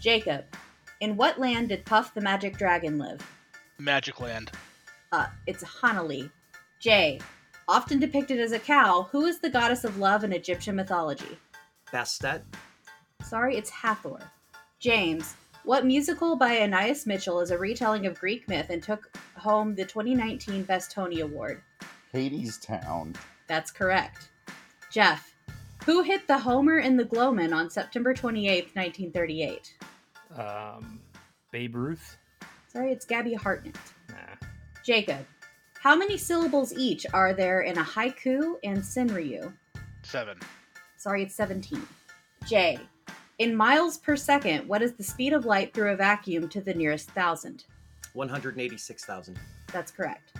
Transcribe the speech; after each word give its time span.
Jacob, 0.00 0.46
in 1.00 1.14
what 1.14 1.38
land 1.38 1.68
did 1.68 1.84
Puff 1.84 2.14
the 2.14 2.22
Magic 2.22 2.56
Dragon 2.56 2.96
live? 2.96 3.20
Magic 3.78 4.18
Land. 4.18 4.50
Uh, 5.12 5.26
it's 5.46 5.62
Honah 5.62 6.02
Lee. 6.02 6.30
Jay, 6.80 7.20
often 7.68 8.00
depicted 8.00 8.40
as 8.40 8.52
a 8.52 8.58
cow, 8.58 9.06
who 9.12 9.26
is 9.26 9.40
the 9.40 9.50
goddess 9.50 9.84
of 9.84 9.98
love 9.98 10.24
in 10.24 10.32
Egyptian 10.32 10.74
mythology? 10.74 11.36
Bastet. 11.92 12.42
Sorry, 13.22 13.58
it's 13.58 13.68
Hathor. 13.68 14.20
James, 14.78 15.34
what 15.64 15.84
musical 15.84 16.34
by 16.34 16.60
Anais 16.60 17.02
Mitchell 17.04 17.40
is 17.40 17.50
a 17.50 17.58
retelling 17.58 18.06
of 18.06 18.18
Greek 18.18 18.48
myth 18.48 18.70
and 18.70 18.82
took 18.82 19.14
home 19.36 19.74
the 19.74 19.84
2019 19.84 20.62
Best 20.62 20.90
Tony 20.90 21.20
Award? 21.20 21.60
Hadestown. 22.14 23.14
That's 23.48 23.70
correct. 23.70 24.30
Jeff, 24.90 25.34
who 25.84 26.02
hit 26.02 26.26
the 26.26 26.38
Homer 26.38 26.78
in 26.78 26.96
the 26.96 27.04
Gloamin' 27.04 27.52
on 27.52 27.68
September 27.68 28.14
28th, 28.14 28.74
1938? 28.74 29.74
Um, 30.36 31.00
Babe 31.52 31.74
Ruth. 31.74 32.16
Sorry, 32.68 32.92
it's 32.92 33.04
Gabby 33.04 33.34
Hartnett. 33.34 33.76
Nah. 34.08 34.48
Jacob, 34.84 35.26
how 35.82 35.96
many 35.96 36.16
syllables 36.16 36.72
each 36.72 37.06
are 37.12 37.32
there 37.32 37.62
in 37.62 37.78
a 37.78 37.82
haiku 37.82 38.54
and 38.62 38.78
senryu? 38.78 39.52
Seven. 40.02 40.38
Sorry, 40.96 41.22
it's 41.22 41.34
17. 41.34 41.82
J. 42.46 42.78
In 43.38 43.54
miles 43.56 43.98
per 43.98 44.16
second, 44.16 44.68
what 44.68 44.82
is 44.82 44.92
the 44.92 45.02
speed 45.02 45.32
of 45.32 45.46
light 45.46 45.72
through 45.72 45.92
a 45.92 45.96
vacuum 45.96 46.48
to 46.50 46.60
the 46.60 46.74
nearest 46.74 47.10
thousand? 47.12 47.64
186,000. 48.12 49.38
That's 49.72 49.90
correct. 49.90 50.32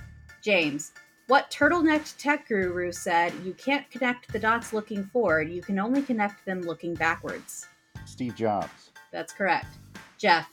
James, 0.43 0.93
what 1.29 1.51
turtlenecked 1.51 2.16
tech 2.19 2.49
guru 2.49 2.93
said 2.93 3.33
you 3.45 3.55
can't 3.55 3.88
connect 3.91 4.33
the 4.33 4.38
dots 4.38 4.73
looking 4.73 5.05
forward, 5.07 5.49
you 5.49 5.63
can 5.63 5.79
only 5.79 6.02
connect 6.02 6.45
them 6.45 6.63
looking 6.63 6.95
backwards? 6.95 7.66
Steve 8.05 8.35
Jobs. 8.35 8.80
That's 9.13 9.33
correct. 9.33 9.79
Jeff, 10.19 10.51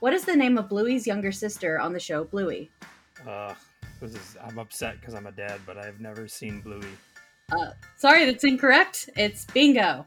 what 0.00 0.12
is 0.12 0.24
the 0.24 0.36
name 0.36 0.58
of 0.58 0.68
Bluey's 0.68 1.06
younger 1.06 1.32
sister 1.32 1.78
on 1.78 1.92
the 1.92 2.00
show 2.00 2.24
Bluey? 2.24 2.70
Uh, 3.26 3.54
this 4.00 4.14
is. 4.14 4.36
I'm 4.42 4.58
upset 4.58 5.00
because 5.00 5.14
I'm 5.14 5.26
a 5.26 5.32
dad, 5.32 5.60
but 5.64 5.78
I've 5.78 6.00
never 6.00 6.28
seen 6.28 6.60
Bluey. 6.60 6.86
Uh, 7.50 7.70
sorry, 7.96 8.24
that's 8.24 8.44
incorrect. 8.44 9.08
It's 9.16 9.44
bingo. 9.46 10.06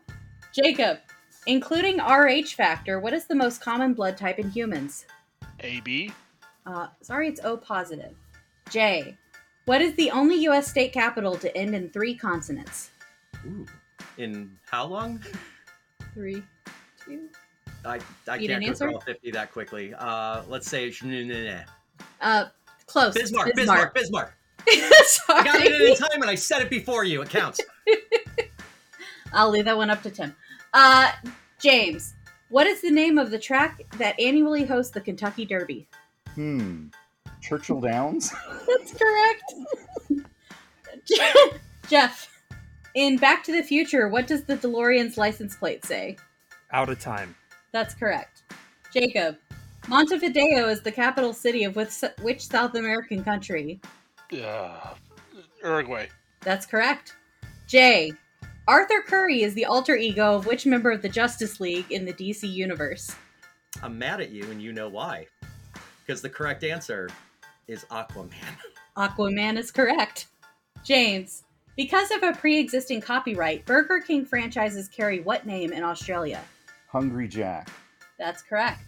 Jacob, 0.53 0.99
including 1.45 1.97
RH 1.97 2.49
factor, 2.55 2.99
what 2.99 3.13
is 3.13 3.25
the 3.25 3.35
most 3.35 3.61
common 3.61 3.93
blood 3.93 4.17
type 4.17 4.39
in 4.39 4.49
humans? 4.49 5.05
AB. 5.61 6.11
Uh, 6.65 6.87
sorry, 7.01 7.27
it's 7.27 7.41
O 7.43 7.57
positive. 7.57 8.13
J, 8.69 9.15
what 9.65 9.81
is 9.81 9.95
the 9.95 10.11
only 10.11 10.35
U.S. 10.43 10.67
state 10.67 10.93
capital 10.93 11.35
to 11.37 11.55
end 11.55 11.73
in 11.73 11.89
three 11.89 12.15
consonants? 12.15 12.91
Ooh. 13.45 13.65
In 14.17 14.57
how 14.69 14.85
long? 14.85 15.23
Three, 16.13 16.43
two. 17.03 17.29
I, 17.87 17.99
I 18.27 18.35
You 18.35 18.47
can't 18.49 18.61
go 18.63 18.67
answer? 18.69 18.85
through 18.85 18.95
all 18.95 19.01
50 19.01 19.31
that 19.31 19.51
quickly. 19.51 19.93
Uh, 19.93 20.43
let's 20.47 20.69
say 20.69 20.91
Uh, 22.21 22.45
close. 22.85 23.13
Bismarck. 23.13 23.55
Bismarck. 23.55 23.93
Bismarck. 23.93 24.33
sorry. 25.05 25.39
I 25.39 25.43
got 25.43 25.61
it 25.61 25.81
in 25.81 25.95
time 25.95 26.21
and 26.21 26.29
I 26.29 26.35
said 26.35 26.61
it 26.61 26.69
before 26.69 27.03
you. 27.05 27.21
It 27.21 27.29
counts. 27.29 27.61
I'll 29.33 29.49
leave 29.49 29.65
that 29.65 29.77
one 29.77 29.89
up 29.89 30.01
to 30.03 30.11
Tim. 30.11 30.35
Uh, 30.73 31.11
James, 31.59 32.13
what 32.49 32.67
is 32.67 32.81
the 32.81 32.91
name 32.91 33.17
of 33.17 33.31
the 33.31 33.39
track 33.39 33.81
that 33.97 34.19
annually 34.19 34.65
hosts 34.65 34.91
the 34.93 35.01
Kentucky 35.01 35.45
Derby? 35.45 35.87
Hmm. 36.35 36.87
Churchill 37.41 37.79
Downs. 37.79 38.33
That's 38.67 38.93
correct. 38.93 39.53
Jeff, 41.87 42.29
in 42.95 43.17
Back 43.17 43.43
to 43.45 43.51
the 43.53 43.63
Future, 43.63 44.09
what 44.09 44.27
does 44.27 44.43
the 44.43 44.57
DeLorean's 44.57 45.17
license 45.17 45.55
plate 45.55 45.85
say? 45.85 46.17
Out 46.71 46.89
of 46.89 46.99
time. 46.99 47.35
That's 47.77 47.93
correct. 47.93 48.41
Jacob, 48.91 49.37
Montevideo 49.87 50.67
is 50.67 50.81
the 50.81 50.91
capital 50.91 51.31
city 51.31 51.63
of 51.63 51.75
which, 51.75 51.91
which 52.23 52.47
South 52.47 52.73
American 52.73 53.23
country? 53.23 53.79
Uh, 54.33 54.95
Uruguay. 55.63 56.07
That's 56.41 56.65
correct. 56.65 57.13
Jay, 57.67 58.13
Arthur 58.67 59.03
Curry 59.05 59.43
is 59.43 59.53
the 59.53 59.65
alter 59.65 59.95
ego 59.95 60.33
of 60.33 60.47
which 60.47 60.65
member 60.65 60.89
of 60.89 61.03
the 61.03 61.07
Justice 61.07 61.59
League 61.59 61.91
in 61.91 62.03
the 62.03 62.13
DC 62.13 62.51
universe? 62.51 63.15
I'm 63.83 63.99
mad 63.99 64.21
at 64.21 64.31
you 64.31 64.49
and 64.49 64.59
you 64.59 64.73
know 64.73 64.89
why. 64.89 65.27
Because 66.03 66.23
the 66.23 66.31
correct 66.31 66.63
answer 66.63 67.11
is 67.67 67.85
Aquaman. 67.91 68.31
Aquaman 68.97 69.55
is 69.55 69.69
correct. 69.69 70.29
James, 70.83 71.43
because 71.75 72.09
of 72.09 72.23
a 72.23 72.33
pre 72.33 72.57
existing 72.57 73.01
copyright, 73.01 73.67
Burger 73.67 73.99
King 73.99 74.25
franchises 74.25 74.87
carry 74.87 75.19
what 75.19 75.45
name 75.45 75.71
in 75.71 75.83
Australia? 75.83 76.41
Hungry 76.87 77.27
Jack. 77.27 77.69
That's 78.17 78.41
correct. 78.41 78.81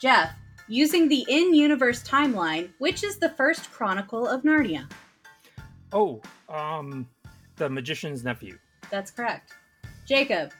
Jeff, 0.00 0.32
using 0.68 1.08
the 1.08 1.24
in 1.28 1.54
universe 1.54 2.02
timeline, 2.02 2.70
which 2.78 3.04
is 3.04 3.18
the 3.18 3.30
first 3.30 3.70
chronicle 3.70 4.26
of 4.26 4.42
Narnia? 4.42 4.90
Oh, 5.92 6.20
um, 6.48 7.08
the 7.56 7.68
magician's 7.68 8.24
nephew. 8.24 8.58
That's 8.90 9.10
correct. 9.10 9.52
Jacob, 10.06 10.52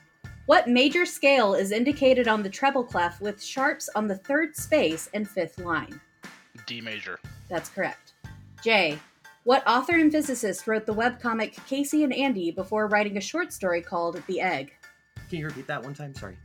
what 0.45 0.67
major 0.67 1.05
scale 1.05 1.55
is 1.55 1.71
indicated 1.71 2.27
on 2.27 2.43
the 2.43 2.49
treble 2.49 2.83
clef 2.83 3.19
with 3.19 3.43
sharps 3.43 3.89
on 3.95 4.07
the 4.07 4.17
third 4.17 4.55
space 4.55 5.09
and 5.13 5.27
fifth 5.27 5.59
line? 5.59 5.99
D 6.65 6.81
major. 6.81 7.19
That's 7.49 7.69
correct. 7.69 8.13
Jay, 8.63 8.99
what 9.43 9.67
author 9.67 9.97
and 9.97 10.11
physicist 10.11 10.67
wrote 10.67 10.85
the 10.85 10.93
webcomic 10.93 11.53
Casey 11.67 12.03
and 12.03 12.13
Andy 12.13 12.51
before 12.51 12.87
writing 12.87 13.17
a 13.17 13.21
short 13.21 13.53
story 13.53 13.81
called 13.81 14.21
The 14.27 14.41
Egg? 14.41 14.73
Can 15.29 15.39
you 15.39 15.45
repeat 15.45 15.67
that 15.67 15.83
one 15.83 15.93
time? 15.93 16.15
Sorry. 16.15 16.37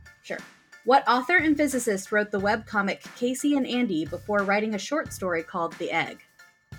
What 0.83 1.07
author 1.07 1.37
and 1.37 1.55
physicist 1.55 2.11
wrote 2.11 2.31
the 2.31 2.39
webcomic 2.39 3.01
Casey 3.15 3.55
and 3.55 3.67
Andy 3.67 4.05
before 4.05 4.43
writing 4.43 4.73
a 4.73 4.79
short 4.79 5.13
story 5.13 5.43
called 5.43 5.73
The 5.73 5.91
Egg? 5.91 6.23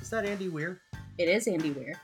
Is 0.00 0.10
that 0.10 0.26
Andy 0.26 0.48
Weir? 0.48 0.80
It 1.18 1.28
is 1.28 1.46
Andy 1.46 1.70
Weir. 1.70 1.94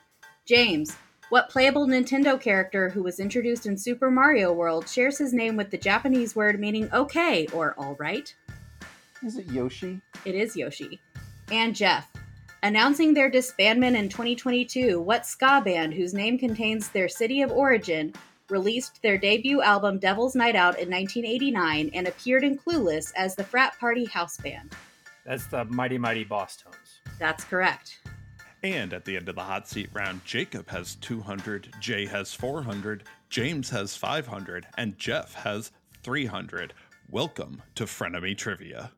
James, 0.47 0.97
what 1.31 1.51
playable 1.51 1.87
Nintendo 1.87 2.41
character 2.41 2.89
who 2.89 3.03
was 3.03 3.21
introduced 3.21 3.67
in 3.67 3.77
Super 3.77 4.11
Mario 4.11 4.53
World 4.53 4.89
shares 4.89 5.19
his 5.19 5.35
name 5.35 5.57
with 5.57 5.71
the 5.71 5.77
Japanese 5.77 6.37
word 6.37 6.59
meaning 6.59 6.89
okay 6.93 7.47
or 7.49 7.75
alright? 7.79 8.35
Is 9.23 9.37
it 9.37 9.51
Yoshi? 9.51 10.01
It 10.25 10.35
is 10.35 10.57
Yoshi. 10.57 11.01
And 11.51 11.75
Jeff. 11.75 12.11
Announcing 12.63 13.13
their 13.13 13.31
disbandment 13.31 13.97
in 13.97 14.09
2022, 14.09 15.01
what 15.01 15.27
ska 15.27 15.61
band, 15.65 15.95
whose 15.95 16.15
name 16.15 16.39
contains 16.39 16.89
their 16.89 17.09
city 17.09 17.43
of 17.43 17.53
origin, 17.53 18.13
released 18.51 19.03
their 19.03 19.19
debut 19.19 19.63
album 19.63 19.99
Devil's 19.99 20.35
Night 20.35 20.57
Out 20.57 20.79
in 20.79 20.91
1989 20.91 21.91
and 21.95 22.07
appeared 22.07 22.45
in 22.45 22.59
Clueless 22.59 23.13
as 23.17 23.35
the 23.35 23.45
frat 23.45 23.79
party 23.79 24.05
house 24.05 24.37
band? 24.37 24.73
That's 25.25 25.47
the 25.47 25.65
Mighty 25.67 25.99
Mighty 25.99 26.25
Bosstones. 26.25 27.01
That's 27.19 27.45
correct. 27.45 28.01
And 28.63 28.93
at 28.93 29.05
the 29.05 29.17
end 29.17 29.29
of 29.29 29.37
the 29.37 29.43
hot 29.43 29.69
seat 29.69 29.91
round, 29.93 30.25
Jacob 30.25 30.69
has 30.69 30.97
200, 30.97 31.75
Jay 31.81 32.07
has 32.07 32.35
400, 32.35 33.05
James 33.31 33.71
has 33.71 33.95
500, 33.95 34.67
and 34.77 34.99
Jeff 34.99 35.35
has 35.35 35.71
300. 36.03 36.75
Welcome 37.11 37.63
to 37.77 37.85
Frenemy 37.85 38.37
Trivia. 38.37 38.91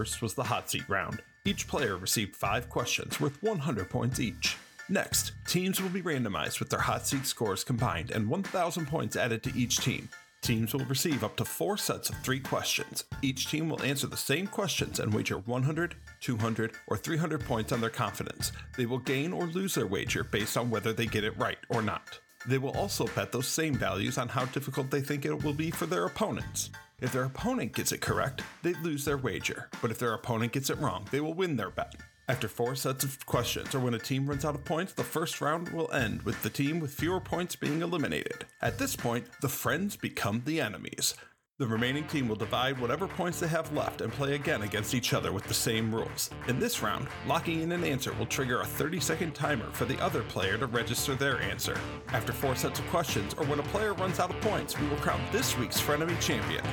First 0.00 0.22
was 0.22 0.32
the 0.32 0.44
hot 0.44 0.70
seat 0.70 0.88
round. 0.88 1.20
Each 1.44 1.68
player 1.68 1.98
received 1.98 2.34
five 2.34 2.70
questions 2.70 3.20
worth 3.20 3.36
100 3.42 3.90
points 3.90 4.18
each. 4.18 4.56
Next, 4.88 5.32
teams 5.46 5.78
will 5.78 5.90
be 5.90 6.00
randomized 6.00 6.58
with 6.58 6.70
their 6.70 6.80
hot 6.80 7.06
seat 7.06 7.26
scores 7.26 7.64
combined 7.64 8.10
and 8.10 8.26
1,000 8.26 8.86
points 8.86 9.14
added 9.14 9.42
to 9.42 9.54
each 9.54 9.76
team. 9.76 10.08
Teams 10.40 10.72
will 10.72 10.86
receive 10.86 11.22
up 11.22 11.36
to 11.36 11.44
four 11.44 11.76
sets 11.76 12.08
of 12.08 12.16
three 12.22 12.40
questions. 12.40 13.04
Each 13.20 13.46
team 13.46 13.68
will 13.68 13.82
answer 13.82 14.06
the 14.06 14.16
same 14.16 14.46
questions 14.46 15.00
and 15.00 15.12
wager 15.12 15.36
100, 15.36 15.94
200, 16.20 16.72
or 16.86 16.96
300 16.96 17.44
points 17.44 17.70
on 17.70 17.82
their 17.82 17.90
confidence. 17.90 18.52
They 18.78 18.86
will 18.86 19.00
gain 19.00 19.34
or 19.34 19.48
lose 19.48 19.74
their 19.74 19.86
wager 19.86 20.24
based 20.24 20.56
on 20.56 20.70
whether 20.70 20.94
they 20.94 21.04
get 21.04 21.24
it 21.24 21.36
right 21.36 21.58
or 21.68 21.82
not. 21.82 22.18
They 22.46 22.56
will 22.56 22.70
also 22.70 23.06
bet 23.08 23.32
those 23.32 23.46
same 23.46 23.74
values 23.74 24.16
on 24.16 24.28
how 24.28 24.46
difficult 24.46 24.90
they 24.90 25.02
think 25.02 25.26
it 25.26 25.44
will 25.44 25.52
be 25.52 25.70
for 25.70 25.84
their 25.84 26.06
opponents. 26.06 26.70
If 27.00 27.12
their 27.12 27.24
opponent 27.24 27.72
gets 27.72 27.92
it 27.92 28.02
correct, 28.02 28.42
they 28.62 28.74
lose 28.74 29.06
their 29.06 29.16
wager, 29.16 29.70
but 29.80 29.90
if 29.90 29.98
their 29.98 30.12
opponent 30.12 30.52
gets 30.52 30.68
it 30.68 30.78
wrong, 30.78 31.08
they 31.10 31.20
will 31.20 31.32
win 31.32 31.56
their 31.56 31.70
bet. 31.70 31.94
After 32.28 32.46
four 32.46 32.76
sets 32.76 33.04
of 33.04 33.24
questions, 33.26 33.74
or 33.74 33.80
when 33.80 33.94
a 33.94 33.98
team 33.98 34.26
runs 34.26 34.44
out 34.44 34.54
of 34.54 34.64
points, 34.64 34.92
the 34.92 35.02
first 35.02 35.40
round 35.40 35.70
will 35.70 35.90
end 35.92 36.22
with 36.22 36.40
the 36.42 36.50
team 36.50 36.78
with 36.78 36.92
fewer 36.92 37.18
points 37.18 37.56
being 37.56 37.80
eliminated. 37.80 38.44
At 38.60 38.78
this 38.78 38.94
point, 38.94 39.26
the 39.40 39.48
friends 39.48 39.96
become 39.96 40.42
the 40.44 40.60
enemies. 40.60 41.14
The 41.60 41.66
remaining 41.66 42.04
team 42.04 42.26
will 42.26 42.36
divide 42.36 42.80
whatever 42.80 43.06
points 43.06 43.38
they 43.38 43.48
have 43.48 43.70
left 43.74 44.00
and 44.00 44.10
play 44.10 44.34
again 44.34 44.62
against 44.62 44.94
each 44.94 45.12
other 45.12 45.30
with 45.30 45.44
the 45.44 45.52
same 45.52 45.94
rules. 45.94 46.30
In 46.48 46.58
this 46.58 46.82
round, 46.82 47.06
locking 47.26 47.60
in 47.60 47.70
an 47.70 47.84
answer 47.84 48.14
will 48.14 48.24
trigger 48.24 48.62
a 48.62 48.64
30 48.64 48.98
second 48.98 49.34
timer 49.34 49.70
for 49.72 49.84
the 49.84 50.02
other 50.02 50.22
player 50.22 50.56
to 50.56 50.64
register 50.64 51.14
their 51.14 51.38
answer. 51.42 51.78
After 52.14 52.32
four 52.32 52.56
sets 52.56 52.78
of 52.78 52.86
questions, 52.86 53.34
or 53.34 53.44
when 53.44 53.58
a 53.58 53.64
player 53.64 53.92
runs 53.92 54.20
out 54.20 54.30
of 54.30 54.40
points, 54.40 54.80
we 54.80 54.88
will 54.88 54.96
crown 54.96 55.20
this 55.32 55.58
week's 55.58 55.78
Frenemy 55.78 56.18
champion. 56.18 56.64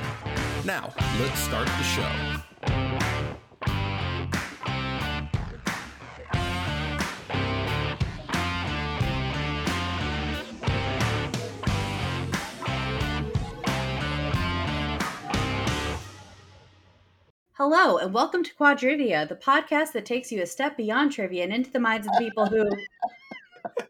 Now, 0.64 0.94
let's 1.20 1.38
start 1.38 1.66
the 1.66 1.82
show. 1.82 3.17
Hello, 17.58 17.98
and 17.98 18.14
welcome 18.14 18.44
to 18.44 18.54
Quadrivia, 18.54 19.28
the 19.28 19.34
podcast 19.34 19.90
that 19.94 20.06
takes 20.06 20.30
you 20.30 20.40
a 20.40 20.46
step 20.46 20.76
beyond 20.76 21.10
trivia 21.10 21.42
and 21.42 21.52
into 21.52 21.72
the 21.72 21.80
minds 21.80 22.06
of 22.06 22.12
the 22.12 22.20
people 22.20 22.46
who. 22.46 22.70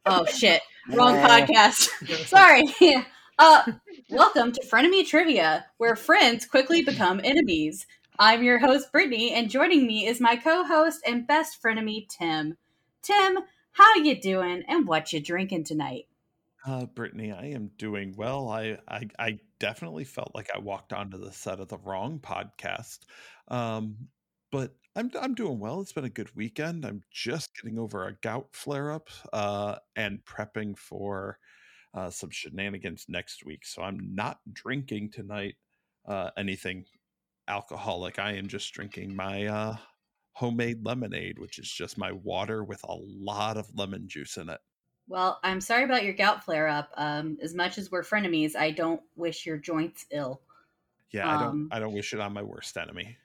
Oh 0.06 0.24
shit! 0.24 0.62
Wrong 0.88 1.16
podcast. 1.16 1.90
Sorry. 2.26 2.64
Uh, 3.38 3.72
welcome 4.10 4.50
to 4.50 4.66
Frenemy 4.66 5.06
Trivia, 5.06 5.66
where 5.76 5.94
friends 5.94 6.44
quickly 6.44 6.82
become 6.82 7.20
enemies. 7.22 7.86
I'm 8.18 8.42
your 8.42 8.58
host 8.58 8.90
Brittany, 8.90 9.32
and 9.32 9.48
joining 9.50 9.86
me 9.86 10.06
is 10.06 10.18
my 10.18 10.34
co-host 10.34 11.02
and 11.06 11.24
best 11.24 11.62
frenemy 11.62 12.08
Tim. 12.08 12.56
Tim, 13.02 13.38
how 13.72 13.94
you 13.96 14.20
doing, 14.20 14.64
and 14.66 14.88
what 14.88 15.12
you 15.12 15.20
drinking 15.20 15.64
tonight? 15.64 16.06
Uh, 16.66 16.86
Brittany, 16.86 17.32
I 17.32 17.46
am 17.46 17.70
doing 17.78 18.14
well. 18.16 18.48
I, 18.48 18.78
I 18.88 19.08
I 19.18 19.38
definitely 19.58 20.04
felt 20.04 20.32
like 20.34 20.50
I 20.54 20.58
walked 20.58 20.92
onto 20.92 21.16
the 21.16 21.32
set 21.32 21.60
of 21.60 21.68
the 21.68 21.78
wrong 21.78 22.18
podcast, 22.18 23.00
um, 23.48 24.08
but 24.50 24.74
I'm 24.96 25.10
I'm 25.20 25.34
doing 25.34 25.58
well. 25.58 25.80
It's 25.80 25.92
been 25.92 26.04
a 26.04 26.10
good 26.10 26.34
weekend. 26.36 26.84
I'm 26.84 27.02
just 27.10 27.54
getting 27.54 27.78
over 27.78 28.06
a 28.06 28.14
gout 28.14 28.48
flare 28.52 28.90
up, 28.92 29.10
uh, 29.32 29.76
and 29.96 30.24
prepping 30.24 30.76
for 30.78 31.38
uh, 31.94 32.10
some 32.10 32.30
shenanigans 32.30 33.06
next 33.08 33.44
week. 33.44 33.64
So 33.64 33.82
I'm 33.82 34.14
not 34.14 34.40
drinking 34.52 35.10
tonight 35.12 35.56
uh, 36.06 36.30
anything 36.36 36.84
alcoholic. 37.48 38.18
I 38.18 38.32
am 38.32 38.48
just 38.48 38.72
drinking 38.72 39.14
my 39.16 39.46
uh, 39.46 39.76
homemade 40.32 40.84
lemonade, 40.84 41.38
which 41.38 41.58
is 41.58 41.70
just 41.70 41.98
my 41.98 42.12
water 42.12 42.64
with 42.64 42.82
a 42.84 42.94
lot 42.94 43.56
of 43.56 43.74
lemon 43.74 44.08
juice 44.08 44.36
in 44.36 44.48
it. 44.48 44.60
Well, 45.08 45.40
I'm 45.42 45.60
sorry 45.60 45.84
about 45.84 46.04
your 46.04 46.12
gout 46.14 46.44
flare 46.44 46.68
up. 46.68 46.90
Um, 46.96 47.38
as 47.42 47.54
much 47.54 47.78
as 47.78 47.90
we're 47.90 48.02
frenemies, 48.02 48.54
I 48.54 48.70
don't 48.70 49.00
wish 49.16 49.46
your 49.46 49.56
joints 49.56 50.06
ill 50.10 50.42
Yeah, 51.12 51.28
I 51.28 51.38
don't 51.38 51.50
Um, 51.50 51.68
I 51.70 51.78
don't 51.78 51.94
wish 51.94 52.12
it 52.12 52.20
on 52.20 52.32
my 52.32 52.42
worst 52.42 52.76
enemy. 52.76 53.16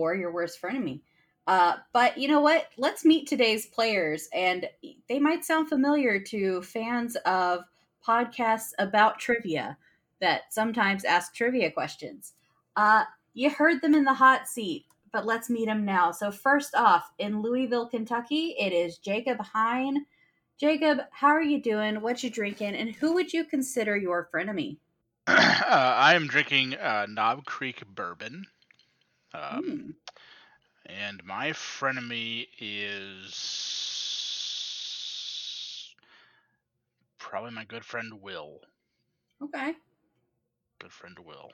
Or 0.00 0.14
your 0.14 0.32
worst 0.32 0.60
frenemy. 0.62 1.00
Uh, 1.46 1.74
but 1.92 2.16
you 2.16 2.28
know 2.28 2.40
what? 2.40 2.68
Let's 2.78 3.04
meet 3.04 3.28
today's 3.28 3.66
players, 3.66 4.28
and 4.32 4.68
they 5.08 5.18
might 5.18 5.44
sound 5.44 5.68
familiar 5.68 6.20
to 6.20 6.62
fans 6.62 7.16
of 7.26 7.64
podcasts 8.06 8.70
about 8.78 9.18
trivia 9.18 9.76
that 10.20 10.52
sometimes 10.52 11.04
ask 11.04 11.34
trivia 11.34 11.70
questions. 11.70 12.32
Uh, 12.76 13.04
you 13.34 13.50
heard 13.50 13.82
them 13.82 13.94
in 13.94 14.04
the 14.04 14.14
hot 14.14 14.48
seat, 14.48 14.86
but 15.12 15.26
let's 15.26 15.50
meet 15.50 15.66
them 15.66 15.84
now. 15.84 16.12
So, 16.12 16.30
first 16.30 16.74
off, 16.74 17.10
in 17.18 17.42
Louisville, 17.42 17.88
Kentucky, 17.88 18.54
it 18.58 18.72
is 18.72 18.98
Jacob 18.98 19.38
Hein. 19.40 20.06
Jacob, 20.58 21.00
how 21.10 21.28
are 21.28 21.42
you 21.42 21.60
doing? 21.60 22.00
What 22.00 22.22
you 22.22 22.30
drinking? 22.30 22.74
And 22.74 22.94
who 22.94 23.14
would 23.14 23.32
you 23.32 23.44
consider 23.44 23.96
your 23.96 24.28
frenemy? 24.32 24.76
uh, 25.26 25.34
I 25.66 26.14
am 26.14 26.26
drinking 26.26 26.74
uh, 26.74 27.06
Knob 27.08 27.44
Creek 27.44 27.82
bourbon. 27.94 28.46
Um, 29.34 29.40
Hmm. 29.50 29.90
And 30.86 31.22
my 31.24 31.50
frenemy 31.52 32.48
is 32.58 33.34
probably 37.18 37.52
my 37.52 37.64
good 37.64 37.84
friend 37.84 38.20
Will. 38.20 38.62
Okay. 39.40 39.74
Good 40.80 40.92
friend 40.92 41.16
Will. 41.20 41.52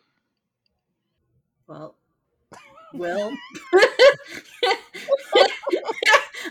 Well, 1.67 1.94
Will. 2.93 3.32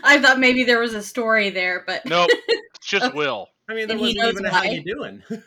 I 0.04 0.20
thought 0.20 0.38
maybe 0.38 0.64
there 0.64 0.80
was 0.80 0.94
a 0.94 1.02
story 1.02 1.50
there, 1.50 1.82
but 1.86 2.04
Nope, 2.04 2.32
it's 2.74 2.86
just 2.86 3.10
Will. 3.14 3.48
I 3.68 3.74
mean, 3.74 3.88
there 3.88 3.92
And 3.92 3.98
he 3.98 3.98
wasn't 3.98 4.14
knows 4.14 4.24
even 4.24 4.44
a 4.44 4.46
how 4.46 4.52
why. 4.52 4.62
you 4.62 4.82
doing. 4.82 5.22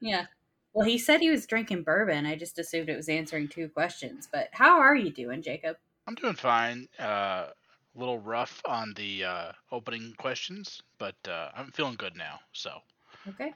yeah. 0.00 0.26
Well, 0.74 0.86
he 0.86 0.98
said 0.98 1.20
he 1.20 1.30
was 1.30 1.46
drinking 1.46 1.84
bourbon. 1.84 2.26
I 2.26 2.36
just 2.36 2.58
assumed 2.58 2.88
it 2.88 2.96
was 2.96 3.08
answering 3.08 3.48
two 3.48 3.68
questions. 3.68 4.28
But 4.30 4.48
how 4.52 4.80
are 4.80 4.96
you 4.96 5.10
doing, 5.10 5.40
Jacob? 5.40 5.76
I'm 6.06 6.16
doing 6.16 6.34
fine. 6.34 6.88
Uh, 7.00 7.46
a 7.94 7.98
little 7.98 8.18
rough 8.18 8.60
on 8.66 8.92
the 8.96 9.24
uh, 9.24 9.52
opening 9.70 10.14
questions, 10.18 10.82
but 10.98 11.14
uh, 11.28 11.50
I'm 11.56 11.70
feeling 11.70 11.94
good 11.94 12.16
now. 12.16 12.40
So 12.52 12.80
Okay. 13.28 13.54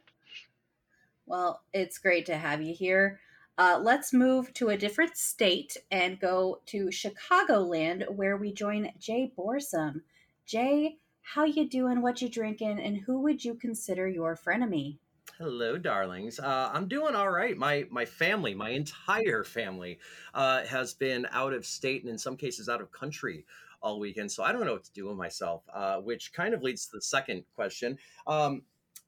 Well, 1.27 1.63
it's 1.75 1.99
great 1.99 2.25
to 2.27 2.37
have 2.37 2.63
you 2.63 2.75
here. 2.75 3.21
Uh, 3.59 3.79
let's 3.83 4.13
move 4.13 4.55
to 4.55 4.69
a 4.71 4.79
different 4.79 5.17
state 5.17 5.77
and 5.91 6.21
go 6.21 6.61
to 6.67 6.87
Chicagoland, 6.87 8.09
where 8.09 8.37
we 8.37 8.53
join 8.53 8.93
Jay 8.99 9.33
Borsom. 9.37 10.03
Jay, 10.47 10.97
how 11.23 11.45
you 11.45 11.69
doing? 11.69 12.01
What 12.01 12.23
you 12.23 12.29
drinking? 12.29 12.81
And 12.81 12.99
who 12.99 13.21
would 13.21 13.45
you 13.45 13.55
consider 13.55 14.09
your 14.09 14.37
frenemy? 14.37 14.99
Hello, 15.39 15.79
darlings. 15.79 16.41
Uh, 16.41 16.69
I'm 16.75 16.89
doing 16.89 17.15
all 17.15 17.31
right. 17.31 17.57
My 17.57 17.87
my 17.91 18.05
family, 18.05 18.55
my 18.55 18.71
entire 18.71 19.45
family, 19.45 20.01
uh, 20.35 20.65
has 20.65 20.95
been 20.95 21.29
out 21.31 21.53
of 21.53 21.65
state 21.65 22.03
and 22.03 22.11
in 22.11 22.19
some 22.19 22.37
cases 22.37 22.69
out 22.69 22.81
of 22.81 22.91
country 22.91 23.47
all 23.81 24.01
weekend. 24.01 24.33
So 24.33 24.43
I 24.43 24.51
don't 24.51 24.67
know 24.67 24.73
what 24.73 24.83
to 24.87 24.93
do 24.93 25.07
with 25.07 25.17
myself. 25.17 25.63
Uh, 25.73 25.99
which 25.99 26.33
kind 26.33 26.55
of 26.55 26.65
leads 26.65 26.87
to 26.87 26.97
the 26.97 27.03
second 27.03 27.45
question. 27.55 27.99
Um, 28.27 28.63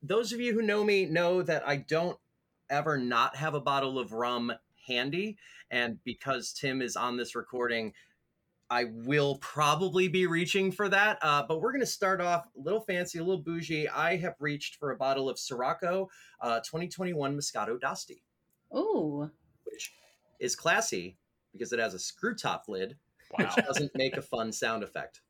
those 0.04 0.32
of 0.32 0.38
you 0.38 0.54
who 0.54 0.62
know 0.62 0.84
me 0.84 1.04
know 1.04 1.42
that 1.42 1.66
I 1.66 1.78
don't 1.78 2.16
ever 2.70 2.96
not 2.96 3.34
have 3.34 3.54
a 3.54 3.60
bottle 3.60 3.98
of 3.98 4.12
rum 4.12 4.52
handy, 4.86 5.36
and 5.68 5.98
because 6.04 6.52
Tim 6.52 6.80
is 6.80 6.94
on 6.94 7.16
this 7.16 7.34
recording. 7.34 7.92
I 8.70 8.84
will 8.84 9.36
probably 9.38 10.06
be 10.06 10.28
reaching 10.28 10.70
for 10.70 10.88
that, 10.88 11.18
uh, 11.22 11.42
but 11.46 11.60
we're 11.60 11.72
going 11.72 11.80
to 11.80 11.86
start 11.86 12.20
off 12.20 12.46
a 12.56 12.60
little 12.60 12.80
fancy, 12.80 13.18
a 13.18 13.24
little 13.24 13.42
bougie. 13.42 13.88
I 13.88 14.16
have 14.18 14.36
reached 14.38 14.76
for 14.76 14.92
a 14.92 14.96
bottle 14.96 15.28
of 15.28 15.40
Sirocco 15.40 16.08
uh, 16.40 16.60
2021 16.60 17.36
Moscato 17.36 17.80
d'Asti, 17.80 18.22
Ooh. 18.74 19.28
which 19.64 19.92
is 20.38 20.54
classy 20.54 21.16
because 21.52 21.72
it 21.72 21.80
has 21.80 21.94
a 21.94 21.98
screw 21.98 22.36
top 22.36 22.66
lid, 22.68 22.96
wow. 23.36 23.44
which 23.44 23.66
doesn't 23.66 23.90
make 23.96 24.16
a 24.16 24.22
fun 24.22 24.52
sound 24.52 24.84
effect, 24.84 25.20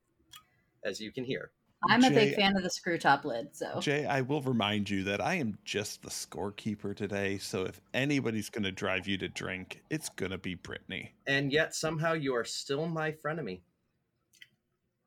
as 0.85 1.01
you 1.01 1.11
can 1.11 1.25
hear. 1.25 1.51
I'm 1.89 2.05
a 2.05 2.11
big 2.11 2.35
fan 2.35 2.57
of 2.57 2.63
the 2.63 2.71
screw 2.71 2.99
top 2.99 3.25
lid, 3.25 3.49
so 3.57 3.81
Jay, 3.81 4.05
I 4.05 4.21
will 4.21 4.43
remind 4.43 4.91
you 4.91 5.03
that 5.05 5.21
I 5.21 5.35
am 5.35 5.57
just 5.65 6.03
the 6.03 6.11
scorekeeper 6.11 6.95
today. 6.95 7.39
So 7.39 7.65
if 7.65 7.81
anybody's 7.95 8.51
going 8.51 8.65
to 8.65 8.73
drive 8.73 9.09
you 9.09 9.17
to 9.19 9.29
drink, 9.29 9.83
it's 9.89 10.11
going 10.11 10.33
to 10.33 10.39
be 10.39 10.55
Brittany. 10.55 11.13
And 11.27 11.51
yet 11.53 11.75
somehow 11.75 12.13
you 12.13 12.35
are 12.35 12.45
still 12.45 12.87
my 12.87 13.13
frenemy. 13.13 13.61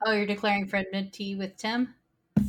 Oh, 0.06 0.14
you're 0.14 0.26
declaring 0.26 0.68
friendly 0.68 1.36
with 1.36 1.56
Tim? 1.58 1.94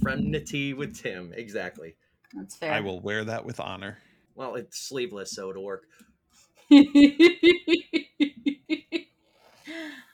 Frenity 0.00 0.72
with 0.72 0.96
Tim, 0.96 1.32
exactly. 1.36 1.94
That's 2.32 2.56
fair. 2.56 2.72
I 2.72 2.80
will 2.80 3.00
wear 3.00 3.24
that 3.24 3.44
with 3.44 3.60
honor. 3.60 3.98
Well, 4.34 4.56
it's 4.56 4.78
sleeveless, 4.78 5.32
so 5.32 5.50
it'll 5.50 5.64
work. 5.64 5.84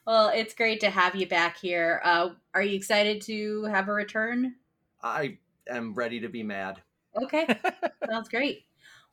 well, 0.06 0.30
it's 0.34 0.54
great 0.54 0.80
to 0.80 0.90
have 0.90 1.14
you 1.14 1.26
back 1.26 1.58
here. 1.58 2.00
Uh, 2.04 2.30
are 2.54 2.62
you 2.62 2.76
excited 2.76 3.20
to 3.22 3.64
have 3.64 3.88
a 3.88 3.92
return? 3.92 4.56
I 5.02 5.38
am 5.68 5.94
ready 5.94 6.20
to 6.20 6.28
be 6.28 6.42
mad. 6.42 6.80
Okay, 7.22 7.46
sounds 8.10 8.28
great. 8.28 8.64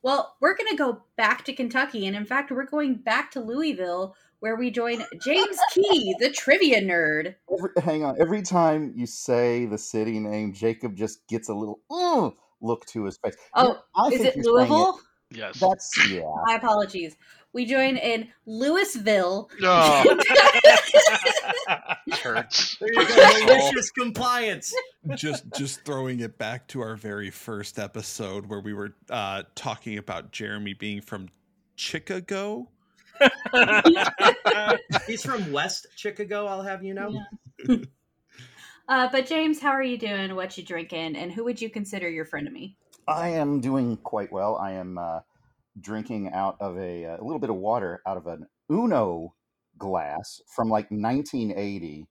Well, 0.03 0.35
we're 0.39 0.55
going 0.55 0.69
to 0.69 0.77
go 0.77 1.03
back 1.15 1.43
to 1.45 1.53
Kentucky, 1.53 2.05
and 2.05 2.15
in 2.15 2.25
fact, 2.25 2.51
we're 2.51 2.65
going 2.65 2.95
back 2.95 3.31
to 3.31 3.41
Louisville, 3.41 4.15
where 4.39 4.55
we 4.55 4.69
join 4.69 5.03
James 5.23 5.57
Key, 5.73 6.15
the 6.19 6.29
trivia 6.29 6.81
nerd. 6.81 7.35
Every, 7.51 7.69
hang 7.83 8.03
on. 8.03 8.15
Every 8.19 8.41
time 8.41 8.93
you 8.95 9.07
say 9.07 9.65
the 9.65 9.77
city 9.77 10.19
name, 10.19 10.53
Jacob 10.53 10.95
just 10.95 11.27
gets 11.27 11.49
a 11.49 11.53
little 11.53 11.79
"Ugh" 11.91 12.33
look 12.61 12.85
to 12.87 13.05
his 13.05 13.17
face. 13.17 13.35
Oh, 13.55 13.81
I 13.95 14.07
is 14.07 14.21
think 14.21 14.25
it 14.25 14.35
you're 14.37 14.53
Louisville? 14.53 14.99
Yes. 15.31 15.59
That's 15.59 15.91
yeah. 16.09 16.23
My 16.45 16.55
apologies. 16.55 17.17
We 17.53 17.65
join 17.65 17.97
in 17.97 18.27
Louisville. 18.45 19.49
Oh, 19.63 20.17
hurts. 22.11 22.77
There 22.79 22.89
malicious 23.45 23.89
compliance. 23.91 24.73
just 25.15 25.45
just 25.55 25.83
throwing 25.83 26.19
it 26.19 26.37
back 26.37 26.67
to 26.69 26.81
our 26.81 26.95
very 26.95 27.31
first 27.31 27.79
episode 27.79 28.45
where 28.45 28.59
we 28.59 28.73
were 28.73 28.93
uh, 29.09 29.43
talking 29.55 29.97
about 29.97 30.31
Jeremy 30.31 30.73
being 30.73 31.01
from 31.01 31.29
Chicago. 31.75 32.69
He's 35.07 35.23
from 35.23 35.51
West 35.51 35.87
Chicago, 35.95 36.45
I'll 36.45 36.61
have 36.61 36.83
you 36.83 36.93
know. 36.93 37.19
Uh, 38.89 39.09
but 39.11 39.25
James, 39.25 39.59
how 39.59 39.71
are 39.71 39.83
you 39.83 39.97
doing? 39.97 40.33
What 40.33 40.57
you 40.57 40.63
drinking? 40.63 41.17
And 41.17 41.29
who 41.29 41.43
would 41.43 41.61
you 41.61 41.69
consider 41.69 42.09
your 42.09 42.23
friend 42.23 42.47
of 42.47 42.53
me? 42.53 42.77
I 43.07 43.29
am 43.29 43.61
doing 43.61 43.97
quite 43.97 44.31
well. 44.31 44.57
I 44.57 44.73
am 44.73 44.97
uh, 44.97 45.19
drinking 45.79 46.31
out 46.33 46.57
of 46.59 46.77
a, 46.77 47.03
a 47.03 47.23
little 47.23 47.39
bit 47.39 47.49
of 47.49 47.55
water 47.55 48.01
out 48.05 48.17
of 48.17 48.27
an 48.27 48.47
Uno 48.71 49.33
glass 49.77 50.41
from 50.55 50.69
like 50.69 50.91
1980. 50.91 52.07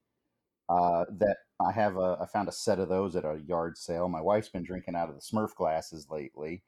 Uh, 0.69 1.05
that 1.19 1.37
I 1.61 1.71
have 1.73 1.97
a, 1.97 2.19
I 2.21 2.27
found 2.27 2.49
a 2.49 2.53
set 2.53 2.81
of 2.81 2.89
those 2.89 3.15
at 3.15 3.25
a 3.25 3.41
yard 3.47 3.79
sale. 3.79 4.09
My 4.09 4.21
wife's 4.21 4.49
been 4.49 4.65
drinking 4.65 4.97
out 4.97 5.09
of 5.09 5.15
the 5.15 5.21
Smurf 5.21 5.55
glasses 5.55 6.09
lately. 6.11 6.63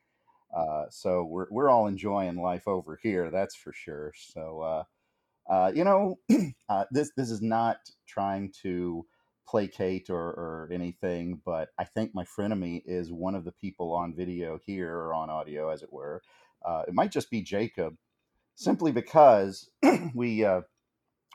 Uh, 0.56 0.84
so 0.90 1.24
we're, 1.24 1.46
we're 1.50 1.68
all 1.68 1.88
enjoying 1.88 2.40
life 2.40 2.68
over 2.68 2.98
here, 3.02 3.30
that's 3.30 3.56
for 3.56 3.72
sure. 3.72 4.12
So, 4.16 4.60
uh, 4.60 5.52
uh, 5.52 5.72
you 5.74 5.84
know, 5.84 6.18
uh, 6.68 6.84
this 6.90 7.10
this 7.16 7.30
is 7.30 7.42
not 7.42 7.78
trying 8.06 8.52
to 8.62 9.04
placate 9.48 10.10
or, 10.10 10.18
or 10.18 10.68
anything, 10.72 11.40
but 11.44 11.70
I 11.78 11.84
think 11.84 12.14
my 12.14 12.24
frenemy 12.24 12.82
is 12.84 13.10
one 13.10 13.34
of 13.34 13.44
the 13.44 13.52
people 13.52 13.92
on 13.92 14.14
video 14.14 14.58
here 14.66 14.94
or 14.94 15.14
on 15.14 15.30
audio, 15.30 15.70
as 15.70 15.82
it 15.82 15.92
were. 15.92 16.22
Uh, 16.64 16.82
it 16.86 16.94
might 16.94 17.12
just 17.12 17.30
be 17.30 17.42
Jacob, 17.42 17.96
simply 18.54 18.92
because 18.92 19.70
we 20.14 20.44
uh, 20.44 20.62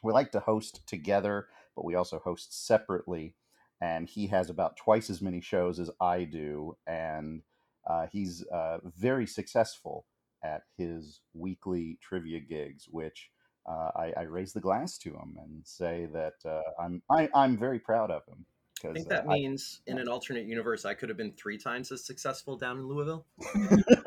we 0.04 0.14
like 0.14 0.32
to 0.34 0.40
host 0.40 0.86
together, 0.88 1.48
but 1.76 1.86
we 1.86 1.96
also 1.96 2.20
host 2.20 2.66
separately. 2.66 3.36
And 3.82 4.08
he 4.08 4.28
has 4.28 4.50
about 4.50 4.78
twice 4.78 5.10
as 5.10 5.22
many 5.22 5.42
shows 5.42 5.80
as 5.80 5.90
I 6.00 6.24
do, 6.24 6.78
and 6.88 7.42
uh, 7.90 8.08
he's 8.12 8.46
uh, 8.48 8.78
very 8.86 9.28
successful 9.28 10.06
at 10.44 10.64
his 10.78 11.22
weekly 11.34 11.98
trivia 12.02 12.40
gigs, 12.40 12.88
which 12.90 13.30
uh, 13.66 13.92
I, 13.96 14.14
I, 14.18 14.22
raise 14.24 14.54
the 14.54 14.60
glass 14.60 14.98
to 15.00 15.10
him 15.10 15.38
and 15.42 15.66
say 15.66 16.08
that 16.14 16.34
uh, 16.46 16.62
I'm 16.82 17.02
I, 17.10 17.24
am 17.24 17.30
i 17.34 17.46
am 17.46 17.58
very 17.58 17.80
proud 17.80 18.12
of 18.12 18.26
him. 18.28 18.46
I 18.84 18.94
think 18.94 19.08
that 19.10 19.26
uh, 19.26 19.32
means 19.32 19.82
I, 19.88 19.92
in 19.92 19.98
an 20.00 20.10
alternate 20.10 20.46
universe, 20.46 20.84
I 20.84 20.94
could 20.94 21.08
have 21.10 21.18
been 21.18 21.32
three 21.32 21.58
times 21.58 21.92
as 21.92 22.06
successful 22.06 22.58
down 22.58 22.78
in 22.78 22.88
Louisville. 22.88 23.26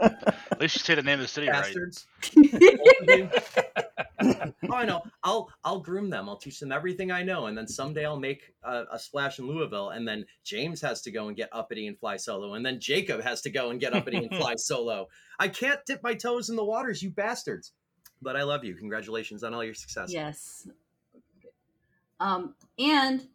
At 0.00 0.60
least 0.60 0.76
you 0.76 0.80
say 0.80 0.94
the 0.94 1.02
name 1.02 1.14
of 1.14 1.20
the 1.20 1.28
city 1.28 1.46
Bastards. 1.46 2.06
right. 2.36 3.32
oh, 4.70 4.74
I 4.74 4.84
know. 4.84 5.02
I'll 5.22 5.50
I'll 5.64 5.80
groom 5.80 6.10
them. 6.10 6.28
I'll 6.28 6.36
teach 6.36 6.60
them 6.60 6.72
everything 6.72 7.10
I 7.10 7.22
know, 7.22 7.46
and 7.46 7.56
then 7.56 7.66
someday 7.66 8.04
I'll 8.04 8.18
make 8.18 8.52
a, 8.62 8.84
a, 8.92 8.98
splash 8.98 9.38
in 9.38 9.46
Louisville, 9.46 9.90
and 9.90 10.06
then 10.06 10.26
James 10.44 10.80
has 10.82 11.00
to 11.02 11.10
go 11.10 11.28
and 11.28 11.36
get 11.36 11.48
uppity 11.52 11.86
and 11.86 11.98
fly 11.98 12.16
solo, 12.16 12.54
and 12.54 12.64
then 12.64 12.80
Jacob 12.80 13.22
has 13.22 13.40
to 13.42 13.50
go 13.50 13.70
and 13.70 13.80
get 13.80 13.94
uppity 13.94 14.18
and 14.18 14.34
fly 14.36 14.54
solo. 14.58 15.06
I 15.38 15.48
can't 15.48 15.80
dip 15.86 16.02
my 16.02 16.14
toes 16.14 16.50
in 16.50 16.56
the 16.56 16.64
waters, 16.64 17.02
you 17.02 17.10
bastards 17.10 17.72
but 18.22 18.36
I 18.36 18.42
love 18.42 18.64
you. 18.64 18.74
Congratulations 18.74 19.44
on 19.44 19.54
all 19.54 19.64
your 19.64 19.74
success. 19.74 20.12
Yes. 20.12 20.68
Um, 22.20 22.54
and 22.78 23.26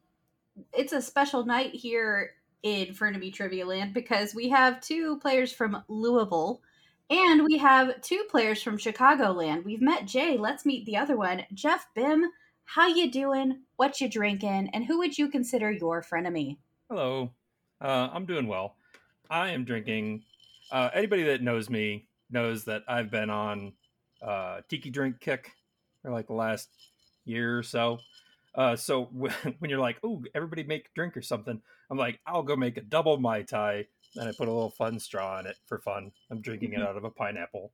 it's 0.74 0.94
a 0.94 1.02
special 1.02 1.46
night 1.46 1.74
here 1.74 2.32
in 2.64 2.88
Frenemy 2.94 3.34
Trivia 3.34 3.66
Land 3.66 3.94
because 3.94 4.36
we 4.36 4.50
have 4.50 4.82
two 4.82 5.18
players 5.20 5.52
from 5.52 5.84
Louisville 5.88 6.62
and 7.10 7.44
we 7.44 7.58
have 7.58 8.02
two 8.02 8.24
players 8.30 8.64
from 8.64 8.78
Chicagoland. 8.78 9.66
We've 9.66 9.82
met 9.82 10.06
Jay. 10.06 10.38
Let's 10.38 10.66
meet 10.66 10.86
the 10.86 10.98
other 10.98 11.18
one. 11.18 11.44
Jeff 11.54 11.88
Bimm, 11.96 12.24
how 12.64 12.88
you 12.88 13.12
doing? 13.12 13.60
What 13.76 14.00
you 14.00 14.10
drinking? 14.10 14.70
And 14.74 14.86
who 14.86 15.00
would 15.00 15.18
you 15.18 15.28
consider 15.28 15.72
your 15.72 16.02
frenemy? 16.02 16.58
Hello. 16.90 17.32
Uh, 17.82 18.10
I'm 18.14 18.26
doing 18.26 18.48
well. 18.48 18.76
I 19.30 19.52
am 19.52 19.66
drinking. 19.66 20.24
Uh, 20.72 20.90
anybody 20.94 21.24
that 21.24 21.42
knows 21.42 21.70
me 21.70 22.08
knows 22.30 22.64
that 22.66 22.84
I've 22.88 23.12
been 23.12 23.30
on 23.30 23.74
uh, 24.22 24.62
tiki 24.70 24.90
drink 24.90 25.20
kick 25.20 25.52
for 26.02 26.12
like 26.12 26.28
the 26.28 26.34
last 26.34 26.70
year 27.26 27.58
or 27.58 27.64
so. 27.64 28.00
Uh, 28.56 28.76
so 28.76 29.04
when, 29.12 29.34
when 29.60 29.70
you're 29.70 29.80
like, 29.80 29.98
"Oh, 30.04 30.24
everybody 30.36 30.64
make 30.64 30.86
a 30.86 30.90
drink 30.96 31.16
or 31.18 31.22
something," 31.22 31.62
I'm 31.90 31.98
like, 31.98 32.20
"I'll 32.26 32.44
go 32.44 32.56
make 32.56 32.78
a 32.78 32.82
double 32.82 33.18
mai 33.18 33.44
tai." 33.44 33.88
and 34.16 34.28
I 34.28 34.32
put 34.32 34.48
a 34.48 34.52
little 34.52 34.70
fun 34.70 35.00
straw 35.00 35.40
in 35.40 35.46
it 35.46 35.58
for 35.66 35.80
fun. 35.80 36.12
I'm 36.30 36.42
drinking 36.42 36.74
it 36.74 36.80
mm-hmm. 36.80 36.88
out 36.88 36.98
of 36.98 37.04
a 37.04 37.10
pineapple. 37.10 37.72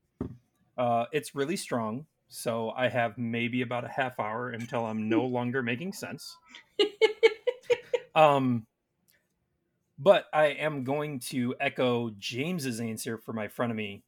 Uh, 0.77 1.05
it's 1.11 1.33
really 1.33 1.55
strong, 1.55 2.05
so 2.27 2.71
I 2.71 2.89
have 2.89 3.17
maybe 3.17 3.61
about 3.61 3.85
a 3.85 3.89
half 3.89 4.19
hour 4.19 4.49
until 4.51 4.85
I'm 4.85 5.09
no 5.09 5.25
longer 5.25 5.63
making 5.63 5.93
sense. 5.93 6.37
um, 8.15 8.67
but 9.97 10.25
I 10.31 10.47
am 10.47 10.83
going 10.83 11.19
to 11.31 11.55
echo 11.59 12.11
James's 12.19 12.79
answer 12.79 13.17
for 13.17 13.33
my 13.33 13.47
frenemy. 13.47 14.03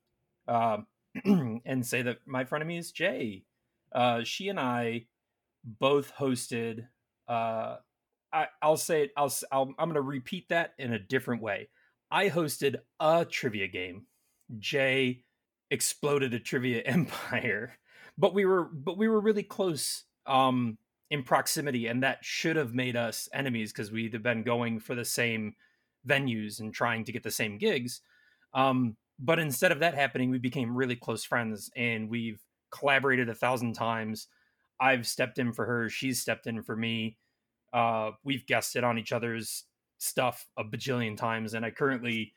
Uh, 0.47 0.79
and 1.25 1.85
say 1.85 2.01
that 2.01 2.19
my 2.25 2.43
frenemy 2.43 2.77
is 2.77 2.91
Jay. 2.91 3.43
Uh, 3.93 4.23
she 4.23 4.49
and 4.49 4.59
I 4.59 5.05
both 5.63 6.13
hosted. 6.15 6.87
Uh, 7.27 7.77
I, 8.31 8.47
will 8.63 8.77
say 8.77 9.03
it. 9.03 9.11
I'll, 9.17 9.33
I'll 9.51 9.73
I'm 9.79 9.89
going 9.89 9.95
to 9.95 10.01
repeat 10.01 10.49
that 10.49 10.73
in 10.77 10.93
a 10.93 10.99
different 10.99 11.41
way. 11.41 11.69
I 12.11 12.29
hosted 12.29 12.77
a 12.99 13.25
trivia 13.25 13.67
game. 13.67 14.05
Jay 14.57 15.23
exploded 15.71 16.33
a 16.33 16.39
trivia 16.39 16.81
empire, 16.85 17.77
but 18.17 18.33
we 18.33 18.45
were 18.45 18.65
but 18.65 18.97
we 18.97 19.07
were 19.07 19.21
really 19.21 19.43
close 19.43 20.03
um, 20.25 20.77
in 21.09 21.23
proximity, 21.23 21.87
and 21.87 22.03
that 22.03 22.19
should 22.21 22.55
have 22.55 22.73
made 22.73 22.95
us 22.95 23.27
enemies 23.33 23.71
because 23.71 23.91
we'd 23.91 24.13
have 24.13 24.23
been 24.23 24.43
going 24.43 24.79
for 24.79 24.95
the 24.95 25.05
same 25.05 25.55
venues 26.07 26.59
and 26.59 26.73
trying 26.73 27.03
to 27.05 27.11
get 27.11 27.23
the 27.23 27.31
same 27.31 27.57
gigs. 27.57 28.01
Um, 28.53 28.95
but 29.19 29.39
instead 29.39 29.71
of 29.71 29.79
that 29.79 29.95
happening, 29.95 30.29
we 30.29 30.37
became 30.37 30.75
really 30.75 30.95
close 30.95 31.23
friends 31.23 31.69
and 31.75 32.09
we've 32.09 32.41
collaborated 32.71 33.29
a 33.29 33.35
thousand 33.35 33.73
times. 33.73 34.27
I've 34.79 35.07
stepped 35.07 35.39
in 35.39 35.51
for 35.51 35.65
her, 35.65 35.89
she's 35.89 36.21
stepped 36.21 36.47
in 36.47 36.63
for 36.63 36.75
me. 36.75 37.17
Uh, 37.73 38.11
we've 38.23 38.47
guested 38.47 38.83
on 38.83 38.97
each 38.97 39.11
other's 39.11 39.65
stuff 39.97 40.47
a 40.57 40.63
bajillion 40.63 41.17
times, 41.17 41.53
and 41.53 41.65
I 41.65 41.71
currently 41.71 42.33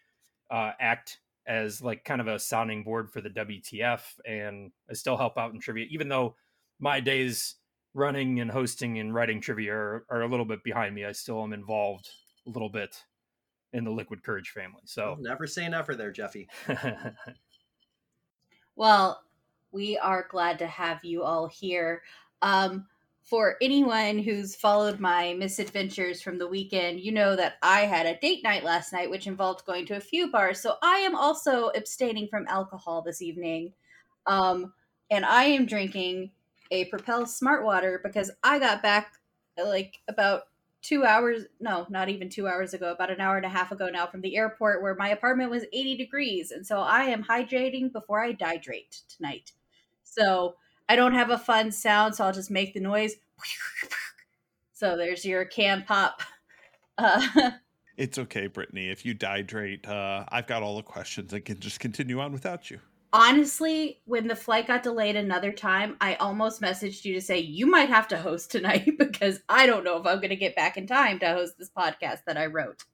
uh, 0.50 0.72
act 0.80 1.20
as 1.46 1.80
like 1.80 2.04
kind 2.04 2.20
of 2.20 2.26
a 2.26 2.38
sounding 2.38 2.82
board 2.82 3.10
for 3.10 3.20
the 3.20 3.30
WTF, 3.30 4.02
and 4.26 4.72
I 4.90 4.94
still 4.94 5.16
help 5.16 5.38
out 5.38 5.54
in 5.54 5.60
trivia, 5.60 5.86
even 5.90 6.08
though 6.08 6.36
my 6.80 7.00
days 7.00 7.56
running 7.94 8.40
and 8.40 8.50
hosting 8.50 8.98
and 8.98 9.14
writing 9.14 9.40
trivia 9.40 9.72
are, 9.72 10.04
are 10.10 10.22
a 10.22 10.28
little 10.28 10.44
bit 10.44 10.64
behind 10.64 10.94
me. 10.94 11.04
I 11.04 11.12
still 11.12 11.42
am 11.42 11.52
involved 11.52 12.08
a 12.46 12.50
little 12.50 12.68
bit 12.68 13.02
in 13.72 13.84
the 13.84 13.90
Liquid 13.90 14.22
Kourage 14.22 14.48
family. 14.48 14.82
So 14.84 15.16
never 15.20 15.46
say 15.46 15.68
never 15.68 15.94
there, 15.94 16.12
Jeffy. 16.12 16.48
well, 18.76 19.22
we 19.72 19.98
are 19.98 20.26
glad 20.30 20.58
to 20.58 20.66
have 20.66 21.04
you 21.04 21.22
all 21.22 21.46
here. 21.46 22.02
Um, 22.42 22.86
for 23.22 23.56
anyone 23.62 24.18
who's 24.18 24.56
followed 24.56 24.98
my 24.98 25.34
misadventures 25.34 26.20
from 26.20 26.38
the 26.38 26.48
weekend, 26.48 27.00
you 27.00 27.12
know 27.12 27.36
that 27.36 27.54
I 27.62 27.80
had 27.82 28.04
a 28.04 28.18
date 28.18 28.42
night 28.42 28.64
last 28.64 28.92
night, 28.92 29.10
which 29.10 29.26
involved 29.26 29.64
going 29.64 29.86
to 29.86 29.96
a 29.96 30.00
few 30.00 30.30
bars. 30.30 30.60
So 30.60 30.74
I 30.82 30.96
am 30.96 31.14
also 31.14 31.68
abstaining 31.68 32.28
from 32.28 32.46
alcohol 32.48 33.00
this 33.00 33.22
evening. 33.22 33.72
Um, 34.26 34.72
and 35.10 35.24
I 35.24 35.44
am 35.44 35.66
drinking 35.66 36.32
a 36.72 36.86
Propel 36.86 37.26
Smart 37.26 37.64
Water 37.64 38.00
because 38.02 38.30
I 38.42 38.58
got 38.58 38.82
back 38.82 39.12
like 39.62 39.98
about 40.08 40.44
two 40.82 41.04
hours 41.04 41.44
no 41.60 41.86
not 41.88 42.08
even 42.08 42.28
two 42.28 42.48
hours 42.48 42.74
ago 42.74 42.92
about 42.92 43.10
an 43.10 43.20
hour 43.20 43.36
and 43.36 43.46
a 43.46 43.48
half 43.48 43.70
ago 43.70 43.88
now 43.88 44.06
from 44.06 44.20
the 44.20 44.36
airport 44.36 44.82
where 44.82 44.96
my 44.96 45.08
apartment 45.10 45.50
was 45.50 45.64
80 45.72 45.96
degrees. 45.96 46.50
And 46.50 46.66
so 46.66 46.80
i 46.80 47.04
am 47.04 47.24
hydrating 47.24 47.92
before 47.92 48.22
i 48.22 48.32
dehydrate 48.32 49.02
tonight. 49.08 49.52
So 50.02 50.56
i 50.88 50.96
don't 50.96 51.14
have 51.14 51.30
a 51.30 51.38
fun 51.38 51.70
sound 51.70 52.14
so 52.14 52.24
i'll 52.24 52.32
just 52.32 52.50
make 52.50 52.74
the 52.74 52.80
noise. 52.80 53.14
So 54.74 54.96
there's 54.96 55.24
your 55.24 55.44
can 55.44 55.84
pop. 55.84 56.22
Uh, 56.98 57.26
it's 57.96 58.18
okay 58.18 58.46
brittany. 58.48 58.90
If 58.90 59.06
you 59.06 59.14
dehydrate 59.14 59.88
uh, 59.88 60.26
i've 60.28 60.46
got 60.46 60.62
all 60.62 60.76
the 60.76 60.82
questions. 60.82 61.32
I 61.32 61.40
can 61.40 61.58
just 61.58 61.80
continue 61.80 62.20
on 62.20 62.32
without 62.32 62.70
you 62.70 62.80
honestly, 63.12 64.00
when 64.04 64.26
the 64.26 64.36
flight 64.36 64.66
got 64.66 64.82
delayed 64.82 65.16
another 65.16 65.52
time, 65.52 65.96
I 66.00 66.14
almost 66.14 66.62
messaged 66.62 67.04
you 67.04 67.14
to 67.14 67.20
say 67.20 67.38
you 67.38 67.66
might 67.66 67.88
have 67.88 68.08
to 68.08 68.16
host 68.16 68.50
tonight 68.50 68.94
because 68.98 69.40
I 69.48 69.66
don't 69.66 69.84
know 69.84 69.98
if 69.98 70.06
I'm 70.06 70.18
going 70.18 70.30
to 70.30 70.36
get 70.36 70.56
back 70.56 70.76
in 70.76 70.86
time 70.86 71.18
to 71.20 71.32
host 71.32 71.58
this 71.58 71.70
podcast 71.70 72.24
that 72.26 72.36
I 72.36 72.46
wrote. 72.46 72.84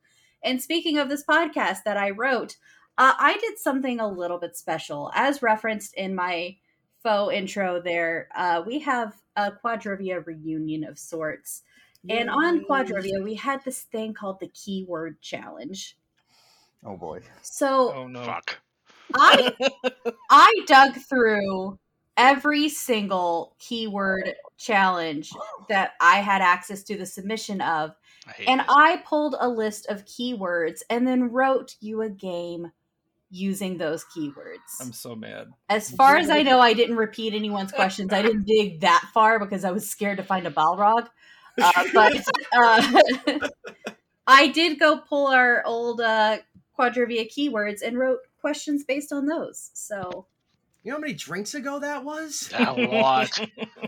And 0.43 0.63
speaking 0.63 0.99
of 0.99 1.09
this 1.09 1.25
podcast 1.25 1.85
that 1.85 1.97
I 1.97 2.11
wrote, 2.11 2.57
uh, 2.97 3.15
I 3.19 3.39
did 3.39 3.59
something 3.59 4.01
a 4.01 4.09
little 4.09 4.39
bit 4.39 4.57
special. 4.57 5.11
As 5.15 5.43
referenced 5.43 5.95
in 5.95 6.15
my 6.15 6.57
faux 7.03 7.33
intro, 7.33 7.81
there, 7.81 8.29
uh, 8.37 8.63
we 8.67 8.81
have 8.81 9.15
a 9.37 9.53
Quadrivia 9.53 10.25
reunion 10.25 10.85
of 10.85 10.99
sorts. 10.99 11.63
Yay. 12.05 12.19
And 12.19 12.31
on 12.31 12.65
Quadrivia, 12.65 13.23
we 13.23 13.35
had 13.35 13.65
this 13.65 13.83
thing 13.83 14.15
called 14.15 14.41
the 14.41 14.49
Keyword 14.49 15.21
Challenge. 15.21 15.97
Oh 16.85 16.97
boy. 16.97 17.21
So, 17.43 17.93
oh 17.93 18.07
no. 18.07 18.25
Fuck 18.25 18.59
I 19.15 19.55
I 20.31 20.53
dug 20.67 20.95
through 20.97 21.79
every 22.17 22.69
single 22.69 23.55
keyword 23.59 24.35
challenge 24.59 25.33
that 25.69 25.93
I 26.01 26.17
had 26.17 26.43
access 26.43 26.83
to 26.85 26.97
the 26.97 27.07
submission 27.07 27.61
of. 27.61 27.95
I 28.27 28.45
and 28.47 28.61
it. 28.61 28.67
I 28.69 29.03
pulled 29.07 29.37
a 29.39 29.49
list 29.49 29.87
of 29.89 30.05
keywords 30.05 30.83
and 30.91 31.07
then 31.07 31.31
wrote 31.31 31.77
you 31.81 32.03
a 32.03 32.11
game 32.11 32.73
using 33.31 33.77
those 33.77 34.05
keywords. 34.05 34.81
I'm 34.81 34.93
so 34.93 35.15
mad. 35.15 35.49
As 35.69 35.91
far 35.91 36.17
as 36.17 36.31
I 36.31 36.43
know, 36.45 36.61
I 36.61 36.75
didn't 36.75 36.97
repeat 36.97 37.35
anyone's 37.35 37.73
questions. 37.73 38.13
I 38.13 38.23
didn't 38.23 38.45
dig 38.45 38.81
that 38.81 39.05
far 39.13 39.39
because 39.39 39.65
I 39.65 39.71
was 39.71 39.89
scared 39.89 40.19
to 40.19 40.25
find 40.25 40.47
a 40.47 40.51
Balrog. 40.51 41.09
Uh, 41.61 41.85
but 41.93 42.17
uh, 42.53 43.03
I 44.27 44.49
did 44.49 44.79
go 44.79 44.99
pull 44.99 45.27
our 45.29 45.63
old 45.65 46.01
uh, 46.01 46.39
Quadrivia 46.79 47.29
keywords 47.31 47.83
and 47.83 47.99
wrote 47.99 48.21
questions 48.41 48.85
based 48.85 49.13
on 49.13 49.27
those. 49.27 49.71
So 49.75 50.27
You 50.85 50.91
know 50.93 50.97
how 50.97 51.01
many 51.01 51.15
drinks 51.15 51.55
ago 51.55 51.79
that 51.81 52.05
was? 52.05 52.51
A 52.57 52.73
lot. 52.73 53.31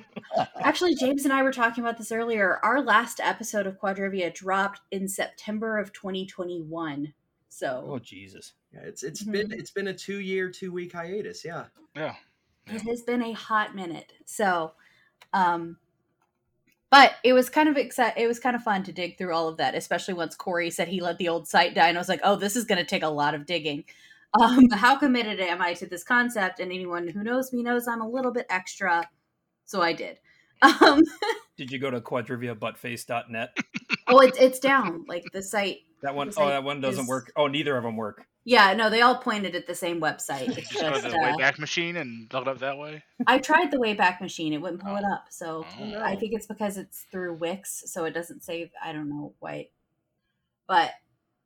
Actually, 0.61 0.95
James 0.95 1.25
and 1.25 1.33
I 1.33 1.43
were 1.43 1.53
talking 1.53 1.83
about 1.83 1.99
this 1.99 2.13
earlier. 2.13 2.59
Our 2.63 2.83
last 2.83 3.21
episode 3.23 3.67
of 3.67 3.81
Quadrivia 3.81 4.33
dropped 4.33 4.81
in 4.91 5.09
September 5.09 5.79
of 5.79 5.93
2021. 5.93 7.13
So 7.49 7.85
oh 7.87 7.99
Jesus. 7.99 8.53
Yeah, 8.73 8.81
it's 8.85 9.03
it's 9.03 9.23
been 9.23 9.51
it's 9.53 9.73
been 9.73 9.89
a 9.89 9.95
two 9.95 10.21
year, 10.21 10.49
two 10.51 10.71
week 10.73 10.93
hiatus. 10.93 11.45
Yeah. 11.45 11.65
Yeah. 11.97 12.15
it 12.69 12.83
has 12.83 13.03
been 13.03 13.23
a 13.23 13.33
hot 13.33 13.75
minute. 13.75 14.13
So, 14.25 14.73
um, 15.33 15.77
but 16.91 17.15
it 17.25 17.33
was 17.33 17.49
kind 17.51 17.69
of 17.69 17.75
exci- 17.77 18.17
It 18.17 18.29
was 18.29 18.39
kind 18.39 18.55
of 18.55 18.63
fun 18.63 18.85
to 18.85 18.93
dig 18.93 19.19
through 19.19 19.35
all 19.35 19.49
of 19.49 19.57
that, 19.57 19.75
especially 19.75 20.15
once 20.15 20.37
Corey 20.37 20.71
said 20.71 20.87
he 20.89 21.01
let 21.01 21.19
the 21.19 21.29
old 21.29 21.49
site 21.49 21.75
die, 21.75 21.89
and 21.89 21.99
I 21.99 22.01
was 22.01 22.09
like, 22.09 22.21
oh, 22.23 22.37
this 22.37 22.55
is 22.57 22.65
going 22.65 22.79
to 22.79 22.85
take 22.85 23.03
a 23.03 23.09
lot 23.09 23.35
of 23.35 23.47
digging. 23.47 23.85
Um, 24.39 24.69
how 24.73 24.97
committed 24.97 25.41
am 25.41 25.63
I 25.63 25.75
to 25.75 25.87
this 25.87 26.05
concept? 26.05 26.61
And 26.61 26.71
anyone 26.71 27.09
who 27.09 27.23
knows 27.25 27.53
me 27.53 27.63
knows 27.63 27.89
I'm 27.89 28.01
a 28.01 28.09
little 28.09 28.33
bit 28.33 28.47
extra, 28.51 29.09
so 29.67 29.81
I 29.83 29.93
did. 29.93 30.19
Um, 30.63 31.01
Did 31.57 31.71
you 31.73 31.79
go 31.79 31.91
to 31.91 32.03
quadriviabuttface.net? 32.03 33.57
oh, 34.09 34.19
it's 34.21 34.39
it's 34.39 34.59
down. 34.59 35.07
Like 35.09 35.25
the 35.33 35.43
site. 35.43 35.79
That 36.03 36.15
one 36.15 36.29
The 36.29 36.35
oh 36.35 36.37
site 36.43 36.49
that 36.51 36.65
one 36.65 36.83
doesn't 36.83 37.05
is- 37.05 37.09
work. 37.09 37.33
Oh, 37.35 37.47
neither 37.47 37.77
of 37.79 37.85
them 37.85 37.97
work. 37.97 38.27
Yeah, 38.45 38.73
no, 38.75 38.89
they 38.91 39.01
all 39.03 39.17
pointed 39.17 39.55
at 39.55 39.67
the 39.67 39.75
same 39.75 40.01
website. 40.03 40.49
It's 40.59 40.69
Just 40.69 40.81
go 40.83 40.89
to 40.91 41.01
just 41.01 41.09
the 41.15 41.19
uh, 41.19 41.35
Wayback 41.37 41.59
Machine 41.59 41.97
and 41.97 42.31
look 42.33 42.43
it 42.43 42.49
up 42.49 42.59
that 42.59 42.77
way. 42.79 43.03
I 43.27 43.39
tried 43.39 43.71
the 43.71 43.79
Wayback 43.79 44.21
Machine; 44.21 44.53
it 44.53 44.59
wouldn't 44.61 44.83
pull 44.83 44.97
it 44.97 45.05
up. 45.05 45.25
So 45.31 45.65
Oh. 45.81 45.99
I 46.03 46.15
think 46.17 46.35
it's 46.35 46.47
because 46.47 46.77
it's 46.77 47.07
through 47.11 47.35
Wix, 47.37 47.85
so 47.87 48.05
it 48.05 48.13
doesn't 48.13 48.43
save. 48.43 48.71
I 48.85 48.93
don't 48.93 49.09
know 49.09 49.33
why, 49.41 49.69
but 50.69 50.91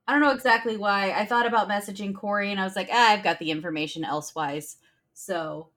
I 0.07 0.13
don't 0.13 0.21
know 0.21 0.33
exactly 0.33 0.77
why. 0.77 1.13
I 1.13 1.25
thought 1.25 1.47
about 1.47 1.69
messaging 1.69 2.15
Corey, 2.15 2.51
and 2.51 2.61
I 2.61 2.65
was 2.65 2.77
like, 2.77 2.89
ah, 2.93 3.11
I've 3.13 3.23
got 3.25 3.39
the 3.39 3.51
information 3.51 4.05
elsewise. 4.05 4.77
So, 5.15 5.69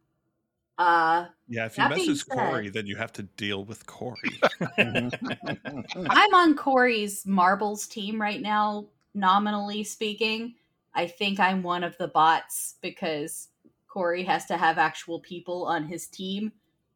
uh, 0.77 1.27
Yeah, 1.47 1.65
if 1.67 1.77
you 1.77 1.83
That 1.83 1.95
being 1.95 2.09
message 2.09 2.25
said- 2.25 2.37
Corey, 2.37 2.69
then 2.69 2.87
you 2.87 2.97
have 2.97 3.13
to 3.13 3.23
deal 3.23 3.63
with 3.63 3.85
Corey. 3.85 4.39
I'm 4.77 6.33
on 6.33 6.55
Corey's 6.55 7.25
marbles 7.25 7.87
team 7.87 8.19
right 8.21 8.41
now, 8.41 8.87
nominally 9.13 9.83
speaking. 9.85 10.55
I 10.93 11.07
think 11.07 11.39
I'm 11.39 11.63
one 11.63 11.83
of 11.83 11.97
the 11.97 12.07
bots 12.09 12.75
because 12.81 13.49
Corey 13.87 14.23
has 14.23 14.45
to 14.47 14.57
have 14.57 14.77
actual 14.77 15.19
people 15.19 15.65
on 15.65 15.85
his 15.85 16.07
team 16.07 16.51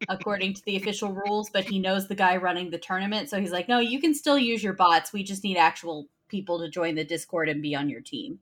according 0.09 0.55
to 0.55 0.63
the 0.65 0.75
official 0.77 1.13
rules, 1.13 1.49
but 1.51 1.63
he 1.63 1.77
knows 1.79 2.07
the 2.07 2.15
guy 2.15 2.35
running 2.35 2.71
the 2.71 2.77
tournament. 2.79 3.29
So 3.29 3.39
he's 3.39 3.51
like, 3.51 3.69
no, 3.69 3.77
you 3.79 4.01
can 4.01 4.15
still 4.15 4.37
use 4.37 4.63
your 4.63 4.73
bots. 4.73 5.13
We 5.13 5.21
just 5.23 5.43
need 5.43 5.57
actual 5.57 6.07
people 6.31 6.59
to 6.59 6.69
join 6.69 6.95
the 6.95 7.03
Discord 7.03 7.49
and 7.49 7.61
be 7.61 7.75
on 7.75 7.89
your 7.89 8.01
team. 8.01 8.39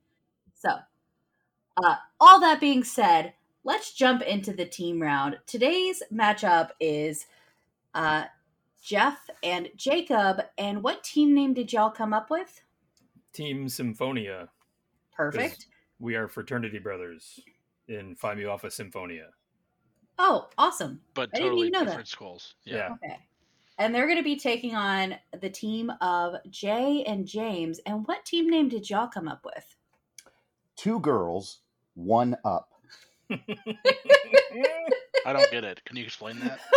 So, 0.54 0.70
uh, 1.76 1.96
all 2.18 2.40
that 2.40 2.60
being 2.60 2.84
said, 2.84 3.34
let's 3.64 3.92
jump 3.92 4.22
into 4.22 4.52
the 4.52 4.64
team 4.64 5.02
round. 5.02 5.38
Today's 5.46 6.02
matchup 6.12 6.70
is 6.80 7.26
uh, 7.94 8.24
Jeff 8.82 9.18
and 9.42 9.68
Jacob. 9.76 10.42
And 10.56 10.82
what 10.82 11.04
team 11.04 11.34
name 11.34 11.52
did 11.52 11.72
y'all 11.72 11.90
come 11.90 12.14
up 12.14 12.30
with? 12.30 12.62
Team 13.32 13.66
Sinfonia. 13.66 14.48
Perfect. 15.14 15.66
We 15.98 16.14
are 16.14 16.28
fraternity 16.28 16.78
brothers 16.78 17.40
in 17.88 18.14
Phi 18.16 18.34
Mu 18.34 18.48
Alpha 18.48 18.68
Sinfonia. 18.68 19.26
Oh, 20.18 20.48
awesome. 20.56 21.00
But 21.14 21.30
I 21.34 21.38
didn't 21.38 21.50
totally 21.50 21.68
even 21.68 21.72
know 21.72 21.78
that. 21.80 21.86
different 21.86 22.08
schools. 22.08 22.54
Yeah. 22.64 22.76
Yeah. 22.76 22.88
Okay. 22.92 23.18
And 23.80 23.94
they're 23.94 24.06
going 24.06 24.18
to 24.18 24.22
be 24.22 24.36
taking 24.36 24.76
on 24.76 25.16
the 25.40 25.48
team 25.48 25.90
of 26.02 26.34
Jay 26.50 27.02
and 27.06 27.26
James. 27.26 27.80
And 27.86 28.06
what 28.06 28.26
team 28.26 28.48
name 28.48 28.68
did 28.68 28.90
y'all 28.90 29.08
come 29.08 29.26
up 29.26 29.40
with? 29.42 29.74
Two 30.76 31.00
girls, 31.00 31.60
one 31.94 32.36
up. 32.44 32.68
I 33.30 33.38
don't 35.32 35.50
get 35.50 35.64
it. 35.64 35.82
Can 35.86 35.96
you 35.96 36.04
explain 36.04 36.38
that? 36.40 36.60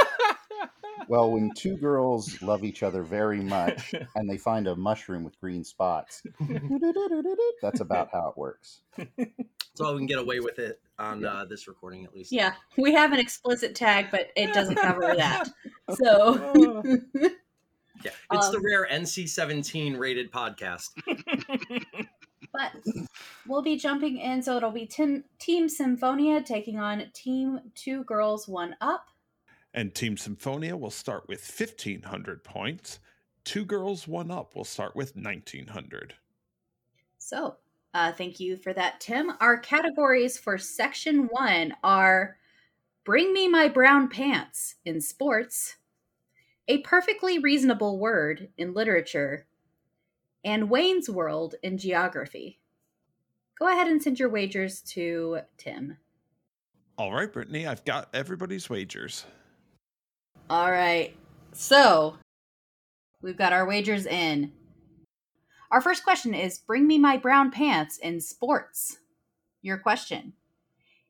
Well, 1.09 1.31
when 1.31 1.51
two 1.53 1.75
girls 1.75 2.41
love 2.41 2.63
each 2.63 2.81
other 2.81 3.03
very 3.03 3.41
much 3.41 3.93
and 4.15 4.29
they 4.29 4.37
find 4.37 4.67
a 4.67 4.75
mushroom 4.75 5.23
with 5.23 5.39
green 5.39 5.63
spots, 5.63 6.23
that's 7.61 7.81
about 7.81 8.09
how 8.13 8.29
it 8.29 8.37
works. 8.37 8.81
So 9.75 9.91
we 9.93 9.99
can 9.99 10.05
get 10.07 10.19
away 10.19 10.39
with 10.39 10.59
it 10.59 10.79
on 10.99 11.25
uh, 11.25 11.45
this 11.45 11.67
recording 11.67 12.05
at 12.05 12.13
least. 12.15 12.31
Yeah, 12.31 12.53
we 12.77 12.93
have 12.93 13.11
an 13.11 13.19
explicit 13.19 13.73
tag, 13.75 14.07
but 14.11 14.27
it 14.35 14.53
doesn't 14.53 14.75
cover 14.75 15.01
that. 15.17 15.49
So, 15.95 16.83
Yeah. 18.03 18.11
It's 18.33 18.49
the 18.49 18.57
Um, 18.57 18.65
rare 18.65 18.87
NC-17 18.91 19.97
rated 19.97 20.29
podcast. 20.31 20.89
but 22.51 22.71
we'll 23.47 23.61
be 23.61 23.77
jumping 23.77 24.17
in. 24.17 24.41
So 24.43 24.57
it'll 24.57 24.71
be 24.71 24.85
tim- 24.85 25.23
Team 25.39 25.67
Sinfonia 25.67 26.45
taking 26.45 26.77
on 26.79 27.03
Team 27.13 27.59
Two 27.75 28.03
Girls 28.03 28.47
One 28.47 28.75
Up. 28.81 29.05
and 29.73 29.95
Team 29.95 30.17
Sinfonia 30.17 30.77
will 30.77 30.91
start 30.91 31.27
with 31.29 31.41
1,500 31.59 32.43
points. 32.43 32.99
Two 33.45 33.63
girls, 33.65 34.07
one 34.07 34.31
up 34.31 34.55
will 34.55 34.63
start 34.65 34.95
with 34.95 35.15
1,900. 35.15 36.13
So, 37.19 37.55
uh, 37.93 38.11
thank 38.11 38.39
you 38.39 38.57
for 38.57 38.73
that, 38.73 38.99
Tim. 38.99 39.31
Our 39.39 39.57
categories 39.57 40.37
for 40.37 40.57
section 40.57 41.27
one 41.31 41.75
are 41.83 42.37
Bring 43.05 43.33
Me 43.33 43.47
My 43.47 43.67
Brown 43.67 44.09
Pants 44.09 44.75
in 44.83 44.99
sports, 44.99 45.75
A 46.67 46.79
Perfectly 46.79 47.37
Reasonable 47.37 47.99
Word 47.99 48.49
in 48.57 48.73
literature, 48.73 49.45
and 50.43 50.69
Wayne's 50.69 51.09
World 51.09 51.55
in 51.61 51.77
geography. 51.77 52.59
Go 53.59 53.67
ahead 53.67 53.87
and 53.87 54.01
send 54.01 54.19
your 54.19 54.29
wagers 54.29 54.81
to 54.81 55.39
Tim. 55.57 55.97
All 56.97 57.13
right, 57.13 57.31
Brittany, 57.31 57.67
I've 57.67 57.85
got 57.85 58.09
everybody's 58.13 58.69
wagers. 58.69 59.25
All 60.49 60.71
right. 60.71 61.15
So, 61.53 62.17
we've 63.21 63.37
got 63.37 63.53
our 63.53 63.65
wagers 63.65 64.05
in. 64.05 64.51
Our 65.73 65.81
first 65.81 66.03
question 66.03 66.35
is 66.35 66.59
Bring 66.59 66.85
me 66.85 66.99
my 66.99 67.17
brown 67.17 67.49
pants 67.49 67.97
in 67.97 68.21
sports. 68.21 68.99
Your 69.63 69.79
question. 69.79 70.33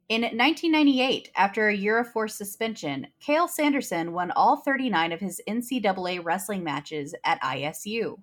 In 0.07 0.21
1998, 0.21 1.31
after 1.35 1.67
a 1.67 1.75
year 1.75 1.99
of 1.99 2.13
forced 2.13 2.37
suspension, 2.37 3.07
Cale 3.19 3.49
Sanderson 3.49 4.13
won 4.13 4.31
all 4.31 4.55
39 4.55 5.11
of 5.11 5.19
his 5.19 5.41
NCAA 5.49 6.23
wrestling 6.23 6.63
matches 6.63 7.13
at 7.25 7.41
ISU. 7.41 8.19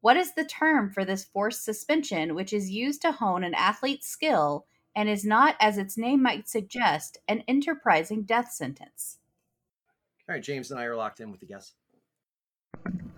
What 0.00 0.16
is 0.16 0.34
the 0.34 0.44
term 0.44 0.92
for 0.92 1.04
this 1.04 1.24
forced 1.24 1.64
suspension, 1.64 2.36
which 2.36 2.52
is 2.52 2.70
used 2.70 3.02
to 3.02 3.10
hone 3.10 3.42
an 3.42 3.54
athlete's 3.54 4.06
skill 4.06 4.66
and 4.94 5.08
is 5.08 5.24
not, 5.24 5.56
as 5.58 5.76
its 5.76 5.98
name 5.98 6.22
might 6.22 6.48
suggest, 6.48 7.18
an 7.26 7.42
enterprising 7.48 8.22
death 8.22 8.52
sentence? 8.52 9.18
All 10.28 10.36
right, 10.36 10.42
James 10.42 10.70
and 10.70 10.78
I 10.78 10.84
are 10.84 10.94
locked 10.94 11.18
in 11.18 11.32
with 11.32 11.40
the 11.40 11.46
guess. 11.46 11.72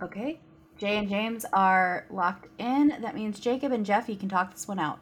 Okay. 0.01 0.39
Jay 0.77 0.97
and 0.97 1.09
James 1.09 1.45
are 1.53 2.05
locked 2.11 2.47
in. 2.59 2.89
That 3.01 3.15
means 3.15 3.39
Jacob 3.39 3.71
and 3.71 3.85
Jeff, 3.85 4.07
you 4.07 4.15
can 4.15 4.29
talk 4.29 4.51
this 4.51 4.67
one 4.67 4.79
out. 4.79 4.99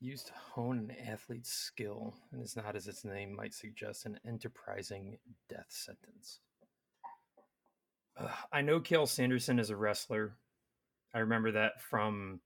Used 0.00 0.28
to 0.28 0.32
hone 0.32 0.78
an 0.78 0.96
athlete's 1.10 1.50
skill, 1.50 2.14
and 2.30 2.40
is 2.40 2.54
not, 2.54 2.76
as 2.76 2.86
its 2.86 3.04
name 3.04 3.34
might 3.34 3.52
suggest, 3.52 4.06
an 4.06 4.20
enterprising 4.24 5.18
death 5.48 5.66
sentence. 5.68 6.38
Ugh, 8.16 8.30
I 8.52 8.60
know 8.62 8.78
Cale 8.78 9.06
Sanderson 9.06 9.58
is 9.58 9.70
a 9.70 9.76
wrestler. 9.76 10.36
I 11.12 11.18
remember 11.18 11.50
that 11.52 11.82
from 11.82 12.40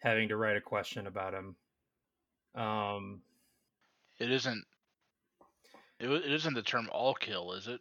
having 0.00 0.28
to 0.28 0.36
write 0.36 0.56
a 0.56 0.60
question 0.60 1.06
about 1.06 1.32
him. 1.32 1.56
Um, 2.54 3.22
it 4.18 4.30
isn't. 4.30 4.64
It, 5.98 6.10
it 6.10 6.32
isn't 6.32 6.54
the 6.54 6.62
term 6.62 6.90
all 6.92 7.14
kill, 7.14 7.52
is 7.52 7.68
it? 7.68 7.80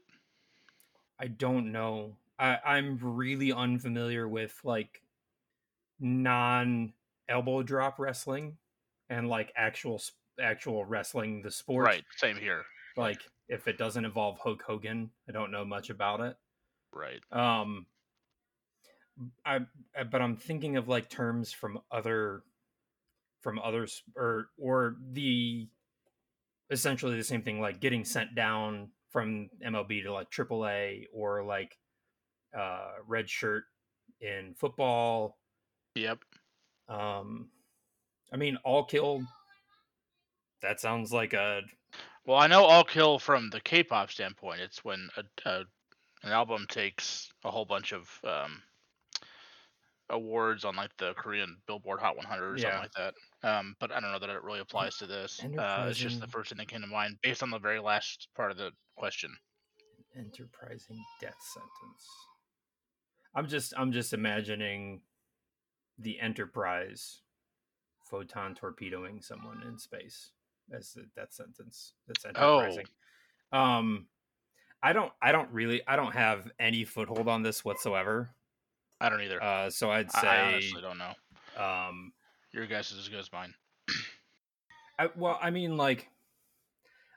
I 1.20 1.28
don't 1.28 1.74
know. 1.74 2.16
I, 2.42 2.58
I'm 2.66 2.98
really 3.00 3.54
unfamiliar 3.54 4.28
with 4.28 4.60
like 4.64 5.04
non 6.00 6.94
elbow 7.30 7.62
drop 7.62 8.00
wrestling 8.00 8.58
and 9.10 9.30
like 9.30 9.54
actual 9.56 10.02
actual 10.42 10.84
wrestling 10.84 11.44
the 11.44 11.52
sport. 11.52 11.86
Right. 11.86 12.04
Same 12.18 12.38
here. 12.38 12.64
Like 12.98 13.22
if 13.48 13.68
it 13.68 13.78
doesn't 13.78 14.04
involve 14.04 14.40
Hulk 14.40 14.64
Hogan, 14.64 15.12
I 15.30 15.32
don't 15.32 15.52
know 15.52 15.64
much 15.64 15.92
about 15.92 16.20
it. 16.20 16.36
Right. 16.92 17.22
Um, 17.32 17.86
I, 19.46 19.60
I 19.96 20.04
but 20.04 20.22
I'm 20.22 20.36
thinking 20.36 20.78
of 20.78 20.88
like 20.88 21.10
terms 21.10 21.52
from 21.52 21.80
other 21.92 22.42
from 23.42 23.60
others 23.60 24.02
or 24.16 24.48
or 24.58 24.96
the 25.12 25.68
essentially 26.72 27.18
the 27.18 27.24
same 27.24 27.44
thing 27.44 27.62
like 27.62 27.80
getting 27.80 28.04
sent 28.04 28.34
down 28.34 28.90
from 29.10 29.50
MLB 29.64 30.04
to 30.04 30.12
like 30.14 30.32
AAA 30.32 31.04
or 31.14 31.44
like 31.44 31.78
uh 32.58 32.94
red 33.06 33.30
shirt 33.30 33.66
in 34.20 34.54
football. 34.56 35.40
Yep. 35.96 36.24
Um 36.88 37.52
I 38.32 38.38
mean 38.38 38.58
all 38.58 38.86
killed 38.86 39.24
that 40.62 40.80
sounds 40.80 41.12
like 41.12 41.34
a 41.34 41.62
Well, 42.26 42.38
I 42.38 42.48
know 42.48 42.64
all 42.66 42.84
kill 42.84 43.20
from 43.20 43.50
the 43.50 43.62
K-pop 43.62 44.12
standpoint. 44.12 44.62
It's 44.62 44.84
when 44.84 45.10
a, 45.18 45.24
a 45.50 45.66
an 46.24 46.32
album 46.32 46.68
takes 46.70 47.32
a 47.44 47.50
whole 47.52 47.66
bunch 47.66 47.94
of 47.94 48.20
um, 48.24 48.62
awards 50.10 50.66
on 50.66 50.76
like 50.76 50.96
the 50.98 51.14
Korean 51.16 51.58
Billboard 51.66 52.00
Hot 52.00 52.16
100 52.16 52.54
or 52.54 52.58
Yeah. 52.58 52.64
something 52.64 52.80
like 52.80 52.92
that. 52.94 53.16
Um, 53.44 53.76
but 53.80 53.92
I 53.92 54.00
don't 54.00 54.12
know 54.12 54.20
that 54.20 54.30
it 54.30 54.44
really 54.44 54.60
applies 54.60 54.98
to 54.98 55.08
this. 55.08 55.40
Uh, 55.58 55.88
it's 55.90 55.98
just 55.98 56.20
the 56.20 56.28
first 56.28 56.50
thing 56.50 56.58
that 56.58 56.68
came 56.68 56.82
to 56.82 56.88
mind 56.88 57.18
based 57.24 57.42
on 57.42 57.50
the 57.50 57.60
very 57.60 57.80
last 57.80 58.28
part 58.36 58.52
of 58.52 58.58
the 58.58 58.72
question. 58.98 59.36
Enterprising 60.16 61.04
death 61.22 61.42
sentence. 61.42 62.08
I'm 63.36 63.48
just 63.48 63.74
I'm 63.78 63.92
just 63.92 64.14
imagining 64.14 65.02
the 65.98 66.20
Enterprise 66.20 67.22
photon 68.04 68.56
torpedoing 68.56 69.22
someone 69.22 69.62
in 69.68 69.78
space 69.78 70.32
as 70.74 70.94
the 70.94 71.06
death 71.16 71.32
sentence. 71.32 71.94
That's 72.08 72.26
enterprising. 72.26 72.86
Um 73.54 74.08
I 74.84 74.94
don't 74.94 75.12
I 75.22 75.32
don't 75.32 75.50
really 75.52 75.82
I 75.88 75.96
don't 75.96 76.14
have 76.14 76.52
any 76.60 76.84
foothold 76.84 77.28
on 77.28 77.44
this 77.44 77.64
whatsoever. 77.64 78.32
I 79.00 79.10
don't 79.10 79.22
either. 79.22 79.42
Uh 79.42 79.70
so 79.70 79.92
I'd 79.92 80.12
say 80.12 80.28
I 80.28 80.54
honestly 80.54 80.82
don't 80.82 80.98
know. 80.98 81.14
um 81.64 82.14
Your 82.52 82.68
guess 82.68 82.92
is 82.92 83.00
as 83.00 83.08
good 83.08 83.20
as 83.20 83.32
mine. 83.32 83.54
I, 85.00 85.10
well, 85.16 85.40
I 85.42 85.50
mean, 85.50 85.78
like, 85.78 86.10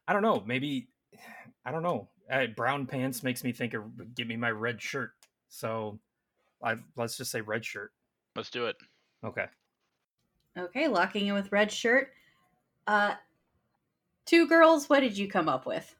I 0.08 0.12
don't 0.14 0.22
know. 0.22 0.42
Maybe 0.46 0.88
I 1.66 1.72
don't 1.72 1.82
know. 1.82 2.08
Uh, 2.30 2.46
brown 2.46 2.86
pants 2.86 3.22
makes 3.22 3.44
me 3.44 3.52
think 3.52 3.74
of 3.74 4.14
give 4.14 4.26
me 4.26 4.36
my 4.36 4.50
red 4.50 4.80
shirt. 4.80 5.12
So, 5.54 6.00
I 6.62 6.74
let's 6.96 7.16
just 7.16 7.30
say 7.30 7.40
red 7.40 7.64
shirt. 7.64 7.92
Let's 8.34 8.50
do 8.50 8.66
it. 8.66 8.76
Okay. 9.22 9.46
Okay, 10.58 10.88
locking 10.88 11.28
in 11.28 11.34
with 11.34 11.52
red 11.52 11.70
shirt. 11.70 12.10
Uh, 12.88 13.14
two 14.26 14.48
girls. 14.48 14.88
What 14.88 15.00
did 15.00 15.16
you 15.16 15.28
come 15.28 15.48
up 15.48 15.64
with? 15.64 15.94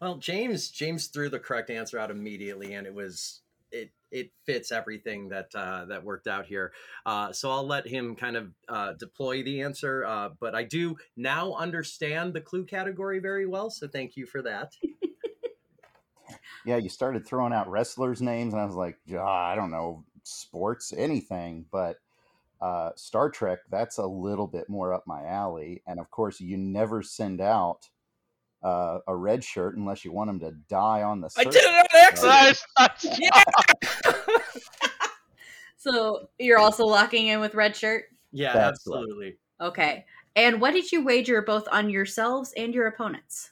Well, 0.00 0.18
James 0.18 0.70
James 0.70 1.08
threw 1.08 1.28
the 1.28 1.40
correct 1.40 1.70
answer 1.70 1.98
out 1.98 2.12
immediately, 2.12 2.74
and 2.74 2.86
it 2.86 2.94
was 2.94 3.40
it 3.72 3.90
it 4.12 4.30
fits 4.44 4.70
everything 4.70 5.28
that 5.30 5.48
uh, 5.54 5.86
that 5.86 6.04
worked 6.04 6.28
out 6.28 6.46
here. 6.46 6.72
Uh, 7.04 7.32
so 7.32 7.50
I'll 7.50 7.66
let 7.66 7.88
him 7.88 8.14
kind 8.14 8.36
of 8.36 8.52
uh, 8.68 8.92
deploy 8.92 9.42
the 9.42 9.62
answer. 9.62 10.04
Uh, 10.04 10.30
but 10.38 10.54
I 10.54 10.62
do 10.62 10.96
now 11.16 11.52
understand 11.54 12.32
the 12.32 12.40
clue 12.40 12.64
category 12.64 13.18
very 13.18 13.46
well, 13.46 13.70
so 13.70 13.88
thank 13.88 14.16
you 14.16 14.24
for 14.24 14.40
that. 14.42 14.72
Yeah, 16.66 16.76
you 16.76 16.88
started 16.88 17.26
throwing 17.26 17.52
out 17.52 17.70
wrestlers' 17.70 18.20
names, 18.20 18.52
and 18.52 18.60
I 18.60 18.66
was 18.66 18.74
like, 18.74 18.98
"Ah, 19.14 19.46
I 19.50 19.54
don't 19.54 19.70
know, 19.70 20.04
sports, 20.24 20.92
anything. 20.96 21.64
But 21.70 21.96
uh, 22.60 22.90
Star 22.96 23.30
Trek, 23.30 23.60
that's 23.70 23.98
a 23.98 24.06
little 24.06 24.46
bit 24.46 24.68
more 24.68 24.92
up 24.92 25.06
my 25.06 25.24
alley. 25.24 25.82
And 25.86 26.00
of 26.00 26.10
course, 26.10 26.40
you 26.40 26.56
never 26.56 27.02
send 27.02 27.40
out 27.40 27.88
uh, 28.62 28.98
a 29.06 29.14
red 29.14 29.44
shirt 29.44 29.76
unless 29.76 30.04
you 30.04 30.12
want 30.12 30.28
them 30.28 30.40
to 30.40 30.52
die 30.68 31.02
on 31.02 31.20
the 31.20 31.30
I 31.36 31.44
did 31.44 31.54
it 31.56 31.64
on 31.64 31.86
accident. 31.94 32.58
Nice, 32.78 33.30
nice. 34.04 34.30
So 35.86 36.30
you're 36.40 36.58
also 36.58 36.84
locking 36.84 37.28
in 37.28 37.38
with 37.38 37.54
red 37.54 37.76
shirt. 37.76 38.06
Yeah, 38.32 38.52
That's 38.52 38.84
right. 38.88 38.96
absolutely. 38.96 39.36
Okay. 39.60 40.04
And 40.34 40.60
what 40.60 40.72
did 40.72 40.90
you 40.90 41.04
wager 41.04 41.42
both 41.42 41.68
on 41.70 41.88
yourselves 41.90 42.52
and 42.56 42.74
your 42.74 42.88
opponents? 42.88 43.50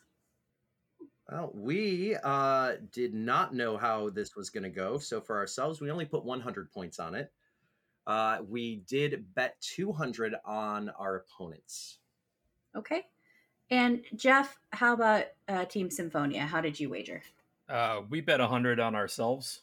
Well, 1.31 1.51
we 1.55 2.17
uh, 2.23 2.73
did 2.93 3.15
not 3.15 3.55
know 3.55 3.77
how 3.77 4.11
this 4.11 4.37
was 4.37 4.51
going 4.51 4.65
to 4.65 4.71
go. 4.71 4.99
So 4.99 5.21
for 5.21 5.39
ourselves, 5.39 5.81
we 5.81 5.91
only 5.91 6.05
put 6.05 6.25
100 6.25 6.71
points 6.71 6.99
on 6.99 7.15
it. 7.15 7.33
Uh, 8.07 8.39
we 8.47 8.83
did 8.87 9.25
bet 9.35 9.59
200 9.63 10.35
on 10.45 10.91
our 10.91 11.17
opponents. 11.17 11.99
Okay. 12.77 13.07
And 13.71 14.03
Jeff, 14.15 14.59
how 14.71 14.93
about 14.93 15.25
uh, 15.49 15.65
Team 15.65 15.89
Sinfonia? 15.89 16.41
How 16.41 16.61
did 16.61 16.79
you 16.79 16.91
wager? 16.91 17.23
Uh, 17.69 18.03
we 18.11 18.21
bet 18.21 18.41
a 18.41 18.47
hundred 18.47 18.79
on 18.79 18.95
ourselves, 18.95 19.63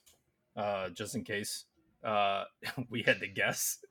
uh, 0.55 0.89
just 0.89 1.15
in 1.15 1.23
case 1.23 1.65
uh, 2.03 2.45
we 2.89 3.03
had 3.03 3.19
to 3.19 3.27
guess. 3.27 3.77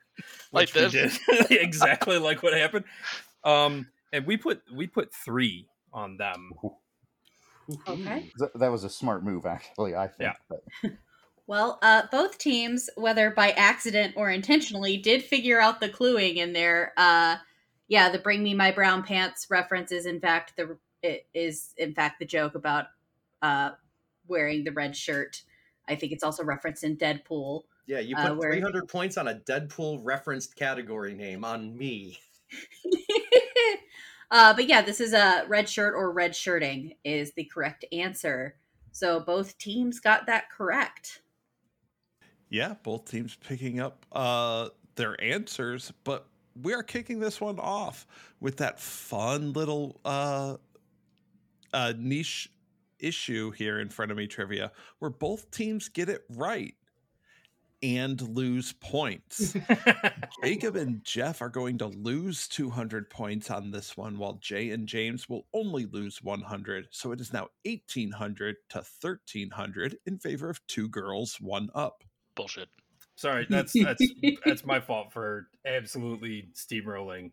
Like 0.52 0.74
which 0.74 0.85
we 0.85 0.90
did. 0.90 1.12
exactly 1.50 2.18
like 2.18 2.42
what 2.42 2.52
happened. 2.52 2.85
Um, 3.42 3.87
and 4.12 4.26
we 4.26 4.37
put 4.37 4.61
we 4.70 4.87
put 4.87 5.14
three 5.14 5.66
on 5.94 6.18
them. 6.18 6.50
Okay. 7.88 8.30
Th- 8.38 8.50
That 8.54 8.70
was 8.70 8.85
a 8.85 8.90
smart 8.90 9.24
move, 9.24 9.46
actually. 9.46 9.94
I 9.94 10.06
think. 10.09 10.33
Yeah. 10.33 10.59
But 10.83 10.92
Well, 11.46 11.78
uh, 11.83 12.02
both 12.12 12.38
teams, 12.38 12.88
whether 12.96 13.30
by 13.33 13.50
accident 13.50 14.14
or 14.16 14.30
intentionally, 14.30 14.96
did 14.96 15.24
figure 15.24 15.61
out 15.61 15.80
the 15.80 15.88
cluing 15.88 16.37
in 16.37 16.52
there. 16.52 16.92
Uh, 16.96 17.37
yeah, 17.88 18.09
the 18.09 18.20
"Bring 18.20 18.42
Me 18.44 18.54
My 18.54 18.70
Brown 18.70 19.02
Pants" 19.02 19.48
reference 19.50 19.90
is 19.90 20.06
in 20.06 20.20
fact 20.20 20.54
the 20.56 20.78
it 21.02 21.26
is 21.35 21.74
in 21.76 21.92
fact 21.92 22.20
the 22.20 22.24
joke 22.26 22.54
about 22.54 22.87
uh, 23.42 23.70
wearing 24.28 24.62
the 24.62 24.70
red 24.70 24.96
shirt. 24.96 25.42
I 25.88 25.96
think 25.96 26.12
it's 26.12 26.22
also 26.22 26.44
referenced 26.44 26.85
in 26.85 26.96
Deadpool. 26.96 27.62
Yeah, 27.87 27.98
you 27.98 28.14
Uh, 28.14 28.28
put 28.28 28.37
where- 28.38 28.52
300 28.52 28.87
points 28.88 29.16
on 29.18 29.26
a 29.26 29.35
Deadpool 29.35 30.00
referenced 30.04 30.54
category 30.54 31.14
name 31.14 31.44
on 31.44 31.76
me. 31.76 32.16
uh, 34.31 34.55
but 34.55 34.69
yeah, 34.69 34.83
this 34.83 35.01
is 35.01 35.12
a 35.12 35.45
red 35.49 35.69
shirt 35.69 35.95
or 35.95 36.12
red 36.12 36.35
shirting 36.35 36.95
is 37.05 37.33
the 37.33 37.45
correct 37.45 37.85
answer. 37.93 38.57
So 38.93 39.21
both 39.21 39.57
teams 39.59 40.01
got 40.01 40.27
that 40.27 40.51
correct. 40.51 41.23
Yeah, 42.49 42.75
both 42.83 43.09
teams 43.11 43.37
picking 43.37 43.81
up 43.81 44.05
uh, 44.12 44.71
their 44.97 45.21
answers, 45.23 45.93
but 46.05 46.27
we 46.61 46.75
are 46.75 46.83
kicking 46.83 47.21
this 47.21 47.40
one 47.40 47.59
off 47.59 48.07
with 48.40 48.57
that 48.59 48.81
fun 48.81 49.53
little 49.53 50.01
uh, 50.05 50.57
uh, 51.73 51.93
niche 51.97 52.51
issue 52.99 53.51
here 53.53 53.81
in 53.81 53.88
front 53.88 54.11
of 54.11 54.16
me 54.16 54.27
trivia 54.27 54.71
where 54.99 55.11
both 55.11 55.51
teams 55.51 55.88
get 55.88 56.09
it 56.09 56.23
right 56.37 56.75
and 57.83 58.21
lose 58.37 58.73
points. 58.75 59.55
Jacob 60.45 60.77
and 60.77 61.03
Jeff 61.05 61.40
are 61.40 61.49
going 61.49 61.79
to 61.79 61.87
lose 61.87 62.47
200 62.49 63.09
points 63.11 63.51
on 63.51 63.71
this 63.71 63.97
one, 63.97 64.19
while 64.19 64.35
Jay 64.35 64.71
and 64.71 64.87
James 64.87 65.29
will 65.29 65.47
only 65.55 65.87
lose 65.87 66.23
100. 66.23 66.88
So 66.90 67.12
it 67.12 67.21
is 67.21 67.33
now 67.33 67.49
1800 67.64 68.57
to 68.71 68.79
1300 69.01 69.97
in 70.07 70.19
favor 70.19 70.51
of 70.51 70.64
two 70.66 70.88
girls, 70.88 71.40
one 71.40 71.71
up. 71.75 72.05
Bullshit. 72.35 72.69
Sorry, 73.16 73.47
that's 73.51 73.73
that's 73.73 74.03
that's 74.47 74.64
my 74.64 74.81
fault 74.81 75.12
for 75.12 75.49
absolutely 75.66 76.49
steamrolling 76.55 77.33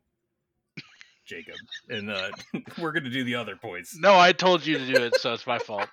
Jacob. 1.26 1.56
And 1.90 2.10
uh, 2.10 2.30
we're 2.78 2.92
gonna 2.92 3.10
do 3.10 3.24
the 3.24 3.36
other 3.36 3.56
points. 3.56 3.98
No, 3.98 4.18
I 4.18 4.32
told 4.34 4.66
you 4.66 4.78
to 4.78 4.86
do 4.86 5.02
it, 5.04 5.16
so 5.20 5.34
it's 5.34 5.48
my 5.48 5.60
fault. 5.60 5.88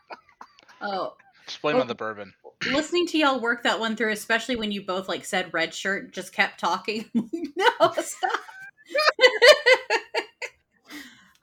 Oh, 0.81 1.15
Just 1.47 1.61
blame 1.63 1.77
Oh. 1.77 1.81
on 1.81 1.87
the 1.89 1.95
bourbon. 1.95 2.33
Listening 2.71 3.07
to 3.09 3.19
y'all 3.19 3.41
work 3.41 3.63
that 3.63 3.79
one 3.81 3.97
through, 3.97 4.13
especially 4.13 4.57
when 4.57 4.73
you 4.73 4.83
both 4.85 5.09
like 5.09 5.25
said 5.25 5.53
red 5.53 5.75
shirt, 5.75 6.13
just 6.13 6.33
kept 6.33 6.61
talking. 6.61 7.09
no, 7.15 7.93
stop. 8.01 8.41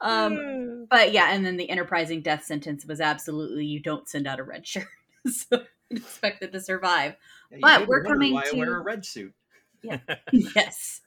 um, 0.00 0.86
but 0.90 1.12
yeah, 1.12 1.32
and 1.32 1.44
then 1.44 1.56
the 1.56 1.70
enterprising 1.70 2.22
death 2.22 2.44
sentence 2.44 2.84
was 2.84 3.00
absolutely 3.00 3.64
you 3.64 3.80
don't 3.80 4.08
send 4.08 4.26
out 4.26 4.40
a 4.40 4.44
red 4.44 4.66
shirt, 4.66 4.86
so 5.26 5.62
you'd 5.90 6.00
expect 6.00 6.42
it 6.42 6.52
to 6.52 6.60
survive. 6.60 7.16
Yeah, 7.50 7.58
But 7.60 7.86
we're 7.88 8.04
coming 8.04 8.34
why 8.34 8.44
I 8.52 8.56
wear 8.56 8.66
to- 8.66 8.72
a 8.72 8.80
red 8.80 9.04
suit. 9.04 9.32
Yeah. 9.82 9.98
yes. 10.32 11.00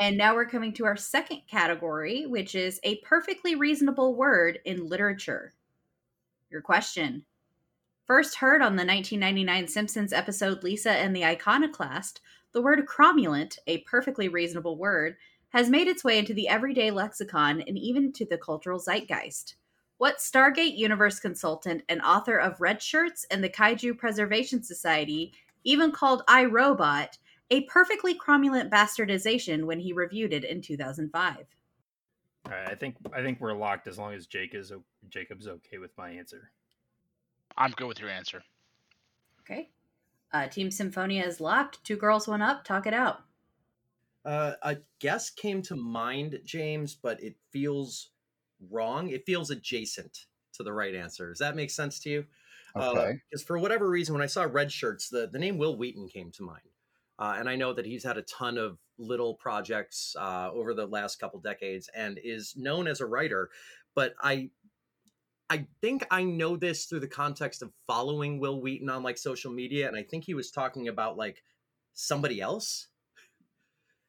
And 0.00 0.16
now 0.16 0.36
we're 0.36 0.46
coming 0.46 0.72
to 0.74 0.84
our 0.84 0.96
second 0.96 1.42
category, 1.50 2.24
which 2.26 2.54
is 2.54 2.78
a 2.84 2.96
perfectly 2.98 3.56
reasonable 3.56 4.14
word 4.14 4.60
in 4.64 4.88
literature. 4.88 5.52
Your 6.50 6.60
question. 6.60 7.24
First 8.08 8.36
heard 8.36 8.62
on 8.62 8.76
the 8.76 8.86
1999 8.86 9.68
Simpsons 9.68 10.14
episode 10.14 10.64
Lisa 10.64 10.92
and 10.92 11.14
the 11.14 11.26
Iconoclast, 11.26 12.22
the 12.52 12.62
word 12.62 12.86
cromulent, 12.86 13.58
a 13.66 13.82
perfectly 13.82 14.30
reasonable 14.30 14.78
word, 14.78 15.16
has 15.50 15.68
made 15.68 15.88
its 15.88 16.02
way 16.02 16.18
into 16.18 16.32
the 16.32 16.48
everyday 16.48 16.90
lexicon 16.90 17.60
and 17.60 17.76
even 17.76 18.10
to 18.14 18.24
the 18.24 18.38
cultural 18.38 18.78
zeitgeist. 18.78 19.56
What 19.98 20.20
Stargate 20.20 20.78
Universe 20.78 21.20
consultant 21.20 21.82
and 21.90 22.00
author 22.00 22.38
of 22.38 22.62
Red 22.62 22.80
Shirts 22.80 23.26
and 23.30 23.44
the 23.44 23.50
Kaiju 23.50 23.98
Preservation 23.98 24.62
Society 24.62 25.34
even 25.64 25.92
called 25.92 26.22
iRobot 26.28 27.18
a 27.50 27.64
perfectly 27.64 28.18
cromulent 28.18 28.70
bastardization 28.70 29.64
when 29.64 29.80
he 29.80 29.92
reviewed 29.92 30.32
it 30.32 30.44
in 30.44 30.62
2005. 30.62 31.36
All 32.46 32.52
right, 32.52 32.70
I 32.70 32.74
think 32.74 32.96
I 33.12 33.20
think 33.20 33.38
we're 33.38 33.52
locked 33.52 33.86
as 33.86 33.98
long 33.98 34.14
as 34.14 34.26
Jake 34.26 34.54
is 34.54 34.72
Jacob's 35.10 35.46
okay 35.46 35.76
with 35.76 35.90
my 35.98 36.08
answer. 36.08 36.50
I'm 37.58 37.72
good 37.72 37.88
with 37.88 38.00
your 38.00 38.08
answer. 38.08 38.42
Okay. 39.40 39.68
Uh, 40.32 40.46
Team 40.46 40.68
Sinfonia 40.68 41.26
is 41.26 41.40
locked. 41.40 41.82
Two 41.84 41.96
girls, 41.96 42.28
one 42.28 42.40
up. 42.40 42.64
Talk 42.64 42.86
it 42.86 42.94
out. 42.94 43.20
Uh, 44.24 44.52
a 44.62 44.76
guess 45.00 45.30
came 45.30 45.62
to 45.62 45.74
mind, 45.74 46.38
James, 46.44 46.94
but 46.94 47.22
it 47.22 47.34
feels 47.50 48.10
wrong. 48.70 49.08
It 49.08 49.26
feels 49.26 49.50
adjacent 49.50 50.26
to 50.54 50.62
the 50.62 50.72
right 50.72 50.94
answer. 50.94 51.28
Does 51.30 51.38
that 51.38 51.56
make 51.56 51.70
sense 51.70 51.98
to 52.00 52.10
you? 52.10 52.24
Okay. 52.76 53.20
Because 53.30 53.42
for 53.42 53.58
whatever 53.58 53.88
reason, 53.88 54.14
when 54.14 54.22
I 54.22 54.26
saw 54.26 54.42
red 54.42 54.70
shirts, 54.70 55.08
the, 55.08 55.26
the 55.26 55.38
name 55.38 55.58
Wil 55.58 55.76
Wheaton 55.76 56.08
came 56.08 56.30
to 56.32 56.42
mind. 56.42 56.60
Uh, 57.18 57.36
and 57.38 57.48
I 57.48 57.56
know 57.56 57.72
that 57.72 57.86
he's 57.86 58.04
had 58.04 58.16
a 58.16 58.22
ton 58.22 58.58
of 58.58 58.78
little 58.98 59.34
projects 59.34 60.14
uh, 60.18 60.50
over 60.52 60.74
the 60.74 60.86
last 60.86 61.18
couple 61.18 61.40
decades 61.40 61.90
and 61.94 62.18
is 62.22 62.54
known 62.56 62.86
as 62.86 63.00
a 63.00 63.06
writer. 63.06 63.50
But 63.94 64.14
I 64.20 64.50
I 65.50 65.66
think 65.80 66.06
I 66.10 66.24
know 66.24 66.56
this 66.56 66.84
through 66.84 67.00
the 67.00 67.08
context 67.08 67.62
of 67.62 67.72
following 67.86 68.38
Wil 68.38 68.60
Wheaton 68.60 68.90
on 68.90 69.02
like 69.02 69.18
social 69.18 69.50
media. 69.50 69.88
And 69.88 69.96
I 69.96 70.02
think 70.02 70.24
he 70.24 70.34
was 70.34 70.50
talking 70.50 70.88
about 70.88 71.16
like 71.16 71.42
somebody 71.98 72.40
else? 72.40 72.88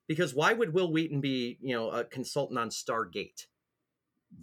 Because 0.07 0.33
why 0.33 0.53
would 0.53 0.73
Wil 0.73 0.91
Wheaton 0.91 1.21
be, 1.21 1.57
you 1.61 1.75
know, 1.75 1.89
a 1.89 2.03
consultant 2.03 2.59
on 2.59 2.69
Stargate? 2.69 3.47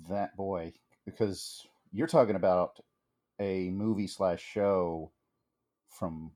That 0.08 0.36
boy, 0.36 0.72
because 1.04 1.66
you're 1.92 2.06
talking 2.06 2.36
about 2.36 2.80
a 3.40 3.70
movie 3.70 4.08
slash 4.08 4.42
show 4.42 5.12
from 5.88 6.32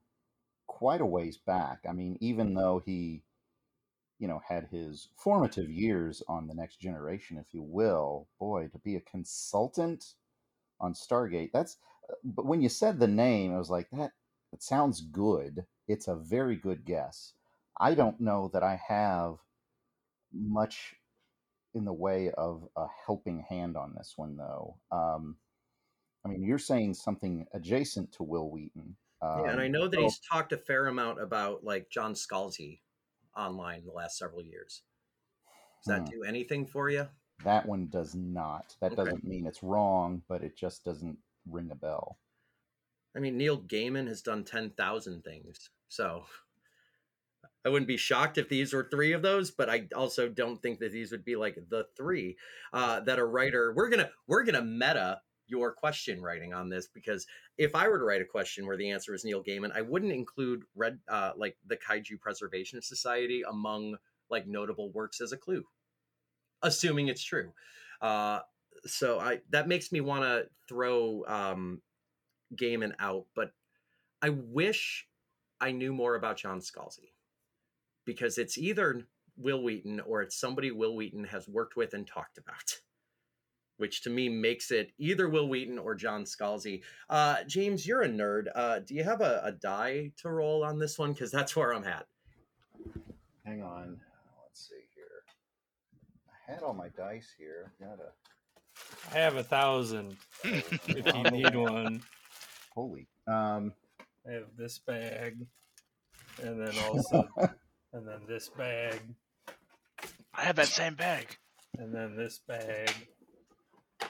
quite 0.67 1.01
a 1.01 1.07
ways 1.07 1.37
back. 1.37 1.81
I 1.89 1.93
mean, 1.93 2.17
even 2.21 2.55
though 2.55 2.81
he, 2.85 3.23
you 4.19 4.29
know, 4.29 4.41
had 4.49 4.69
his 4.71 5.09
formative 5.17 5.69
years 5.69 6.23
on 6.29 6.47
the 6.47 6.55
next 6.55 6.81
generation, 6.81 7.39
if 7.39 7.53
you 7.53 7.63
will, 7.63 8.29
boy, 8.39 8.69
to 8.69 8.79
be 8.79 8.97
a 8.97 9.01
consultant 9.01 10.15
on 10.81 10.95
Stargate, 10.95 11.51
that's. 11.53 11.77
uh, 12.11 12.15
But 12.25 12.47
when 12.47 12.61
you 12.63 12.69
said 12.69 12.99
the 12.99 13.09
name, 13.09 13.55
I 13.55 13.59
was 13.59 13.71
like, 13.71 13.89
that. 13.93 14.13
It 14.53 14.63
sounds 14.63 15.01
good. 15.01 15.65
It's 15.87 16.09
a 16.09 16.17
very 16.17 16.57
good 16.57 16.85
guess. 16.85 17.35
I 17.79 17.95
don't 17.95 18.21
know 18.21 18.51
that 18.53 18.63
I 18.65 18.81
have 18.89 19.37
much 20.33 20.95
in 21.75 21.85
the 21.85 21.93
way 21.93 22.31
of 22.33 22.69
a 22.77 22.87
helping 23.07 23.45
hand 23.49 23.77
on 23.77 23.95
this 23.97 24.15
one, 24.17 24.37
though. 24.37 24.77
Um, 24.91 25.37
I 26.25 26.29
mean, 26.29 26.43
you're 26.43 26.59
saying 26.59 26.95
something 26.95 27.47
adjacent 27.55 28.13
to 28.13 28.23
Wil 28.25 28.51
Wheaton. 28.51 28.97
Um, 29.23 29.45
yeah, 29.45 29.53
and 29.53 29.61
I 29.61 29.69
know 29.69 29.87
that 29.87 29.97
so- 29.97 30.03
he's 30.03 30.19
talked 30.19 30.53
a 30.53 30.59
fair 30.59 30.87
amount 30.89 31.21
about 31.23 31.63
like 31.65 31.91
John 31.91 32.15
Scalzi 32.15 32.81
online 33.37 33.85
the 33.85 33.93
last 33.93 34.19
several 34.19 34.43
years. 34.43 34.83
Does 35.85 35.95
that 35.95 36.09
Hmm. 36.09 36.11
do 36.11 36.23
anything 36.25 36.67
for 36.67 36.91
you? 36.91 37.09
That 37.45 37.67
one 37.67 37.87
does 37.89 38.15
not. 38.15 38.77
That 38.81 38.93
Okay. 38.93 39.03
doesn't 39.03 39.25
mean 39.25 39.47
it's 39.47 39.63
wrong, 39.63 40.23
but 40.29 40.43
it 40.43 40.57
just 40.57 40.85
doesn't 40.85 41.19
ring 41.47 41.71
a 41.71 41.75
bell. 41.75 42.19
I 43.17 43.19
mean, 43.19 43.37
Neil 43.37 43.61
Gaiman 43.61 44.07
has 44.09 44.23
done 44.23 44.45
10,000 44.45 45.23
things. 45.23 45.71
So 45.89 46.27
I 47.65 47.69
wouldn't 47.69 47.89
be 47.89 47.97
shocked 47.97 48.39
if 48.39 48.49
these 48.49 48.73
were 48.73 48.89
three 48.91 49.13
of 49.13 49.23
those, 49.23 49.51
but 49.51 49.69
I 49.69 49.89
also 49.95 50.29
don't 50.29 50.63
think 50.63 50.79
that 50.81 50.93
these 50.93 51.11
would 51.11 51.25
be 51.25 51.37
like 51.37 51.57
the 51.69 51.87
three 51.97 52.37
uh, 52.73 53.01
that 53.01 53.19
a 53.19 53.25
writer. 53.25 53.73
We're 53.75 53.91
gonna 53.91 54.11
we're 54.27 54.45
gonna 54.45 54.63
meta 54.63 55.21
your 55.47 55.73
question 55.73 56.23
writing 56.23 56.55
on 56.55 56.69
this 56.69 56.87
because 56.87 57.27
if 57.59 57.75
I 57.75 57.89
were 57.89 57.99
to 57.99 58.05
write 58.05 58.23
a 58.23 58.27
question 58.27 58.67
where 58.67 58.77
the 58.77 58.91
answer 58.91 59.13
is 59.15 59.25
Neil 59.25 59.43
Gaiman, 59.43 59.73
I 59.75 59.83
wouldn't 59.83 60.13
include 60.13 60.63
red 60.75 61.01
uh, 61.09 61.33
like 61.37 61.57
the 61.67 61.77
Kaiju 61.77 62.21
Preservation 62.21 62.81
Society 62.81 63.43
among 63.49 63.97
like 64.31 64.47
notable 64.47 64.91
works 64.93 65.21
as 65.21 65.33
a 65.33 65.37
clue, 65.37 65.65
assuming 66.63 67.09
it's 67.09 67.23
true. 67.23 67.53
Uh, 68.01 68.41
so 68.87 69.21
I 69.21 69.41
that 69.51 69.69
makes 69.69 69.93
me 69.93 70.01
want 70.01 70.23
to 70.23 70.47
throw 70.69 71.25
um, 71.27 71.83
Gaiman 72.57 72.93
out, 72.99 73.27
but 73.35 73.53
I 74.23 74.31
wish 74.31 75.07
I 75.61 75.73
knew 75.73 75.93
more 75.93 76.15
about 76.15 76.39
John 76.39 76.61
Scalzi 76.61 77.13
because 78.05 78.39
it's 78.39 78.59
either 78.59 79.03
Wil 79.37 79.63
Wheaton 79.63 80.01
or 80.01 80.23
it's 80.23 80.39
somebody 80.39 80.71
Wil 80.71 80.97
Wheaton 80.97 81.25
has 81.25 81.49
worked 81.49 81.77
with 81.77 81.95
and 81.95 82.07
talked 82.07 82.39
about, 82.39 82.79
which 83.77 84.03
to 84.03 84.11
me 84.11 84.29
makes 84.29 84.71
it 84.71 84.93
either 84.99 85.29
Wil 85.29 85.49
Wheaton 85.49 85.79
or 85.79 85.95
John 85.95 86.25
Scalzi. 86.25 86.83
Uh, 87.09 87.43
James, 87.47 87.87
you're 87.87 88.03
a 88.03 88.09
nerd. 88.09 88.47
Uh, 88.55 88.81
do 88.81 88.95
you 88.95 89.05
have 89.05 89.21
a, 89.21 89.41
a 89.45 89.53
die 89.53 90.13
to 90.19 90.31
roll 90.31 90.65
on 90.65 90.79
this 90.79 90.99
one? 90.99 91.13
Because 91.13 91.31
that's 91.31 91.55
where 91.55 91.75
I'm 91.75 91.85
at. 91.85 92.07
Hang 93.45 93.63
on. 93.63 94.01
Let's 94.43 94.69
see 94.69 94.90
had 96.53 96.63
all 96.63 96.75
my 96.75 96.89
dice 96.89 97.33
here. 97.39 97.73
Gotta. 97.81 98.11
I 99.15 99.19
have 99.19 99.37
a 99.37 99.43
thousand 99.43 100.17
if 100.45 100.89
you 101.15 101.23
need 101.31 101.55
one. 101.55 102.03
Holy. 102.75 103.07
Um, 103.27 103.73
I 104.29 104.33
have 104.33 104.45
this 104.57 104.79
bag, 104.79 105.39
and 106.43 106.61
then 106.61 106.73
also, 106.85 107.29
and 107.93 108.07
then 108.07 108.21
this 108.29 108.49
bag, 108.49 109.01
I 110.35 110.43
have 110.43 110.57
that 110.57 110.69
same 110.69 110.95
bag. 110.95 111.37
and 111.79 111.95
then 111.95 112.17
this 112.17 112.41
bag, 112.47 112.91
All 114.03 114.09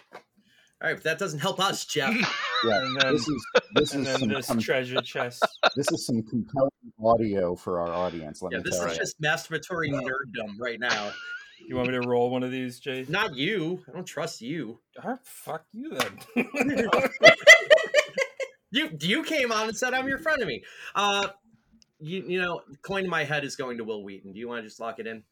right, 0.83 0.95
but 0.95 1.05
that 1.05 1.19
doesn't 1.19 1.39
help 1.41 1.61
us, 1.61 1.85
Jeff. 1.85 2.15
yeah. 2.65 2.83
and 2.83 3.01
then 3.01 3.13
This 3.13 3.29
is 3.29 3.47
this 3.75 3.95
and 3.95 4.03
is 4.03 4.07
then 4.13 4.19
some 4.21 4.29
this 4.29 4.47
com- 4.47 4.59
treasure 4.59 5.01
chest. 5.03 5.43
this 5.77 5.91
is 5.93 6.07
some 6.07 6.23
compelling 6.23 6.71
audio 7.03 7.55
for 7.57 7.81
our 7.81 7.93
audience. 7.93 8.43
Let 8.43 8.53
me 8.53 8.59
know. 8.59 8.59
yeah, 8.59 8.65
me 8.65 8.71
this 8.71 8.79
tell 8.79 8.89
is 8.89 8.95
you. 8.95 9.01
just 9.01 9.21
masturbatory 9.21 9.91
nerddom 9.91 10.57
right 10.59 10.79
now. 10.81 11.13
You 11.67 11.77
want 11.77 11.89
me 11.89 11.95
to 12.01 12.09
roll 12.09 12.31
one 12.31 12.43
of 12.43 12.51
these, 12.51 12.81
Jay? 12.81 13.05
Not 13.09 13.37
you. 13.37 13.83
I 13.89 13.93
don't 13.93 14.05
trust 14.05 14.41
you. 14.41 14.81
Ah, 15.03 15.19
fuck 15.23 15.65
you 15.73 15.97
then. 15.97 16.47
You 18.73 18.89
you 19.01 19.25
came 19.25 19.51
on 19.51 19.67
and 19.67 19.77
said 19.77 19.95
I'm 19.95 20.07
your 20.07 20.19
friend 20.19 20.41
of 20.41 20.47
me. 20.47 20.63
Uh, 20.95 21.27
you 21.99 22.23
you 22.25 22.41
know, 22.41 22.61
coin 22.83 23.03
in 23.03 23.11
my 23.11 23.25
head 23.25 23.43
is 23.45 23.57
going 23.57 23.79
to 23.79 23.85
Wil 23.85 24.05
Wheaton. 24.05 24.33
Do 24.33 24.39
you 24.39 24.47
want 24.47 24.63
to 24.63 24.69
just 24.69 24.79
lock 24.79 25.01
it 25.01 25.09
in? 25.09 25.25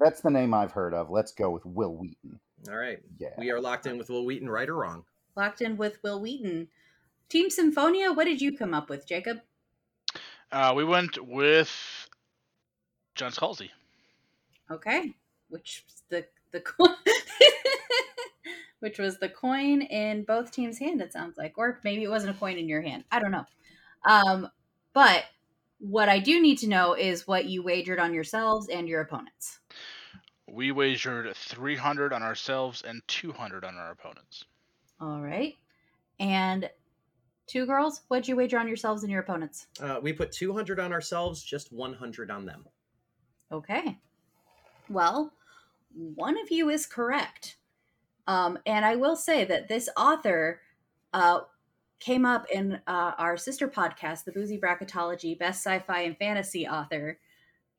That's 0.00 0.22
the 0.22 0.30
name 0.30 0.54
I've 0.54 0.72
heard 0.72 0.94
of. 0.94 1.10
Let's 1.10 1.32
go 1.32 1.50
with 1.50 1.66
Wil 1.66 1.94
Wheaton. 1.96 2.40
All 2.70 2.76
right, 2.76 2.98
Yeah. 3.18 3.28
we 3.36 3.50
are 3.50 3.60
locked 3.60 3.84
in 3.84 3.98
with 3.98 4.08
Wil 4.08 4.24
Wheaton, 4.24 4.48
right 4.48 4.66
or 4.70 4.74
wrong? 4.76 5.04
Locked 5.36 5.60
in 5.60 5.76
with 5.76 6.02
Wil 6.02 6.18
Wheaton. 6.18 6.68
Team 7.28 7.50
Sinfonia, 7.50 8.16
what 8.16 8.24
did 8.24 8.40
you 8.40 8.56
come 8.56 8.72
up 8.72 8.88
with, 8.88 9.06
Jacob? 9.06 9.40
Uh, 10.50 10.72
we 10.74 10.82
went 10.84 11.22
with 11.22 11.70
John 13.16 13.32
Scalzi. 13.32 13.68
Okay. 14.70 15.14
Which 15.48 15.84
the 16.08 16.26
the 16.52 16.60
coin 16.60 16.94
which 18.80 18.98
was 18.98 19.18
the 19.18 19.28
coin 19.28 19.82
in 19.82 20.24
both 20.24 20.50
teams' 20.50 20.78
hand, 20.78 21.00
it 21.00 21.12
sounds 21.12 21.38
like. 21.38 21.54
Or 21.56 21.80
maybe 21.84 22.02
it 22.02 22.10
wasn't 22.10 22.36
a 22.36 22.38
coin 22.38 22.58
in 22.58 22.68
your 22.68 22.82
hand. 22.82 23.04
I 23.10 23.18
don't 23.18 23.30
know. 23.30 23.46
Um, 24.04 24.48
but 24.92 25.24
what 25.78 26.08
I 26.08 26.18
do 26.18 26.40
need 26.40 26.58
to 26.58 26.68
know 26.68 26.94
is 26.94 27.26
what 27.26 27.46
you 27.46 27.62
wagered 27.62 27.98
on 27.98 28.12
yourselves 28.12 28.68
and 28.68 28.88
your 28.88 29.00
opponents. 29.00 29.58
We 30.50 30.70
wagered 30.70 31.34
300 31.34 32.12
on 32.12 32.22
ourselves 32.22 32.82
and 32.82 33.02
200 33.08 33.64
on 33.64 33.76
our 33.76 33.90
opponents. 33.90 34.44
All 35.00 35.20
right. 35.20 35.54
And 36.20 36.68
two 37.46 37.66
girls, 37.66 38.02
what'd 38.08 38.28
you 38.28 38.36
wager 38.36 38.58
on 38.58 38.68
yourselves 38.68 39.02
and 39.02 39.10
your 39.10 39.22
opponents? 39.22 39.66
Uh, 39.80 39.98
we 40.02 40.12
put 40.12 40.30
200 40.30 40.78
on 40.78 40.92
ourselves, 40.92 41.42
just 41.42 41.72
100 41.72 42.30
on 42.30 42.44
them. 42.44 42.64
Okay. 43.50 43.98
Well, 44.88 45.32
one 45.94 46.38
of 46.38 46.50
you 46.50 46.68
is 46.68 46.86
correct. 46.86 47.56
Um, 48.26 48.58
and 48.66 48.84
I 48.84 48.96
will 48.96 49.16
say 49.16 49.44
that 49.44 49.68
this 49.68 49.88
author 49.96 50.60
uh, 51.12 51.40
came 52.00 52.24
up 52.24 52.46
in 52.52 52.80
uh, 52.86 53.12
our 53.18 53.36
sister 53.36 53.68
podcast, 53.68 54.24
the 54.24 54.32
Boozy 54.32 54.58
Bracketology 54.58 55.38
Best 55.38 55.64
Sci 55.64 55.78
Fi 55.80 56.02
and 56.02 56.18
Fantasy 56.18 56.66
Author. 56.66 57.18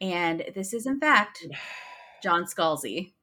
And 0.01 0.43
this 0.53 0.73
is, 0.73 0.85
in 0.85 0.99
fact, 0.99 1.45
John 2.23 2.45
Scalzi. 2.45 3.13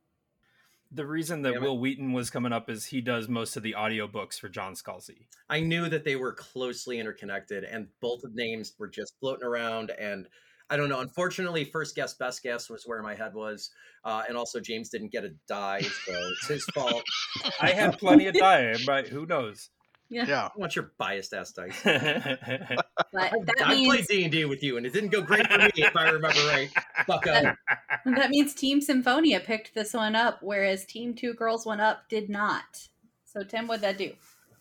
the 0.90 1.06
reason 1.06 1.42
that 1.42 1.54
Damn 1.54 1.62
it. 1.62 1.66
Wil 1.66 1.78
Wheaton 1.78 2.12
was 2.12 2.30
coming 2.30 2.52
up 2.52 2.68
is 2.68 2.86
he 2.86 3.00
does 3.00 3.28
most 3.28 3.56
of 3.56 3.62
the 3.62 3.74
audiobooks 3.78 4.38
for 4.38 4.48
John 4.48 4.74
Scalzi. 4.74 5.26
I 5.48 5.60
knew 5.60 5.88
that 5.88 6.04
they 6.04 6.16
were 6.16 6.34
closely 6.34 6.98
interconnected, 7.00 7.64
and 7.64 7.88
both 8.00 8.24
of 8.24 8.34
names 8.34 8.74
were 8.78 8.88
just 8.88 9.18
floating 9.18 9.46
around. 9.46 9.90
And 9.90 10.28
I 10.72 10.76
don't 10.78 10.88
know. 10.88 11.00
Unfortunately, 11.00 11.64
first 11.64 11.94
guess, 11.94 12.14
best 12.14 12.42
guess 12.42 12.70
was 12.70 12.84
where 12.86 13.02
my 13.02 13.14
head 13.14 13.34
was, 13.34 13.70
uh, 14.06 14.22
and 14.26 14.38
also 14.38 14.58
James 14.58 14.88
didn't 14.88 15.12
get 15.12 15.22
a 15.22 15.28
die, 15.46 15.82
so 15.82 16.12
it's 16.12 16.48
his 16.48 16.64
fault. 16.74 17.02
I 17.60 17.72
had 17.72 17.98
plenty 17.98 18.26
of 18.26 18.34
die, 18.34 18.74
but 18.86 19.06
who 19.06 19.26
knows? 19.26 19.68
Yeah. 20.08 20.24
Yeah. 20.26 20.44
I 20.46 20.50
want 20.56 20.74
your 20.74 20.92
biased 20.96 21.34
ass 21.34 21.52
dice. 21.52 21.78
But 21.84 23.30
that 23.44 23.66
I 23.66 23.84
played 23.84 24.06
D 24.06 24.22
and 24.22 24.32
D 24.32 24.46
with 24.46 24.62
you, 24.62 24.78
and 24.78 24.86
it 24.86 24.94
didn't 24.94 25.10
go 25.10 25.20
great 25.20 25.46
for 25.46 25.58
me, 25.58 25.70
if 25.76 25.94
I 25.94 26.08
remember 26.08 26.40
right. 26.46 26.70
Bucko. 27.06 27.54
that 28.06 28.30
means 28.30 28.54
Team 28.54 28.80
Sinfonia 28.80 29.44
picked 29.44 29.74
this 29.74 29.92
one 29.92 30.16
up, 30.16 30.38
whereas 30.40 30.86
Team 30.86 31.14
Two 31.14 31.34
Girls 31.34 31.66
One 31.66 31.80
Up 31.80 32.08
did 32.08 32.30
not. 32.30 32.88
So, 33.26 33.42
Tim, 33.44 33.66
what'd 33.66 33.82
that 33.82 33.98
do? 33.98 34.12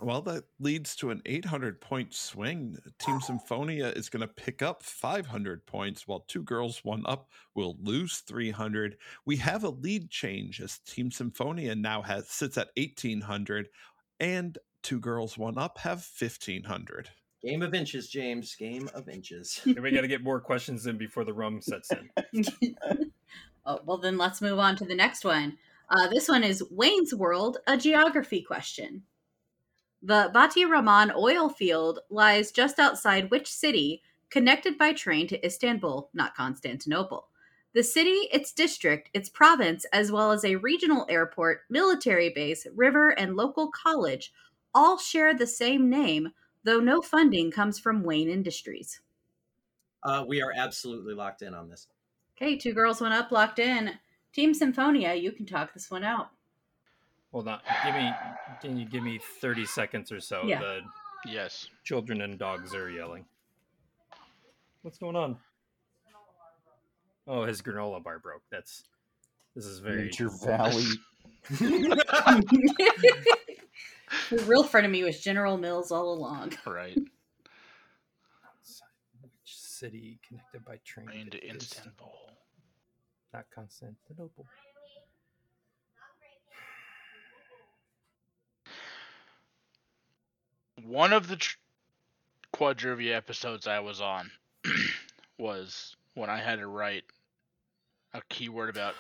Well, 0.02 0.24
that 0.24 0.46
leads 0.60 0.96
to 0.98 1.12
an 1.12 1.22
800 1.28 1.80
point 1.80 2.14
swing. 2.14 2.78
Team 2.98 3.20
Sinfonia 3.20 3.96
is 3.96 4.10
going 4.10 4.22
to 4.22 4.28
pick 4.28 4.64
up 4.64 4.82
500 4.82 5.68
points, 5.68 6.08
while 6.08 6.22
Two 6.22 6.42
Girls, 6.42 6.80
One 6.84 7.04
Up 7.06 7.30
will 7.54 7.78
lose 7.80 8.18
300. 8.20 8.98
We 9.26 9.38
have 9.38 9.64
a 9.64 9.70
lead 9.70 10.10
change 10.10 10.60
as 10.60 10.80
Team 10.80 11.12
Sinfonia 11.12 11.80
now 11.80 12.02
has 12.02 12.28
sits 12.28 12.58
at 12.58 12.70
1800, 12.78 13.70
and 14.20 14.58
Two 14.82 15.00
Girls, 15.00 15.38
One 15.38 15.60
Up 15.60 15.78
have 15.80 16.08
1500. 16.20 17.10
Game 17.44 17.62
of 17.62 17.74
inches, 17.76 18.08
James. 18.10 18.56
Game 18.56 18.90
of 18.96 19.08
inches. 19.08 19.62
And 19.66 19.82
we 19.82 19.92
got 19.92 20.02
to 20.02 20.08
get 20.08 20.24
more 20.24 20.40
questions 20.40 20.88
in 20.88 20.98
before 20.98 21.26
the 21.26 21.34
rum 21.34 21.62
sets 21.62 21.92
in. 21.92 22.46
oh, 23.66 23.80
well, 23.86 23.98
then 23.98 24.18
let's 24.18 24.42
move 24.42 24.58
on 24.58 24.76
to 24.78 24.86
the 24.86 24.96
next 24.96 25.24
one. 25.24 25.58
Uh, 25.90 26.08
this 26.08 26.28
one 26.28 26.44
is 26.44 26.64
Wayne's 26.72 27.14
World, 27.14 27.58
a 27.68 27.78
geography 27.78 28.42
question. 28.42 29.04
The 30.04 30.32
Bati 30.34 30.66
Raman 30.66 31.12
oil 31.16 31.50
field 31.50 32.00
lies 32.10 32.52
just 32.52 32.80
outside 32.80 33.30
which 33.30 33.52
city, 33.52 34.02
connected 34.30 34.78
by 34.78 34.94
train 34.94 35.28
to 35.28 35.46
Istanbul, 35.46 36.10
not 36.14 36.36
Constantinople? 36.36 37.28
The 37.74 37.84
city, 37.84 38.28
its 38.34 38.52
district, 38.52 39.10
its 39.14 39.30
province, 39.30 39.86
as 39.94 40.12
well 40.12 40.32
as 40.32 40.44
a 40.44 40.56
regional 40.56 41.06
airport, 41.08 41.62
military 41.70 42.30
base, 42.30 42.68
river, 42.76 43.10
and 43.10 43.36
local 43.36 43.72
college 43.72 44.34
all 44.74 44.98
share 44.98 45.34
the 45.34 45.48
same 45.48 45.90
name, 45.90 46.30
though 46.64 46.80
no 46.80 47.02
funding 47.02 47.52
comes 47.52 47.80
from 47.80 48.04
Wayne 48.04 48.30
Industries. 48.30 49.02
Uh, 50.04 50.26
we 50.28 50.42
are 50.42 50.54
absolutely 50.56 51.14
locked 51.14 51.42
in 51.42 51.54
on 51.54 51.70
this. 51.70 51.88
Okay, 52.36 52.58
two 52.58 52.74
girls, 52.74 53.02
went 53.02 53.14
up, 53.14 53.32
locked 53.32 53.60
in. 53.60 53.92
Team 54.34 54.54
Sinfonia, 54.54 55.22
you 55.22 55.32
can 55.32 55.46
talk 55.46 55.74
this 55.74 55.92
one 55.92 56.04
out. 56.04 56.32
Hold 57.32 57.48
on. 57.48 57.60
Give 57.86 57.96
me 57.96 58.12
can 58.62 58.78
you 58.78 58.86
give 58.86 59.04
me 59.04 59.20
30 59.40 59.66
seconds 59.66 60.12
or 60.12 60.20
so? 60.20 60.44
Yeah. 60.46 60.60
The 60.60 60.82
Yes. 61.26 61.68
children 61.84 62.22
and 62.22 62.40
dogs 62.40 62.74
are 62.74 62.90
yelling. 62.90 63.26
What's 64.82 64.98
going 64.98 65.16
on? 65.16 65.38
Oh, 67.28 67.46
his 67.46 67.62
granola 67.62 68.04
bar 68.04 68.20
broke. 68.20 68.42
That's 68.52 68.84
this 69.56 69.66
is 69.66 69.80
very 69.80 70.04
Nature 70.04 70.30
Valley. 70.44 70.86
the 71.50 71.98
real 74.46 74.64
frenemy 74.64 75.04
was 75.04 75.20
General 75.20 75.58
Mills 75.58 75.92
all 75.92 76.14
along. 76.14 76.54
Right. 76.66 76.98
Which 79.22 79.32
city 79.46 80.20
connected 80.28 80.66
by 80.66 80.80
train 80.84 81.08
Train 81.08 81.30
to 81.32 81.38
is 81.46 81.64
Istanbul. 81.64 82.14
Not 83.34 83.46
Constantinople. 83.54 84.46
One 90.84 91.14
of 91.14 91.28
the 91.28 91.36
tr- 91.38 91.58
Quadrivia 92.54 93.16
episodes 93.16 93.68
I 93.68 93.80
was 93.80 94.02
on 94.02 94.30
was 95.38 95.96
when 96.14 96.30
I 96.30 96.40
had 96.40 96.60
to 96.60 96.68
write 96.68 97.04
a 98.14 98.22
keyword 98.30 98.70
about 98.70 98.96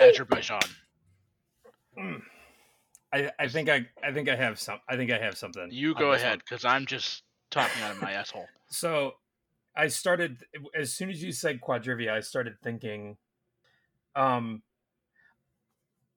Azerbaijan. 0.00 0.60
Mm. 1.98 2.22
I, 3.12 3.30
I 3.38 3.48
think 3.48 3.68
I 3.68 3.86
I 4.04 4.12
think 4.12 4.28
I 4.28 4.36
have 4.36 4.58
some 4.58 4.78
I 4.88 4.96
think 4.96 5.10
I 5.10 5.18
have 5.18 5.36
something. 5.36 5.68
You 5.70 5.94
go 5.94 6.12
ahead, 6.12 6.38
because 6.38 6.64
I'm 6.64 6.86
just 6.86 7.24
talking 7.50 7.82
out 7.82 7.92
of 7.92 8.00
my 8.00 8.12
asshole. 8.12 8.46
So 8.72 9.14
I 9.74 9.88
started 9.88 10.44
as 10.78 10.92
soon 10.94 11.10
as 11.10 11.20
you 11.20 11.32
said 11.32 11.60
quadrivia, 11.60 12.12
I 12.12 12.20
started 12.20 12.54
thinking 12.62 13.16
um 14.14 14.62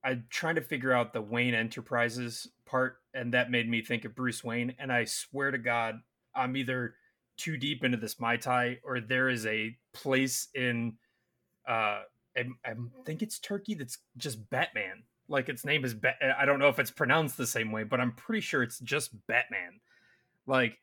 I'm 0.03 0.25
trying 0.29 0.55
to 0.55 0.61
figure 0.61 0.91
out 0.91 1.13
the 1.13 1.21
Wayne 1.21 1.53
Enterprises 1.53 2.49
part, 2.65 2.97
and 3.13 3.33
that 3.33 3.49
made 3.49 3.69
me 3.69 3.81
think 3.81 4.05
of 4.05 4.15
Bruce 4.15 4.43
Wayne. 4.43 4.75
And 4.79 4.91
I 4.91 5.05
swear 5.05 5.51
to 5.51 5.57
God, 5.57 5.99
I'm 6.35 6.57
either 6.57 6.95
too 7.37 7.57
deep 7.57 7.83
into 7.83 7.97
this 7.97 8.19
Mai 8.19 8.37
Tai 8.37 8.79
or 8.83 8.99
there 8.99 9.29
is 9.29 9.45
a 9.45 9.75
place 9.93 10.47
in 10.53 10.93
uh 11.67 12.01
I, 12.35 12.45
I 12.65 12.73
think 13.05 13.21
it's 13.21 13.39
Turkey 13.39 13.75
that's 13.75 13.97
just 14.17 14.49
Batman. 14.49 15.03
Like 15.27 15.49
its 15.49 15.65
name 15.65 15.85
is 15.85 15.93
Bat. 15.93 16.17
I 16.37 16.45
don't 16.45 16.59
know 16.59 16.67
if 16.67 16.79
it's 16.79 16.91
pronounced 16.91 17.37
the 17.37 17.47
same 17.47 17.71
way, 17.71 17.83
but 17.83 17.99
I'm 17.99 18.11
pretty 18.13 18.41
sure 18.41 18.61
it's 18.63 18.79
just 18.79 19.11
Batman. 19.27 19.79
Like 20.45 20.77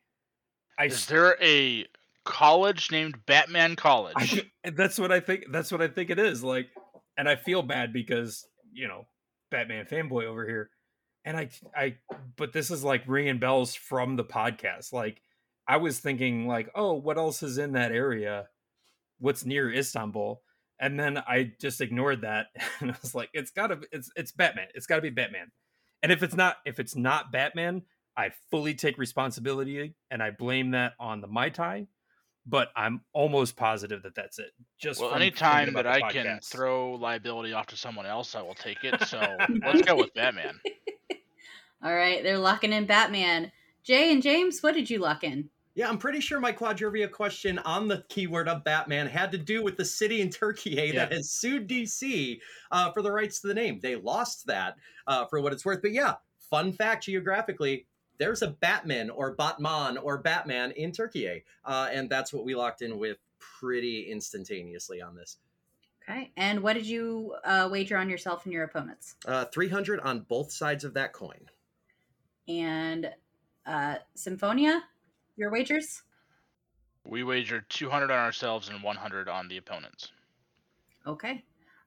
I 0.77 0.85
Is 0.85 1.05
there 1.05 1.37
a 1.41 1.85
college 2.23 2.91
named 2.91 3.25
Batman 3.25 3.75
College? 3.75 4.43
I, 4.65 4.69
that's 4.71 4.97
what 4.99 5.11
I 5.11 5.19
think. 5.19 5.45
That's 5.51 5.71
what 5.71 5.81
I 5.81 5.87
think 5.87 6.09
it 6.09 6.19
is. 6.19 6.43
Like, 6.43 6.67
and 7.17 7.29
I 7.29 7.35
feel 7.35 7.61
bad 7.61 7.93
because 7.93 8.45
you 8.71 8.87
know, 8.87 9.07
Batman 9.49 9.85
fanboy 9.85 10.25
over 10.25 10.45
here, 10.47 10.69
and 11.25 11.37
I, 11.37 11.49
I, 11.75 11.95
but 12.35 12.53
this 12.53 12.71
is 12.71 12.83
like 12.83 13.03
ringing 13.07 13.39
bells 13.39 13.75
from 13.75 14.15
the 14.15 14.23
podcast. 14.23 14.93
Like, 14.93 15.21
I 15.67 15.77
was 15.77 15.99
thinking, 15.99 16.47
like, 16.47 16.69
oh, 16.75 16.93
what 16.93 17.17
else 17.17 17.43
is 17.43 17.57
in 17.57 17.73
that 17.73 17.91
area? 17.91 18.47
What's 19.19 19.45
near 19.45 19.71
Istanbul? 19.71 20.41
And 20.79 20.99
then 20.99 21.19
I 21.19 21.51
just 21.61 21.81
ignored 21.81 22.21
that, 22.21 22.47
and 22.79 22.91
I 22.91 22.95
was 23.01 23.13
like, 23.13 23.29
it's 23.33 23.51
gotta, 23.51 23.79
it's, 23.91 24.09
it's 24.15 24.31
Batman. 24.31 24.67
It's 24.73 24.87
gotta 24.87 25.01
be 25.01 25.09
Batman. 25.09 25.51
And 26.03 26.11
if 26.11 26.23
it's 26.23 26.35
not, 26.35 26.57
if 26.65 26.79
it's 26.79 26.95
not 26.95 27.31
Batman, 27.31 27.83
I 28.17 28.31
fully 28.49 28.73
take 28.73 28.97
responsibility 28.97 29.95
and 30.09 30.21
I 30.21 30.31
blame 30.31 30.71
that 30.71 30.93
on 30.99 31.21
the 31.21 31.27
Mai 31.27 31.49
Tai 31.49 31.87
but 32.45 32.69
I'm 32.75 33.01
almost 33.13 33.55
positive 33.55 34.03
that 34.03 34.15
that's 34.15 34.39
it. 34.39 34.51
Just 34.79 34.99
well, 34.99 35.09
from 35.09 35.19
thinking 35.19 35.43
anytime 35.43 35.73
that 35.73 35.83
the 35.83 35.89
I 35.89 36.11
can 36.11 36.39
throw 36.43 36.93
liability 36.93 37.53
off 37.53 37.67
to 37.67 37.77
someone 37.77 38.05
else, 38.05 38.35
I 38.35 38.41
will 38.41 38.55
take 38.55 38.83
it. 38.83 39.01
So 39.07 39.19
let's 39.65 39.81
go 39.83 39.95
with 39.95 40.13
Batman. 40.13 40.59
All 41.83 41.95
right, 41.95 42.23
they're 42.23 42.37
locking 42.37 42.73
in 42.73 42.85
Batman. 42.85 43.51
Jay 43.83 44.11
and 44.11 44.21
James, 44.21 44.61
what 44.61 44.75
did 44.75 44.89
you 44.89 44.99
lock 44.99 45.23
in? 45.23 45.49
Yeah, 45.73 45.87
I'm 45.87 45.97
pretty 45.97 46.19
sure 46.19 46.39
my 46.39 46.51
quadrivia 46.51 47.09
question 47.09 47.57
on 47.59 47.87
the 47.87 48.03
keyword 48.09 48.49
of 48.49 48.63
Batman 48.63 49.07
had 49.07 49.31
to 49.31 49.37
do 49.37 49.63
with 49.63 49.77
the 49.77 49.85
city 49.85 50.21
in 50.21 50.29
Turkey 50.29 50.77
eh, 50.77 50.91
that 50.93 51.13
has 51.13 51.31
sued 51.31 51.67
DC 51.67 52.39
uh, 52.71 52.91
for 52.91 53.01
the 53.01 53.11
rights 53.11 53.39
to 53.39 53.47
the 53.47 53.53
name. 53.53 53.79
They 53.81 53.95
lost 53.95 54.45
that 54.47 54.75
uh, 55.07 55.25
for 55.25 55.39
what 55.39 55.53
it's 55.53 55.63
worth. 55.63 55.81
But 55.81 55.93
yeah, 55.93 56.15
fun 56.49 56.73
fact 56.73 57.05
geographically, 57.05 57.87
there's 58.21 58.43
a 58.43 58.49
Batman 58.49 59.09
or 59.09 59.33
Batman 59.33 59.97
or 59.97 60.19
Batman 60.19 60.69
in 60.73 60.91
Turkey. 60.91 61.43
Uh, 61.65 61.89
and 61.91 62.07
that's 62.07 62.31
what 62.31 62.45
we 62.45 62.53
locked 62.53 62.83
in 62.83 62.99
with 62.99 63.17
pretty 63.39 64.11
instantaneously 64.11 65.01
on 65.01 65.15
this. 65.15 65.37
Okay, 66.03 66.31
and 66.37 66.61
what 66.61 66.73
did 66.73 66.85
you 66.85 67.35
uh, 67.43 67.67
wager 67.71 67.97
on 67.97 68.09
yourself 68.11 68.45
and 68.45 68.53
your 68.53 68.63
opponents? 68.63 69.15
Uh, 69.25 69.45
300 69.45 69.99
on 70.01 70.19
both 70.21 70.51
sides 70.51 70.83
of 70.83 70.93
that 70.93 71.13
coin. 71.13 71.49
And 72.47 73.09
uh, 73.65 73.95
Sinfonia, 74.15 74.81
your 75.35 75.51
wagers? 75.51 76.03
We 77.03 77.23
wagered 77.23 77.65
200 77.69 78.11
on 78.11 78.19
ourselves 78.19 78.69
and 78.69 78.83
100 78.83 79.29
on 79.29 79.47
the 79.47 79.57
opponents. 79.57 80.11
Okay. 81.07 81.43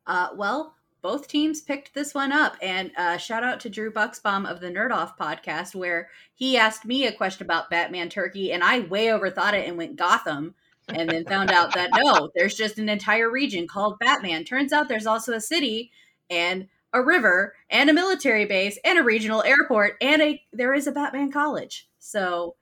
Uh, 0.08 0.30
well, 0.34 0.74
both 1.04 1.28
teams 1.28 1.60
picked 1.60 1.92
this 1.92 2.14
one 2.14 2.32
up, 2.32 2.56
and 2.62 2.90
uh, 2.96 3.18
shout 3.18 3.44
out 3.44 3.60
to 3.60 3.68
Drew 3.68 3.92
Bucksbaum 3.92 4.50
of 4.50 4.60
the 4.60 4.70
Nerd 4.70 4.90
Off 4.90 5.18
podcast, 5.18 5.74
where 5.74 6.08
he 6.32 6.56
asked 6.56 6.86
me 6.86 7.06
a 7.06 7.12
question 7.12 7.44
about 7.44 7.68
Batman 7.68 8.08
Turkey, 8.08 8.52
and 8.52 8.64
I 8.64 8.80
way 8.80 9.08
overthought 9.08 9.52
it 9.52 9.68
and 9.68 9.76
went 9.76 9.96
Gotham, 9.96 10.54
and 10.88 11.10
then 11.10 11.26
found 11.26 11.52
out 11.52 11.74
that 11.74 11.90
no, 11.94 12.30
there's 12.34 12.54
just 12.54 12.78
an 12.78 12.88
entire 12.88 13.30
region 13.30 13.68
called 13.68 13.98
Batman. 13.98 14.44
Turns 14.44 14.72
out 14.72 14.88
there's 14.88 15.06
also 15.06 15.34
a 15.34 15.42
city 15.42 15.92
and 16.30 16.68
a 16.94 17.02
river 17.02 17.54
and 17.68 17.90
a 17.90 17.92
military 17.92 18.46
base 18.46 18.78
and 18.82 18.98
a 18.98 19.02
regional 19.02 19.42
airport 19.42 19.96
and 20.00 20.22
a 20.22 20.42
there 20.54 20.72
is 20.72 20.86
a 20.86 20.92
Batman 20.92 21.30
college. 21.30 21.86
So, 21.98 22.56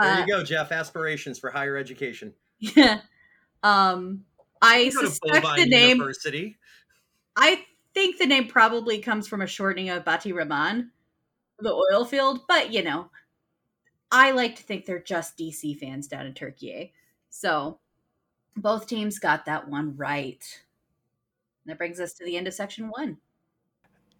There 0.00 0.10
uh, 0.10 0.20
you 0.22 0.26
go, 0.26 0.42
Jeff. 0.42 0.72
Aspirations 0.72 1.38
for 1.38 1.50
higher 1.50 1.76
education. 1.76 2.34
yeah. 2.58 3.02
Um, 3.60 4.24
I 4.62 4.90
suspect 4.90 5.44
the 5.56 5.66
name. 5.66 5.96
University. 5.96 6.57
I 7.38 7.64
think 7.94 8.18
the 8.18 8.26
name 8.26 8.48
probably 8.48 8.98
comes 8.98 9.28
from 9.28 9.40
a 9.40 9.46
shortening 9.46 9.90
of 9.90 10.04
Bati 10.04 10.32
Raman, 10.32 10.90
the 11.60 11.72
oil 11.72 12.04
field, 12.04 12.40
but 12.48 12.72
you 12.72 12.82
know, 12.82 13.10
I 14.10 14.32
like 14.32 14.56
to 14.56 14.62
think 14.62 14.84
they're 14.84 14.98
just 14.98 15.38
DC 15.38 15.78
fans 15.78 16.08
down 16.08 16.26
in 16.26 16.34
Turkey. 16.34 16.72
eh? 16.72 16.86
So 17.30 17.78
both 18.56 18.88
teams 18.88 19.18
got 19.18 19.46
that 19.46 19.68
one 19.68 19.96
right. 19.96 20.44
That 21.66 21.78
brings 21.78 22.00
us 22.00 22.14
to 22.14 22.24
the 22.24 22.36
end 22.36 22.48
of 22.48 22.54
section 22.54 22.88
one. 22.88 23.18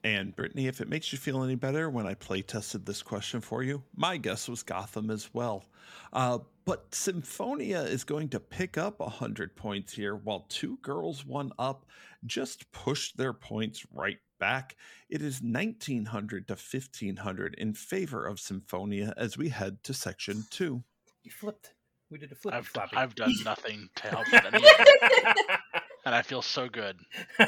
And 0.05 0.37
Brittany, 0.37 0.69
if 0.69 0.81
it 0.81 0.89
makes 0.89 1.13
you 1.13 1.19
feel 1.19 1.43
any 1.43 1.57
better, 1.57 1.91
when 1.91 2.07
I 2.07 2.15
play 2.15 2.43
tested 2.43 2.87
this 2.87 3.03
question 3.03 3.41
for 3.41 3.65
you, 3.65 3.83
my 3.97 4.17
guess 4.17 4.49
was 4.49 4.63
Gotham 4.63 5.11
as 5.11 5.35
well. 5.35 5.65
Uh, 6.13 6.39
but 6.69 6.91
Sinfonia 6.91 7.89
is 7.89 8.05
going 8.05 8.29
to 8.29 8.39
pick 8.39 8.77
up 8.77 9.01
100 9.01 9.57
points 9.57 9.95
here, 9.95 10.15
while 10.15 10.45
two 10.51 10.77
girls, 10.83 11.25
one 11.25 11.51
up, 11.59 11.87
just 12.27 12.71
pushed 12.73 13.17
their 13.17 13.33
points 13.33 13.87
right 13.91 14.19
back. 14.39 14.77
It 15.09 15.23
is 15.23 15.41
1900 15.41 16.47
to 16.47 16.53
1500 16.53 17.55
in 17.55 17.73
favor 17.73 18.27
of 18.27 18.37
Sinfonia 18.37 19.15
as 19.17 19.39
we 19.39 19.49
head 19.49 19.83
to 19.85 19.95
section 19.95 20.45
two. 20.51 20.85
You 21.23 21.31
flipped. 21.31 21.73
We 22.11 22.19
did 22.19 22.33
a 22.33 22.35
flip. 22.35 22.55
I've. 22.55 22.71
I've 22.93 23.15
done 23.15 23.33
nothing 23.47 23.89
to 23.95 24.09
help 24.09 24.27
with 24.31 24.45
any 24.45 24.59
of 24.59 24.63
it, 24.63 25.47
and 26.05 26.15
I 26.15 26.21
feel 26.21 26.43
so 26.43 26.69
good. 26.69 26.99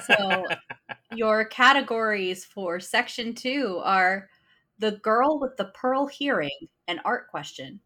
So 0.07 0.47
your 1.13 1.45
categories 1.45 2.47
for 2.47 2.81
section 2.81 3.35
two 3.35 3.83
are 3.85 4.31
the 4.79 4.93
girl 4.93 5.39
with 5.39 5.59
the 5.59 5.67
pearl 5.75 6.07
hearing 6.07 6.69
and 6.89 7.01
art 7.05 7.29
question. 7.29 7.81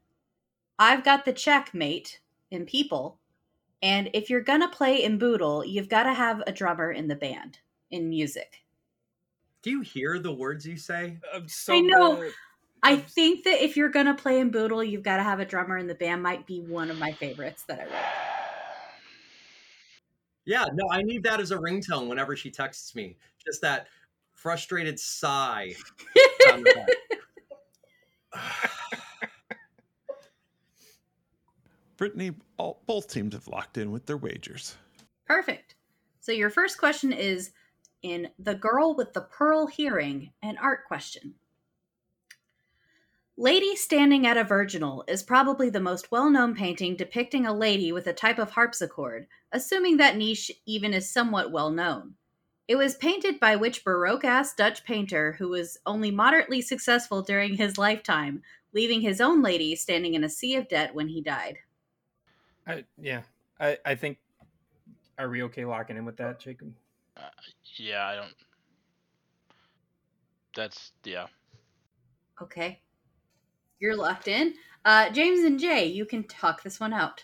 I've 0.79 1.05
got 1.05 1.25
the 1.25 1.33
checkmate 1.33 2.21
in 2.51 2.67
people. 2.67 3.21
And 3.83 4.11
if 4.15 4.31
you're 4.31 4.41
gonna 4.41 4.69
play 4.69 5.05
in 5.05 5.19
Boodle, 5.19 5.65
you've 5.65 5.89
got 5.89 6.05
to 6.05 6.15
have 6.15 6.43
a 6.47 6.53
drummer 6.53 6.91
in 6.91 7.07
the 7.07 7.15
band 7.15 7.59
in 7.91 8.09
music. 8.09 8.65
Do 9.63 9.71
you 9.71 9.81
hear 9.83 10.19
the 10.19 10.33
words 10.33 10.67
you 10.67 10.77
say? 10.77 11.19
I'm 11.35 11.49
so 11.49 11.75
I 11.75 11.81
know. 11.81 12.21
mad. 12.21 12.33
I 12.83 12.97
think 12.97 13.45
that 13.45 13.63
if 13.63 13.77
you're 13.77 13.89
gonna 13.89 14.15
play 14.15 14.41
in 14.41 14.51
Boodle, 14.51 14.83
you've 14.83 15.03
got 15.03 15.19
to 15.19 15.23
have 15.23 15.41
a 15.41 15.45
drummer 15.45 15.79
in 15.79 15.87
the 15.87 15.95
band. 15.95 16.23
Might 16.23 16.47
be 16.47 16.61
one 16.61 16.91
of 16.91 16.99
my 16.99 17.13
favorites 17.13 17.65
that 17.69 17.81
I 17.81 17.85
wrote. 17.85 18.25
Yeah, 20.47 20.67
no, 20.75 20.91
I 20.91 21.03
need 21.03 21.23
that 21.23 21.41
as 21.41 21.51
a 21.51 21.57
ringtone 21.57 22.09
whenever 22.09 22.37
she 22.37 22.51
texts 22.51 22.95
me. 22.95 23.17
Just 23.45 23.63
that 23.63 23.87
frustrated 24.35 25.01
sigh. 25.01 25.73
sound 26.43 26.67
effect. 26.67 26.91
Brittany, 31.97 32.33
all, 32.59 32.83
both 32.87 33.09
teams 33.09 33.35
have 33.35 33.49
locked 33.49 33.79
in 33.79 33.91
with 33.91 34.07
their 34.07 34.17
wagers. 34.17 34.77
Perfect. 35.27 35.75
So 36.21 36.33
your 36.33 36.51
first 36.51 36.79
question 36.79 37.13
is 37.13 37.53
in 38.03 38.29
The 38.39 38.55
Girl 38.55 38.95
with 38.95 39.13
the 39.13 39.23
Pearl 39.23 39.67
Hearing, 39.67 40.33
an 40.43 40.59
art 40.59 40.87
question. 40.87 41.35
Lady 43.37 43.75
Standing 43.75 44.27
at 44.27 44.37
a 44.37 44.45
Virginal 44.45 45.05
is 45.09 45.25
probably 45.25 45.69
the 45.69 45.81
most 45.81 46.13
well 46.13 46.31
known 46.31 46.55
painting 46.55 46.95
depicting 46.95 47.47
a 47.47 47.53
lady 47.53 47.91
with 47.91 48.07
a 48.07 48.13
type 48.13 48.39
of 48.39 48.53
harpsichord, 48.53 49.27
assuming 49.51 49.97
that 49.97 50.17
niche 50.17 50.53
even 50.67 50.95
is 50.95 51.11
somewhat 51.11 51.51
well 51.51 51.71
known. 51.71 52.15
It 52.69 52.77
was 52.77 52.95
painted 52.95 53.41
by 53.41 53.57
which 53.57 53.85
Baroque 53.85 54.25
ass 54.25 54.55
Dutch 54.55 54.85
painter 54.85 55.33
who 55.33 55.49
was 55.49 55.79
only 55.85 56.11
moderately 56.11 56.61
successful 56.61 57.23
during 57.23 57.57
his 57.57 57.77
lifetime, 57.77 58.43
leaving 58.73 59.01
his 59.01 59.21
own 59.21 59.43
lady 59.43 59.75
standing 59.77 60.15
in 60.15 60.25
a 60.25 60.29
sea 60.29 60.55
of 60.55 60.69
debt 60.69 60.95
when 60.95 61.09
he 61.09 61.21
died. 61.21 61.59
I, 62.67 62.85
yeah, 63.01 63.23
I, 63.61 63.79
I 63.85 63.95
think. 63.95 64.19
Are 65.17 65.29
we 65.29 65.45
okay 65.45 65.65
locking 65.65 65.97
in 65.97 66.05
with 66.05 66.17
that, 66.17 66.41
Jacob? 66.41 66.75
Uh, 67.17 67.23
yeah, 67.77 68.05
I 68.05 68.17
don't. 68.17 68.35
That's 70.57 70.93
yeah. 71.05 71.27
Okay. 72.43 72.81
You're 73.79 73.97
locked 73.97 74.29
in. 74.29 74.55
Uh, 74.85 75.11
James 75.11 75.45
and 75.45 75.59
Jay, 75.59 75.87
you 75.87 76.05
can 76.05 76.25
talk 76.25 76.63
this 76.63 76.81
one 76.81 76.93
out. 76.93 77.23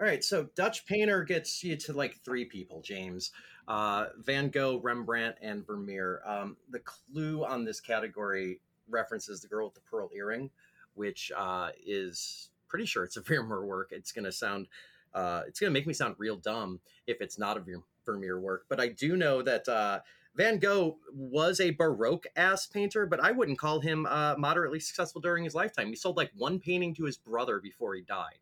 All 0.00 0.06
right, 0.06 0.22
so 0.22 0.48
Dutch 0.54 0.86
painter 0.86 1.22
gets 1.24 1.64
you 1.64 1.76
to 1.76 1.92
like 1.92 2.20
three 2.24 2.44
people, 2.44 2.82
James. 2.82 3.32
Uh, 3.66 4.06
Van 4.18 4.48
Gogh, 4.50 4.80
Rembrandt, 4.82 5.36
and 5.40 5.66
Vermeer. 5.66 6.20
Um, 6.26 6.56
the 6.70 6.80
clue 6.80 7.44
on 7.44 7.64
this 7.64 7.80
category 7.80 8.60
references 8.88 9.40
the 9.40 9.48
girl 9.48 9.66
with 9.66 9.74
the 9.74 9.80
pearl 9.80 10.10
earring, 10.14 10.50
which 10.94 11.32
uh, 11.36 11.70
is 11.84 12.50
pretty 12.68 12.86
sure 12.86 13.04
it's 13.04 13.16
a 13.16 13.20
Vermeer 13.26 13.64
work. 13.64 13.90
It's 13.92 14.12
going 14.12 14.24
to 14.24 14.32
sound, 14.32 14.68
uh, 15.14 15.42
it's 15.46 15.60
going 15.60 15.70
to 15.70 15.74
make 15.78 15.86
me 15.86 15.94
sound 15.94 16.16
real 16.18 16.36
dumb 16.36 16.80
if 17.06 17.20
it's 17.20 17.38
not 17.38 17.56
a 17.56 17.64
Vermeer 18.04 18.40
work. 18.40 18.66
But 18.68 18.80
I 18.80 18.88
do 18.88 19.16
know 19.16 19.42
that 19.42 19.68
uh, 19.68 20.00
Van 20.36 20.58
Gogh 20.58 20.98
was 21.14 21.60
a 21.60 21.70
Baroque 21.70 22.26
ass 22.36 22.66
painter, 22.66 23.06
but 23.06 23.20
I 23.20 23.32
wouldn't 23.32 23.58
call 23.58 23.80
him 23.80 24.06
uh, 24.06 24.34
moderately 24.36 24.80
successful 24.80 25.20
during 25.20 25.44
his 25.44 25.54
lifetime. 25.54 25.88
He 25.88 25.96
sold 25.96 26.16
like 26.16 26.30
one 26.36 26.60
painting 26.60 26.94
to 26.96 27.04
his 27.04 27.16
brother 27.16 27.58
before 27.58 27.94
he 27.94 28.02
died. 28.02 28.38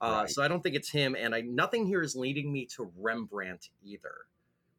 Uh, 0.00 0.22
Right. 0.22 0.30
So 0.30 0.42
I 0.42 0.48
don't 0.48 0.62
think 0.62 0.74
it's 0.74 0.90
him, 0.90 1.14
and 1.14 1.32
I 1.32 1.42
nothing 1.42 1.86
here 1.86 2.02
is 2.02 2.16
leading 2.16 2.52
me 2.52 2.66
to 2.74 2.90
Rembrandt 2.98 3.68
either. 3.84 4.26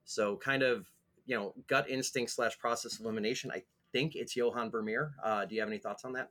So 0.03 0.35
kind 0.35 0.63
of 0.63 0.85
you 1.25 1.37
know 1.37 1.53
gut 1.67 1.89
instinct 1.89 2.31
slash 2.31 2.59
process 2.59 2.99
elimination. 2.99 3.49
I 3.49 3.63
think 3.93 4.15
it's 4.15 4.35
Johann 4.35 4.69
Vermeer. 4.69 5.13
Uh, 5.23 5.45
do 5.45 5.55
you 5.55 5.61
have 5.61 5.69
any 5.69 5.77
thoughts 5.77 6.03
on 6.03 6.11
that? 6.13 6.29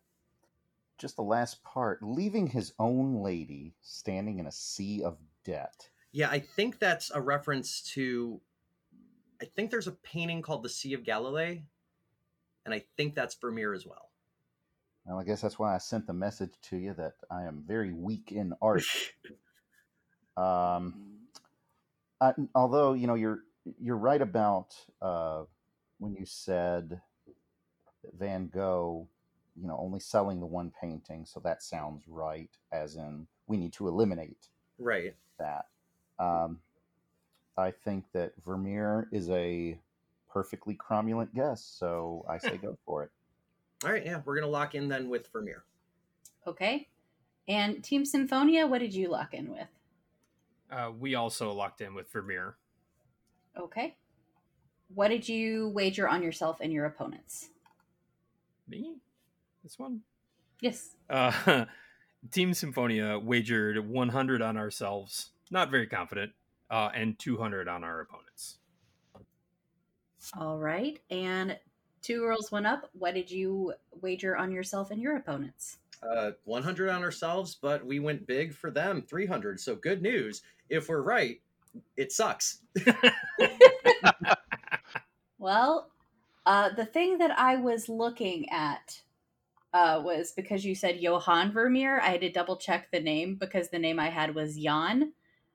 Just 1.02 1.16
the 1.16 1.22
last 1.22 1.64
part, 1.64 2.00
leaving 2.00 2.46
his 2.46 2.74
own 2.78 3.24
lady 3.24 3.74
standing 3.80 4.38
in 4.38 4.46
a 4.46 4.52
sea 4.52 5.02
of 5.02 5.18
debt. 5.44 5.88
Yeah, 6.12 6.30
I 6.30 6.38
think 6.38 6.78
that's 6.78 7.10
a 7.10 7.20
reference 7.20 7.82
to. 7.94 8.40
I 9.40 9.46
think 9.46 9.72
there's 9.72 9.88
a 9.88 9.92
painting 10.04 10.42
called 10.42 10.62
the 10.62 10.68
Sea 10.68 10.92
of 10.92 11.02
Galilee, 11.02 11.62
and 12.64 12.72
I 12.72 12.84
think 12.96 13.16
that's 13.16 13.34
Vermeer 13.34 13.74
as 13.74 13.84
well. 13.84 14.10
Well, 15.04 15.18
I 15.18 15.24
guess 15.24 15.40
that's 15.40 15.58
why 15.58 15.74
I 15.74 15.78
sent 15.78 16.06
the 16.06 16.12
message 16.12 16.52
to 16.70 16.76
you 16.76 16.94
that 16.94 17.14
I 17.28 17.46
am 17.46 17.64
very 17.66 17.92
weak 17.92 18.30
in 18.30 18.54
art. 18.62 18.84
Um, 20.34 21.18
I, 22.22 22.32
although 22.54 22.94
you 22.94 23.06
know 23.06 23.16
you're 23.16 23.40
you're 23.78 23.98
right 23.98 24.22
about 24.22 24.74
uh, 25.02 25.42
when 25.98 26.14
you 26.14 26.24
said 26.24 27.02
that 28.02 28.18
Van 28.18 28.48
Gogh, 28.48 29.08
you 29.60 29.66
know, 29.66 29.76
only 29.80 30.00
selling 30.00 30.40
the 30.40 30.46
one 30.46 30.72
painting, 30.80 31.24
so 31.26 31.40
that 31.40 31.62
sounds 31.62 32.04
right. 32.08 32.50
As 32.72 32.96
in, 32.96 33.26
we 33.46 33.56
need 33.56 33.72
to 33.74 33.88
eliminate 33.88 34.48
Right. 34.78 35.14
that. 35.38 35.66
Um, 36.18 36.60
I 37.56 37.70
think 37.70 38.04
that 38.12 38.32
Vermeer 38.44 39.08
is 39.12 39.28
a 39.30 39.78
perfectly 40.30 40.74
cromulent 40.74 41.34
guess, 41.34 41.62
so 41.62 42.24
I 42.28 42.38
say 42.38 42.56
go 42.56 42.78
for 42.86 43.02
it. 43.04 43.10
All 43.84 43.92
right. 43.92 44.04
Yeah, 44.04 44.22
we're 44.24 44.34
gonna 44.36 44.46
lock 44.46 44.74
in 44.74 44.88
then 44.88 45.08
with 45.08 45.28
Vermeer. 45.32 45.64
Okay. 46.46 46.88
And 47.48 47.82
Team 47.82 48.04
Sinfonia, 48.04 48.68
what 48.68 48.78
did 48.78 48.94
you 48.94 49.08
lock 49.08 49.34
in 49.34 49.50
with? 49.50 49.68
Uh, 50.70 50.92
we 50.98 51.14
also 51.16 51.52
locked 51.52 51.80
in 51.80 51.92
with 51.94 52.10
Vermeer. 52.10 52.56
Okay. 53.58 53.96
What 54.94 55.08
did 55.08 55.28
you 55.28 55.68
wager 55.70 56.08
on 56.08 56.22
yourself 56.22 56.58
and 56.60 56.72
your 56.72 56.86
opponents? 56.86 57.50
Me? 58.68 58.96
This 59.62 59.78
one? 59.78 60.00
Yes. 60.60 60.96
Uh, 61.08 61.64
Team 62.30 62.52
Sinfonia 62.52 63.22
wagered 63.22 63.78
100 63.78 64.42
on 64.42 64.56
ourselves, 64.56 65.30
not 65.50 65.70
very 65.70 65.86
confident, 65.86 66.32
uh, 66.70 66.90
and 66.94 67.18
200 67.18 67.68
on 67.68 67.84
our 67.84 68.00
opponents. 68.00 68.58
All 70.38 70.58
right. 70.58 70.98
And 71.10 71.58
two 72.00 72.20
girls, 72.20 72.52
went 72.52 72.66
up. 72.66 72.88
What 72.92 73.14
did 73.14 73.30
you 73.30 73.74
wager 74.00 74.36
on 74.36 74.52
yourself 74.52 74.90
and 74.90 75.00
your 75.00 75.16
opponents? 75.16 75.78
Uh, 76.02 76.32
100 76.44 76.90
on 76.90 77.02
ourselves, 77.02 77.56
but 77.60 77.84
we 77.84 78.00
went 78.00 78.26
big 78.26 78.52
for 78.54 78.70
them, 78.70 79.02
300. 79.02 79.60
So 79.60 79.76
good 79.76 80.02
news. 80.02 80.42
If 80.68 80.88
we're 80.88 81.02
right, 81.02 81.40
it 81.96 82.12
sucks. 82.12 82.58
Well, 85.42 85.90
uh, 86.46 86.68
the 86.68 86.86
thing 86.86 87.18
that 87.18 87.36
I 87.36 87.56
was 87.56 87.88
looking 87.88 88.48
at 88.50 89.02
uh, 89.72 90.00
was 90.04 90.32
because 90.32 90.64
you 90.64 90.74
said 90.74 91.00
Johann 91.00 91.52
Vermeer. 91.52 92.00
I 92.00 92.08
had 92.10 92.20
to 92.22 92.30
double 92.32 92.56
check 92.56 92.90
the 92.90 93.00
name 93.00 93.36
because 93.36 93.68
the 93.70 93.78
name 93.78 93.98
I 93.98 94.10
had 94.10 94.34
was 94.34 94.56
Jan. 94.56 95.12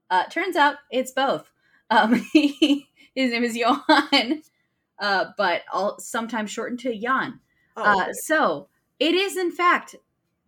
Uh, 0.10 0.24
turns 0.26 0.56
out 0.56 0.76
it's 0.92 1.12
both. 1.12 1.52
Um, 1.90 2.14
his 2.34 3.32
name 3.32 3.44
is 3.44 3.56
Johann, 3.56 4.42
uh, 5.00 5.26
but 5.38 5.62
all, 5.72 6.00
sometimes 6.00 6.50
shortened 6.52 6.80
to 6.82 6.98
Jan. 6.98 7.40
Oh, 7.76 7.84
Uh, 7.84 8.02
okay. 8.04 8.12
so 8.14 8.68
it 9.00 9.14
is, 9.14 9.38
in 9.38 9.52
fact, 9.52 9.96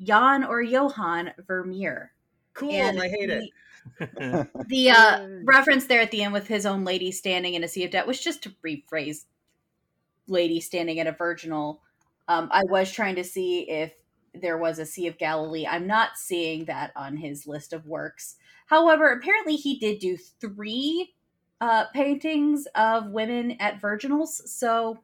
Jan 0.02 0.44
or 0.44 0.62
Johann 0.62 1.34
Vermeer. 1.48 2.14
cool. 2.54 2.72
and 2.72 3.00
I 3.02 3.08
hate 3.10 3.30
it. 3.30 3.42
the- 3.42 3.52
The 4.68 4.90
uh, 4.92 5.28
reference 5.46 5.86
there 5.86 6.02
at 6.02 6.12
the 6.12 6.24
end 6.24 6.34
with 6.34 6.48
his 6.48 6.66
own 6.66 6.84
lady 6.84 7.12
standing 7.12 7.54
in 7.54 7.64
a 7.64 7.68
sea 7.68 7.86
of 7.86 7.92
debt 7.92 8.06
was 8.08 8.20
just 8.22 8.44
to 8.44 8.54
rephrase 8.66 9.26
lady 10.28 10.60
standing 10.60 11.00
at 11.00 11.08
a 11.08 11.12
virginal. 11.12 11.82
Um, 12.30 12.48
I 12.52 12.64
was 12.70 12.92
trying 12.92 13.16
to 13.16 13.24
see 13.24 13.62
if 13.70 13.92
there 14.36 14.58
was 14.58 14.78
a 14.78 14.86
Sea 14.86 15.08
of 15.08 15.18
Galilee. 15.18 15.66
I'm 15.68 15.88
not 15.88 16.12
seeing 16.16 16.66
that 16.66 16.92
on 16.96 17.18
his 17.18 17.48
list 17.48 17.74
of 17.74 17.88
works. 17.88 18.36
However, 18.68 19.12
apparently 19.12 19.56
he 19.56 19.80
did 19.80 19.98
do 19.98 20.16
three 20.16 21.16
uh, 21.60 21.86
paintings 21.94 22.68
of 22.76 23.10
women 23.10 23.58
at 23.60 23.82
virginals. 23.82 24.48
So, 24.48 25.00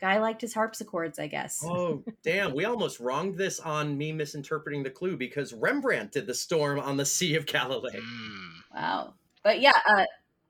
guy 0.00 0.18
liked 0.20 0.42
his 0.42 0.54
harpsichords, 0.54 1.18
I 1.18 1.26
guess. 1.26 1.60
Oh, 1.66 2.04
damn. 2.22 2.54
We 2.54 2.64
almost 2.64 3.00
wronged 3.00 3.34
this 3.34 3.58
on 3.58 3.98
me 3.98 4.12
misinterpreting 4.12 4.84
the 4.84 4.90
clue 4.90 5.16
because 5.16 5.52
Rembrandt 5.52 6.12
did 6.12 6.28
the 6.28 6.34
storm 6.34 6.78
on 6.78 6.96
the 6.96 7.04
Sea 7.04 7.34
of 7.34 7.46
Galilee. 7.46 7.98
Mm. 7.98 8.50
Wow. 8.74 9.14
But 9.42 9.60
yeah, 9.60 9.76
uh, 9.88 10.04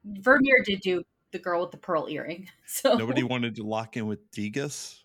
Vermeer 0.05 0.63
did 0.67 0.81
do 0.81 1.03
the 1.33 1.39
girl 1.39 1.63
with 1.63 1.71
the 1.71 1.79
pearl 1.79 2.09
earring. 2.09 2.49
So 2.67 2.97
Nobody 2.97 3.23
wanted 3.23 3.55
to 3.57 3.63
lock 3.63 3.97
in 3.97 4.07
with 4.07 4.31
Degas. 4.33 5.04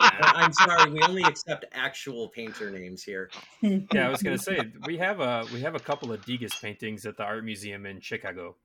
I'm 0.00 0.52
sorry, 0.52 0.90
we 0.90 1.00
only 1.02 1.22
accept 1.22 1.64
actual 1.72 2.28
painter 2.28 2.70
names 2.70 3.02
here. 3.02 3.30
yeah, 3.62 4.06
I 4.06 4.10
was 4.10 4.22
gonna 4.22 4.38
say 4.38 4.58
we 4.86 4.96
have 4.98 5.20
a 5.20 5.44
we 5.52 5.60
have 5.60 5.74
a 5.74 5.80
couple 5.80 6.12
of 6.12 6.24
Degas 6.24 6.54
paintings 6.56 7.04
at 7.06 7.16
the 7.16 7.22
art 7.24 7.44
museum 7.44 7.86
in 7.86 8.00
Chicago. 8.00 8.56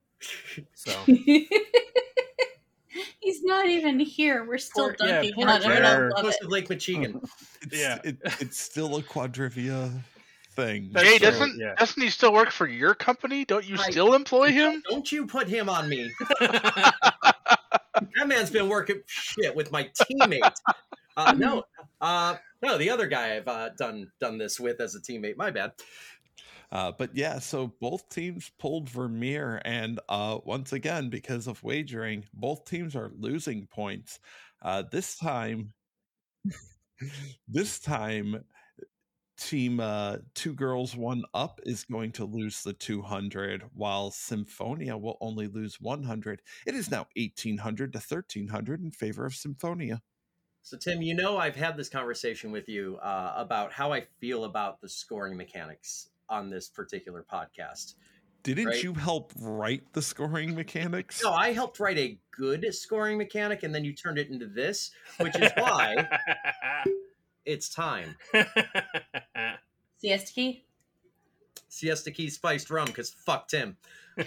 So 0.74 0.92
He's 3.20 3.44
not 3.44 3.68
even 3.68 4.00
here. 4.00 4.46
We're 4.46 4.58
still 4.58 4.86
Poor- 4.98 5.08
yeah, 5.08 5.16
dunking 5.22 5.34
poor 5.36 5.50
on 5.50 5.62
him. 5.62 5.72
and 5.72 5.86
I 5.86 5.92
Jared. 5.92 6.12
love 6.14 6.22
Close 6.22 6.34
it. 6.36 6.42
to 6.44 6.48
Lake 6.48 6.70
Michigan. 6.70 7.22
It's, 7.62 7.78
Yeah. 7.80 8.00
it, 8.04 8.18
it's 8.40 8.60
still 8.60 8.96
a 8.98 9.04
quadrivia 9.04 9.92
thing. 10.56 10.90
That's 10.94 11.06
Jay, 11.08 11.18
true, 11.18 11.28
doesn't 11.32 11.60
yeah. 11.60 11.76
doesn't 11.76 12.02
he 12.02 12.10
still 12.10 12.32
work 12.34 12.50
for 12.52 12.66
your 12.68 12.96
company? 12.96 13.44
Don't 13.46 13.68
you 13.68 13.76
I- 13.78 13.90
still 13.92 14.14
employ 14.14 14.52
him? 14.52 14.82
Don't 14.90 15.12
you 15.12 15.26
put 15.28 15.48
him 15.50 15.68
on 15.70 15.90
me. 15.90 16.10
That 18.16 18.28
man's 18.28 18.50
been 18.50 18.70
working 18.70 19.02
shit 19.08 19.56
with 19.56 19.72
my 19.72 19.90
teammates. 20.06 20.62
Uh, 21.16 21.34
no, 21.38 21.64
uh, 22.02 22.36
no, 22.62 22.78
the 22.78 22.90
other 22.90 23.08
guy 23.08 23.36
I've 23.36 23.48
uh, 23.48 23.70
done 23.78 24.12
done 24.20 24.38
this 24.38 24.60
with 24.60 24.80
as 24.82 24.96
a 24.96 25.00
teammate. 25.00 25.38
My 25.38 25.52
bad. 25.52 25.74
Uh, 26.72 26.92
but 26.92 27.16
yeah, 27.16 27.40
so 27.40 27.74
both 27.80 28.10
teams 28.10 28.52
pulled 28.60 28.90
Vermeer, 28.90 29.62
and 29.64 30.00
uh, 30.10 30.40
once 30.44 30.74
again, 30.74 31.10
because 31.10 31.48
of 31.48 31.64
wagering, 31.64 32.26
both 32.34 32.66
teams 32.66 32.96
are 32.96 33.12
losing 33.18 33.68
points. 33.68 34.20
Uh, 34.62 34.84
this 34.92 35.18
time, 35.18 35.72
this 37.48 37.80
time, 37.80 38.44
team 39.38 39.80
uh, 39.80 40.18
two 40.34 40.54
girls 40.54 40.96
one 40.96 41.24
up 41.34 41.60
is 41.64 41.84
going 41.84 42.12
to 42.14 42.26
lose 42.26 42.64
the 42.64 42.74
200, 42.74 43.64
while 43.74 44.12
Sinfonia 44.12 45.00
will 45.00 45.18
only 45.22 45.48
lose 45.48 45.80
100. 45.80 46.42
It 46.66 46.76
is 46.76 46.92
now 46.92 47.08
1800 47.16 47.94
to 47.94 48.00
1300 48.00 48.82
in 48.82 48.92
favor 48.92 49.26
of 49.26 49.34
Sinfonia. 49.34 50.02
So 50.64 50.78
Tim, 50.78 51.02
you 51.02 51.14
know 51.14 51.38
I've 51.38 51.56
had 51.56 51.78
this 51.78 51.88
conversation 51.88 52.52
with 52.52 52.68
you 52.68 52.98
uh, 53.02 53.34
about 53.38 53.72
how 53.72 53.94
I 53.94 54.06
feel 54.20 54.44
about 54.44 54.82
the 54.82 54.90
scoring 54.90 55.38
mechanics 55.38 56.10
on 56.28 56.50
this 56.50 56.68
particular 56.68 57.26
podcast. 57.32 57.96
Didn't 58.44 58.68
Right. 58.68 58.84
you 58.84 58.94
help 58.94 59.34
write 59.40 59.94
the 59.94 60.02
scoring 60.02 60.56
mechanics? 60.56 61.24
No, 61.24 61.32
I 61.32 61.54
helped 61.54 61.80
write 61.80 61.98
a 61.98 62.18
good 62.32 62.66
scoring 62.74 63.18
mechanic, 63.18 63.64
and 63.64 63.74
then 63.74 63.84
you 63.84 63.94
turned 63.94 64.18
it 64.18 64.30
into 64.30 64.46
this, 64.46 64.92
which 65.20 65.36
is 65.38 65.52
why 65.58 66.08
it's 67.48 67.70
time. 67.70 68.16
Siesta 70.00 70.32
key. 70.34 70.64
Siesta 71.70 72.12
Key 72.12 72.30
spiced 72.30 72.70
rum 72.70 72.86
because 72.88 73.10
fuck 73.10 73.48
Tim. 73.48 73.78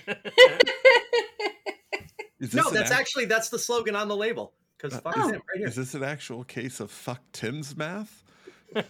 Is 2.40 2.54
No, 2.54 2.62
this 2.62 2.68
an 2.68 2.74
that's 2.74 2.90
act- 2.90 3.00
actually 3.00 3.24
that's 3.26 3.48
the 3.50 3.58
slogan 3.58 3.94
on 3.96 4.08
the 4.08 4.16
label. 4.16 4.54
Because 4.76 4.94
Uh, 4.94 5.00
fuck 5.00 5.14
Oh. 5.16 5.30
Tim 5.30 5.40
right 5.48 5.58
here. 5.58 5.66
Is 5.68 5.76
this 5.76 5.94
an 5.94 6.02
actual 6.02 6.42
case 6.44 6.80
of 6.80 6.90
fuck 6.90 7.20
Tim's 7.32 7.76
math? 7.76 8.22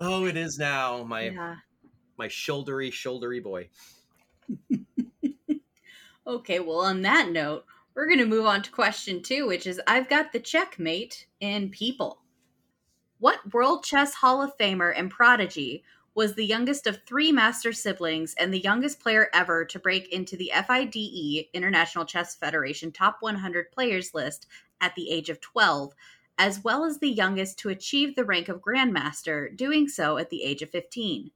Oh, 0.00 0.26
it 0.26 0.36
is 0.36 0.58
now. 0.58 1.04
My 1.04 1.28
yeah. 1.28 1.54
my 2.18 2.26
shouldery 2.26 2.90
shouldery 2.90 3.40
boy. 3.42 3.68
Okay, 6.26 6.58
well, 6.58 6.80
on 6.80 7.02
that 7.02 7.30
note, 7.30 7.64
we're 7.94 8.06
going 8.08 8.18
to 8.18 8.26
move 8.26 8.44
on 8.44 8.60
to 8.62 8.70
question 8.72 9.22
two, 9.22 9.46
which 9.46 9.66
is 9.68 9.80
I've 9.86 10.08
got 10.08 10.32
the 10.32 10.40
checkmate 10.40 11.26
in 11.40 11.70
people. 11.70 12.18
What 13.18 13.54
World 13.54 13.84
Chess 13.84 14.14
Hall 14.14 14.42
of 14.42 14.58
Famer 14.58 14.92
and 14.94 15.10
prodigy 15.10 15.84
was 16.14 16.34
the 16.34 16.44
youngest 16.44 16.86
of 16.86 17.00
three 17.06 17.30
master 17.30 17.72
siblings 17.72 18.34
and 18.38 18.52
the 18.52 18.58
youngest 18.58 19.00
player 19.00 19.28
ever 19.32 19.64
to 19.66 19.78
break 19.78 20.08
into 20.08 20.36
the 20.36 20.52
FIDE 20.66 21.48
International 21.52 22.04
Chess 22.04 22.34
Federation 22.34 22.90
Top 22.90 23.18
100 23.20 23.70
Players 23.70 24.14
list 24.14 24.46
at 24.80 24.94
the 24.96 25.10
age 25.10 25.30
of 25.30 25.40
12, 25.40 25.92
as 26.38 26.62
well 26.64 26.84
as 26.84 26.98
the 26.98 27.10
youngest 27.10 27.58
to 27.60 27.68
achieve 27.68 28.14
the 28.14 28.24
rank 28.24 28.48
of 28.48 28.60
Grandmaster, 28.60 29.56
doing 29.56 29.88
so 29.88 30.18
at 30.18 30.30
the 30.30 30.42
age 30.42 30.62
of 30.62 30.70
15? 30.70 31.30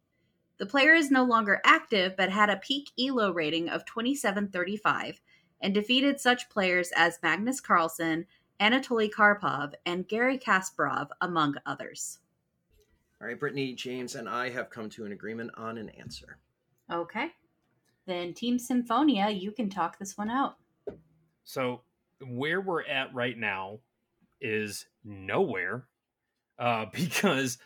The 0.59 0.67
player 0.67 0.95
is 0.95 1.13
no 1.13 1.23
longer 1.23 1.61
active 1.65 2.17
but 2.17 2.31
had 2.31 2.51
a 2.51 2.57
peak 2.57 2.91
ELO 2.99 3.33
rating 3.33 3.69
of 3.69 3.85
2735 3.85 5.21
and 5.61 5.73
defeated 5.73 6.21
such 6.21 6.51
players 6.51 6.91
as 6.97 7.21
Magnus 7.23 7.61
Carlsen, 7.61 8.27
Anatoly 8.61 9.11
Karpov, 9.11 9.75
and 9.87 10.07
Gary 10.09 10.39
Kasparov, 10.39 11.09
among 11.21 11.57
others. 11.67 12.19
All 13.21 13.29
right, 13.29 13.39
Brittany, 13.39 13.75
James, 13.75 14.15
and 14.15 14.29
I 14.29 14.51
have 14.51 14.71
come 14.71 14.89
to 14.91 15.05
an 15.05 15.13
agreement 15.13 15.51
on 15.57 15.79
an 15.79 15.89
answer. 15.91 16.39
Okay. 16.91 17.33
Then 18.07 18.33
Team 18.33 18.59
Sinfonia, 18.59 19.39
you 19.39 19.53
can 19.53 19.69
talk 19.69 19.99
this 19.99 20.17
one 20.17 20.31
out. 20.31 20.57
So 21.45 21.83
where 22.27 22.61
we're 22.61 22.85
at 22.85 23.15
right 23.15 23.37
now 23.37 23.81
is 24.41 24.87
nowhere, 25.05 25.85
uh, 26.59 26.87
because 26.93 27.59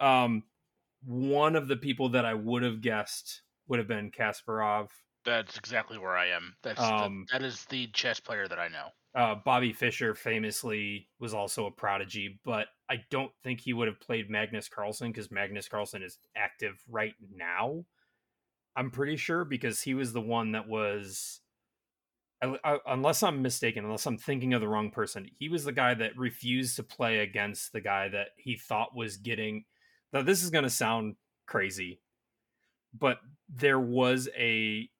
um, 0.00 0.42
one 1.04 1.56
of 1.56 1.68
the 1.68 1.76
people 1.76 2.10
that 2.10 2.24
I 2.24 2.34
would 2.34 2.62
have 2.62 2.80
guessed 2.80 3.42
would 3.68 3.78
have 3.78 3.88
been 3.88 4.10
Kasparov. 4.10 4.88
That's 5.24 5.56
exactly 5.56 5.98
where 5.98 6.16
I 6.16 6.28
am. 6.28 6.54
That's 6.62 6.80
Um, 6.80 7.26
the, 7.30 7.38
that 7.38 7.44
is 7.46 7.64
the 7.66 7.86
chess 7.88 8.20
player 8.20 8.46
that 8.48 8.58
I 8.58 8.68
know. 8.68 8.88
Uh, 9.14 9.36
Bobby 9.44 9.72
Fischer 9.72 10.14
famously 10.14 11.08
was 11.20 11.34
also 11.34 11.66
a 11.66 11.70
prodigy, 11.70 12.40
but 12.44 12.66
I 12.90 13.04
don't 13.10 13.30
think 13.44 13.60
he 13.60 13.72
would 13.72 13.86
have 13.86 14.00
played 14.00 14.28
Magnus 14.28 14.68
Carlsen 14.68 15.12
because 15.12 15.30
Magnus 15.30 15.68
Carlsen 15.68 16.02
is 16.02 16.18
active 16.36 16.82
right 16.88 17.14
now. 17.34 17.84
I'm 18.76 18.90
pretty 18.90 19.16
sure 19.16 19.44
because 19.44 19.80
he 19.80 19.94
was 19.94 20.12
the 20.12 20.20
one 20.20 20.52
that 20.52 20.66
was, 20.66 21.40
I- 22.42 22.58
I- 22.64 22.80
unless 22.88 23.22
I'm 23.22 23.40
mistaken, 23.40 23.84
unless 23.84 24.04
I'm 24.06 24.18
thinking 24.18 24.52
of 24.52 24.60
the 24.60 24.68
wrong 24.68 24.90
person, 24.90 25.30
he 25.38 25.48
was 25.48 25.62
the 25.64 25.70
guy 25.72 25.94
that 25.94 26.18
refused 26.18 26.74
to 26.76 26.82
play 26.82 27.20
against 27.20 27.72
the 27.72 27.80
guy 27.80 28.08
that 28.08 28.30
he 28.36 28.56
thought 28.56 28.96
was 28.96 29.16
getting. 29.16 29.64
Now, 30.12 30.22
this 30.22 30.42
is 30.42 30.50
going 30.50 30.64
to 30.64 30.70
sound 30.70 31.14
crazy, 31.46 32.00
but 32.98 33.18
there 33.48 33.78
was 33.80 34.28
a 34.36 34.90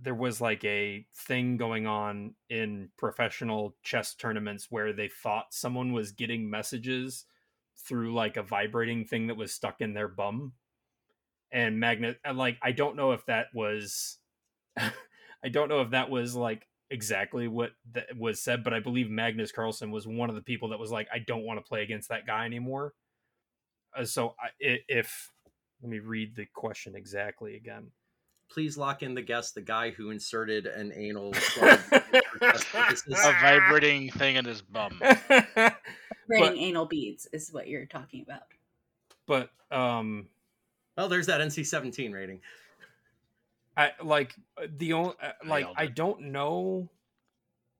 there 0.00 0.14
was 0.14 0.40
like 0.40 0.64
a 0.64 1.06
thing 1.14 1.56
going 1.56 1.86
on 1.86 2.34
in 2.48 2.90
professional 2.96 3.76
chess 3.82 4.14
tournaments 4.14 4.68
where 4.70 4.92
they 4.92 5.08
thought 5.08 5.52
someone 5.54 5.92
was 5.92 6.12
getting 6.12 6.48
messages 6.50 7.26
through 7.76 8.12
like 8.14 8.36
a 8.36 8.42
vibrating 8.42 9.04
thing 9.04 9.26
that 9.28 9.36
was 9.36 9.52
stuck 9.52 9.80
in 9.80 9.94
their 9.94 10.08
bum. 10.08 10.52
And 11.54 11.78
magnet 11.78 12.18
like 12.34 12.56
i 12.62 12.72
don't 12.72 12.96
know 12.96 13.12
if 13.12 13.26
that 13.26 13.48
was 13.52 14.16
i 14.78 15.48
don't 15.50 15.68
know 15.68 15.82
if 15.82 15.90
that 15.90 16.10
was 16.10 16.34
like 16.34 16.66
exactly 16.90 17.48
what 17.48 17.72
that 17.92 18.16
was 18.16 18.40
said 18.42 18.64
but 18.64 18.74
i 18.74 18.80
believe 18.80 19.10
magnus 19.10 19.52
carlsen 19.52 19.90
was 19.90 20.06
one 20.06 20.30
of 20.30 20.36
the 20.36 20.42
people 20.42 20.70
that 20.70 20.78
was 20.80 20.90
like 20.92 21.08
i 21.12 21.18
don't 21.18 21.44
want 21.44 21.58
to 21.58 21.68
play 21.68 21.82
against 21.82 22.08
that 22.10 22.26
guy 22.26 22.44
anymore. 22.46 22.94
Uh, 23.96 24.04
so 24.04 24.34
i- 24.62 24.80
if 24.88 25.32
let 25.82 25.90
me 25.90 25.98
read 25.98 26.34
the 26.36 26.46
question 26.46 26.94
exactly 26.94 27.56
again 27.56 27.90
Please 28.52 28.76
lock 28.76 29.02
in 29.02 29.14
the 29.14 29.22
guest, 29.22 29.54
the 29.54 29.62
guy 29.62 29.90
who 29.90 30.10
inserted 30.10 30.66
an 30.66 30.92
anal 30.94 31.32
plug 31.32 31.78
for 31.78 32.38
test 32.38 32.66
purposes. 32.66 33.14
A 33.24 33.32
vibrating 33.40 34.10
thing 34.18 34.36
in 34.36 34.44
his 34.44 34.60
bum. 34.60 35.00
Writing 36.28 36.58
anal 36.58 36.86
beads 36.86 37.26
is 37.32 37.52
what 37.52 37.68
you're 37.68 37.86
talking 37.86 38.22
about. 38.22 38.42
but 39.26 39.50
um 39.70 40.28
Well, 40.96 41.08
there's 41.08 41.26
that 41.26 41.40
NC-17 41.40 42.12
rating. 42.12 42.40
I 43.76 43.92
like 44.02 44.34
uh, 44.58 44.66
the 44.76 44.92
only 44.92 45.14
like 45.46 45.64
Nailed 45.64 45.76
I 45.78 45.86
don't 45.86 46.20
know 46.20 46.90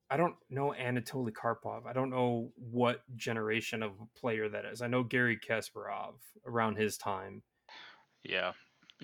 I 0.09 0.17
don't 0.17 0.35
know 0.49 0.73
Anatoly 0.79 1.31
Karpov. 1.31 1.85
I 1.85 1.93
don't 1.93 2.09
know 2.09 2.51
what 2.55 3.01
generation 3.15 3.83
of 3.83 3.91
player 4.15 4.49
that 4.49 4.65
is. 4.65 4.81
I 4.81 4.87
know 4.87 5.03
Gary 5.03 5.37
Kasparov 5.37 6.13
around 6.45 6.77
his 6.77 6.97
time. 6.97 7.41
Yeah, 8.23 8.53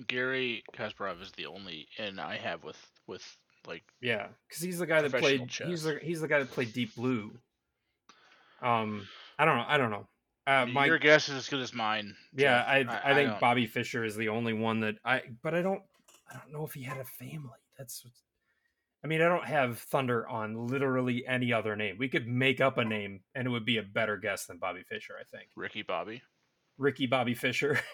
Gary 0.06 0.62
Kasparov 0.76 1.22
is 1.22 1.32
the 1.32 1.46
only 1.46 1.86
in 1.98 2.18
I 2.18 2.36
have 2.36 2.64
with 2.64 2.78
with 3.06 3.24
like 3.66 3.82
Yeah, 4.00 4.28
because 4.48 4.62
he's 4.62 4.78
the 4.78 4.86
guy 4.86 5.02
that 5.02 5.12
played. 5.12 5.50
He's 5.50 5.82
the 5.82 5.98
he's 6.02 6.20
the 6.20 6.28
guy 6.28 6.38
that 6.38 6.50
played 6.50 6.72
Deep 6.72 6.94
Blue. 6.94 7.32
Um, 8.62 9.06
I 9.38 9.44
don't 9.44 9.56
know. 9.56 9.64
I 9.66 9.78
don't 9.78 9.90
know. 9.90 10.06
Uh, 10.46 10.66
my 10.66 10.86
your 10.86 10.98
guess 10.98 11.28
is 11.28 11.36
as 11.36 11.48
good 11.48 11.60
as 11.60 11.72
mine. 11.72 12.14
yeah, 12.34 12.82
Jeff. 12.82 13.02
I 13.02 13.10
I, 13.10 13.14
think 13.14 13.30
don't- 13.30 13.40
Bobby 13.40 13.66
Fischer 13.66 14.04
is 14.04 14.16
the 14.16 14.28
only 14.30 14.52
one 14.52 14.80
that 14.80 14.96
I. 15.04 15.22
But 15.42 15.54
I 15.54 15.62
don't. 15.62 15.82
I 16.30 16.36
don't 16.36 16.52
know 16.52 16.64
if 16.64 16.74
he 16.74 16.82
had 16.82 16.98
a 16.98 17.04
family. 17.04 17.58
That's. 17.78 18.04
I 19.02 19.06
mean, 19.06 19.22
I 19.22 19.28
don't 19.28 19.46
have 19.46 19.78
Thunder 19.78 20.28
on 20.28 20.66
literally 20.66 21.24
any 21.26 21.52
other 21.54 21.74
name. 21.74 21.96
We 21.98 22.08
could 22.08 22.28
make 22.28 22.60
up 22.60 22.76
a 22.76 22.84
name, 22.84 23.20
and 23.34 23.46
it 23.46 23.50
would 23.50 23.64
be 23.64 23.78
a 23.78 23.82
better 23.82 24.18
guess 24.18 24.44
than 24.44 24.58
Bobby 24.58 24.82
Fischer. 24.86 25.14
I 25.18 25.24
think 25.24 25.48
Ricky 25.56 25.82
Bobby, 25.82 26.22
Ricky 26.76 27.06
Bobby 27.06 27.34
Fischer. 27.34 27.80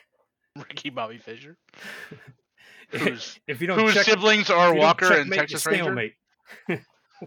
Ricky 0.68 0.90
Bobby 0.90 1.18
Fischer, 1.18 1.56
if 2.92 3.60
you 3.60 3.66
don't 3.66 3.78
whose 3.78 3.94
check, 3.94 4.04
siblings 4.04 4.50
are 4.50 4.74
Walker 4.76 5.06
and 5.06 5.30
checkmate, 5.30 5.50
you 5.50 5.56
Texas 5.58 5.66
Ranger. 5.66 6.12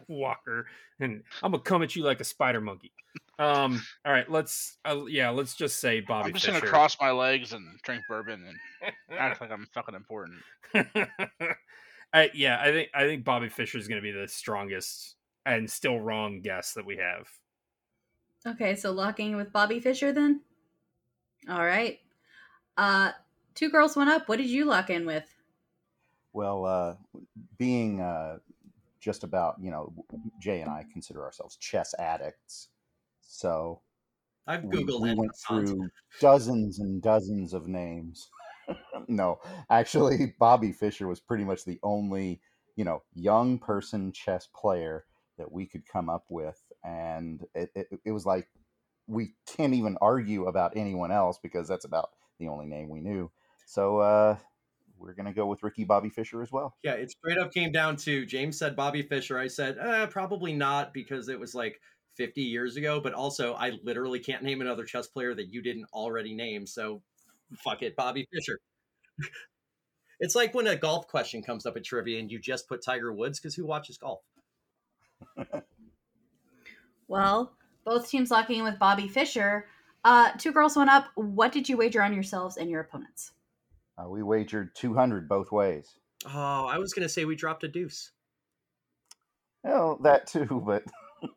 Walker, 0.07 0.67
and 0.99 1.23
I'm 1.41 1.51
gonna 1.51 1.63
come 1.63 1.81
at 1.83 1.95
you 1.95 2.03
like 2.03 2.19
a 2.19 2.23
spider 2.23 2.61
monkey. 2.61 2.91
Um, 3.39 3.81
all 4.05 4.11
right, 4.11 4.29
let's 4.29 4.77
uh, 4.85 5.05
yeah, 5.07 5.29
let's 5.29 5.55
just 5.55 5.79
say 5.79 6.01
Bobby 6.01 6.31
Fischer. 6.31 6.31
I'm 6.31 6.33
just 6.33 6.45
Fischer. 6.45 6.59
gonna 6.59 6.69
cross 6.69 6.97
my 7.01 7.11
legs 7.11 7.53
and 7.53 7.65
drink 7.83 8.03
bourbon 8.07 8.45
and 8.47 8.93
act 9.17 9.41
like 9.41 9.51
I'm 9.51 9.67
fucking 9.73 9.95
important. 9.95 10.39
I, 12.13 12.31
yeah, 12.33 12.59
I 12.61 12.71
think 12.71 12.89
I 12.93 13.03
think 13.03 13.23
Bobby 13.23 13.49
Fischer 13.49 13.77
is 13.77 13.87
going 13.87 14.01
to 14.01 14.03
be 14.03 14.11
the 14.11 14.27
strongest 14.27 15.15
and 15.45 15.69
still 15.69 15.99
wrong 15.99 16.41
guess 16.41 16.73
that 16.73 16.85
we 16.85 16.97
have. 16.97 17.27
Okay, 18.47 18.75
so 18.75 18.91
locking 18.91 19.35
with 19.35 19.51
Bobby 19.51 19.79
Fischer 19.79 20.11
then? 20.11 20.41
All 21.47 21.63
right. 21.63 21.99
Uh 22.79 23.11
two 23.55 23.69
girls 23.69 23.97
went 23.97 24.09
up. 24.09 24.29
What 24.29 24.37
did 24.37 24.49
you 24.49 24.63
lock 24.63 24.89
in 24.89 25.05
with? 25.05 25.35
Well, 26.31 26.65
uh, 26.65 26.95
being 27.57 27.99
uh, 27.99 28.37
just 29.01 29.25
about, 29.25 29.55
you 29.61 29.69
know, 29.69 29.91
Jay 30.39 30.61
and 30.61 30.69
I 30.69 30.85
consider 30.89 31.23
ourselves 31.25 31.57
chess 31.57 31.93
addicts. 31.99 32.69
So 33.21 33.81
I've 34.47 34.63
we, 34.63 34.83
Googled 34.83 35.01
we 35.01 35.09
it. 35.09 35.17
went 35.17 35.35
through 35.35 35.89
dozens 36.21 36.79
and 36.79 37.01
dozens 37.01 37.53
of 37.53 37.67
names. 37.67 38.29
no, 39.09 39.39
actually, 39.69 40.35
Bobby 40.39 40.71
Fischer 40.71 41.07
was 41.07 41.19
pretty 41.19 41.43
much 41.43 41.65
the 41.65 41.79
only, 41.83 42.39
you 42.77 42.85
know, 42.85 43.03
young 43.13 43.59
person 43.59 44.13
chess 44.13 44.47
player 44.55 45.03
that 45.37 45.51
we 45.51 45.65
could 45.65 45.85
come 45.85 46.09
up 46.09 46.25
with. 46.29 46.61
And 46.85 47.45
it, 47.53 47.71
it, 47.75 47.87
it 48.05 48.11
was 48.11 48.25
like 48.25 48.47
we 49.07 49.33
can't 49.45 49.73
even 49.73 49.97
argue 50.01 50.45
about 50.45 50.77
anyone 50.77 51.11
else 51.11 51.39
because 51.41 51.67
that's 51.67 51.85
about 51.85 52.11
the 52.39 52.47
only 52.47 52.65
name 52.65 52.89
we 52.89 53.01
knew. 53.01 53.29
So 53.65 53.99
uh, 53.99 54.37
we're 54.97 55.13
going 55.13 55.27
to 55.27 55.33
go 55.33 55.45
with 55.45 55.63
Ricky 55.63 55.83
Bobby 55.83 56.09
Fischer 56.09 56.41
as 56.41 56.51
well. 56.51 56.75
Yeah, 56.83 56.93
it 56.93 57.11
straight 57.11 57.37
up 57.37 57.53
came 57.53 57.71
down 57.71 57.95
to 57.97 58.25
James 58.25 58.57
said 58.57 58.75
Bobby 58.75 59.01
Fischer. 59.01 59.37
I 59.37 59.47
said 59.47 59.77
eh, 59.79 60.05
probably 60.07 60.53
not 60.53 60.93
because 60.93 61.29
it 61.29 61.39
was 61.39 61.53
like 61.53 61.79
50 62.15 62.41
years 62.41 62.75
ago. 62.75 62.99
But 62.99 63.13
also, 63.13 63.53
I 63.53 63.73
literally 63.83 64.19
can't 64.19 64.43
name 64.43 64.61
another 64.61 64.85
chess 64.85 65.07
player 65.07 65.33
that 65.35 65.53
you 65.53 65.61
didn't 65.61 65.85
already 65.93 66.33
name. 66.33 66.65
So 66.65 67.01
fuck 67.63 67.81
it, 67.83 67.95
Bobby 67.95 68.27
Fischer. 68.33 68.59
it's 70.19 70.35
like 70.35 70.53
when 70.53 70.67
a 70.67 70.75
golf 70.75 71.07
question 71.07 71.43
comes 71.43 71.65
up 71.65 71.77
at 71.77 71.83
trivia 71.83 72.19
and 72.19 72.31
you 72.31 72.39
just 72.39 72.67
put 72.67 72.83
Tiger 72.83 73.13
Woods 73.13 73.39
because 73.39 73.55
who 73.55 73.65
watches 73.65 73.97
golf? 73.97 74.21
Well, 77.09 77.53
both 77.85 78.07
teams 78.07 78.29
locking 78.31 78.59
in 78.59 78.63
with 78.63 78.79
Bobby 78.79 79.07
Fischer. 79.07 79.65
Uh 80.03 80.31
two 80.37 80.51
girls 80.51 80.75
went 80.75 80.89
up. 80.89 81.07
What 81.15 81.51
did 81.51 81.67
you 81.67 81.77
wager 81.77 82.01
on 82.01 82.13
yourselves 82.13 82.57
and 82.57 82.69
your 82.69 82.81
opponents? 82.81 83.31
Uh, 83.97 84.07
we 84.07 84.23
wagered 84.23 84.73
200 84.75 85.27
both 85.27 85.51
ways. 85.51 85.99
Oh, 86.25 86.65
I 86.65 86.77
was 86.77 86.93
gonna 86.93 87.09
say 87.09 87.25
we 87.25 87.35
dropped 87.35 87.63
a 87.63 87.67
deuce. 87.67 88.11
Well, 89.63 89.97
that 90.03 90.27
too, 90.27 90.63
but 90.65 90.83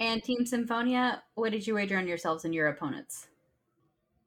And 0.00 0.22
Team 0.22 0.44
Sinfonia, 0.44 1.20
what 1.34 1.52
did 1.52 1.66
you 1.66 1.74
wager 1.74 1.98
on 1.98 2.08
yourselves 2.08 2.46
and 2.46 2.54
your 2.54 2.68
opponents? 2.68 3.28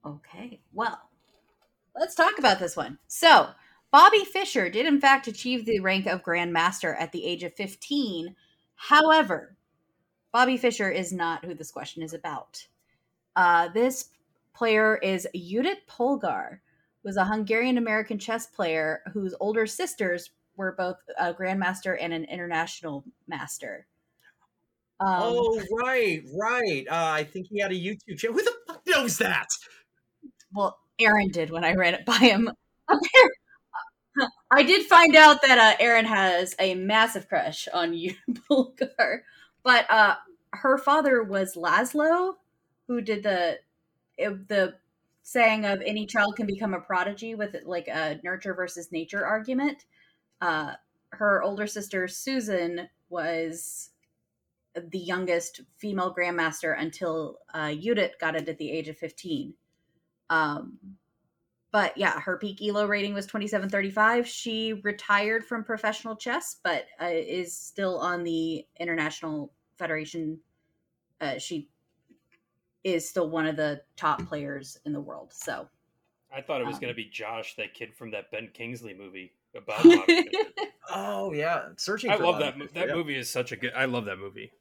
Okay, 0.05 0.59
well, 0.71 1.01
let's 1.95 2.13
talk 2.13 2.37
about 2.37 2.59
this 2.59 2.77
one. 2.77 2.99
So, 3.07 3.49
Bobby 3.91 4.23
Fischer 4.23 4.69
did, 4.69 4.85
in 4.85 5.01
fact, 5.01 5.27
achieve 5.27 5.65
the 5.65 5.79
rank 5.79 6.05
of 6.05 6.21
Grandmaster 6.21 6.95
at 6.99 7.11
the 7.11 7.25
age 7.25 7.41
of 7.41 7.55
15. 7.55 8.35
However, 8.75 9.55
Bobby 10.31 10.57
Fischer 10.57 10.91
is 10.91 11.11
not 11.11 11.43
who 11.43 11.55
this 11.55 11.71
question 11.71 12.03
is 12.03 12.13
about. 12.13 12.67
Uh, 13.35 13.69
this 13.69 14.09
player 14.53 14.97
is 14.97 15.27
Judith 15.35 15.79
Polgar, 15.87 16.59
who 17.01 17.09
is 17.09 17.17
a 17.17 17.25
Hungarian 17.25 17.77
American 17.77 18.17
chess 18.17 18.45
player 18.45 19.01
whose 19.13 19.35
older 19.39 19.65
sisters 19.65 20.31
were 20.55 20.73
both 20.77 20.97
a 21.17 21.33
Grandmaster 21.33 21.97
and 21.99 22.13
an 22.13 22.25
International 22.25 23.03
Master. 23.27 23.87
Um, 24.99 25.19
oh, 25.21 25.61
right, 25.71 26.23
right. 26.33 26.85
Uh, 26.89 27.11
I 27.11 27.23
think 27.23 27.47
he 27.47 27.59
had 27.59 27.71
a 27.71 27.75
YouTube 27.75 28.19
channel. 28.19 28.37
Who 28.37 28.43
the 28.43 28.53
fuck 28.67 28.81
knows 28.87 29.17
that? 29.17 29.47
Well, 30.53 30.77
Aaron 30.99 31.29
did 31.29 31.49
when 31.49 31.63
I 31.63 31.73
ran 31.73 31.95
it 31.95 32.05
by 32.05 32.17
him. 32.17 32.49
I 34.51 34.61
did 34.63 34.85
find 34.85 35.15
out 35.15 35.41
that 35.41 35.57
uh, 35.57 35.83
Aaron 35.83 36.05
has 36.05 36.55
a 36.59 36.75
massive 36.75 37.27
crush 37.27 37.67
on 37.73 37.93
you, 37.97 38.15
Bulgar. 38.47 39.25
But 39.63 39.89
uh, 39.89 40.15
her 40.51 40.77
father 40.77 41.23
was 41.23 41.55
Laszlo, 41.55 42.35
who 42.87 43.01
did 43.01 43.23
the 43.23 43.59
the 44.17 44.75
saying 45.23 45.65
of 45.65 45.81
any 45.81 46.05
child 46.05 46.35
can 46.35 46.45
become 46.45 46.73
a 46.73 46.79
prodigy 46.79 47.33
with 47.33 47.55
like 47.65 47.87
a 47.87 48.19
nurture 48.23 48.53
versus 48.53 48.91
nature 48.91 49.25
argument. 49.25 49.85
Uh, 50.41 50.73
her 51.11 51.41
older 51.41 51.65
sister 51.65 52.07
Susan 52.07 52.89
was 53.09 53.91
the 54.75 54.99
youngest 54.99 55.61
female 55.77 56.13
grandmaster 56.13 56.77
until 56.79 57.37
uh, 57.53 57.73
got 58.19 58.35
it 58.35 58.49
at 58.49 58.57
the 58.57 58.71
age 58.71 58.89
of 58.89 58.97
15. 58.97 59.53
Um, 60.29 60.77
but 61.71 61.97
yeah, 61.97 62.19
her 62.19 62.37
peak 62.37 62.61
ELO 62.61 62.85
rating 62.85 63.13
was 63.13 63.25
2735. 63.25 64.27
She 64.27 64.73
retired 64.73 65.45
from 65.45 65.63
professional 65.63 66.15
chess, 66.15 66.57
but 66.63 66.85
uh, 67.01 67.09
is 67.11 67.55
still 67.55 67.99
on 67.99 68.23
the 68.23 68.65
International 68.79 69.51
Federation. 69.77 70.39
Uh, 71.19 71.37
she 71.37 71.69
is 72.83 73.07
still 73.07 73.29
one 73.29 73.45
of 73.45 73.55
the 73.55 73.81
top 73.95 74.25
players 74.27 74.77
in 74.85 74.93
the 74.93 74.99
world. 74.99 75.31
So 75.33 75.67
I 76.35 76.41
thought 76.41 76.61
it 76.61 76.67
was 76.67 76.75
um, 76.75 76.81
going 76.81 76.93
to 76.93 76.95
be 76.95 77.05
Josh, 77.05 77.55
that 77.55 77.73
kid 77.73 77.93
from 77.93 78.11
that 78.11 78.31
Ben 78.31 78.49
Kingsley 78.53 78.93
movie 78.93 79.33
about. 79.55 79.85
oh 80.93 81.31
yeah, 81.33 81.69
searching. 81.77 82.11
I 82.11 82.15
love 82.15 82.39
that. 82.39 82.57
Movie. 82.57 82.71
That 82.73 82.89
yeah. 82.89 82.95
movie 82.95 83.17
is 83.17 83.29
such 83.29 83.51
a 83.51 83.55
good. 83.55 83.73
I 83.75 83.85
love 83.85 84.05
that 84.05 84.17
movie. 84.17 84.51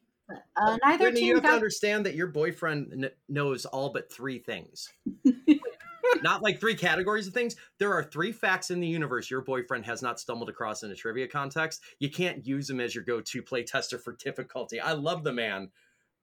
Uh, 0.57 0.79
neither 0.85 1.05
Brittany, 1.05 1.27
you 1.27 1.35
have 1.35 1.43
got... 1.43 1.51
to 1.51 1.55
understand 1.55 2.07
that 2.07 2.15
your 2.15 2.29
boyfriend 2.29 2.93
n- 2.93 3.11
knows 3.29 3.65
all 3.67 3.91
but 3.91 4.13
three 4.13 4.39
things. 4.39 4.89
not 6.23 6.43
like 6.43 6.61
three 6.61 6.75
categories 6.75 7.27
of 7.27 7.35
things. 7.35 7.57
There 7.79 7.93
are 7.93 8.05
three 8.05 8.33
facts 8.33 8.71
in 8.71 8.81
the 8.81 8.87
universe 8.87 9.31
your 9.31 9.43
boyfriend 9.43 9.85
has 9.87 10.03
not 10.03 10.21
stumbled 10.21 10.49
across 10.49 10.83
in 10.83 10.91
a 10.91 10.95
trivia 10.95 11.29
context. 11.29 11.83
You 11.99 12.11
can't 12.11 12.47
use 12.47 12.69
him 12.69 12.81
as 12.81 12.95
your 12.95 13.05
go-to 13.05 13.43
play 13.43 13.65
tester 13.65 13.99
for 13.99 14.17
difficulty. 14.17 14.81
I 14.81 14.93
love 14.93 15.25
the 15.25 15.33
man, 15.33 15.71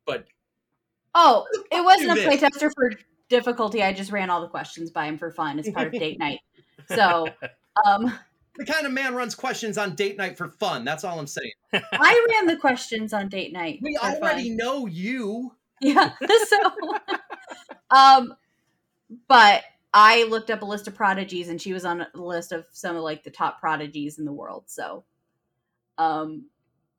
but 0.06 0.28
oh, 1.16 1.46
it 1.72 1.84
wasn't 1.84 2.12
a 2.12 2.22
playtester 2.22 2.72
for 2.74 2.92
difficulty. 3.30 3.84
I 3.84 3.94
just 3.94 4.12
ran 4.12 4.30
all 4.30 4.42
the 4.42 4.48
questions 4.48 4.92
by 4.92 5.06
him 5.06 5.18
for 5.18 5.32
fun 5.32 5.60
as 5.60 5.70
part 5.70 5.88
of 5.88 5.94
date 5.94 6.20
night. 6.20 6.40
So, 6.88 7.28
um, 7.86 8.14
the 8.60 8.66
kind 8.66 8.86
of 8.86 8.92
man 8.92 9.16
runs 9.16 9.36
questions 9.36 9.78
on 9.78 9.96
date 9.96 10.18
night 10.18 10.38
for 10.38 10.50
fun. 10.50 10.84
That's 10.84 11.04
all 11.04 11.20
I'm 11.20 11.28
saying. 11.28 11.52
I 11.74 12.28
ran 12.32 12.48
the 12.48 12.58
questions 12.58 13.14
on 13.14 13.30
date 13.30 13.54
night. 13.54 13.80
We 13.82 13.98
already 13.98 14.50
fun. 14.50 14.58
know 14.58 14.86
you. 14.86 15.56
Yeah. 15.82 16.12
So, 16.48 16.98
um, 17.90 18.36
but 19.28 19.64
I 19.94 20.24
looked 20.24 20.52
up 20.52 20.62
a 20.62 20.66
list 20.66 20.88
of 20.88 20.96
prodigies 20.96 21.50
and 21.50 21.60
she 21.62 21.74
was 21.74 21.86
on 21.86 22.06
the 22.14 22.22
list 22.22 22.52
of 22.52 22.68
some 22.72 22.96
of 22.96 23.04
like 23.04 23.24
the 23.24 23.32
top 23.32 23.60
prodigies 23.60 24.20
in 24.20 24.26
the 24.26 24.34
world. 24.34 24.66
So, 24.68 25.06
um, 25.98 26.46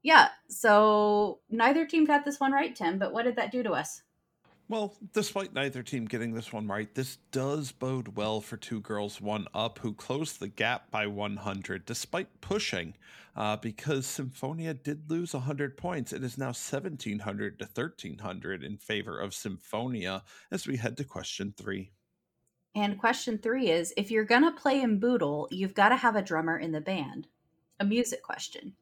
yeah. 0.02 0.28
So 0.48 1.40
neither 1.50 1.86
team 1.86 2.04
got 2.04 2.24
this 2.24 2.40
one 2.40 2.52
right, 2.52 2.74
Tim. 2.74 2.98
But 2.98 3.12
what 3.12 3.24
did 3.24 3.36
that 3.36 3.52
do 3.52 3.62
to 3.62 3.72
us? 3.72 4.02
Well, 4.70 4.96
despite 5.12 5.52
neither 5.52 5.82
team 5.82 6.04
getting 6.04 6.32
this 6.32 6.52
one 6.52 6.68
right, 6.68 6.94
this 6.94 7.18
does 7.32 7.72
bode 7.72 8.16
well 8.16 8.40
for 8.40 8.56
Two 8.56 8.80
Girls 8.80 9.20
One 9.20 9.48
Up, 9.52 9.80
who 9.80 9.92
closed 9.92 10.38
the 10.38 10.46
gap 10.46 10.92
by 10.92 11.08
100 11.08 11.84
despite 11.84 12.40
pushing, 12.40 12.94
uh, 13.34 13.56
because 13.56 14.06
Sinfonia 14.06 14.80
did 14.80 15.10
lose 15.10 15.34
100 15.34 15.76
points. 15.76 16.12
It 16.12 16.22
is 16.22 16.38
now 16.38 16.52
1700 16.52 17.58
to 17.58 17.64
1300 17.64 18.62
in 18.62 18.76
favor 18.76 19.18
of 19.18 19.32
Sinfonia 19.32 20.22
as 20.52 20.68
we 20.68 20.76
head 20.76 20.96
to 20.98 21.04
question 21.04 21.52
three. 21.56 21.90
And 22.76 22.96
question 22.96 23.38
three 23.38 23.70
is 23.70 23.92
if 23.96 24.12
you're 24.12 24.24
going 24.24 24.44
to 24.44 24.52
play 24.52 24.80
in 24.80 25.00
Boodle, 25.00 25.48
you've 25.50 25.74
got 25.74 25.88
to 25.88 25.96
have 25.96 26.14
a 26.14 26.22
drummer 26.22 26.56
in 26.56 26.70
the 26.70 26.80
band. 26.80 27.26
A 27.80 27.84
music 27.84 28.22
question. 28.22 28.74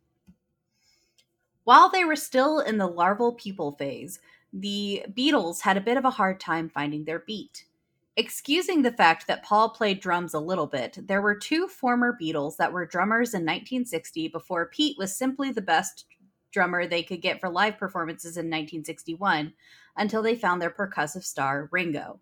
While 1.68 1.90
they 1.90 2.06
were 2.06 2.16
still 2.16 2.60
in 2.60 2.78
the 2.78 2.86
larval 2.86 3.36
pupal 3.36 3.76
phase, 3.76 4.20
the 4.54 5.04
Beatles 5.10 5.60
had 5.60 5.76
a 5.76 5.82
bit 5.82 5.98
of 5.98 6.06
a 6.06 6.10
hard 6.10 6.40
time 6.40 6.70
finding 6.70 7.04
their 7.04 7.18
beat. 7.18 7.66
Excusing 8.16 8.80
the 8.80 8.92
fact 8.92 9.26
that 9.26 9.44
Paul 9.44 9.68
played 9.68 10.00
drums 10.00 10.32
a 10.32 10.40
little 10.40 10.66
bit, 10.66 10.96
there 11.06 11.20
were 11.20 11.34
two 11.34 11.68
former 11.68 12.16
Beatles 12.18 12.56
that 12.56 12.72
were 12.72 12.86
drummers 12.86 13.34
in 13.34 13.42
1960 13.42 14.28
before 14.28 14.70
Pete 14.72 14.96
was 14.96 15.14
simply 15.14 15.52
the 15.52 15.60
best 15.60 16.06
drummer 16.52 16.86
they 16.86 17.02
could 17.02 17.20
get 17.20 17.38
for 17.38 17.50
live 17.50 17.76
performances 17.76 18.38
in 18.38 18.46
1961 18.46 19.52
until 19.98 20.22
they 20.22 20.36
found 20.36 20.62
their 20.62 20.70
percussive 20.70 21.22
star, 21.22 21.68
Ringo. 21.70 22.18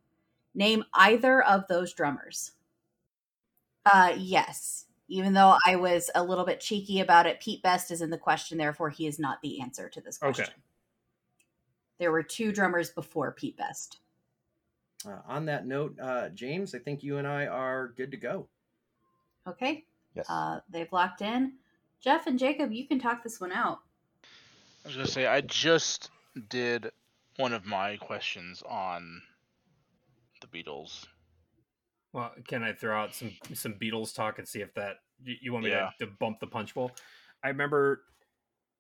Name 0.57 0.83
either 0.93 1.45
of 1.45 1.69
those 1.69 1.95
drummers. 1.95 2.51
Uh, 3.85 4.13
yes. 4.19 4.87
Even 5.09 5.35
though 5.35 5.57
I 5.65 5.77
was 5.77 6.11
a 6.15 6.23
little 6.23 6.45
bit 6.45 6.61
cheeky 6.61 7.01
about 7.01 7.27
it, 7.27 7.41
Pete 7.41 7.63
Best 7.63 7.91
is 7.91 8.03
in 8.03 8.11
the 8.11 8.19
question, 8.19 8.59
therefore 8.59 8.91
he 8.91 9.07
is 9.07 9.19
not 9.19 9.41
the 9.41 9.61
answer 9.61 9.89
to 9.89 10.01
this 10.01 10.19
question. 10.19 10.45
Okay. 10.45 10.55
There 11.99 12.13
were 12.13 12.23
two 12.23 12.53
drummers 12.53 12.91
before 12.91 13.33
Pete 13.33 13.57
Best. 13.57 14.01
Uh, 15.07 15.21
on 15.27 15.45
that 15.47 15.67
note, 15.67 15.97
uh, 16.01 16.29
James, 16.31 16.75
I 16.75 16.79
think 16.79 17.03
you 17.03 17.19
and 17.19 17.27
I 17.27 17.47
are 17.47 17.89
good 17.97 18.11
to 18.11 18.17
go. 18.17 18.49
Okay. 19.47 19.85
Yes. 20.15 20.27
Uh, 20.29 20.61
they've 20.69 20.93
locked 20.93 21.23
in. 21.23 21.53
Jeff 22.01 22.27
and 22.27 22.39
Jacob, 22.39 22.73
you 22.73 22.87
can 22.87 22.99
talk 22.99 23.23
this 23.23 23.41
one 23.41 23.53
out. 23.53 23.79
I 24.85 24.89
was 24.89 24.97
going 24.97 25.07
to 25.07 25.13
say, 25.13 25.27
I 25.27 25.41
just 25.41 26.11
did 26.49 26.91
one 27.37 27.53
of 27.53 27.65
my 27.65 27.97
questions 27.97 28.63
on 28.69 29.23
the 30.41 30.47
Beatles. 30.47 31.07
Well, 32.17 32.33
can 32.49 32.63
I 32.63 32.73
throw 32.73 32.99
out 32.99 33.15
some 33.15 33.31
some 33.53 33.75
Beatles 33.75 34.15
talk 34.15 34.39
and 34.39 34.49
see 34.49 34.63
if 34.63 34.73
that 34.73 34.97
you 35.23 35.53
want 35.53 35.67
me 35.67 35.71
yeah. 35.71 35.91
to, 36.01 36.07
to 36.07 36.13
bump 36.19 36.41
the 36.41 36.47
punch 36.47 36.75
bowl? 36.75 36.91
I 37.45 37.49
remember 37.49 38.05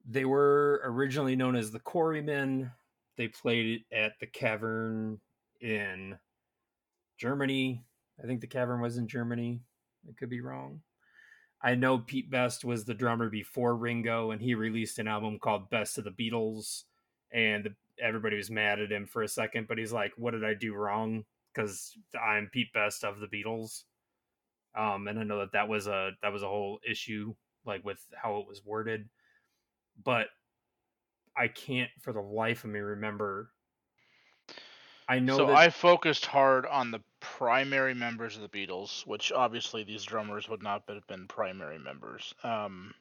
they 0.08 0.24
were 0.24 0.80
originally 0.84 1.36
known 1.36 1.54
as 1.54 1.70
the 1.70 1.78
Quarrymen. 1.78 2.70
They 3.18 3.28
played 3.28 3.84
at 3.92 4.12
the 4.20 4.26
Cavern 4.26 5.20
in 5.60 6.16
Germany. 7.18 7.84
I 8.24 8.26
think 8.26 8.40
the 8.40 8.46
Cavern 8.46 8.80
was 8.80 8.96
in 8.96 9.06
Germany. 9.06 9.60
I 10.08 10.12
could 10.18 10.30
be 10.30 10.40
wrong. 10.40 10.80
I 11.62 11.74
know 11.74 11.98
Pete 11.98 12.30
Best 12.30 12.64
was 12.64 12.86
the 12.86 12.94
drummer 12.94 13.28
before 13.28 13.76
Ringo, 13.76 14.30
and 14.30 14.40
he 14.40 14.54
released 14.54 14.98
an 14.98 15.08
album 15.08 15.38
called 15.38 15.68
Best 15.68 15.98
of 15.98 16.04
the 16.04 16.10
Beatles. 16.10 16.84
And 17.34 17.64
the, 17.64 17.74
everybody 18.02 18.38
was 18.38 18.50
mad 18.50 18.80
at 18.80 18.90
him 18.92 19.04
for 19.06 19.22
a 19.22 19.28
second, 19.28 19.68
but 19.68 19.76
he's 19.76 19.92
like, 19.92 20.12
"What 20.16 20.30
did 20.30 20.42
I 20.42 20.54
do 20.54 20.72
wrong?" 20.72 21.26
Because 21.56 21.96
I'm 22.20 22.50
Pete 22.52 22.72
Best 22.72 23.04
of 23.04 23.20
the 23.20 23.26
Beatles. 23.26 23.84
Um, 24.76 25.08
and 25.08 25.18
I 25.18 25.22
know 25.22 25.38
that 25.38 25.52
that 25.52 25.68
was 25.68 25.86
a 25.86 26.10
that 26.22 26.32
was 26.32 26.42
a 26.42 26.48
whole 26.48 26.78
issue, 26.88 27.34
like 27.64 27.84
with 27.84 27.98
how 28.14 28.38
it 28.38 28.48
was 28.48 28.62
worded. 28.64 29.08
But 30.04 30.26
I 31.36 31.48
can't, 31.48 31.90
for 32.02 32.12
the 32.12 32.20
life 32.20 32.64
of 32.64 32.70
me, 32.70 32.80
remember. 32.80 33.50
I 35.08 35.18
know. 35.18 35.36
So 35.36 35.46
that... 35.46 35.56
I 35.56 35.70
focused 35.70 36.26
hard 36.26 36.66
on 36.66 36.90
the 36.90 37.00
primary 37.20 37.94
members 37.94 38.36
of 38.36 38.42
the 38.42 38.48
Beatles, 38.48 39.06
which 39.06 39.32
obviously 39.32 39.84
these 39.84 40.04
drummers 40.04 40.48
would 40.48 40.62
not 40.62 40.82
have 40.88 41.06
been 41.06 41.26
primary 41.26 41.78
members. 41.78 42.34
Um, 42.44 42.92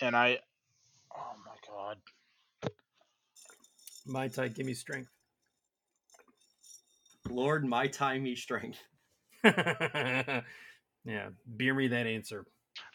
and 0.00 0.16
I, 0.16 0.38
oh 1.14 1.32
my 1.44 1.56
god, 1.68 2.70
my 4.06 4.28
type, 4.28 4.54
give 4.54 4.64
me 4.64 4.74
strength. 4.74 5.10
Lord, 7.32 7.64
my 7.64 7.86
timey 7.86 8.36
strength. 8.36 8.78
yeah, 9.44 10.42
beer 11.56 11.74
me 11.74 11.88
that 11.88 12.06
answer. 12.06 12.44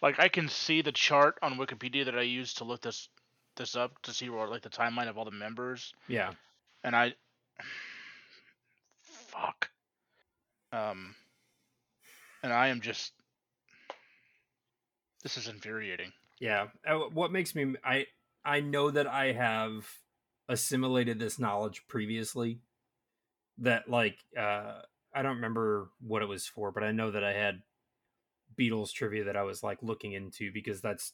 Like 0.01 0.19
I 0.19 0.29
can 0.29 0.47
see 0.47 0.81
the 0.81 0.91
chart 0.91 1.37
on 1.41 1.57
Wikipedia 1.57 2.05
that 2.05 2.17
I 2.17 2.23
used 2.23 2.57
to 2.57 2.63
look 2.63 2.81
this 2.81 3.09
this 3.55 3.75
up 3.75 4.01
to 4.03 4.13
see 4.13 4.29
where 4.29 4.47
like 4.47 4.61
the 4.61 4.69
timeline 4.69 5.09
of 5.09 5.17
all 5.17 5.25
the 5.25 5.31
members. 5.31 5.93
Yeah. 6.07 6.31
And 6.83 6.95
I 6.95 7.13
fuck. 9.01 9.69
Um 10.71 11.15
and 12.43 12.53
I 12.53 12.67
am 12.67 12.81
just 12.81 13.13
this 15.23 15.37
is 15.37 15.47
infuriating. 15.47 16.11
Yeah. 16.39 16.67
Uh, 16.87 16.99
what 17.11 17.31
makes 17.31 17.55
me 17.55 17.75
I 17.83 18.05
I 18.45 18.61
know 18.61 18.91
that 18.91 19.07
I 19.07 19.33
have 19.33 19.87
assimilated 20.47 21.19
this 21.19 21.39
knowledge 21.39 21.83
previously 21.87 22.59
that 23.59 23.89
like 23.89 24.17
uh 24.37 24.81
I 25.13 25.21
don't 25.21 25.35
remember 25.35 25.89
what 25.99 26.21
it 26.21 26.27
was 26.27 26.45
for, 26.45 26.71
but 26.71 26.83
I 26.83 26.91
know 26.91 27.11
that 27.11 27.23
I 27.23 27.33
had 27.33 27.61
Beatles 28.57 28.91
trivia 28.91 29.25
that 29.25 29.37
I 29.37 29.43
was 29.43 29.63
like 29.63 29.79
looking 29.81 30.13
into 30.13 30.51
because 30.51 30.81
that's 30.81 31.13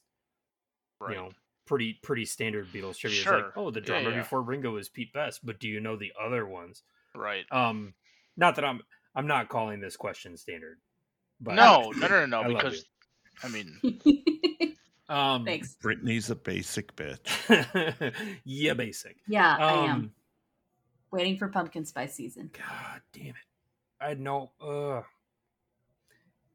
right. 1.00 1.12
you 1.12 1.16
know 1.16 1.30
pretty 1.66 2.00
pretty 2.02 2.26
standard 2.26 2.68
Beatles 2.72 2.98
trivia. 2.98 3.22
Sure. 3.22 3.38
It's 3.40 3.46
like, 3.46 3.58
oh, 3.58 3.72
the 3.72 3.82
drummer 3.82 4.10
yeah, 4.10 4.16
yeah. 4.16 4.22
before 4.22 4.42
Ringo 4.42 4.72
was 4.72 4.90
Pete 4.90 5.14
Best, 5.14 5.46
but 5.46 5.60
do 5.60 5.68
you 5.68 5.80
know 5.80 5.96
the 5.96 6.14
other 6.22 6.46
ones? 6.46 6.84
Right. 7.16 7.46
Um, 7.52 7.94
not 8.38 8.56
that 8.56 8.66
I'm 8.66 8.82
I'm 9.16 9.28
not 9.28 9.50
calling 9.50 9.80
this 9.80 9.96
question 9.96 10.38
standard. 10.38 10.80
But 11.40 11.56
no, 11.56 11.92
no, 11.98 12.08
no, 12.08 12.26
no, 12.26 12.42
no 12.44 12.56
because 12.56 12.86
I 13.44 13.48
mean, 13.50 14.76
um, 15.10 15.46
thanks. 15.46 15.76
Brittany's 15.82 16.30
a 16.30 16.36
basic 16.36 16.96
bitch. 16.96 18.14
yeah, 18.46 18.74
basic. 18.74 19.18
Yeah, 19.28 19.54
um, 19.54 19.60
I 19.60 19.86
am. 19.86 20.12
Waiting 21.14 21.38
for 21.38 21.48
pumpkin 21.48 21.86
spice 21.86 22.16
season. 22.16 22.50
God 22.58 23.02
damn 23.14 23.28
it! 23.28 23.36
I 24.02 24.16
know. 24.16 24.50
Uh, 24.60 25.04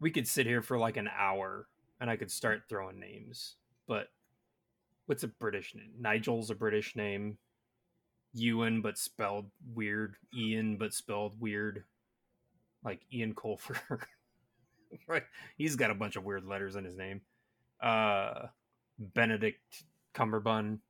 we 0.01 0.11
could 0.11 0.27
sit 0.27 0.47
here 0.47 0.63
for 0.63 0.77
like 0.77 0.97
an 0.97 1.09
hour 1.17 1.69
and 2.01 2.11
I 2.11 2.17
could 2.17 2.33
start 2.33 2.65
throwing 2.69 2.99
names, 2.99 3.55
but 3.87 4.09
what's 5.07 5.23
a 5.23 5.29
British 5.29 5.77
name? 5.77 5.93
Nigel's 6.01 6.51
a 6.51 6.57
British 6.57 6.97
name. 6.97 7.39
Ewan, 8.35 8.83
but 8.83 8.99
spelled 8.99 9.47
weird. 9.77 10.17
Ian, 10.37 10.77
but 10.77 10.93
spelled 10.93 11.41
weird. 11.41 11.85
Like 12.85 13.03
Ian 13.13 13.35
Colfer. 13.35 13.79
right. 15.07 15.23
He's 15.57 15.77
got 15.77 15.93
a 15.93 15.95
bunch 15.95 16.17
of 16.17 16.25
weird 16.25 16.45
letters 16.45 16.75
in 16.75 16.85
his 16.85 16.97
name. 16.97 17.21
Uh 17.81 18.47
Benedict 18.99 19.85
Cumberbund. 20.17 20.81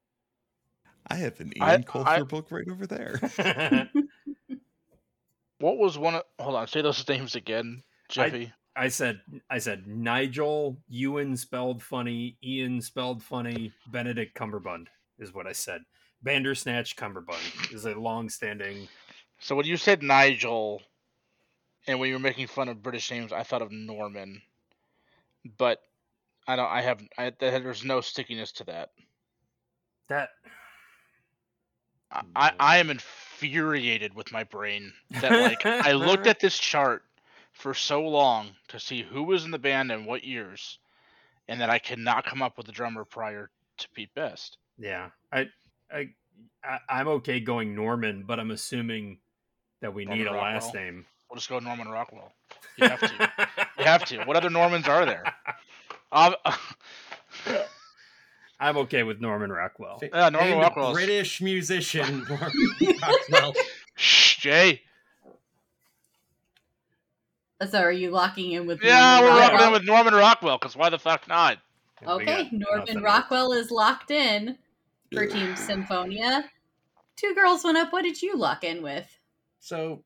I 1.10 1.16
have 1.16 1.40
an 1.40 1.52
Ian 1.56 1.62
I, 1.62 1.76
Colfer 1.78 2.06
I, 2.06 2.22
book 2.22 2.50
right 2.50 2.68
over 2.68 2.86
there. 2.86 3.18
what 5.58 5.78
was 5.78 5.98
one 5.98 6.16
of 6.16 6.22
hold 6.38 6.56
on, 6.56 6.66
say 6.66 6.82
those 6.82 7.06
names 7.08 7.34
again, 7.34 7.82
Jeffy. 8.08 8.52
I, 8.76 8.84
I 8.84 8.88
said 8.88 9.20
I 9.50 9.58
said 9.58 9.86
Nigel, 9.86 10.78
Ewan 10.88 11.36
spelled 11.36 11.82
funny, 11.82 12.36
Ian 12.42 12.80
spelled 12.80 13.22
funny, 13.22 13.72
Benedict 13.90 14.36
Cumberbund 14.36 14.86
is 15.18 15.34
what 15.34 15.46
I 15.46 15.52
said. 15.52 15.82
Bandersnatch 16.22 16.96
Cumberbund 16.96 17.72
is 17.72 17.84
a 17.84 17.94
long 17.94 18.28
standing 18.28 18.88
So 19.40 19.54
when 19.54 19.66
you 19.66 19.76
said 19.76 20.02
Nigel, 20.02 20.82
and 21.86 21.98
when 21.98 22.08
you 22.08 22.16
were 22.16 22.20
making 22.20 22.48
fun 22.48 22.68
of 22.68 22.82
British 22.82 23.10
names, 23.10 23.32
I 23.32 23.44
thought 23.44 23.62
of 23.62 23.72
Norman. 23.72 24.42
But 25.56 25.80
I 26.46 26.56
don't. 26.56 26.70
I 26.70 26.82
have. 26.82 27.00
I, 27.16 27.32
there's 27.38 27.84
no 27.84 28.00
stickiness 28.00 28.52
to 28.52 28.64
that. 28.64 28.90
That. 30.08 30.30
I, 32.10 32.22
I, 32.34 32.52
I 32.58 32.78
am 32.78 32.90
infuriated 32.90 34.14
with 34.14 34.32
my 34.32 34.44
brain 34.44 34.92
that 35.20 35.32
like 35.32 35.64
I 35.66 35.92
looked 35.92 36.26
at 36.32 36.40
this 36.40 36.58
chart 36.58 37.02
for 37.52 37.74
so 37.74 38.02
long 38.06 38.50
to 38.68 38.80
see 38.80 39.02
who 39.02 39.24
was 39.24 39.44
in 39.44 39.50
the 39.50 39.58
band 39.58 39.90
and 39.90 40.06
what 40.06 40.24
years, 40.24 40.78
and 41.48 41.60
that 41.60 41.70
I 41.70 41.78
cannot 41.78 42.24
come 42.24 42.40
up 42.42 42.56
with 42.56 42.68
a 42.68 42.72
drummer 42.72 43.04
prior 43.04 43.50
to 43.78 43.88
Pete 43.90 44.14
Best. 44.14 44.58
Yeah, 44.78 45.10
I, 45.32 45.48
I, 45.92 46.10
I 46.64 47.00
am 47.00 47.08
okay 47.08 47.40
going 47.40 47.74
Norman, 47.74 48.24
but 48.26 48.38
I'm 48.38 48.50
assuming 48.52 49.18
that 49.80 49.92
we 49.92 50.04
Norman 50.04 50.18
need 50.18 50.28
a 50.28 50.32
Rockwell. 50.32 50.52
last 50.52 50.74
name. 50.74 51.04
We'll 51.28 51.36
just 51.36 51.48
go 51.48 51.58
Norman 51.58 51.88
Rockwell. 51.88 52.32
You 52.80 52.88
have 52.88 53.00
to. 53.00 53.32
you 53.76 53.84
have 53.84 54.04
to. 54.04 54.22
What 54.22 54.36
other 54.36 54.50
Normans 54.50 54.86
are 54.86 55.04
there? 55.04 55.24
Um, 56.10 56.34
I'm 58.60 58.76
okay 58.78 59.02
with 59.04 59.20
Norman 59.20 59.50
Rockwell. 59.52 60.00
Yeah, 60.02 60.28
Norman 60.30 60.58
Rockwell. 60.58 60.92
British 60.92 61.40
musician 61.40 62.26
Norman 62.28 62.98
Rockwell. 63.00 63.54
Shh, 63.94 64.36
Jay. 64.38 64.82
So 67.70 67.78
are 67.80 67.92
you 67.92 68.10
locking 68.10 68.52
in 68.52 68.66
with? 68.66 68.82
Yeah, 68.82 69.16
Norman 69.20 69.22
we're 69.22 69.40
Rockwell? 69.40 69.50
locking 69.52 69.66
in 69.66 69.72
with 69.72 69.84
Norman 69.84 70.14
Rockwell 70.14 70.58
because 70.58 70.76
why 70.76 70.90
the 70.90 70.98
fuck 70.98 71.28
not? 71.28 71.58
Okay, 72.06 72.48
Norman 72.52 73.02
Rockwell 73.02 73.52
is 73.52 73.70
locked 73.70 74.10
in 74.10 74.56
for 75.12 75.26
Team 75.26 75.54
Sinfonia. 75.54 76.44
Two 77.16 77.34
girls, 77.34 77.64
went 77.64 77.76
up. 77.76 77.92
What 77.92 78.02
did 78.02 78.22
you 78.22 78.36
lock 78.36 78.62
in 78.62 78.82
with? 78.82 79.06
So 79.58 80.04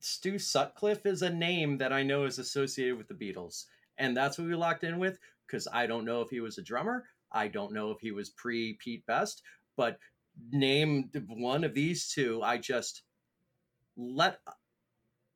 Stu 0.00 0.38
Sutcliffe 0.38 1.06
is 1.06 1.22
a 1.22 1.30
name 1.30 1.78
that 1.78 1.92
I 1.92 2.02
know 2.02 2.24
is 2.24 2.38
associated 2.38 2.98
with 2.98 3.08
the 3.08 3.14
Beatles. 3.14 3.66
And 3.98 4.16
that's 4.16 4.38
what 4.38 4.48
we 4.48 4.54
locked 4.54 4.84
in 4.84 4.98
with 4.98 5.18
because 5.46 5.68
I 5.72 5.86
don't 5.86 6.04
know 6.04 6.20
if 6.20 6.30
he 6.30 6.40
was 6.40 6.58
a 6.58 6.62
drummer. 6.62 7.04
I 7.32 7.48
don't 7.48 7.72
know 7.72 7.90
if 7.90 8.00
he 8.00 8.12
was 8.12 8.30
pre 8.30 8.74
Pete 8.74 9.04
Best, 9.06 9.42
but 9.76 9.98
name 10.50 11.10
one 11.28 11.64
of 11.64 11.74
these 11.74 12.08
two. 12.08 12.42
I 12.42 12.58
just 12.58 13.02
let 13.96 14.38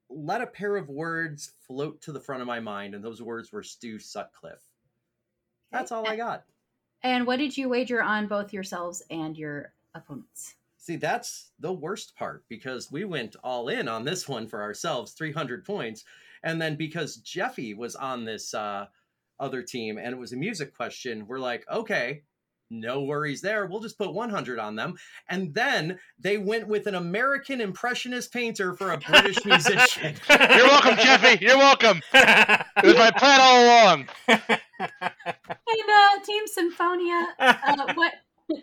let 0.08 0.42
a 0.42 0.46
pair 0.46 0.76
of 0.76 0.88
words 0.88 1.52
float 1.66 2.00
to 2.02 2.12
the 2.12 2.20
front 2.20 2.42
of 2.42 2.48
my 2.48 2.60
mind, 2.60 2.94
and 2.94 3.04
those 3.04 3.22
words 3.22 3.50
were 3.52 3.62
Stu 3.62 3.98
Sutcliffe. 3.98 4.62
That's 5.70 5.90
all 5.90 6.06
I 6.06 6.16
got. 6.16 6.44
And 7.02 7.26
what 7.26 7.38
did 7.38 7.56
you 7.56 7.68
wager 7.68 8.02
on 8.02 8.28
both 8.28 8.52
yourselves 8.52 9.02
and 9.10 9.36
your 9.36 9.72
opponents? 9.94 10.54
See, 10.76 10.96
that's 10.96 11.52
the 11.60 11.72
worst 11.72 12.14
part 12.16 12.44
because 12.48 12.90
we 12.92 13.04
went 13.04 13.36
all 13.42 13.68
in 13.68 13.88
on 13.88 14.04
this 14.04 14.28
one 14.28 14.46
for 14.46 14.62
ourselves, 14.62 15.12
300 15.12 15.64
points. 15.64 16.04
And 16.42 16.60
then 16.60 16.76
because 16.76 17.16
Jeffy 17.16 17.72
was 17.72 17.96
on 17.96 18.24
this 18.24 18.52
uh, 18.52 18.86
other 19.40 19.62
team 19.62 19.98
and 19.98 20.08
it 20.08 20.18
was 20.18 20.32
a 20.32 20.36
music 20.36 20.74
question, 20.76 21.26
we're 21.26 21.38
like, 21.38 21.64
okay, 21.70 22.22
no 22.72 23.02
worries 23.02 23.42
there. 23.42 23.66
We'll 23.66 23.80
just 23.80 23.98
put 23.98 24.14
100 24.14 24.58
on 24.58 24.76
them. 24.76 24.94
And 25.28 25.54
then 25.54 25.98
they 26.18 26.38
went 26.38 26.66
with 26.68 26.86
an 26.86 26.94
American 26.94 27.60
impressionist 27.60 28.32
painter 28.32 28.74
for 28.74 28.92
a 28.92 28.98
British 28.98 29.44
musician. 29.44 30.14
You're 30.28 30.66
welcome, 30.66 30.96
Jeffy. 30.96 31.44
You're 31.44 31.58
welcome. 31.58 32.00
It 32.14 32.84
was 32.84 32.96
my 32.96 33.10
plan 33.10 33.40
all 33.40 33.64
along. 33.64 34.08
And 35.64 35.90
uh, 35.90 36.24
Team 36.24 36.44
Sinfonia, 36.46 37.26
uh, 37.38 37.94
what 37.94 38.12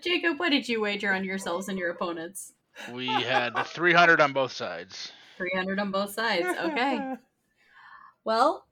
Jacob, 0.03 0.37
what 0.37 0.49
did 0.49 0.67
you 0.67 0.81
wager 0.81 1.13
on 1.13 1.23
yourselves 1.23 1.69
and 1.69 1.77
your 1.77 1.91
opponents? 1.91 2.53
We 2.91 3.07
had 3.07 3.53
300 3.65 4.21
on 4.21 4.33
both 4.33 4.51
sides. 4.51 5.11
300 5.37 5.79
on 5.79 5.91
both 5.91 6.13
sides. 6.13 6.45
Okay. 6.45 7.15
well, 8.25 8.65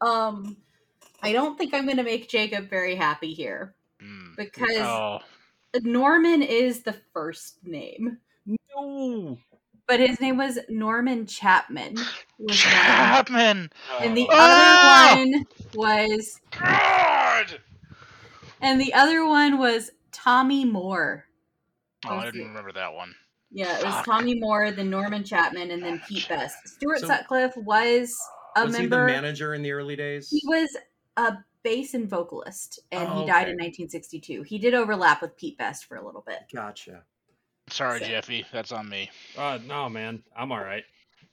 um 0.00 0.56
I 1.22 1.32
don't 1.32 1.58
think 1.58 1.74
I'm 1.74 1.84
going 1.84 1.96
to 1.96 2.02
make 2.02 2.28
Jacob 2.28 2.68
very 2.68 2.94
happy 2.94 3.32
here 3.32 3.74
mm. 4.02 4.36
because 4.36 4.76
oh. 4.78 5.18
Norman 5.82 6.42
is 6.42 6.82
the 6.82 6.96
first 7.12 7.58
name. 7.64 8.18
No. 8.46 9.38
But 9.86 10.00
his 10.00 10.20
name 10.20 10.36
was 10.36 10.58
Norman 10.68 11.26
Chapman. 11.26 11.96
Chapman. 12.50 13.70
And 14.00 14.16
the 14.16 14.26
oh. 14.30 14.36
other 14.36 15.22
one 15.30 15.46
was 15.74 16.40
God. 16.50 17.60
And 18.60 18.80
the 18.80 18.92
other 18.94 19.26
one 19.26 19.58
was 19.58 19.90
Tommy 20.12 20.64
Moore. 20.64 21.24
Oh, 22.06 22.16
I 22.16 22.24
didn't 22.26 22.48
remember 22.48 22.72
that 22.72 22.94
one. 22.94 23.14
Yeah, 23.50 23.78
it 23.78 23.84
was 23.84 23.94
Fuck. 23.94 24.06
Tommy 24.06 24.34
Moore, 24.34 24.70
then 24.72 24.90
Norman 24.90 25.24
Chapman, 25.24 25.70
and 25.70 25.82
then 25.82 26.00
Pete 26.08 26.28
Best. 26.28 26.56
Stuart 26.66 27.00
so, 27.00 27.06
Sutcliffe 27.06 27.56
was 27.56 28.14
a 28.56 28.64
was 28.64 28.72
member. 28.72 29.06
he 29.06 29.12
the 29.12 29.20
manager 29.20 29.54
in 29.54 29.62
the 29.62 29.72
early 29.72 29.96
days? 29.96 30.28
He 30.28 30.42
was 30.46 30.76
a 31.16 31.38
bass 31.62 31.94
and 31.94 32.08
vocalist, 32.08 32.80
and 32.92 33.08
oh, 33.08 33.20
he 33.20 33.26
died 33.26 33.42
okay. 33.42 33.50
in 33.50 33.56
1962. 33.56 34.42
He 34.42 34.58
did 34.58 34.74
overlap 34.74 35.22
with 35.22 35.36
Pete 35.36 35.58
Best 35.58 35.86
for 35.86 35.96
a 35.96 36.04
little 36.04 36.24
bit. 36.26 36.40
Gotcha. 36.52 37.02
Sorry, 37.68 38.00
so. 38.00 38.06
Jeffy, 38.06 38.46
that's 38.52 38.72
on 38.72 38.88
me. 38.88 39.10
Uh, 39.36 39.58
no, 39.66 39.88
man, 39.88 40.22
I'm 40.36 40.52
all 40.52 40.62
right. 40.62 40.84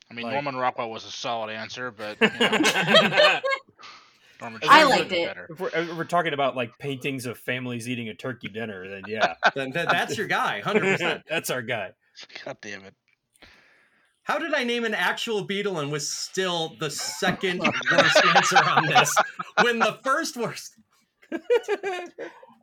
I 0.09 0.13
mean, 0.13 0.25
like... 0.25 0.33
Norman 0.33 0.55
Rockwell 0.55 0.89
was 0.89 1.05
a 1.05 1.11
solid 1.11 1.51
answer, 1.51 1.91
but 1.91 2.17
you 2.21 2.49
know. 2.49 3.39
I 4.67 4.83
liked 4.83 5.11
it. 5.11 5.37
If 5.49 5.59
we're, 5.59 5.69
if 5.69 5.97
we're, 5.97 6.03
talking 6.03 6.33
about 6.33 6.55
like 6.55 6.77
paintings 6.77 7.25
of 7.25 7.37
families 7.37 7.87
eating 7.87 8.09
a 8.09 8.13
turkey 8.13 8.49
dinner, 8.49 8.89
then 8.89 9.03
yeah, 9.07 9.35
then 9.55 9.71
that's 9.71 10.17
your 10.17 10.27
guy, 10.27 10.59
hundred 10.59 10.81
percent. 10.81 11.23
That's 11.29 11.49
our 11.49 11.61
guy. 11.61 11.91
God 12.43 12.57
damn 12.61 12.83
it! 12.83 12.93
How 14.23 14.37
did 14.37 14.53
I 14.53 14.63
name 14.63 14.85
an 14.85 14.93
actual 14.93 15.43
beetle 15.43 15.79
and 15.79 15.91
was 15.91 16.09
still 16.09 16.75
the 16.79 16.89
second 16.89 17.59
worst 17.59 18.25
answer 18.35 18.57
on 18.57 18.85
this 18.85 19.15
when 19.61 19.79
the 19.79 19.99
first 20.03 20.37
worst? 20.37 20.77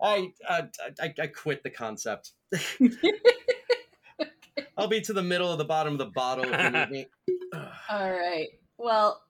I, 0.03 0.33
uh, 0.49 0.63
I 1.01 1.15
I 1.21 1.27
quit 1.27 1.63
the 1.63 1.71
concept. 1.71 2.33
I'll 4.77 4.89
be 4.89 5.03
to 5.03 5.13
the 5.13 5.23
middle 5.23 5.53
of 5.53 5.59
the 5.59 5.65
bottom 5.65 5.93
of 5.93 5.99
the 5.99 6.07
bottle 6.07 6.45
if 6.47 6.63
you 6.63 6.71
need 6.71 6.91
me. 6.91 7.07
All 7.91 8.11
right. 8.11 8.49
Well, 8.79 9.21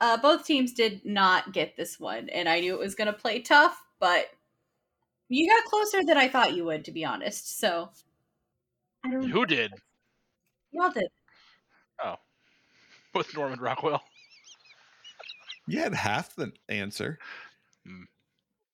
uh, 0.00 0.16
both 0.18 0.44
teams 0.44 0.72
did 0.72 1.04
not 1.04 1.52
get 1.52 1.76
this 1.76 1.98
one, 1.98 2.28
and 2.28 2.48
I 2.48 2.60
knew 2.60 2.74
it 2.74 2.78
was 2.78 2.94
going 2.94 3.06
to 3.06 3.12
play 3.12 3.40
tough, 3.40 3.82
but 3.98 4.26
you 5.28 5.48
got 5.48 5.64
closer 5.64 6.04
than 6.04 6.16
I 6.16 6.28
thought 6.28 6.54
you 6.54 6.64
would, 6.66 6.84
to 6.84 6.92
be 6.92 7.04
honest. 7.04 7.58
So, 7.58 7.90
I 9.04 9.10
don't. 9.10 9.28
Who 9.28 9.44
did? 9.46 9.72
Y'all 10.72 10.90
did. 10.90 11.08
With 13.14 13.34
Norman 13.34 13.60
Rockwell. 13.60 14.02
You 15.66 15.80
had 15.80 15.94
half 15.94 16.34
the 16.34 16.52
answer, 16.68 17.18
mm. 17.86 18.04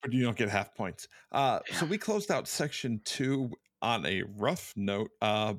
but 0.02 0.12
you 0.12 0.22
don't 0.22 0.36
get 0.36 0.48
half 0.48 0.74
points. 0.74 1.08
Uh, 1.32 1.60
yeah. 1.70 1.76
So 1.76 1.86
we 1.86 1.98
closed 1.98 2.30
out 2.30 2.48
section 2.48 3.00
two 3.04 3.50
on 3.82 4.06
a 4.06 4.22
rough 4.36 4.72
note, 4.76 5.10
uh, 5.20 5.54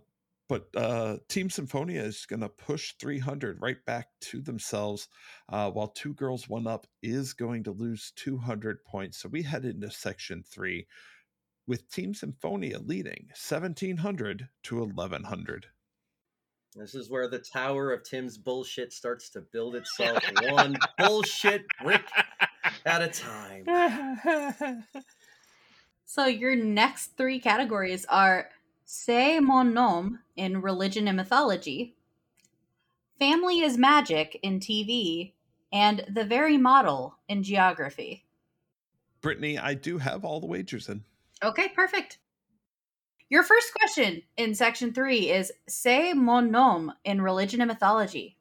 but 0.49 0.67
uh, 0.75 1.17
Team 1.27 1.49
Sinfonia 1.49 2.01
is 2.01 2.25
going 2.25 2.39
to 2.39 2.49
push 2.49 2.93
300 2.99 3.61
right 3.61 3.83
back 3.85 4.07
to 4.21 4.41
themselves, 4.41 5.09
uh, 5.49 5.69
while 5.69 5.89
Two 5.89 6.13
Girls 6.13 6.47
One 6.47 6.67
Up 6.67 6.87
is 7.03 7.33
going 7.33 7.63
to 7.65 7.71
lose 7.71 8.13
200 8.15 8.83
points. 8.85 9.17
So 9.17 9.29
we 9.29 9.43
head 9.43 9.65
into 9.65 9.91
Section 9.91 10.43
Three 10.43 10.87
with 11.67 11.91
Team 11.91 12.13
Sinfonia 12.13 12.87
leading 12.87 13.27
1700 13.29 14.47
to 14.63 14.79
1100. 14.79 15.67
This 16.77 16.93
is 16.93 17.09
where 17.09 17.27
the 17.27 17.39
tower 17.39 17.91
of 17.91 18.03
Tim's 18.03 18.37
bullshit 18.37 18.93
starts 18.93 19.29
to 19.31 19.41
build 19.41 19.75
itself 19.81 20.23
one 20.43 20.77
bullshit 20.97 21.65
brick 21.83 22.05
at 22.85 23.01
a 23.01 23.07
time. 23.07 24.85
So 26.05 26.25
your 26.25 26.55
next 26.55 27.17
three 27.17 27.39
categories 27.39 28.05
are 28.05 28.49
C'est 28.85 29.41
mon 29.41 29.73
nom 29.73 30.19
in 30.37 30.61
religion 30.61 31.07
and 31.07 31.17
mythology, 31.17 31.95
Family 33.19 33.61
is 33.61 33.77
magic 33.77 34.39
in 34.41 34.59
TV, 34.59 35.33
and 35.73 36.05
The 36.07 36.23
very 36.23 36.57
model 36.57 37.17
in 37.27 37.43
geography. 37.43 38.25
Brittany, 39.21 39.57
I 39.57 39.73
do 39.73 39.97
have 39.97 40.23
all 40.23 40.39
the 40.39 40.45
wagers 40.45 40.87
in. 40.87 41.03
Okay, 41.43 41.67
perfect. 41.69 42.19
Your 43.29 43.43
first 43.43 43.73
question 43.73 44.21
in 44.37 44.55
section 44.55 44.93
three 44.93 45.29
is 45.29 45.51
C'est 45.67 46.13
mon 46.13 46.49
nom 46.49 46.93
in 47.03 47.21
religion 47.21 47.59
and 47.59 47.67
mythology. 47.67 48.37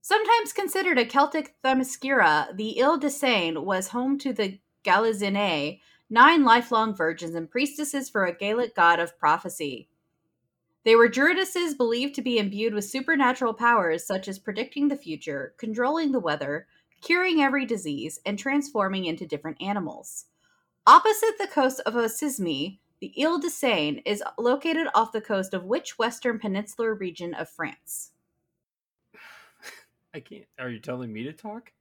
Sometimes 0.00 0.54
considered 0.54 0.98
a 0.98 1.04
Celtic 1.04 1.54
Themyscira, 1.62 2.56
the 2.56 2.82
Ile 2.82 2.96
de 2.96 3.10
Seine 3.10 3.60
was 3.60 3.88
home 3.88 4.16
to 4.18 4.32
the 4.32 4.58
Gallizenae, 4.82 5.80
nine 6.08 6.44
lifelong 6.44 6.94
virgins 6.94 7.34
and 7.34 7.50
priestesses 7.50 8.08
for 8.08 8.24
a 8.24 8.34
Gaelic 8.34 8.74
god 8.74 8.98
of 8.98 9.18
prophecy. 9.18 9.90
They 10.84 10.96
were 10.96 11.10
druidesses 11.10 11.76
believed 11.76 12.14
to 12.14 12.22
be 12.22 12.38
imbued 12.38 12.72
with 12.72 12.86
supernatural 12.86 13.52
powers 13.52 14.06
such 14.06 14.28
as 14.28 14.38
predicting 14.38 14.88
the 14.88 14.96
future, 14.96 15.52
controlling 15.58 16.12
the 16.12 16.20
weather, 16.20 16.66
curing 17.02 17.42
every 17.42 17.66
disease, 17.66 18.18
and 18.24 18.38
transforming 18.38 19.04
into 19.04 19.26
different 19.26 19.60
animals. 19.60 20.24
Opposite 20.86 21.36
the 21.38 21.48
coast 21.48 21.82
of 21.84 21.92
Ossisme, 21.92 22.78
the 23.00 23.12
Ile 23.20 23.38
de 23.38 23.50
Seine 23.50 24.02
is 24.04 24.22
located 24.38 24.88
off 24.94 25.12
the 25.12 25.20
coast 25.20 25.54
of 25.54 25.64
which 25.64 25.98
western 25.98 26.38
peninsular 26.38 26.94
region 26.94 27.34
of 27.34 27.48
France? 27.48 28.12
I 30.14 30.20
can't. 30.20 30.46
Are 30.58 30.70
you 30.70 30.80
telling 30.80 31.12
me 31.12 31.24
to 31.24 31.32
talk? 31.32 31.72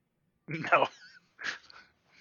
No. 0.47 0.87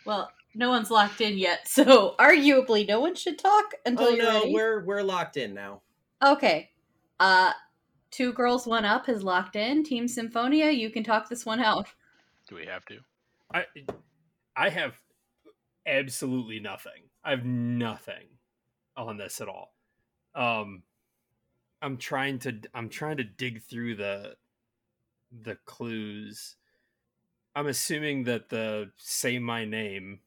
Well, 0.05 0.31
no 0.55 0.71
one's 0.71 0.91
locked 0.91 1.21
in 1.21 1.37
yet, 1.37 1.69
so 1.69 2.15
arguably 2.21 2.87
no 2.87 3.01
one 3.01 3.15
should 3.15 3.39
talk 3.39 3.75
until 3.85 4.07
oh, 4.07 4.11
you're 4.11 4.25
no, 4.25 4.41
ready. 4.41 4.55
we're 4.55 4.85
we're 4.85 5.03
locked 5.03 5.37
in 5.37 5.53
now. 5.53 5.83
Okay. 6.25 6.71
Uh 7.21 7.53
two 8.11 8.33
girls, 8.33 8.67
one 8.67 8.85
up 8.85 9.09
is 9.09 9.23
locked 9.23 9.57
in. 9.57 9.85
Team 9.85 10.07
Sinfonia, 10.07 10.77
you 10.77 10.91
can 10.91 11.05
talk 11.05 11.29
this 11.29 11.45
one 11.45 11.61
out. 11.61 11.89
Do 12.49 12.55
we 12.55 12.67
have 12.67 12.85
to? 12.87 12.99
I 13.53 13.65
I 14.57 14.71
have 14.71 14.95
absolutely 15.87 16.61
nothing. 16.61 17.11
I 17.25 17.31
have 17.31 17.45
nothing 17.45 18.36
on 18.97 19.17
this 19.17 19.41
at 19.41 19.49
all. 19.49 19.75
Um 20.35 20.83
I'm 21.83 21.97
trying 21.97 22.39
to 22.41 22.61
I'm 22.75 22.89
trying 22.89 23.19
to 23.19 23.25
dig 23.25 23.63
through 23.63 23.97
the 23.97 24.37
the 25.31 25.57
clues. 25.67 26.57
I'm 27.55 27.67
assuming 27.67 28.25
that 28.25 28.49
the 28.49 28.91
say 28.97 29.39
my 29.39 29.65
name 29.65 30.21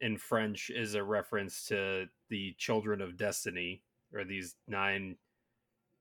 in 0.00 0.18
French 0.18 0.70
is 0.70 0.94
a 0.94 1.02
reference 1.02 1.66
to 1.66 2.06
the 2.28 2.54
children 2.58 3.00
of 3.00 3.16
destiny 3.16 3.82
or 4.12 4.24
these 4.24 4.54
nine 4.68 5.16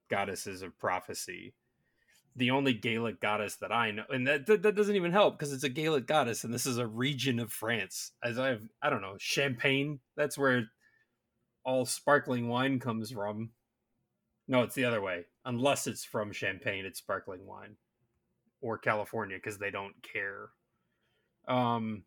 goddesses 0.10 0.62
of 0.62 0.78
prophecy. 0.78 1.54
The 2.36 2.52
only 2.52 2.74
Gaelic 2.74 3.22
goddess 3.22 3.56
that 3.58 3.72
I 3.72 3.92
know, 3.92 4.04
and 4.10 4.28
that 4.28 4.46
that, 4.48 4.62
that 4.64 4.76
doesn't 4.76 4.96
even 4.96 5.14
help 5.14 5.38
because 5.40 5.54
it's 5.54 5.64
a 5.64 5.70
Gaelic 5.70 6.06
goddess, 6.06 6.44
and 6.44 6.54
this 6.54 6.66
is 6.66 6.78
a 6.78 6.88
region 6.88 7.40
of 7.40 7.54
France. 7.54 8.12
As 8.22 8.38
I 8.38 8.50
have, 8.50 8.64
I 8.82 8.90
don't 8.90 9.02
know, 9.02 9.16
Champagne. 9.18 10.00
That's 10.18 10.38
where 10.38 10.66
all 11.66 11.86
sparkling 11.86 12.48
wine 12.48 12.80
comes 12.80 13.12
from. 13.12 13.50
No, 14.48 14.62
it's 14.62 14.76
the 14.76 14.86
other 14.86 15.02
way. 15.02 15.26
Unless 15.44 15.88
it's 15.88 16.06
from 16.06 16.32
Champagne, 16.32 16.86
it's 16.86 17.00
sparkling 17.00 17.46
wine, 17.46 17.76
or 18.62 18.78
California 18.78 19.38
because 19.38 19.58
they 19.58 19.72
don't 19.72 19.96
care. 20.04 20.50
Um, 21.48 22.04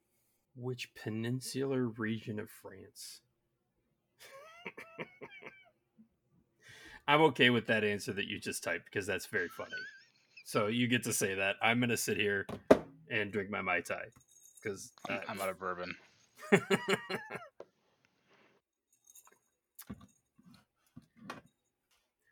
which 0.57 0.95
peninsular 0.95 1.87
region 1.87 2.39
of 2.39 2.49
France? 2.51 3.21
I'm 7.09 7.23
okay 7.23 7.51
with 7.51 7.67
that 7.67 7.85
answer 7.85 8.13
that 8.13 8.27
you 8.27 8.39
just 8.39 8.63
typed 8.63 8.85
because 8.85 9.07
that's 9.07 9.27
very 9.27 9.49
funny. 9.49 9.71
So 10.45 10.67
you 10.69 10.87
get 10.87 11.03
to 11.05 11.13
say 11.13 11.35
that. 11.35 11.57
I'm 11.63 11.81
gonna 11.81 11.97
sit 11.97 12.17
here 12.17 12.47
and 13.11 13.33
drink 13.33 13.51
my 13.51 13.63
mai 13.63 13.81
tai 13.81 14.05
because 14.63 14.93
I'm, 15.09 15.21
I'm 15.29 15.41
out 15.41 15.49
of 15.49 15.59
bourbon. 15.59 15.95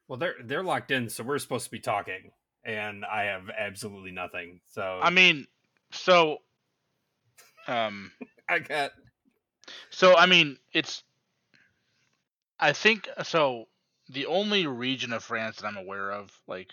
well, 0.08 0.18
they're 0.18 0.36
they're 0.42 0.62
locked 0.62 0.90
in, 0.90 1.08
so 1.08 1.24
we're 1.24 1.38
supposed 1.38 1.64
to 1.64 1.70
be 1.70 1.80
talking, 1.80 2.30
and 2.64 3.04
I 3.04 3.24
have 3.24 3.50
absolutely 3.50 4.12
nothing. 4.12 4.60
So 4.72 5.00
I 5.02 5.10
mean, 5.10 5.46
so 5.90 6.38
um, 7.66 8.12
I 8.48 8.58
got. 8.60 8.92
So 9.90 10.16
I 10.16 10.26
mean, 10.26 10.58
it's. 10.72 11.02
I 12.58 12.72
think 12.72 13.08
so. 13.24 13.66
The 14.08 14.26
only 14.26 14.66
region 14.66 15.12
of 15.12 15.24
France 15.24 15.56
that 15.56 15.66
I'm 15.66 15.76
aware 15.76 16.12
of, 16.12 16.30
like, 16.46 16.70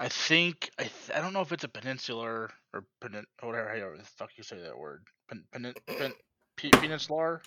I 0.00 0.08
think 0.08 0.70
I 0.78 0.82
th- 0.82 1.12
I 1.14 1.20
don't 1.20 1.32
know 1.32 1.40
if 1.40 1.52
it's 1.52 1.64
a 1.64 1.68
peninsular 1.68 2.50
or 2.74 2.84
penin 3.00 3.24
whatever 3.40 3.68
however 3.68 3.96
the 3.96 4.04
fuck 4.04 4.30
you 4.36 4.42
say 4.42 4.60
that 4.60 4.76
word 4.76 5.04
pen, 5.28 5.44
pen, 5.52 5.72
pen, 5.86 6.12
pe- 6.56 6.70
peninsular. 6.70 7.42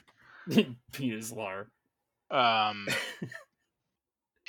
peninsular. 0.93 1.67
Um. 2.32 2.88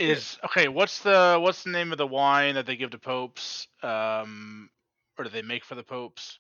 is 0.01 0.39
okay. 0.45 0.69
What's 0.69 1.01
the 1.01 1.39
what's 1.41 1.65
the 1.65 1.71
name 1.71 1.93
of 1.93 1.99
the 1.99 2.07
wine 2.07 2.55
that 2.55 2.67
they 2.67 2.77
give 2.77 2.91
to 2.91 2.99
popes? 2.99 3.69
Um, 3.83 4.71
or 5.19 5.25
do 5.25 5.31
they 5.31 5.43
make 5.43 5.65
for 5.65 5.75
the 5.75 5.83
popes? 5.83 6.39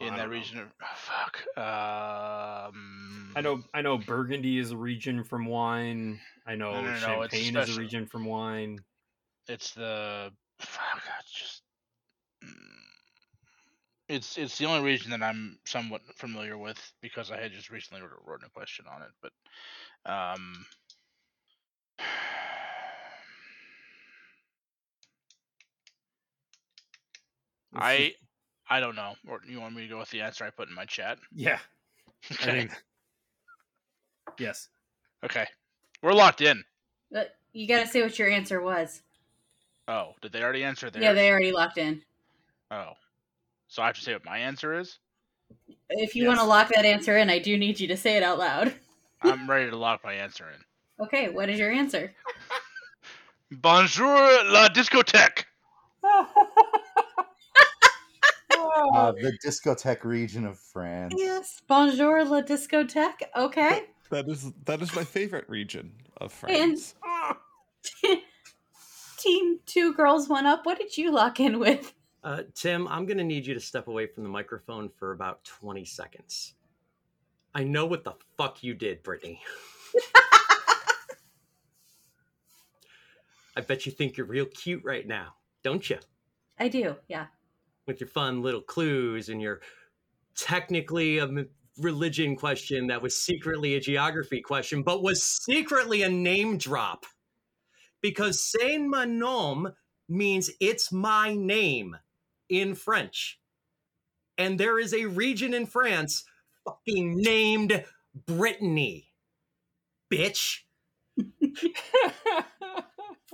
in 0.00 0.14
that 0.16 0.28
region 0.28 0.58
of 0.58 0.68
oh, 0.82 0.86
fuck. 0.94 1.38
Um, 1.56 3.32
I 3.34 3.40
know 3.40 3.62
I 3.72 3.82
know 3.82 3.98
Burgundy 3.98 4.58
is 4.58 4.70
a 4.70 4.76
region 4.76 5.24
from 5.24 5.46
wine. 5.46 6.20
I 6.46 6.54
know 6.56 6.72
no, 6.72 6.82
no, 6.82 6.90
no, 6.90 6.98
Champagne 6.98 7.56
is 7.56 7.76
a 7.76 7.80
region 7.80 8.06
from 8.06 8.24
wine. 8.24 8.80
It's 9.48 9.72
the 9.72 10.30
fuck, 10.58 11.02
just 11.32 11.62
mm, 12.44 12.50
it's 14.08 14.36
it's 14.36 14.58
the 14.58 14.66
only 14.66 14.84
region 14.84 15.10
that 15.12 15.22
I'm 15.22 15.58
somewhat 15.64 16.02
familiar 16.16 16.58
with 16.58 16.78
because 17.00 17.30
I 17.30 17.40
had 17.40 17.52
just 17.52 17.70
recently 17.70 18.02
wrote, 18.02 18.22
wrote 18.26 18.42
a 18.46 18.50
question 18.50 18.84
on 18.92 19.02
it, 19.02 19.10
but 19.22 19.32
um. 20.10 20.66
I 27.74 28.14
I 28.68 28.80
don't 28.80 28.96
know. 28.96 29.14
Or 29.26 29.40
you 29.46 29.60
want 29.60 29.74
me 29.74 29.82
to 29.82 29.88
go 29.88 29.98
with 29.98 30.10
the 30.10 30.20
answer 30.20 30.44
I 30.44 30.50
put 30.50 30.68
in 30.68 30.74
my 30.74 30.84
chat? 30.84 31.18
Yeah. 31.34 31.58
Okay. 32.32 32.50
I 32.50 32.52
think. 32.52 32.72
Yes. 34.40 34.70
Okay. 35.24 35.46
We're 36.02 36.12
locked 36.12 36.40
in. 36.40 36.64
But 37.12 37.36
you 37.52 37.68
got 37.68 37.80
to 37.80 37.86
say 37.86 38.02
what 38.02 38.18
your 38.18 38.28
answer 38.28 38.60
was. 38.60 39.02
Oh, 39.86 40.14
did 40.20 40.32
they 40.32 40.42
already 40.42 40.64
answer 40.64 40.90
theirs? 40.90 41.04
Yeah, 41.04 41.12
they 41.12 41.30
already 41.30 41.52
locked 41.52 41.78
in. 41.78 42.02
Oh. 42.72 42.94
So 43.68 43.82
I 43.82 43.86
have 43.86 43.94
to 43.94 44.00
say 44.00 44.14
what 44.14 44.24
my 44.24 44.38
answer 44.38 44.78
is? 44.78 44.98
If 45.90 46.14
you 46.14 46.24
yes. 46.24 46.28
want 46.28 46.40
to 46.40 46.44
lock 46.44 46.68
that 46.74 46.84
answer 46.84 47.16
in, 47.18 47.30
I 47.30 47.38
do 47.38 47.56
need 47.56 47.78
you 47.78 47.86
to 47.88 47.96
say 47.96 48.16
it 48.16 48.22
out 48.22 48.38
loud. 48.38 48.74
I'm 49.22 49.48
ready 49.48 49.70
to 49.70 49.76
lock 49.76 50.02
my 50.04 50.14
answer 50.14 50.46
in. 50.54 51.04
Okay, 51.04 51.28
what 51.28 51.48
is 51.48 51.58
your 51.58 51.70
answer? 51.70 52.12
Bonjour 53.50 54.44
la 54.44 54.68
discothèque. 54.68 55.44
Uh, 58.76 59.12
the 59.12 59.36
discotheque 59.44 60.04
region 60.04 60.46
of 60.46 60.58
France. 60.58 61.14
Yes. 61.16 61.60
Bonjour, 61.66 62.24
la 62.24 62.42
discothèque. 62.42 63.22
Okay. 63.36 63.84
That 64.10 64.28
is 64.28 64.52
that 64.64 64.80
is 64.82 64.94
my 64.94 65.04
favorite 65.04 65.48
region 65.48 65.92
of 66.16 66.32
France. 66.32 66.94
And 68.02 68.18
team 69.18 69.60
two 69.66 69.92
girls, 69.94 70.28
one 70.28 70.46
up. 70.46 70.64
What 70.66 70.78
did 70.78 70.96
you 70.96 71.12
lock 71.12 71.40
in 71.40 71.58
with? 71.58 71.92
Uh, 72.24 72.42
Tim, 72.54 72.88
I'm 72.88 73.06
going 73.06 73.18
to 73.18 73.24
need 73.24 73.46
you 73.46 73.54
to 73.54 73.60
step 73.60 73.86
away 73.86 74.06
from 74.06 74.24
the 74.24 74.28
microphone 74.28 74.88
for 74.88 75.12
about 75.12 75.44
20 75.44 75.84
seconds. 75.84 76.54
I 77.54 77.64
know 77.64 77.86
what 77.86 78.04
the 78.04 78.14
fuck 78.36 78.62
you 78.62 78.74
did, 78.74 79.02
Brittany. 79.02 79.40
I 83.56 83.60
bet 83.60 83.86
you 83.86 83.92
think 83.92 84.16
you're 84.16 84.26
real 84.26 84.46
cute 84.46 84.84
right 84.84 85.06
now, 85.06 85.34
don't 85.62 85.88
you? 85.88 85.98
I 86.58 86.68
do, 86.68 86.96
yeah 87.08 87.26
with 87.88 88.00
your 88.00 88.08
fun 88.08 88.42
little 88.42 88.60
clues 88.60 89.30
and 89.30 89.42
your 89.42 89.60
technically 90.36 91.18
a 91.18 91.28
religion 91.78 92.36
question 92.36 92.86
that 92.88 93.00
was 93.02 93.20
secretly 93.20 93.74
a 93.74 93.80
geography 93.80 94.40
question, 94.40 94.82
but 94.82 95.02
was 95.02 95.24
secretly 95.24 96.02
a 96.02 96.08
name 96.08 96.58
drop. 96.58 97.06
Because 98.00 98.40
C'est 98.40 98.78
mon 98.78 99.18
nom 99.18 99.72
means 100.08 100.50
it's 100.60 100.92
my 100.92 101.34
name 101.34 101.96
in 102.48 102.76
French. 102.76 103.40
And 104.36 104.60
there 104.60 104.78
is 104.78 104.94
a 104.94 105.06
region 105.06 105.52
in 105.52 105.66
France 105.66 106.22
fucking 106.64 107.16
named 107.16 107.84
Brittany. 108.26 109.08
Bitch. 110.12 110.60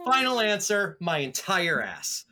Final 0.05 0.41
answer 0.41 0.97
my 1.01 1.19
entire 1.19 1.83
ass. 1.83 2.25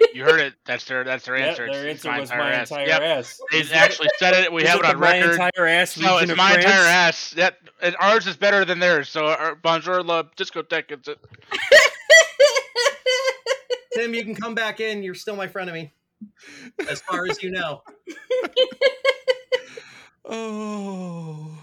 Wait, 0.00 0.14
you 0.14 0.24
heard 0.24 0.40
it. 0.40 0.54
That's 0.64 0.84
their 0.84 1.04
that's 1.04 1.26
their 1.26 1.36
answer. 1.36 1.66
their 1.70 1.88
answer 1.88 2.08
my 2.08 2.20
was 2.20 2.30
my 2.30 2.60
entire 2.60 2.86
yep. 2.86 3.02
ass. 3.02 3.40
They 3.50 3.62
actually 3.72 4.08
said 4.18 4.34
it. 4.34 4.52
We 4.52 4.64
have 4.64 4.80
it, 4.80 4.84
it 4.84 4.94
on 4.94 4.98
record. 4.98 5.38
My 5.38 5.46
entire 5.46 5.66
ass. 5.66 5.98
No, 5.98 6.18
it's 6.18 6.34
my 6.36 6.52
France? 6.52 6.64
entire 6.64 6.86
ass. 6.86 7.30
That 7.30 7.58
ours 7.98 8.26
is 8.26 8.36
better 8.36 8.64
than 8.64 8.78
theirs. 8.78 9.08
So 9.08 9.26
our, 9.26 9.54
bonjour 9.54 10.02
la 10.02 10.22
discotheque. 10.22 10.90
It's 10.90 11.08
it. 11.08 11.18
Tim, 13.94 14.14
you 14.14 14.24
can 14.24 14.34
come 14.34 14.54
back 14.54 14.80
in. 14.80 15.02
You're 15.02 15.14
still 15.14 15.36
my 15.36 15.48
friend 15.48 15.68
of 15.68 15.74
me, 15.74 15.92
as 16.88 17.00
far 17.00 17.26
as 17.26 17.42
you 17.42 17.50
know. 17.50 17.82
oh. 20.24 21.58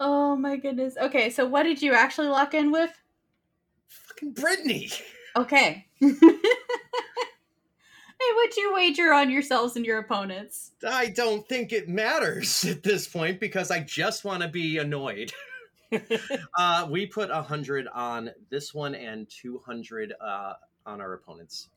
Oh 0.00 0.36
my 0.36 0.56
goodness. 0.56 0.96
Okay, 1.00 1.30
so 1.30 1.46
what 1.46 1.64
did 1.64 1.82
you 1.82 1.92
actually 1.92 2.28
lock 2.28 2.54
in 2.54 2.70
with? 2.70 2.92
Fucking 3.88 4.32
Brittany. 4.32 4.90
Okay. 5.38 5.86
hey, 6.00 6.10
what'd 8.34 8.56
you 8.56 8.74
wager 8.74 9.12
on 9.12 9.30
yourselves 9.30 9.76
and 9.76 9.86
your 9.86 10.00
opponents? 10.00 10.72
I 10.84 11.10
don't 11.10 11.48
think 11.48 11.72
it 11.72 11.88
matters 11.88 12.64
at 12.68 12.82
this 12.82 13.06
point 13.06 13.38
because 13.38 13.70
I 13.70 13.78
just 13.78 14.24
want 14.24 14.42
to 14.42 14.48
be 14.48 14.78
annoyed. 14.78 15.32
uh, 16.58 16.88
we 16.90 17.06
put 17.06 17.30
a 17.30 17.40
hundred 17.40 17.86
on 17.94 18.30
this 18.50 18.74
one 18.74 18.96
and 18.96 19.28
two 19.30 19.62
hundred 19.64 20.12
uh, 20.20 20.54
on 20.84 21.00
our 21.00 21.12
opponents. 21.12 21.68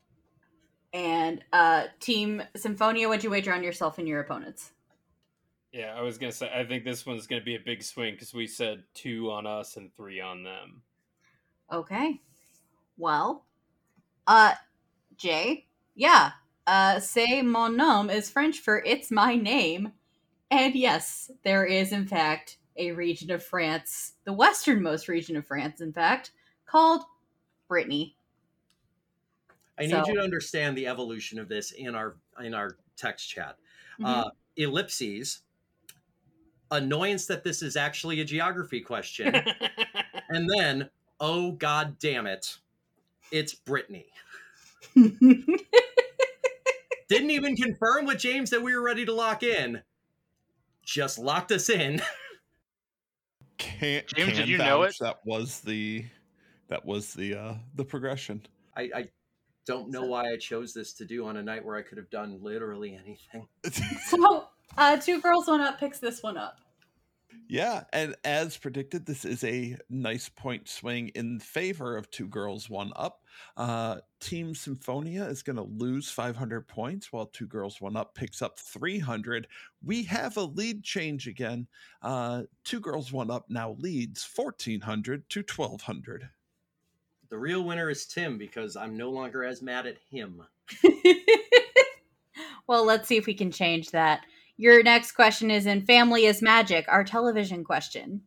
And 0.92 1.44
uh, 1.52 1.84
Team 2.00 2.42
Sinfonia, 2.56 3.06
what'd 3.08 3.22
you 3.22 3.30
wager 3.30 3.54
on 3.54 3.62
yourself 3.62 3.98
and 3.98 4.08
your 4.08 4.20
opponents? 4.20 4.72
Yeah, 5.72 5.94
I 5.96 6.02
was 6.02 6.18
gonna 6.18 6.32
say 6.32 6.50
I 6.52 6.64
think 6.64 6.82
this 6.82 7.06
one's 7.06 7.28
gonna 7.28 7.44
be 7.44 7.54
a 7.54 7.60
big 7.64 7.84
swing 7.84 8.14
because 8.14 8.34
we 8.34 8.48
said 8.48 8.82
two 8.92 9.30
on 9.30 9.46
us 9.46 9.76
and 9.76 9.94
three 9.94 10.20
on 10.20 10.42
them. 10.42 10.82
Okay. 11.72 12.20
Well, 12.98 13.46
uh, 14.26 14.52
Jay, 15.16 15.66
yeah. 15.94 16.32
Uh, 16.66 17.00
c'est 17.00 17.42
mon 17.42 17.76
nom 17.76 18.08
is 18.08 18.30
French 18.30 18.60
for 18.60 18.78
it's 18.84 19.10
my 19.10 19.34
name. 19.34 19.92
And 20.50 20.74
yes, 20.74 21.30
there 21.44 21.64
is, 21.64 21.92
in 21.92 22.06
fact, 22.06 22.58
a 22.76 22.92
region 22.92 23.30
of 23.30 23.42
France, 23.42 24.12
the 24.24 24.32
westernmost 24.32 25.08
region 25.08 25.36
of 25.36 25.46
France, 25.46 25.80
in 25.80 25.92
fact, 25.92 26.30
called 26.66 27.02
Brittany. 27.68 28.16
I 29.78 29.88
so. 29.88 29.98
need 29.98 30.08
you 30.08 30.14
to 30.14 30.20
understand 30.20 30.76
the 30.76 30.86
evolution 30.86 31.38
of 31.38 31.48
this 31.48 31.72
in 31.72 31.94
our 31.94 32.16
in 32.42 32.54
our 32.54 32.76
text 32.96 33.28
chat. 33.28 33.56
Mm-hmm. 33.94 34.04
Uh, 34.04 34.30
ellipses, 34.56 35.40
annoyance 36.70 37.26
that 37.26 37.44
this 37.44 37.62
is 37.62 37.76
actually 37.76 38.20
a 38.20 38.24
geography 38.24 38.80
question, 38.80 39.34
and 40.28 40.50
then, 40.56 40.90
oh 41.20 41.52
god 41.52 41.98
damn 41.98 42.26
it, 42.26 42.58
it's 43.32 43.54
Brittany. 43.54 44.06
Didn't 44.94 45.56
even 47.30 47.56
confirm 47.56 48.06
with 48.06 48.18
James 48.18 48.50
that 48.50 48.62
we 48.62 48.76
were 48.76 48.82
ready 48.82 49.04
to 49.06 49.12
lock 49.12 49.42
in. 49.42 49.82
Just 50.84 51.18
locked 51.18 51.50
us 51.50 51.68
in. 51.68 52.00
Can't 53.58 54.06
James, 54.06 54.30
can 54.30 54.40
did 54.40 54.48
you 54.48 54.58
know 54.58 54.82
it? 54.82 54.96
That 55.00 55.18
was 55.24 55.60
the 55.60 56.04
that 56.68 56.84
was 56.84 57.14
the 57.14 57.34
uh 57.34 57.54
the 57.74 57.84
progression. 57.84 58.44
I, 58.76 58.90
I 58.94 59.08
don't 59.66 59.90
know 59.90 60.02
why 60.02 60.32
I 60.32 60.36
chose 60.36 60.72
this 60.72 60.92
to 60.94 61.04
do 61.04 61.26
on 61.26 61.36
a 61.36 61.42
night 61.42 61.64
where 61.64 61.76
I 61.76 61.82
could 61.82 61.98
have 61.98 62.10
done 62.10 62.38
literally 62.42 62.98
anything. 63.00 63.46
so 64.08 64.48
uh 64.76 64.96
two 64.96 65.20
girls 65.20 65.46
one 65.46 65.60
up 65.60 65.78
picks 65.78 66.00
this 66.00 66.22
one 66.22 66.36
up. 66.36 66.58
Yeah, 67.48 67.84
and 67.92 68.14
as 68.24 68.56
predicted, 68.56 69.06
this 69.06 69.24
is 69.24 69.44
a 69.44 69.76
nice 69.90 70.28
point 70.28 70.68
swing 70.68 71.08
in 71.08 71.38
favor 71.38 71.96
of 71.96 72.10
Two 72.10 72.26
Girls 72.26 72.70
One 72.70 72.92
Up. 72.96 73.21
Uh, 73.56 73.96
Team 74.20 74.54
Sinfonia 74.54 75.28
is 75.30 75.42
going 75.42 75.56
to 75.56 75.62
lose 75.62 76.10
500 76.10 76.66
points, 76.66 77.12
while 77.12 77.26
Two 77.26 77.46
Girls 77.46 77.80
One 77.80 77.96
Up 77.96 78.14
picks 78.14 78.42
up 78.42 78.58
300. 78.58 79.46
We 79.84 80.04
have 80.04 80.36
a 80.36 80.42
lead 80.42 80.82
change 80.82 81.26
again. 81.26 81.66
Uh, 82.02 82.42
Two 82.64 82.80
Girls 82.80 83.12
One 83.12 83.30
Up 83.30 83.46
now 83.48 83.76
leads 83.78 84.26
1400 84.34 85.28
to 85.30 85.40
1200. 85.40 86.28
The 87.28 87.38
real 87.38 87.64
winner 87.64 87.88
is 87.88 88.06
Tim 88.06 88.36
because 88.36 88.76
I'm 88.76 88.96
no 88.96 89.10
longer 89.10 89.42
as 89.42 89.62
mad 89.62 89.86
at 89.86 89.96
him. 90.10 90.42
well, 92.66 92.84
let's 92.84 93.08
see 93.08 93.16
if 93.16 93.26
we 93.26 93.34
can 93.34 93.50
change 93.50 93.90
that. 93.90 94.20
Your 94.58 94.82
next 94.82 95.12
question 95.12 95.50
is 95.50 95.66
in 95.66 95.82
Family 95.82 96.26
is 96.26 96.42
Magic, 96.42 96.84
our 96.88 97.04
television 97.04 97.64
question. 97.64 98.22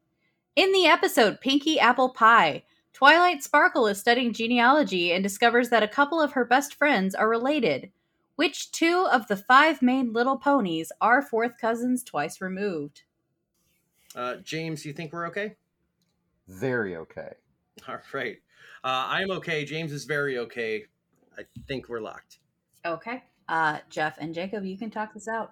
In 0.55 0.71
the 0.71 0.87
episode 0.87 1.39
Pinkie 1.39 1.79
Apple 1.79 2.09
Pie, 2.09 2.63
Twilight 2.95 3.43
Sparkle 3.43 3.87
is 3.87 3.99
studying 3.99 4.31
genealogy 4.31 5.11
and 5.11 5.21
discovers 5.21 5.67
that 5.67 5.83
a 5.83 5.87
couple 5.87 6.21
of 6.21 6.31
her 6.31 6.45
best 6.45 6.75
friends 6.75 7.13
are 7.13 7.27
related. 7.27 7.91
Which 8.37 8.71
two 8.71 9.05
of 9.11 9.27
the 9.27 9.35
five 9.35 9.81
main 9.81 10.13
little 10.13 10.37
ponies 10.37 10.93
are 11.01 11.21
fourth 11.21 11.57
cousins 11.59 12.05
twice 12.05 12.39
removed? 12.39 13.01
Uh, 14.15 14.37
James, 14.37 14.85
you 14.85 14.93
think 14.93 15.11
we're 15.11 15.27
okay? 15.27 15.57
Very 16.47 16.95
okay. 16.95 17.33
All 17.89 17.97
right. 18.13 18.37
Uh, 18.81 19.07
I'm 19.09 19.29
okay. 19.29 19.65
James 19.65 19.91
is 19.91 20.05
very 20.05 20.37
okay. 20.37 20.85
I 21.37 21.41
think 21.67 21.89
we're 21.89 21.99
locked. 21.99 22.39
Okay. 22.85 23.25
Uh, 23.49 23.79
Jeff 23.89 24.17
and 24.19 24.33
Jacob, 24.33 24.63
you 24.63 24.77
can 24.77 24.89
talk 24.89 25.13
this 25.13 25.27
out. 25.27 25.51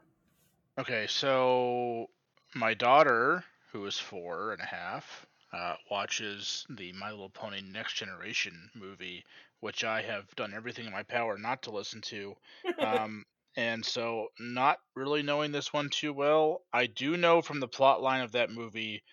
Okay, 0.80 1.08
so 1.10 2.10
my 2.56 2.74
daughter, 2.74 3.44
who 3.74 3.86
is 3.86 4.00
four 4.00 4.54
and 4.54 4.62
a 4.62 4.66
half, 4.66 5.28
uh, 5.54 5.76
watches 5.90 6.66
the 6.70 6.92
My 6.94 7.12
Little 7.12 7.30
Pony 7.30 7.62
Next 7.62 7.94
Generation 7.94 8.70
movie, 8.74 9.24
which 9.60 9.84
I 9.84 10.02
have 10.02 10.26
done 10.36 10.54
everything 10.54 10.86
in 10.86 10.92
my 10.92 11.04
power 11.04 11.38
not 11.38 11.64
to 11.64 11.72
listen 11.72 12.02
to. 12.02 12.36
Um, 12.80 13.24
and 13.56 13.86
so, 13.86 14.30
not 14.40 14.80
really 14.96 15.22
knowing 15.22 15.52
this 15.52 15.72
one 15.72 15.90
too 15.90 16.12
well, 16.12 16.64
I 16.74 16.88
do 16.88 17.18
know 17.18 17.42
from 17.42 17.60
the 17.60 17.68
plot 17.68 18.02
line 18.02 18.22
of 18.22 18.32
that 18.32 18.50
movie 18.50 19.04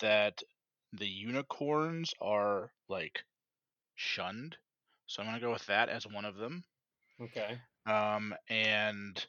that 0.00 0.42
the 0.94 1.06
unicorns 1.06 2.14
are 2.20 2.72
like 2.88 3.24
shunned. 3.94 4.56
So 5.06 5.22
I'm 5.22 5.28
gonna 5.28 5.40
go 5.40 5.52
with 5.52 5.66
that 5.66 5.90
as 5.90 6.06
one 6.06 6.24
of 6.24 6.36
them. 6.36 6.64
Okay. 7.20 7.58
Um, 7.86 8.34
and 8.48 9.24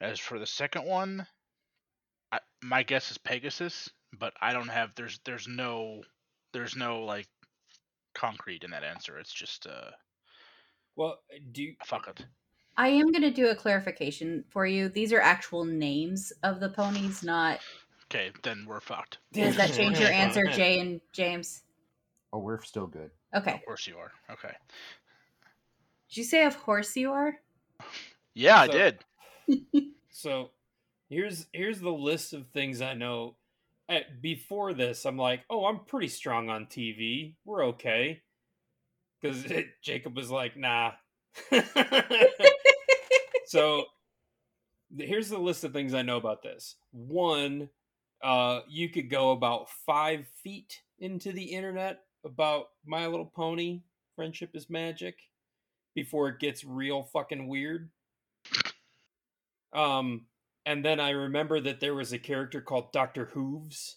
as 0.00 0.18
for 0.18 0.38
the 0.38 0.46
second 0.46 0.84
one, 0.84 1.26
I, 2.30 2.40
my 2.62 2.82
guess 2.82 3.10
is 3.10 3.18
Pegasus, 3.18 3.88
but 4.18 4.32
I 4.40 4.52
don't 4.52 4.68
have 4.68 4.94
there's 4.94 5.20
there's 5.24 5.48
no 5.48 6.02
there's 6.52 6.76
no 6.76 7.02
like 7.04 7.28
concrete 8.14 8.64
in 8.64 8.70
that 8.70 8.84
answer. 8.84 9.18
It's 9.18 9.32
just 9.32 9.66
uh 9.66 9.90
well, 10.96 11.18
do 11.52 11.62
you, 11.62 11.74
fuck 11.84 12.08
it. 12.08 12.26
I 12.76 12.88
am 12.88 13.10
going 13.12 13.22
to 13.22 13.30
do 13.30 13.48
a 13.48 13.54
clarification 13.54 14.44
for 14.50 14.66
you. 14.66 14.88
These 14.88 15.12
are 15.12 15.20
actual 15.20 15.64
names 15.64 16.32
of 16.42 16.60
the 16.60 16.68
ponies, 16.68 17.22
not 17.22 17.60
Okay, 18.12 18.32
then 18.42 18.64
we're 18.66 18.80
fucked. 18.80 19.18
Does 19.32 19.56
that 19.56 19.72
change 19.72 20.00
your 20.00 20.08
answer, 20.12 20.44
Jay 20.46 20.80
and 20.80 21.00
James? 21.12 21.62
Oh, 22.32 22.38
we're 22.38 22.60
still 22.62 22.88
good. 22.88 23.10
Okay. 23.34 23.54
Of 23.54 23.64
course 23.64 23.86
you 23.86 23.96
are. 23.98 24.10
Okay. 24.30 24.52
Did 26.08 26.16
you 26.16 26.24
say 26.24 26.44
of 26.44 26.60
course 26.60 26.96
you 26.96 27.12
are? 27.12 27.36
Yeah, 28.34 28.56
so, 28.56 28.62
I 28.62 28.66
did. 28.68 29.04
so 30.10 30.50
here's 31.08 31.46
here's 31.52 31.78
the 31.78 31.92
list 31.92 32.32
of 32.32 32.48
things 32.48 32.82
I 32.82 32.94
know. 32.94 33.36
Before 34.20 34.72
this, 34.72 35.04
I'm 35.04 35.16
like, 35.16 35.42
oh, 35.50 35.66
I'm 35.66 35.80
pretty 35.80 36.08
strong 36.08 36.48
on 36.48 36.66
TV. 36.66 37.34
We're 37.44 37.66
okay. 37.66 38.22
Because 39.20 39.44
Jacob 39.82 40.16
was 40.16 40.30
like, 40.30 40.56
nah. 40.56 40.92
so 43.46 43.84
here's 44.98 45.28
the 45.28 45.38
list 45.38 45.64
of 45.64 45.72
things 45.72 45.94
I 45.94 46.02
know 46.02 46.16
about 46.16 46.42
this. 46.42 46.76
One, 46.92 47.68
uh, 48.22 48.60
you 48.68 48.88
could 48.88 49.10
go 49.10 49.32
about 49.32 49.70
five 49.86 50.26
feet 50.42 50.80
into 50.98 51.32
the 51.32 51.44
internet 51.44 52.00
about 52.24 52.66
My 52.84 53.06
Little 53.06 53.30
Pony, 53.34 53.82
Friendship 54.16 54.50
is 54.54 54.68
Magic, 54.68 55.16
before 55.94 56.28
it 56.28 56.38
gets 56.38 56.64
real 56.64 57.02
fucking 57.02 57.48
weird. 57.48 57.90
Um, 59.72 60.26
and 60.70 60.84
then 60.84 61.00
I 61.00 61.10
remember 61.10 61.60
that 61.60 61.80
there 61.80 61.96
was 61.96 62.12
a 62.12 62.18
character 62.18 62.60
called 62.60 62.92
Doctor 62.92 63.24
Hooves 63.24 63.96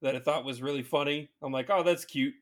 that 0.00 0.14
I 0.14 0.20
thought 0.20 0.44
was 0.44 0.62
really 0.62 0.84
funny. 0.84 1.28
I'm 1.42 1.50
like, 1.52 1.70
oh, 1.70 1.82
that's 1.82 2.04
cute. 2.04 2.34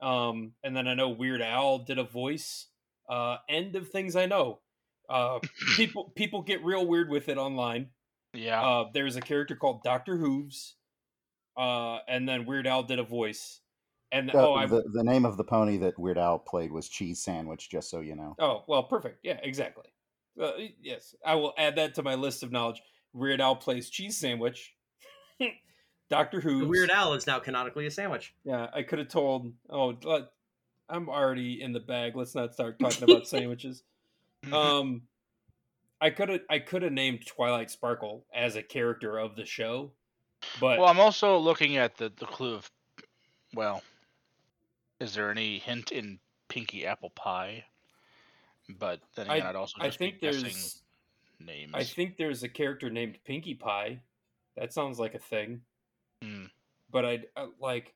Um, 0.00 0.52
and 0.62 0.76
then 0.76 0.86
I 0.86 0.94
know 0.94 1.08
Weird 1.08 1.42
Al 1.42 1.78
did 1.80 1.98
a 1.98 2.04
voice. 2.04 2.68
Uh, 3.08 3.38
end 3.48 3.74
of 3.74 3.88
things 3.88 4.14
I 4.14 4.26
know. 4.26 4.60
Uh, 5.08 5.40
people 5.76 6.12
people 6.14 6.42
get 6.42 6.64
real 6.64 6.86
weird 6.86 7.10
with 7.10 7.28
it 7.28 7.38
online. 7.38 7.88
Yeah. 8.34 8.62
Uh, 8.62 8.84
there's 8.94 9.16
a 9.16 9.20
character 9.20 9.56
called 9.56 9.82
Doctor 9.82 10.16
Hooves, 10.16 10.76
uh, 11.56 11.98
and 12.06 12.28
then 12.28 12.46
Weird 12.46 12.68
Al 12.68 12.84
did 12.84 13.00
a 13.00 13.04
voice. 13.04 13.62
And 14.12 14.30
oh, 14.32 14.54
I, 14.54 14.66
the, 14.66 14.84
the 14.92 15.02
name 15.02 15.24
of 15.24 15.36
the 15.36 15.44
pony 15.44 15.76
that 15.78 15.98
Weird 15.98 16.18
Al 16.18 16.38
played 16.38 16.70
was 16.70 16.88
Cheese 16.88 17.20
Sandwich. 17.20 17.68
Just 17.68 17.90
so 17.90 17.98
you 17.98 18.14
know. 18.14 18.36
Oh 18.38 18.62
well, 18.68 18.84
perfect. 18.84 19.18
Yeah, 19.24 19.40
exactly. 19.42 19.86
Uh, 20.40 20.52
yes, 20.82 21.14
I 21.24 21.34
will 21.34 21.54
add 21.56 21.76
that 21.76 21.94
to 21.96 22.02
my 22.02 22.14
list 22.14 22.42
of 22.42 22.52
knowledge. 22.52 22.82
Weird 23.12 23.40
Al 23.40 23.56
plays 23.56 23.90
Cheese 23.90 24.16
Sandwich. 24.16 24.74
Doctor 26.10 26.40
Who. 26.40 26.66
Weird 26.66 26.90
Al 26.90 27.14
is 27.14 27.26
now 27.26 27.38
canonically 27.38 27.86
a 27.86 27.90
sandwich. 27.90 28.34
Yeah, 28.44 28.68
I 28.72 28.82
could 28.82 28.98
have 28.98 29.08
told. 29.08 29.52
Oh, 29.68 29.94
I'm 30.88 31.08
already 31.08 31.62
in 31.62 31.72
the 31.72 31.80
bag. 31.80 32.16
Let's 32.16 32.34
not 32.34 32.52
start 32.52 32.78
talking 32.78 33.04
about 33.04 33.26
sandwiches. 33.28 33.82
Um, 34.52 35.02
I 36.00 36.10
could 36.10 36.28
have 36.28 36.40
I 36.48 36.58
could 36.58 36.82
have 36.82 36.92
named 36.92 37.26
Twilight 37.26 37.70
Sparkle 37.70 38.24
as 38.34 38.56
a 38.56 38.62
character 38.62 39.18
of 39.18 39.36
the 39.36 39.44
show, 39.44 39.92
but 40.58 40.78
well, 40.78 40.88
I'm 40.88 41.00
also 41.00 41.38
looking 41.38 41.76
at 41.76 41.96
the 41.96 42.10
the 42.18 42.26
clue 42.26 42.54
of 42.54 42.70
well, 43.54 43.82
is 44.98 45.14
there 45.14 45.30
any 45.30 45.58
hint 45.58 45.92
in 45.92 46.18
Pinkie 46.48 46.86
Apple 46.86 47.10
Pie? 47.10 47.64
But 48.78 49.00
then 49.14 49.26
again, 49.28 49.42
I, 49.42 49.46
would 49.48 49.56
also 49.56 49.76
I 49.80 49.90
think 49.90 50.20
there's 50.20 50.82
names. 51.40 51.74
I 51.74 51.84
think 51.84 52.16
there's 52.16 52.42
a 52.42 52.48
character 52.48 52.90
named 52.90 53.18
Pinkie 53.24 53.54
Pie. 53.54 54.00
That 54.56 54.72
sounds 54.72 54.98
like 54.98 55.14
a 55.14 55.18
thing. 55.18 55.62
Hmm. 56.22 56.44
But 56.90 57.04
I'd 57.04 57.26
uh, 57.36 57.46
like. 57.60 57.94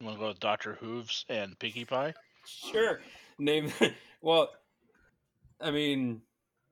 You 0.00 0.06
want 0.06 0.18
to 0.18 0.20
go 0.20 0.28
with 0.28 0.40
Doctor 0.40 0.74
Hooves 0.74 1.24
and 1.28 1.58
Pinkie 1.58 1.84
Pie? 1.84 2.14
Sure. 2.46 3.00
Name. 3.38 3.72
well, 4.22 4.50
I 5.60 5.70
mean, 5.70 6.22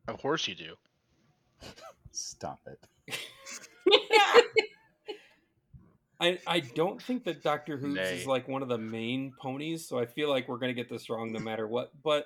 of 0.09 0.19
course 0.19 0.47
you 0.47 0.55
do. 0.55 0.75
Stop 2.13 2.61
it. 2.67 2.79
I 6.21 6.39
I 6.47 6.61
don't 6.61 7.03
think 7.03 7.25
that 7.25 7.43
Doctor 7.43 7.77
Hooves 7.77 7.97
Nay. 7.97 8.19
is 8.19 8.27
like 8.27 8.49
one 8.49 8.63
of 8.63 8.69
the 8.69 8.79
main 8.79 9.33
ponies, 9.39 9.87
so 9.87 9.99
I 9.99 10.07
feel 10.07 10.31
like 10.31 10.49
we're 10.49 10.59
gonna 10.59 10.73
get 10.73 10.89
this 10.89 11.11
wrong 11.11 11.33
no 11.33 11.41
matter 11.41 11.67
what. 11.67 11.91
But 12.03 12.25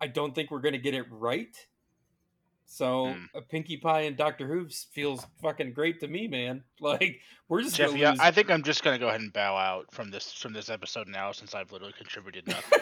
I 0.00 0.06
don't 0.06 0.34
think 0.34 0.50
we're 0.50 0.60
gonna 0.60 0.78
get 0.78 0.94
it 0.94 1.06
right. 1.10 1.54
So 2.66 3.06
mm. 3.06 3.26
a 3.34 3.40
Pinkie 3.40 3.78
Pie 3.78 4.02
and 4.02 4.16
Doctor 4.16 4.46
Hooves 4.46 4.86
feels 4.92 5.26
fucking 5.42 5.72
great 5.72 5.98
to 6.00 6.08
me, 6.08 6.28
man. 6.28 6.62
Like 6.80 7.20
we're 7.48 7.62
just 7.62 7.76
Jeff, 7.76 7.94
yeah, 7.94 8.14
I 8.18 8.30
think 8.30 8.50
I'm 8.50 8.62
just 8.62 8.82
gonna 8.82 8.98
go 8.98 9.08
ahead 9.08 9.20
and 9.20 9.32
bow 9.32 9.54
out 9.54 9.92
from 9.92 10.10
this 10.10 10.32
from 10.32 10.54
this 10.54 10.70
episode 10.70 11.08
now 11.08 11.30
since 11.32 11.54
I've 11.54 11.72
literally 11.72 11.92
contributed 11.92 12.46
nothing 12.48 12.80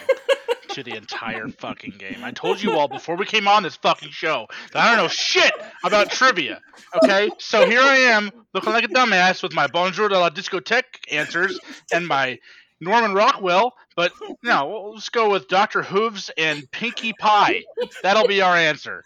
to 0.69 0.83
the 0.85 0.97
entire 0.97 1.49
fucking 1.49 1.95
game. 1.99 2.23
I 2.23 2.31
told 2.31 2.63
you 2.63 2.73
all 2.79 2.87
before 2.87 3.17
we 3.17 3.25
came 3.25 3.49
on 3.49 3.65
this 3.65 3.75
fucking 3.77 4.11
show 4.11 4.47
that 4.73 4.81
I 4.81 4.95
don't 4.95 5.05
know 5.05 5.09
shit 5.09 5.53
about 5.83 6.11
trivia. 6.11 6.61
Okay, 7.03 7.31
so 7.39 7.67
here 7.67 7.81
I 7.81 7.97
am 7.97 8.31
looking 8.55 8.73
like 8.73 8.85
a 8.85 8.89
dumbass 8.89 9.43
with 9.43 9.55
my 9.55 9.67
Bonjour 9.67 10.09
de 10.09 10.19
la 10.19 10.31
Discotheque 10.31 11.11
answers 11.11 11.59
and 11.93 12.07
my 12.07 12.39
Norman 12.81 13.15
Rockwell, 13.15 13.75
but 13.97 14.13
no, 14.43 14.93
let's 14.95 15.09
go 15.09 15.31
with 15.31 15.49
Doctor 15.49 15.83
Hooves 15.83 16.31
and 16.37 16.71
Pinkie 16.71 17.15
Pie. 17.15 17.63
That'll 18.03 18.29
be 18.29 18.41
our 18.41 18.57
answer. 18.57 19.05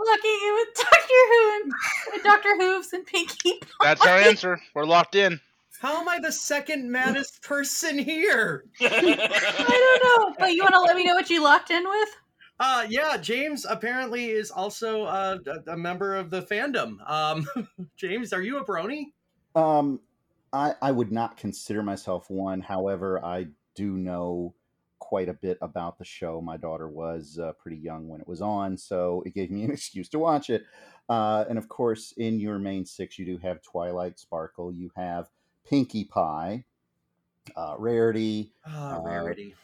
Lucky 0.00 0.28
you 0.28 0.54
with 0.54 0.76
Doctor 0.76 1.14
Who 1.28 1.62
and 2.14 2.22
Doctor 2.22 2.56
Hooves 2.56 2.92
and 2.92 3.04
Pinkie. 3.04 3.58
Pie. 3.60 3.66
That's 3.82 4.06
our 4.06 4.16
answer. 4.16 4.60
We're 4.74 4.84
locked 4.84 5.14
in. 5.14 5.40
How 5.80 6.00
am 6.00 6.08
I 6.08 6.18
the 6.18 6.32
second 6.32 6.90
maddest 6.90 7.42
person 7.42 7.98
here? 7.98 8.64
I 8.80 8.88
don't 8.88 10.04
know. 10.04 10.34
But 10.38 10.54
you 10.54 10.62
want 10.62 10.74
to 10.74 10.80
let 10.80 10.96
me 10.96 11.04
know 11.04 11.14
what 11.14 11.30
you 11.30 11.42
locked 11.42 11.70
in 11.70 11.88
with? 11.88 12.08
Uh, 12.60 12.84
yeah, 12.88 13.16
James 13.16 13.64
apparently 13.68 14.30
is 14.30 14.50
also 14.50 15.04
uh, 15.04 15.38
a, 15.46 15.72
a 15.72 15.76
member 15.76 16.16
of 16.16 16.30
the 16.30 16.42
fandom. 16.42 16.98
Um, 17.08 17.46
James, 17.96 18.32
are 18.32 18.42
you 18.42 18.58
a 18.58 18.64
brony? 18.64 19.12
Um, 19.54 20.00
I 20.52 20.74
I 20.80 20.92
would 20.92 21.12
not 21.12 21.36
consider 21.36 21.82
myself 21.82 22.30
one. 22.30 22.60
However, 22.60 23.24
I 23.24 23.48
do 23.74 23.92
know 23.92 24.54
quite 24.98 25.28
a 25.28 25.34
bit 25.34 25.58
about 25.62 25.98
the 25.98 26.04
show. 26.04 26.40
My 26.40 26.56
daughter 26.56 26.88
was 26.88 27.38
uh, 27.38 27.52
pretty 27.52 27.78
young 27.78 28.08
when 28.08 28.20
it 28.20 28.28
was 28.28 28.42
on, 28.42 28.76
so 28.76 29.22
it 29.24 29.34
gave 29.34 29.50
me 29.50 29.64
an 29.64 29.70
excuse 29.72 30.08
to 30.10 30.18
watch 30.18 30.50
it. 30.50 30.64
Uh, 31.08 31.44
and 31.48 31.58
of 31.58 31.68
course, 31.68 32.12
in 32.16 32.38
your 32.38 32.58
main 32.58 32.84
six, 32.84 33.18
you 33.18 33.24
do 33.24 33.38
have 33.38 33.62
Twilight 33.62 34.18
Sparkle. 34.18 34.72
You 34.72 34.90
have 34.96 35.28
Pinkie 35.68 36.04
Pie, 36.04 36.64
uh, 37.56 37.76
Rarity, 37.78 38.52
oh, 38.66 39.02
Rarity, 39.02 39.54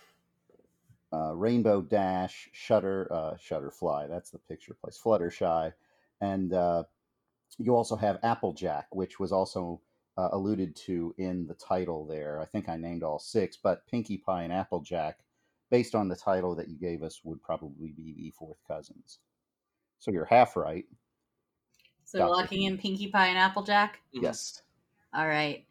uh, 1.13 1.35
Rainbow 1.35 1.83
Dash, 1.83 2.49
Shutter, 2.53 3.09
uh, 3.11 3.35
Shutterfly. 3.35 4.09
That's 4.09 4.31
the 4.31 4.39
picture 4.39 4.75
place. 4.75 5.01
Fluttershy, 5.03 5.73
and 6.21 6.53
uh, 6.53 6.85
you 7.59 7.75
also 7.75 7.97
have 7.97 8.19
Applejack, 8.23 8.87
which 8.95 9.21
was 9.21 9.33
also 9.33 9.81
uh, 10.17 10.29
alluded 10.33 10.77
to 10.77 11.15
in 11.19 11.47
the 11.47 11.55
title 11.55 12.07
there. 12.07 12.41
I 12.41 12.45
think 12.45 12.69
I 12.69 12.77
named 12.77 13.03
all 13.03 13.19
six, 13.19 13.57
but 13.57 13.87
Pinkie 13.87 14.19
Pie 14.19 14.45
and 14.45 14.53
Applejack, 14.53 15.19
based 15.71 15.95
on 15.95 16.09
the 16.09 16.17
title 16.17 16.55
that 16.55 16.69
you 16.69 16.77
gave 16.77 17.03
us, 17.03 17.21
would 17.25 17.43
probably 17.43 17.93
be 17.93 18.15
the 18.17 18.31
fourth 18.31 18.59
cousins. 18.67 19.19
So 19.99 20.11
you're 20.11 20.25
half 20.25 20.57
right. 20.57 20.85
So 22.05 22.19
Dr. 22.19 22.31
locking 22.31 22.63
in 22.63 22.79
Pinkie 22.79 23.09
Pie 23.09 23.29
and 23.29 23.39
Applejack? 23.39 24.01
Yes. 24.13 24.63
All 25.15 25.27
right. 25.27 25.65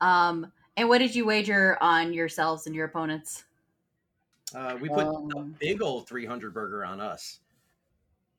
Um, 0.00 0.52
and 0.76 0.88
what 0.88 0.98
did 0.98 1.14
you 1.14 1.24
wager 1.24 1.78
on 1.80 2.12
yourselves 2.12 2.66
and 2.66 2.74
your 2.74 2.86
opponents? 2.86 3.44
Uh, 4.54 4.76
we 4.80 4.88
put 4.88 5.06
um, 5.06 5.30
a 5.36 5.42
big 5.58 5.82
old 5.82 6.06
300 6.06 6.52
burger 6.52 6.84
on 6.84 7.00
us, 7.00 7.40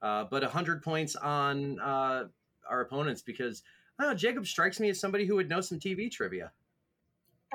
uh, 0.01 0.25
but 0.29 0.43
100 0.43 0.83
points 0.83 1.15
on 1.15 1.79
uh, 1.79 2.25
our 2.69 2.81
opponents 2.81 3.21
because 3.21 3.63
know, 4.03 4.13
Jacob 4.13 4.45
strikes 4.47 4.79
me 4.79 4.89
as 4.89 4.99
somebody 4.99 5.25
who 5.25 5.35
would 5.35 5.49
know 5.49 5.61
some 5.61 5.79
TV 5.79 6.11
trivia. 6.11 6.51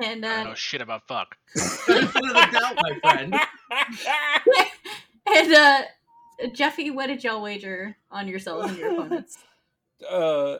And 0.02 0.24
uh, 0.24 0.28
I 0.28 0.44
know 0.44 0.54
shit 0.54 0.80
about 0.80 1.06
fuck. 1.08 1.36
doubt, 1.88 2.76
my 2.76 2.98
friend. 3.02 3.34
and 5.26 5.54
uh, 5.54 5.82
Jeffy, 6.52 6.90
what 6.90 7.06
did 7.06 7.24
y'all 7.24 7.42
wager 7.42 7.96
on 8.10 8.28
yourselves 8.28 8.68
and 8.68 8.78
your 8.78 8.92
opponents? 8.92 9.38
Uh, 10.08 10.58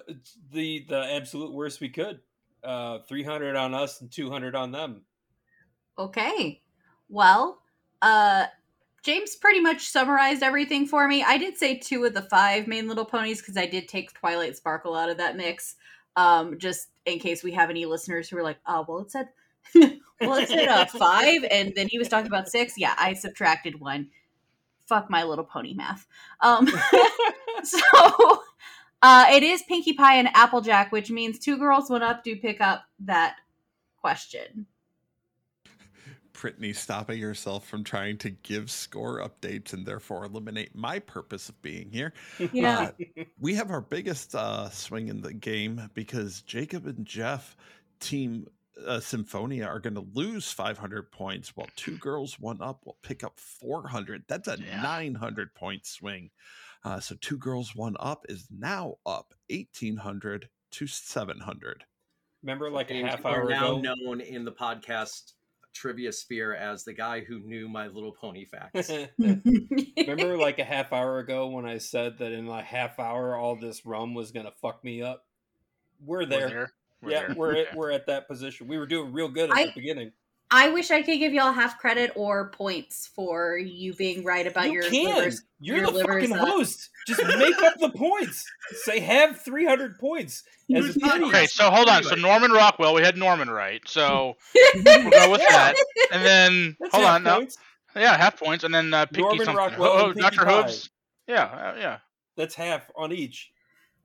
the 0.50 0.84
the 0.88 1.00
absolute 1.14 1.52
worst 1.52 1.80
we 1.80 1.88
could 1.88 2.18
uh, 2.64 2.98
300 3.08 3.56
on 3.56 3.74
us 3.74 4.00
and 4.00 4.10
200 4.10 4.54
on 4.54 4.72
them. 4.72 5.02
Okay. 5.98 6.60
Well, 7.08 7.60
uh, 8.02 8.46
James 9.08 9.36
pretty 9.36 9.60
much 9.60 9.88
summarized 9.88 10.42
everything 10.42 10.86
for 10.86 11.08
me. 11.08 11.24
I 11.24 11.38
did 11.38 11.56
say 11.56 11.78
two 11.78 12.04
of 12.04 12.12
the 12.12 12.20
five 12.20 12.66
main 12.66 12.88
little 12.88 13.06
ponies 13.06 13.40
because 13.40 13.56
I 13.56 13.64
did 13.64 13.88
take 13.88 14.12
Twilight 14.12 14.54
Sparkle 14.54 14.94
out 14.94 15.08
of 15.08 15.16
that 15.16 15.34
mix. 15.34 15.76
Um, 16.14 16.58
just 16.58 16.88
in 17.06 17.18
case 17.18 17.42
we 17.42 17.52
have 17.52 17.70
any 17.70 17.86
listeners 17.86 18.28
who 18.28 18.36
are 18.36 18.42
like, 18.42 18.58
oh, 18.66 18.84
well, 18.86 18.98
it 18.98 19.10
said, 19.10 19.28
well, 20.20 20.34
it 20.34 20.50
said 20.50 20.68
uh, 20.68 20.84
five, 20.84 21.42
and 21.50 21.72
then 21.74 21.88
he 21.88 21.98
was 21.98 22.08
talking 22.08 22.26
about 22.26 22.50
six. 22.50 22.74
Yeah, 22.76 22.94
I 22.98 23.14
subtracted 23.14 23.80
one. 23.80 24.10
Fuck 24.86 25.08
my 25.08 25.22
little 25.22 25.44
pony 25.44 25.72
math. 25.72 26.06
Um, 26.42 26.68
so 27.64 28.42
uh, 29.00 29.26
it 29.30 29.42
is 29.42 29.62
Pinkie 29.62 29.94
Pie 29.94 30.16
and 30.16 30.28
Applejack, 30.34 30.92
which 30.92 31.10
means 31.10 31.38
two 31.38 31.56
girls 31.56 31.88
went 31.88 32.04
up 32.04 32.24
do 32.24 32.36
pick 32.36 32.60
up 32.60 32.84
that 33.00 33.36
question. 34.02 34.66
Brittany 36.40 36.72
stopping 36.72 37.20
herself 37.20 37.66
from 37.66 37.84
trying 37.84 38.18
to 38.18 38.30
give 38.30 38.70
score 38.70 39.20
updates 39.20 39.72
and 39.72 39.84
therefore 39.84 40.24
eliminate 40.24 40.74
my 40.74 40.98
purpose 40.98 41.48
of 41.48 41.60
being 41.62 41.90
here. 41.90 42.12
Yeah. 42.52 42.90
Uh, 43.18 43.24
we 43.40 43.54
have 43.54 43.70
our 43.70 43.80
biggest 43.80 44.34
uh, 44.34 44.70
swing 44.70 45.08
in 45.08 45.20
the 45.20 45.34
game 45.34 45.90
because 45.94 46.42
Jacob 46.42 46.86
and 46.86 47.04
Jeff 47.04 47.56
team 48.00 48.46
uh, 48.86 48.98
Sinfonia 48.98 49.66
are 49.66 49.80
going 49.80 49.94
to 49.94 50.06
lose 50.14 50.52
500 50.52 51.10
points 51.10 51.56
while 51.56 51.68
two 51.76 51.96
girls, 51.96 52.38
one 52.38 52.60
up 52.60 52.84
will 52.84 52.98
pick 53.02 53.24
up 53.24 53.38
400. 53.38 54.24
That's 54.28 54.48
a 54.48 54.58
yeah. 54.58 54.82
900 54.82 55.54
point 55.54 55.86
swing. 55.86 56.30
Uh, 56.84 57.00
so 57.00 57.16
two 57.20 57.38
girls, 57.38 57.74
one 57.74 57.96
up 57.98 58.24
is 58.28 58.46
now 58.56 58.96
up 59.04 59.34
1800 59.50 60.48
to 60.72 60.86
700. 60.86 61.84
Remember, 62.42 62.70
like 62.70 62.90
a 62.90 63.02
half 63.02 63.26
hour 63.26 63.48
now 63.48 63.78
ago, 63.78 63.94
known 64.04 64.20
in 64.20 64.44
the 64.44 64.52
podcast 64.52 65.32
trivia 65.78 66.12
sphere 66.12 66.54
as 66.54 66.84
the 66.84 66.92
guy 66.92 67.20
who 67.20 67.38
knew 67.40 67.68
my 67.68 67.86
little 67.86 68.12
pony 68.12 68.44
facts. 68.44 68.90
Remember, 69.18 70.36
like 70.36 70.58
a 70.58 70.64
half 70.64 70.92
hour 70.92 71.18
ago, 71.20 71.48
when 71.48 71.64
I 71.66 71.78
said 71.78 72.18
that 72.18 72.32
in 72.32 72.48
a 72.48 72.62
half 72.62 72.98
hour 72.98 73.36
all 73.36 73.56
this 73.56 73.86
rum 73.86 74.14
was 74.14 74.32
gonna 74.32 74.52
fuck 74.60 74.82
me 74.82 75.02
up? 75.02 75.24
We're 76.04 76.26
there. 76.26 76.40
We're 76.40 76.48
there. 76.48 76.72
We're 77.00 77.10
yeah, 77.10 77.26
there. 77.26 77.36
we're 77.36 77.56
at, 77.62 77.74
we're 77.76 77.90
at 77.92 78.06
that 78.06 78.26
position. 78.26 78.66
We 78.66 78.78
were 78.78 78.86
doing 78.86 79.12
real 79.12 79.28
good 79.28 79.50
at 79.50 79.56
I, 79.56 79.66
the 79.66 79.72
beginning. 79.74 80.12
I 80.50 80.70
wish 80.70 80.90
I 80.90 81.02
could 81.02 81.18
give 81.18 81.34
y'all 81.34 81.52
half 81.52 81.78
credit 81.78 82.12
or 82.14 82.50
points 82.50 83.10
for 83.14 83.58
you 83.58 83.92
being 83.94 84.24
right 84.24 84.46
about 84.46 84.66
you 84.66 84.72
your 84.72 84.82
can. 84.84 85.16
Livers. 85.16 85.42
You're 85.60 85.78
your 85.78 85.90
the 85.90 86.04
fucking 86.04 86.32
up. 86.32 86.48
host. 86.48 86.88
Just 87.06 87.22
make 87.38 87.62
up 87.62 87.74
the 87.78 87.90
points. 87.90 88.46
Say 88.70 89.00
have 89.00 89.40
300 89.40 89.98
points. 89.98 90.44
As 90.74 90.96
okay, 91.02 91.46
so 91.46 91.70
hold 91.70 91.88
on. 91.88 92.02
So 92.02 92.14
Norman 92.14 92.50
Rockwell, 92.50 92.94
we 92.94 93.02
had 93.02 93.16
Norman 93.16 93.50
right. 93.50 93.80
So 93.86 94.36
we'll 94.74 95.10
go 95.10 95.30
with 95.30 95.40
that. 95.40 95.74
And 96.12 96.24
then 96.24 96.76
That's 96.80 96.94
hold 96.94 97.06
on. 97.06 97.22
Now, 97.22 97.40
Yeah, 97.96 98.16
half 98.16 98.38
points, 98.38 98.64
and 98.64 98.74
then 98.74 98.92
uh, 98.92 99.06
Pinky 99.06 99.22
Norman 99.22 99.46
something. 99.46 99.56
Rockwell 99.56 99.92
oh, 99.92 100.10
and 100.10 100.20
Doctor 100.20 100.44
Pie. 100.44 100.52
Hobbs. 100.52 100.90
Yeah, 101.26 101.44
uh, 101.44 101.74
yeah. 101.78 101.98
That's 102.36 102.54
half 102.54 102.90
on 102.96 103.12
each. 103.12 103.50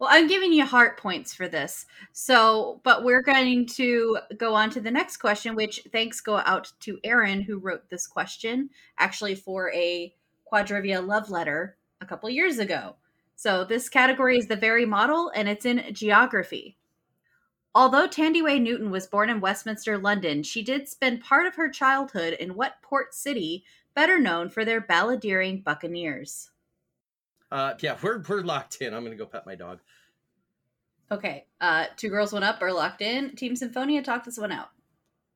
Well, 0.04 0.12
I'm 0.12 0.28
giving 0.28 0.52
you 0.52 0.66
heart 0.66 1.00
points 1.00 1.34
for 1.34 1.48
this. 1.48 1.86
So, 2.12 2.82
but 2.84 3.06
we're 3.06 3.22
going 3.22 3.66
to 3.68 4.18
go 4.36 4.54
on 4.54 4.70
to 4.72 4.82
the 4.82 4.92
next 4.92 5.16
question, 5.16 5.56
which 5.56 5.82
thanks 5.94 6.20
go 6.20 6.40
out 6.40 6.74
to 6.82 7.00
Aaron, 7.06 7.42
who 7.42 7.58
wrote 7.58 7.90
this 7.90 8.06
question 8.06 8.70
actually 8.98 9.36
for 9.36 9.72
a 9.72 10.14
Quadrivia 10.52 11.08
love 11.08 11.30
letter 11.30 11.78
a 12.02 12.06
couple 12.06 12.30
years 12.30 12.60
ago. 12.60 12.98
So, 13.38 13.64
this 13.64 13.88
category 13.88 14.38
is 14.38 14.48
the 14.48 14.58
very 14.58 14.86
model 14.86 15.32
and 15.34 15.48
it's 15.48 15.66
in 15.66 15.82
geography. 15.94 16.76
Although 17.74 18.10
Thandiwe 18.10 18.62
Newton 18.62 18.92
was 18.92 19.08
born 19.08 19.30
in 19.30 19.40
Westminster, 19.40 19.98
London, 19.98 20.44
she 20.44 20.64
did 20.64 20.90
spend 20.90 21.22
part 21.24 21.48
of 21.48 21.56
her 21.56 21.70
childhood 21.70 22.34
in 22.34 22.56
what 22.56 22.82
port 22.82 23.14
city, 23.14 23.64
better 23.96 24.20
known 24.20 24.50
for 24.50 24.66
their 24.66 24.82
balladeering 24.82 25.64
buccaneers? 25.64 26.50
Uh, 27.54 27.76
yeah, 27.82 27.96
we're 28.02 28.22
we're 28.28 28.42
locked 28.42 28.82
in. 28.82 28.96
I'm 28.96 29.04
gonna 29.04 29.16
go 29.16 29.28
pet 29.28 29.46
my 29.46 29.54
dog. 29.54 29.80
Okay, 31.14 31.46
uh, 31.62 31.86
two 31.96 32.10
girls, 32.10 32.34
went 32.34 32.44
up 32.44 32.60
are 32.62 32.74
locked 32.74 33.02
in. 33.02 33.36
Team 33.36 33.54
Sinfonia, 33.54 34.04
talk 34.04 34.26
this 34.26 34.40
one 34.40 34.52
out. 34.52 34.70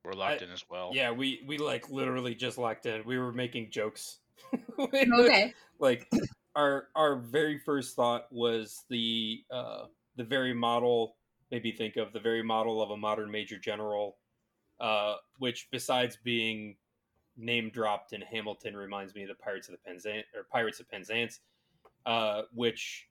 We're 0.03 0.13
locked 0.13 0.41
I- 0.41 0.45
in 0.45 0.51
as 0.51 0.63
well. 0.69 0.91
Yeah, 0.93 1.11
we 1.11 1.43
we 1.45 1.59
like 1.59 1.89
literally 1.91 2.33
just 2.33 2.57
locked 2.57 2.87
in. 2.87 3.03
We 3.05 3.19
were 3.19 3.31
making 3.31 3.69
jokes. 3.71 4.19
Okay, 4.79 5.53
like 5.79 6.09
our 6.55 6.87
our 6.95 7.15
very 7.15 7.57
first 7.57 7.95
thought 7.95 8.25
was 8.31 8.83
the 8.89 9.43
uh 9.51 9.85
the 10.15 10.23
very 10.23 10.53
model 10.53 11.15
maybe 11.51 11.71
think 11.71 11.97
of 11.97 12.13
the 12.13 12.19
very 12.19 12.43
model 12.43 12.81
of 12.81 12.91
a 12.91 12.97
modern 12.97 13.31
major 13.31 13.57
general 13.57 14.17
uh 14.79 15.15
which 15.39 15.67
besides 15.71 16.17
being 16.23 16.75
name 17.37 17.71
dropped 17.71 18.13
in 18.13 18.21
Hamilton 18.21 18.77
reminds 18.77 19.15
me 19.15 19.23
of 19.23 19.29
the 19.29 19.35
Pirates 19.35 19.67
of 19.67 19.71
the 19.73 19.79
Penzance 19.79 20.25
or 20.35 20.43
Pirates 20.51 20.79
of 20.79 20.89
Penzance 20.89 21.39
uh 22.05 22.43
which 22.53 23.07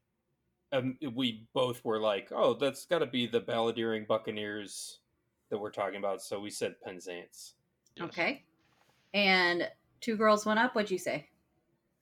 um, 0.72 0.96
we 1.14 1.46
both 1.54 1.84
were 1.84 2.00
like 2.00 2.30
oh 2.34 2.54
that's 2.54 2.86
got 2.86 2.98
to 2.98 3.06
be 3.06 3.26
the 3.26 3.40
balladeering 3.40 4.06
buccaneers 4.06 4.98
that 5.50 5.58
we're 5.58 5.70
talking 5.70 5.98
about 5.98 6.20
so 6.22 6.40
we 6.40 6.50
said 6.50 6.74
Penzance 6.84 7.54
Yes. 7.96 8.08
okay. 8.08 8.42
And 9.14 9.68
two 10.00 10.16
girls, 10.16 10.44
went 10.44 10.58
up. 10.58 10.74
What'd 10.74 10.90
you 10.90 10.98
say? 10.98 11.28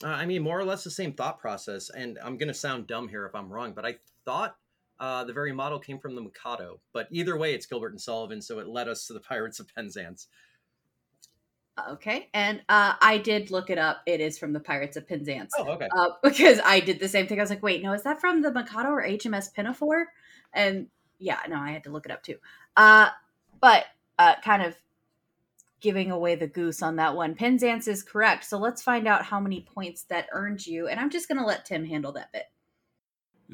Uh, 0.03 0.09
I 0.09 0.27
mean, 0.27 0.43
more 0.43 0.59
or 0.59 0.65
less 0.65 0.85
the 0.85 0.91
same 0.91 1.13
thought 1.13 1.39
process. 1.39 1.91
And 1.91 2.19
I'm 2.23 2.37
gonna 2.37 2.55
sound 2.55 2.87
dumb 2.87 3.09
here 3.09 3.27
if 3.27 3.35
I'm 3.35 3.53
wrong, 3.53 3.73
but 3.73 3.87
I 3.87 3.97
thought 4.25 4.57
uh, 4.99 5.25
the 5.25 5.33
very 5.33 5.53
model 5.53 5.79
came 5.79 5.99
from 5.99 6.15
the 6.15 6.21
Mikado. 6.21 6.81
But 6.93 7.09
either 7.11 7.37
way, 7.37 7.55
it's 7.55 7.67
Gilbert 7.67 7.93
and 7.93 8.01
Sullivan, 8.01 8.43
so 8.43 8.59
it 8.59 8.69
led 8.69 8.89
us 8.89 9.07
to 9.07 9.13
the 9.13 9.21
Pirates 9.29 9.61
of 9.61 9.73
Penzance. 9.75 10.29
Okay, 11.89 12.29
and 12.33 12.63
uh, 12.69 12.95
I 13.01 13.19
did 13.19 13.51
look 13.51 13.69
it 13.69 13.79
up. 13.79 14.03
It 14.07 14.21
is 14.21 14.39
from 14.39 14.53
the 14.53 14.61
Pirates 14.61 14.97
of 14.97 15.09
Penzance. 15.09 15.53
Oh, 15.59 15.71
okay. 15.71 15.89
Uh, 15.91 16.11
because 16.23 16.61
I 16.65 16.81
did 16.81 17.01
the 17.01 17.09
same 17.09 17.27
thing. 17.27 17.41
I 17.41 17.43
was 17.43 17.51
like, 17.51 17.63
wait, 17.63 17.83
no, 17.83 17.93
is 17.93 18.05
that 18.05 18.21
from 18.21 18.43
the 18.43 18.53
Mikado 18.53 18.91
or 18.91 19.03
HMS 19.03 19.53
Pinafore? 19.53 20.07
And 20.53 20.87
yeah, 21.19 21.41
no, 21.49 21.57
I 21.57 21.73
had 21.73 21.85
to 21.85 21.91
look 21.91 22.07
it 22.07 22.13
up 22.13 22.23
too. 22.23 22.37
Uh, 22.77 23.09
but 23.61 23.87
uh, 24.19 24.35
kind 24.43 24.63
of 24.63 24.77
giving 25.81 26.11
away 26.11 26.35
the 26.35 26.47
goose 26.47 26.81
on 26.81 26.97
that 26.97 27.15
one. 27.15 27.35
Penzance 27.35 27.89
is 27.89 28.03
correct. 28.03 28.45
So 28.45 28.57
let's 28.57 28.83
find 28.83 29.07
out 29.07 29.25
how 29.25 29.39
many 29.39 29.61
points 29.61 30.05
that 30.05 30.29
earned 30.33 30.67
you. 30.67 30.89
And 30.89 30.99
I'm 30.99 31.11
just 31.11 31.29
going 31.29 31.39
to 31.39 31.45
let 31.45 31.67
Tim 31.67 31.85
handle 31.85 32.13
that 32.13 32.33
bit. 32.33 32.45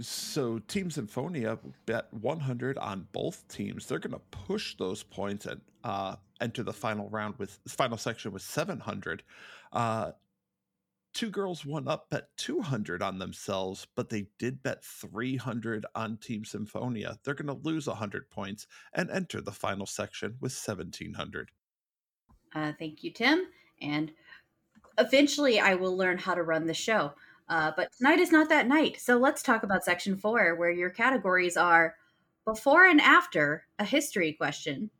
So 0.00 0.60
Team 0.60 0.90
Sinfonia 0.90 1.58
bet 1.86 2.06
100 2.12 2.78
on 2.78 3.08
both 3.10 3.48
teams. 3.48 3.86
They're 3.86 3.98
going 3.98 4.12
to 4.12 4.20
push 4.30 4.76
those 4.76 5.02
points 5.02 5.46
and 5.46 5.60
uh, 5.82 6.14
enter 6.40 6.62
the 6.62 6.72
final 6.72 7.08
round 7.08 7.34
with 7.38 7.58
final 7.68 7.98
section 7.98 8.32
with 8.32 8.42
700. 8.42 9.22
Uh, 9.72 10.12
two 11.12 11.30
girls, 11.30 11.64
one 11.64 11.88
up, 11.88 12.10
bet 12.10 12.28
200 12.36 13.02
on 13.02 13.18
themselves, 13.18 13.86
but 13.96 14.08
they 14.08 14.26
did 14.38 14.62
bet 14.62 14.84
300 14.84 15.86
on 15.94 16.16
Team 16.18 16.44
Sinfonia. 16.44 17.18
They're 17.24 17.34
going 17.34 17.46
to 17.46 17.68
lose 17.68 17.86
100 17.86 18.30
points 18.30 18.66
and 18.92 19.10
enter 19.10 19.40
the 19.40 19.52
final 19.52 19.86
section 19.86 20.36
with 20.40 20.52
1700. 20.52 21.50
Uh, 22.54 22.72
thank 22.78 23.04
you, 23.04 23.12
Tim. 23.12 23.46
And 23.80 24.12
eventually 24.98 25.60
I 25.60 25.74
will 25.74 25.96
learn 25.96 26.18
how 26.18 26.34
to 26.34 26.42
run 26.42 26.66
the 26.66 26.74
show. 26.74 27.12
Uh, 27.48 27.72
but 27.76 27.90
tonight 27.96 28.20
is 28.20 28.30
not 28.30 28.48
that 28.48 28.68
night. 28.68 29.00
So 29.00 29.16
let's 29.16 29.42
talk 29.42 29.64
about 29.64 29.84
section 29.84 30.16
four, 30.16 30.54
where 30.54 30.70
your 30.70 30.90
categories 30.90 31.56
are 31.56 31.96
before 32.44 32.86
and 32.86 33.00
after, 33.00 33.64
a 33.78 33.84
history 33.84 34.32
question. 34.32 34.90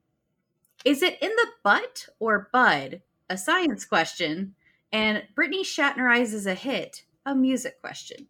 Is 0.85 1.03
it 1.03 1.19
in 1.21 1.31
the 1.31 1.49
butt 1.63 2.09
or 2.19 2.49
bud? 2.53 3.03
A 3.29 3.37
science 3.37 3.85
question. 3.85 4.55
And 4.93 5.23
Brittany 5.35 5.63
Shatnerizes 5.63 6.47
a 6.47 6.55
hit, 6.55 7.05
a 7.27 7.35
music 7.35 7.81
question. 7.81 8.27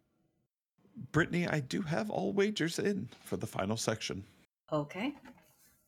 Brittany, 1.11 1.47
I 1.47 1.61
do 1.61 1.81
have 1.81 2.09
all 2.09 2.33
wagers 2.33 2.77
in 2.77 3.09
for 3.23 3.37
the 3.37 3.47
final 3.47 3.77
section. 3.77 4.23
Okay. 4.71 5.15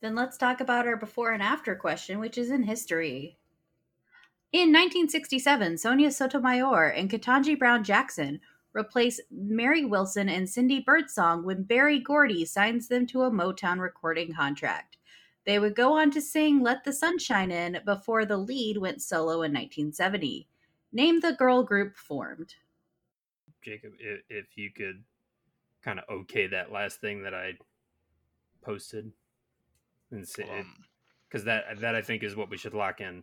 Then 0.00 0.14
let's 0.14 0.36
talk 0.36 0.60
about 0.60 0.86
our 0.86 0.96
before 0.96 1.32
and 1.32 1.42
after 1.42 1.74
question, 1.74 2.18
which 2.18 2.36
is 2.36 2.50
in 2.50 2.62
history. 2.64 3.38
In 4.52 4.70
1967, 4.72 5.78
Sonia 5.78 6.10
Sotomayor 6.10 6.88
and 6.88 7.10
Ketanji 7.10 7.58
Brown 7.58 7.84
Jackson 7.84 8.40
replace 8.74 9.20
Mary 9.30 9.84
Wilson 9.84 10.28
and 10.28 10.48
Cindy 10.48 10.80
Birdsong 10.80 11.44
when 11.44 11.62
Berry 11.62 12.00
Gordy 12.00 12.44
signs 12.44 12.88
them 12.88 13.06
to 13.08 13.22
a 13.22 13.30
Motown 13.30 13.78
recording 13.78 14.34
contract. 14.34 14.93
They 15.46 15.58
would 15.58 15.74
go 15.74 15.92
on 15.92 16.10
to 16.12 16.20
sing 16.20 16.62
Let 16.62 16.84
the 16.84 16.92
Sunshine 16.92 17.50
In 17.50 17.80
before 17.84 18.24
the 18.24 18.36
lead 18.36 18.78
went 18.78 19.02
solo 19.02 19.42
in 19.42 19.52
1970. 19.52 20.48
Name 20.92 21.20
the 21.20 21.32
girl 21.32 21.62
group 21.62 21.96
formed. 21.96 22.54
Jacob, 23.62 23.92
if, 23.98 24.20
if 24.28 24.46
you 24.56 24.70
could 24.70 25.02
kind 25.82 25.98
of 25.98 26.04
okay 26.08 26.46
that 26.46 26.72
last 26.72 27.00
thing 27.00 27.22
that 27.22 27.34
I 27.34 27.54
posted, 28.62 29.12
and 30.10 30.26
see, 30.26 30.44
Um, 30.44 30.84
because 31.28 31.44
that 31.44 31.80
that 31.80 31.94
I 31.94 32.02
think 32.02 32.22
is 32.22 32.36
what 32.36 32.48
we 32.48 32.56
should 32.56 32.74
lock 32.74 33.00
in. 33.00 33.22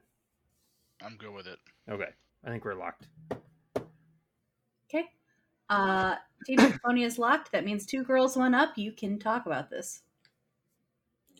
I'm 1.04 1.16
good 1.16 1.34
with 1.34 1.48
it. 1.48 1.60
Okay, 1.90 2.10
I 2.44 2.50
think 2.50 2.66
we're 2.66 2.76
locked. 2.76 3.08
Okay. 4.90 5.10
Uh, 5.70 6.16
Team 6.46 6.60
Sinfonia 6.60 7.06
is 7.06 7.18
locked. 7.18 7.52
That 7.52 7.64
means 7.64 7.86
two 7.86 8.04
girls, 8.04 8.36
one 8.36 8.54
up. 8.54 8.78
You 8.78 8.92
can 8.92 9.18
talk 9.18 9.46
about 9.46 9.70
this. 9.70 10.02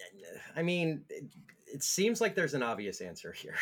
I 0.56 0.62
mean, 0.62 1.04
it, 1.10 1.26
it 1.68 1.84
seems 1.84 2.22
like 2.22 2.36
there's 2.36 2.54
an 2.54 2.64
obvious 2.64 3.02
answer 3.02 3.32
here. 3.32 3.56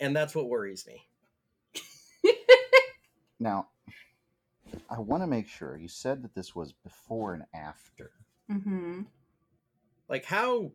And 0.00 0.16
that's 0.16 0.34
what 0.34 0.48
worries 0.48 0.86
me. 0.86 1.06
Now, 3.40 3.68
I 4.90 5.00
want 5.00 5.22
to 5.22 5.26
make 5.26 5.48
sure 5.48 5.78
you 5.78 5.88
said 5.88 6.22
that 6.22 6.34
this 6.34 6.54
was 6.54 6.72
before 6.72 7.32
and 7.32 7.44
after. 7.54 8.12
Mm-hmm. 8.50 9.02
Like, 10.08 10.26
how 10.26 10.72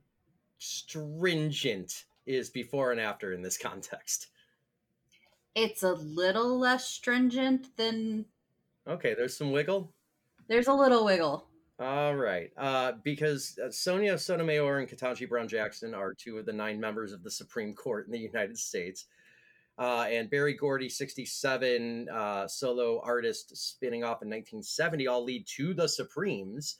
stringent 0.58 2.06
is 2.26 2.50
before 2.50 2.92
and 2.92 3.00
after 3.00 3.34
in 3.34 3.44
this 3.44 3.58
context? 3.58 4.28
It's 5.54 5.84
a 5.84 5.94
little 5.94 6.58
less 6.58 6.88
stringent 6.88 7.78
than. 7.78 8.26
Okay, 8.88 9.14
there's 9.14 9.38
some 9.38 9.52
wiggle. 9.52 9.94
There's 10.48 10.68
a 10.68 10.74
little 10.74 11.06
wiggle. 11.06 11.48
All 11.78 12.16
right. 12.16 12.52
Uh, 12.58 12.94
because 13.04 13.60
uh, 13.64 13.70
Sonia 13.70 14.18
Sotomayor 14.18 14.80
and 14.80 14.88
Ketanji 14.88 15.28
Brown 15.28 15.48
Jackson 15.48 15.94
are 15.94 16.14
two 16.14 16.38
of 16.38 16.46
the 16.46 16.54
nine 16.54 16.80
members 16.80 17.12
of 17.12 17.22
the 17.22 17.32
Supreme 17.32 17.74
Court 17.74 18.06
in 18.06 18.14
the 18.14 18.20
United 18.20 18.58
States. 18.58 19.08
Uh, 19.78 20.06
and 20.10 20.30
Berry 20.30 20.54
Gordy, 20.54 20.88
67, 20.88 22.08
uh, 22.08 22.48
solo 22.48 23.02
artist 23.04 23.58
spinning 23.58 24.06
off 24.06 24.22
in 24.22 24.30
1970, 24.30 25.08
all 25.08 25.26
lead 25.26 25.46
to 25.48 25.74
the 25.74 25.88
Supremes. 25.88 26.78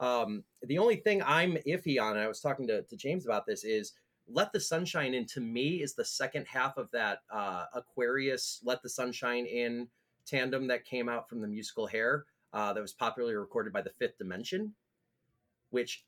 Um, 0.00 0.44
the 0.64 0.76
only 0.76 0.96
thing 0.96 1.22
I'm 1.24 1.56
iffy 1.66 1.98
on, 1.98 2.12
and 2.12 2.20
I 2.20 2.28
was 2.28 2.40
talking 2.40 2.66
to, 2.66 2.82
to 2.82 2.96
James 2.96 3.24
about 3.24 3.46
this, 3.46 3.64
is 3.64 3.94
Let 4.28 4.52
the 4.52 4.60
Sunshine 4.60 5.14
In 5.14 5.24
to 5.28 5.40
me 5.40 5.80
is 5.80 5.94
the 5.94 6.04
second 6.04 6.46
half 6.46 6.76
of 6.76 6.90
that 6.90 7.20
uh, 7.32 7.64
Aquarius 7.72 8.60
Let 8.62 8.82
the 8.82 8.90
Sunshine 8.90 9.46
In 9.46 9.88
tandem 10.26 10.66
that 10.66 10.84
came 10.84 11.08
out 11.08 11.30
from 11.30 11.40
the 11.40 11.48
musical 11.48 11.86
Hair 11.86 12.26
uh, 12.52 12.72
that 12.72 12.80
was 12.80 12.92
popularly 12.92 13.34
recorded 13.34 13.72
by 13.72 13.82
the 13.82 13.90
Fifth 13.98 14.18
Dimension, 14.18 14.74
which 15.70 16.04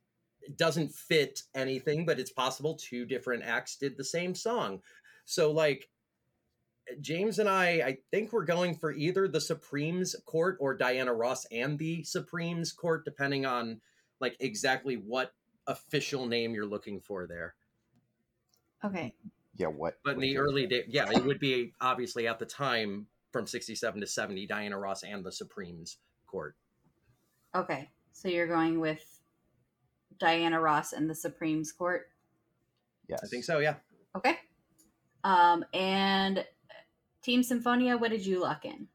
doesn't 0.56 0.93
fit 0.94 1.43
anything, 1.55 2.06
but 2.06 2.19
it's 2.19 2.32
possible 2.32 2.74
two 2.74 3.05
different 3.05 3.43
acts 3.44 3.77
did 3.77 3.97
the 3.97 4.05
same 4.05 4.35
song. 4.35 4.81
So, 5.24 5.51
like, 5.51 5.89
James 7.01 7.39
and 7.39 7.48
I, 7.48 7.69
I 7.85 7.98
think 8.10 8.32
we're 8.32 8.44
going 8.44 8.74
for 8.74 8.93
either 8.93 9.28
the 9.28 9.40
Supremes 9.40 10.16
Court 10.24 10.56
or 10.60 10.74
Diana 10.74 11.12
Ross 11.12 11.44
and 11.47 11.78
the 11.78 12.02
Supremes 12.05 12.73
Court, 12.73 13.05
depending 13.05 13.44
on 13.44 13.81
like 14.20 14.36
exactly 14.40 14.94
what 14.94 15.32
official 15.66 16.27
name 16.27 16.55
you're 16.55 16.66
looking 16.66 17.01
for 17.01 17.27
there. 17.27 17.55
Okay. 18.85 19.15
Yeah, 19.56 19.66
what? 19.66 19.98
But 20.05 20.15
in 20.15 20.20
the 20.20 20.39
early 20.39 20.66
day, 20.66 20.85
yeah, 20.89 21.10
it 21.10 21.24
would 21.24 21.40
be 21.40 21.74
obviously 21.81 22.27
at 22.27 22.39
the 22.39 22.47
time 22.47 23.06
from 23.32 23.47
67 23.47 24.01
to 24.01 24.06
70, 24.06 24.47
Diana 24.47 24.78
Ross 24.78 25.02
and 25.02 25.24
the 25.24 25.32
Supremes 25.32 25.98
Court. 26.28 26.55
Okay. 27.55 27.90
So 28.12 28.28
you're 28.28 28.46
going 28.46 28.80
with 28.80 29.20
Diana 30.18 30.60
Ross 30.60 30.92
and 30.92 31.09
the 31.09 31.14
Supremes 31.14 31.72
Court. 31.72 32.10
Yes. 33.09 33.20
I 33.24 33.26
think 33.26 33.44
so, 33.44 33.59
yeah. 33.59 33.74
Okay. 34.16 34.36
Um, 35.24 35.64
and 35.72 36.44
Team 37.22 37.42
Sinfonia, 37.42 37.98
what 37.98 38.10
did 38.10 38.24
you 38.24 38.40
lock 38.40 38.64
in? 38.64 38.86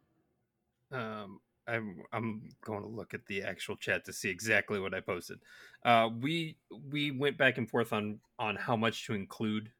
Um, 0.91 1.39
I'm 1.67 2.03
I'm 2.11 2.49
going 2.61 2.81
to 2.81 2.87
look 2.87 3.13
at 3.13 3.25
the 3.25 3.43
actual 3.43 3.75
chat 3.75 4.05
to 4.05 4.13
see 4.13 4.29
exactly 4.29 4.79
what 4.79 4.93
I 4.93 4.99
posted. 4.99 5.39
Uh, 5.83 6.09
we 6.19 6.57
we 6.91 7.11
went 7.11 7.37
back 7.37 7.57
and 7.57 7.69
forth 7.69 7.93
on 7.93 8.19
on 8.37 8.55
how 8.55 8.75
much 8.75 9.05
to 9.07 9.13
include. 9.13 9.71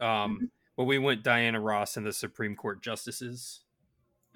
Um, 0.00 0.08
mm-hmm. 0.08 0.44
but 0.76 0.84
we 0.84 0.98
went 0.98 1.22
Diana 1.22 1.60
Ross 1.60 1.96
and 1.96 2.06
the 2.06 2.12
Supreme 2.12 2.56
Court 2.56 2.82
justices. 2.82 3.60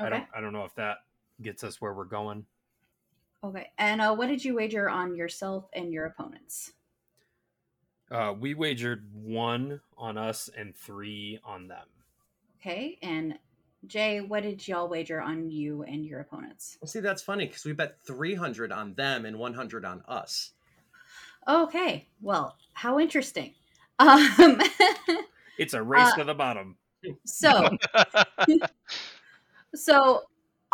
Okay. 0.01 0.07
I 0.07 0.11
don't 0.11 0.27
I 0.37 0.41
don't 0.41 0.53
know 0.53 0.65
if 0.65 0.75
that 0.75 0.99
gets 1.41 1.65
us 1.65 1.81
where 1.81 1.95
we're 1.95 2.05
going. 2.05 2.47
Okay, 3.47 3.71
and 3.79 4.01
uh, 4.01 4.13
what 4.13 4.27
did 4.27 4.45
you 4.45 4.57
wager 4.57 4.91
on 4.91 5.15
yourself 5.15 5.69
and 5.73 5.93
your 5.93 6.07
opponents? 6.07 6.73
Uh, 8.11 8.35
we 8.39 8.55
wagered 8.55 9.09
one 9.13 9.81
on 9.97 10.19
us 10.19 10.51
and 10.57 10.75
three 10.75 11.39
on 11.45 11.69
them. 11.69 11.87
Okay, 12.61 12.99
and 13.03 13.39
Jay, 13.87 14.21
what 14.21 14.43
did 14.43 14.67
y'all 14.67 14.89
wager 14.89 15.21
on 15.21 15.49
you 15.49 15.85
and 15.85 16.05
your 16.05 16.19
opponents? 16.21 16.77
Well, 16.81 16.89
see, 16.89 16.99
that's 16.99 17.23
funny 17.23 17.47
because 17.47 17.65
we 17.65 17.73
bet 17.73 17.99
300 18.05 18.73
on 18.73 18.95
them 18.95 19.25
and 19.25 19.39
100 19.39 19.85
on 19.85 20.03
us. 20.09 20.51
Okay, 21.47 22.09
well, 22.21 22.57
how 22.73 22.99
interesting. 22.99 23.55
Um, 23.99 24.61
it's 25.57 25.73
a 25.73 25.83
race 25.83 26.13
uh, 26.13 26.17
to 26.17 26.25
the 26.25 26.35
bottom. 26.35 26.77
So, 27.25 27.71
so 29.75 30.25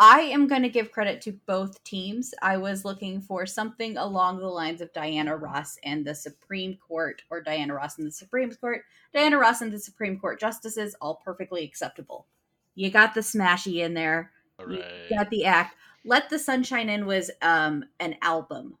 I 0.05 0.19
am 0.19 0.47
going 0.47 0.63
to 0.63 0.69
give 0.69 0.91
credit 0.91 1.21
to 1.21 1.39
both 1.45 1.81
teams. 1.85 2.33
I 2.41 2.57
was 2.57 2.83
looking 2.83 3.21
for 3.21 3.45
something 3.45 3.95
along 3.95 4.39
the 4.39 4.49
lines 4.49 4.81
of 4.81 4.91
Diana 4.91 5.37
Ross 5.37 5.77
and 5.81 6.03
the 6.03 6.13
Supreme 6.13 6.75
Court, 6.75 7.21
or 7.29 7.39
Diana 7.39 7.73
Ross 7.73 7.97
and 7.97 8.05
the 8.05 8.11
Supreme 8.11 8.53
Court. 8.53 8.81
Diana 9.13 9.37
Ross 9.37 9.61
and 9.61 9.71
the 9.71 9.79
Supreme 9.79 10.19
Court 10.19 10.41
justices, 10.41 10.93
all 10.99 11.21
perfectly 11.23 11.63
acceptable. 11.63 12.27
You 12.75 12.91
got 12.91 13.13
the 13.13 13.21
smashy 13.21 13.77
in 13.77 13.93
there. 13.93 14.31
You 14.59 14.83
got 15.09 15.29
the 15.29 15.45
act. 15.45 15.77
Let 16.03 16.29
the 16.29 16.37
Sunshine 16.37 16.89
In 16.89 17.05
was 17.05 17.31
um 17.41 17.85
an 18.01 18.17
album. 18.21 18.77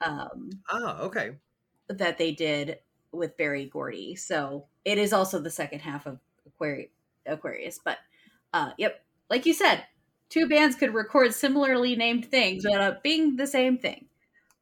Um 0.00 0.50
Ah, 0.70 1.00
okay. 1.00 1.32
That 1.88 2.18
they 2.18 2.30
did 2.30 2.78
with 3.10 3.36
Berry 3.36 3.64
Gordy. 3.66 4.14
So 4.14 4.66
it 4.84 4.96
is 4.96 5.12
also 5.12 5.40
the 5.40 5.50
second 5.50 5.80
half 5.80 6.06
of 6.06 6.20
Aquarius 6.46 6.90
Aquarius. 7.26 7.80
But 7.84 7.98
uh 8.54 8.70
yep, 8.78 9.04
like 9.28 9.44
you 9.44 9.54
said, 9.54 9.84
two 10.30 10.48
bands 10.48 10.74
could 10.76 10.94
record 10.94 11.34
similarly 11.34 11.94
named 11.94 12.26
things 12.26 12.64
without 12.64 12.80
uh, 12.80 12.96
being 13.02 13.36
the 13.36 13.46
same 13.46 13.76
thing. 13.76 14.06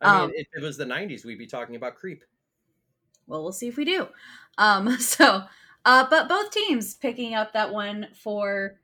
I 0.00 0.12
mean, 0.12 0.24
um, 0.24 0.32
if 0.34 0.48
it 0.54 0.62
was 0.62 0.76
the 0.76 0.84
'90s, 0.84 1.24
we'd 1.24 1.38
be 1.38 1.46
talking 1.46 1.76
about 1.76 1.94
Creep. 1.94 2.24
Well, 3.26 3.42
we'll 3.42 3.52
see 3.52 3.68
if 3.68 3.76
we 3.76 3.84
do. 3.84 4.08
Um, 4.56 4.90
so 4.98 5.44
uh, 5.88 6.06
but 6.10 6.28
both 6.28 6.50
teams 6.50 6.94
picking 6.94 7.34
up 7.34 7.54
that 7.54 7.72
one 7.72 8.08
for, 8.14 8.78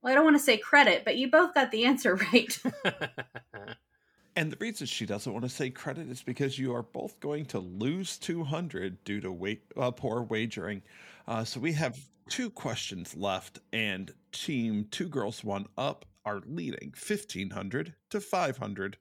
well, 0.00 0.12
I 0.12 0.14
don't 0.14 0.24
want 0.24 0.36
to 0.36 0.42
say 0.42 0.56
credit, 0.56 1.04
but 1.04 1.16
you 1.16 1.28
both 1.28 1.54
got 1.54 1.72
the 1.72 1.84
answer 1.84 2.14
right. 2.32 2.58
and 4.36 4.52
the 4.52 4.56
reason 4.60 4.86
she 4.86 5.06
doesn't 5.06 5.32
want 5.32 5.44
to 5.44 5.48
say 5.48 5.70
credit 5.70 6.08
is 6.08 6.22
because 6.22 6.56
you 6.56 6.72
are 6.72 6.82
both 6.82 7.18
going 7.18 7.46
to 7.46 7.58
lose 7.58 8.16
200 8.18 9.02
due 9.02 9.20
to 9.20 9.32
wait, 9.32 9.62
uh, 9.76 9.90
poor 9.90 10.22
wagering. 10.22 10.82
Uh, 11.26 11.42
so 11.42 11.58
we 11.58 11.72
have 11.72 11.98
two 12.28 12.50
questions 12.50 13.16
left, 13.16 13.58
and 13.72 14.12
team 14.30 14.86
Two 14.92 15.08
Girls 15.08 15.42
One 15.42 15.66
Up 15.76 16.04
are 16.26 16.42
leading 16.44 16.92
1500 16.92 17.94
to 18.10 18.20
500. 18.20 18.98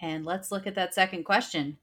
And 0.00 0.24
let's 0.24 0.52
look 0.52 0.66
at 0.66 0.76
that 0.76 0.94
second 0.94 1.24
question. 1.24 1.78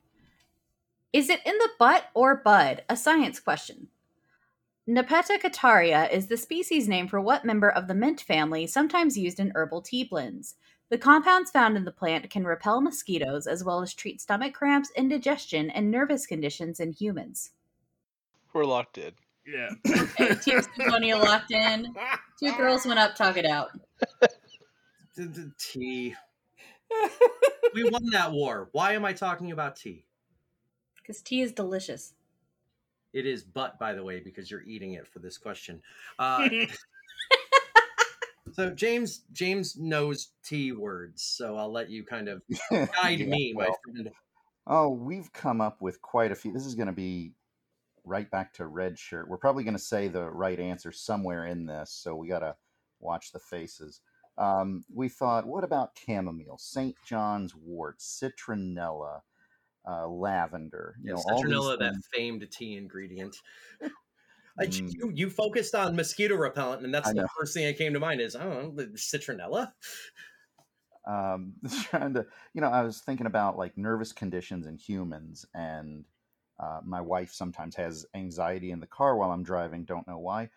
Is 1.12 1.30
it 1.30 1.42
in 1.46 1.58
the 1.58 1.70
butt 1.80 2.06
or 2.14 2.36
bud? 2.38 2.84
A 2.88 2.96
science 2.96 3.40
question. 3.40 3.88
Nepeta 4.88 5.40
cataria 5.42 6.12
is 6.12 6.28
the 6.28 6.38
species 6.38 6.88
name 6.88 7.08
for 7.08 7.20
what 7.20 7.44
member 7.44 7.70
of 7.70 7.88
the 7.88 7.96
mint 7.96 8.22
family 8.22 8.68
sometimes 8.68 9.18
used 9.18 9.40
in 9.40 9.52
herbal 9.56 9.82
tea 9.82 10.04
blends. 10.04 10.56
The 10.90 11.00
compounds 11.00 11.50
found 11.50 11.76
in 11.76 11.84
the 11.84 11.92
plant 11.92 12.30
can 12.30 12.46
repel 12.46 12.80
mosquitoes 12.80 13.48
as 13.48 13.64
well 13.64 13.82
as 13.82 13.96
treat 13.96 14.22
stomach 14.22 14.54
cramps, 14.54 14.92
indigestion, 14.96 15.72
and 15.72 15.90
nervous 15.90 16.28
conditions 16.28 16.80
in 16.80 16.92
humans. 16.92 17.52
We're 18.54 18.66
locked 18.66 19.00
in. 19.00 19.14
Yeah. 19.46 19.70
okay, 19.88 20.36
Team 20.36 20.60
Sinfonia 20.60 21.22
locked 21.22 21.52
in. 21.52 21.94
Two 22.40 22.56
girls 22.58 22.86
went 22.86 23.00
up, 23.00 23.16
talk 23.16 23.38
it 23.38 23.46
out. 23.46 23.70
The, 25.16 25.52
tea. 25.58 26.16
we 27.74 27.90
won 27.90 28.10
that 28.12 28.32
war. 28.32 28.70
Why 28.72 28.94
am 28.94 29.06
I 29.06 29.14
talking 29.14 29.52
about 29.52 29.76
tea? 29.76 30.06
Because 30.98 31.22
tea 31.22 31.42
is 31.42 31.52
delicious. 31.52 32.14
It 33.14 33.26
is 33.26 33.44
but, 33.44 33.80
by 33.80 33.94
the 33.94 34.04
way, 34.04 34.20
because 34.20 34.52
you're 34.52 34.64
eating 34.64 34.94
it 34.94 35.08
for 35.08 35.20
this 35.20 35.38
question. 35.38 35.82
Uh, 36.20 36.50
so 38.54 38.72
James 38.72 39.22
James 39.32 39.78
knows 39.78 40.32
T 40.44 40.74
words, 40.74 41.24
so 41.24 41.56
I'll 41.56 41.72
let 41.72 41.90
you 41.90 42.04
kind 42.04 42.28
of 42.28 42.42
guide 42.72 43.20
yeah, 43.20 43.26
me, 43.26 43.54
well, 43.56 43.70
my 43.70 43.94
friend. 43.94 44.12
Oh, 44.68 44.90
we've 44.90 45.32
come 45.32 45.62
up 45.62 45.82
with 45.82 46.02
quite 46.02 46.32
a 46.34 46.36
few. 46.36 46.52
This 46.52 46.66
is 46.66 46.76
going 46.76 46.88
to 46.88 46.94
be 46.94 47.32
right 48.06 48.30
back 48.30 48.54
to 48.54 48.68
red 48.68 48.98
shirt. 48.98 49.30
We're 49.30 49.38
probably 49.38 49.64
going 49.64 49.78
to 49.78 49.80
say 49.80 50.08
the 50.08 50.30
right 50.30 50.60
answer 50.60 50.92
somewhere 50.92 51.46
in 51.46 51.66
this, 51.66 51.92
so 51.92 52.16
we 52.16 52.28
got 52.28 52.40
to 52.40 52.56
watch 53.00 53.32
the 53.32 53.40
faces. 53.40 54.02
Um, 54.38 54.84
we 54.94 55.08
thought, 55.10 55.48
what 55.48 55.64
about 55.64 55.98
chamomile, 56.06 56.58
St. 56.58 56.96
John's 57.06 57.56
wort, 57.56 58.00
citronella, 58.00 59.22
uh, 59.88 60.08
lavender. 60.08 60.96
You 61.02 61.16
yes, 61.16 61.26
know, 61.26 61.36
citronella, 61.36 61.80
that 61.80 61.94
famed 62.14 62.46
tea 62.52 62.76
ingredient. 62.76 63.36
I, 64.60 64.68
mm. 64.68 64.94
you, 64.94 65.12
you 65.14 65.30
focused 65.30 65.76
on 65.76 65.96
mosquito 65.96 66.36
repellent, 66.36 66.84
and 66.84 66.94
that's 66.94 67.12
the 67.12 67.28
first 67.38 67.54
thing 67.54 67.66
that 67.66 67.78
came 67.78 67.94
to 67.94 68.00
mind 68.00 68.22
is, 68.22 68.36
I 68.36 68.44
don't 68.44 68.76
know, 68.76 68.86
citronella. 68.96 69.72
Um, 71.06 71.54
trying 71.84 72.14
to, 72.14 72.26
you 72.54 72.62
know, 72.62 72.70
I 72.70 72.82
was 72.82 73.00
thinking 73.00 73.26
about 73.26 73.58
like 73.58 73.78
nervous 73.78 74.14
conditions 74.14 74.66
in 74.66 74.78
humans, 74.78 75.46
and 75.54 76.06
uh, 76.60 76.80
my 76.84 77.02
wife 77.02 77.34
sometimes 77.34 77.76
has 77.76 78.06
anxiety 78.14 78.72
in 78.72 78.80
the 78.80 78.88
car 78.88 79.16
while 79.16 79.32
I'm 79.32 79.44
driving. 79.44 79.84
Don't 79.84 80.08
know 80.08 80.20
why. 80.20 80.50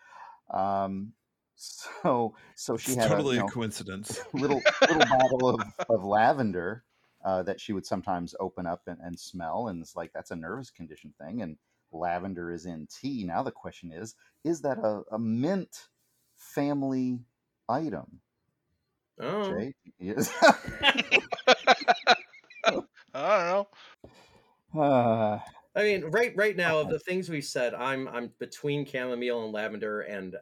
Um, 0.51 1.13
so, 1.57 2.35
so 2.55 2.77
she 2.77 2.93
it's 2.93 3.03
had 3.03 3.09
totally 3.09 3.37
a, 3.37 3.41
you 3.41 3.47
know, 3.47 3.49
coincidence. 3.49 4.21
Little 4.33 4.63
little 4.83 5.07
bottle 5.07 5.49
of, 5.49 5.61
of 5.89 6.05
lavender 6.05 6.85
uh, 7.25 7.43
that 7.43 7.61
she 7.61 7.73
would 7.73 7.85
sometimes 7.85 8.35
open 8.39 8.67
up 8.67 8.83
and, 8.87 8.99
and 9.03 9.19
smell. 9.19 9.69
And 9.69 9.83
it's 9.83 9.97
like, 9.97 10.13
that's 10.13 10.31
a 10.31 10.37
nervous 10.37 10.71
condition 10.71 11.13
thing. 11.21 11.43
And 11.43 11.57
lavender 11.93 12.53
is 12.53 12.67
in 12.67 12.87
tea. 12.87 13.25
Now 13.25 13.43
the 13.43 13.51
question 13.51 13.93
is, 13.93 14.15
is 14.45 14.61
that 14.63 14.79
a, 14.79 15.03
a 15.13 15.19
mint 15.19 15.89
family 16.37 17.21
item? 17.69 18.21
Oh. 19.21 19.51
Jay? 19.51 19.75
Yes. 19.99 20.33
I 22.65 22.77
don't 23.13 23.67
know. 24.75 24.81
Uh, 24.81 25.41
I 25.79 25.83
mean, 25.85 26.07
right 26.07 26.35
right 26.35 26.57
now 26.57 26.81
of 26.81 26.91
the 26.91 26.99
things 26.99 27.29
we've 27.29 27.45
said, 27.45 27.73
I'm 27.73 28.09
I'm 28.09 28.33
between 28.41 28.85
chamomile 28.85 29.45
and 29.45 29.53
lavender 29.53 30.01
and 30.01 30.35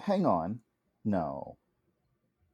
hang 0.00 0.26
on. 0.26 0.58
No. 1.04 1.56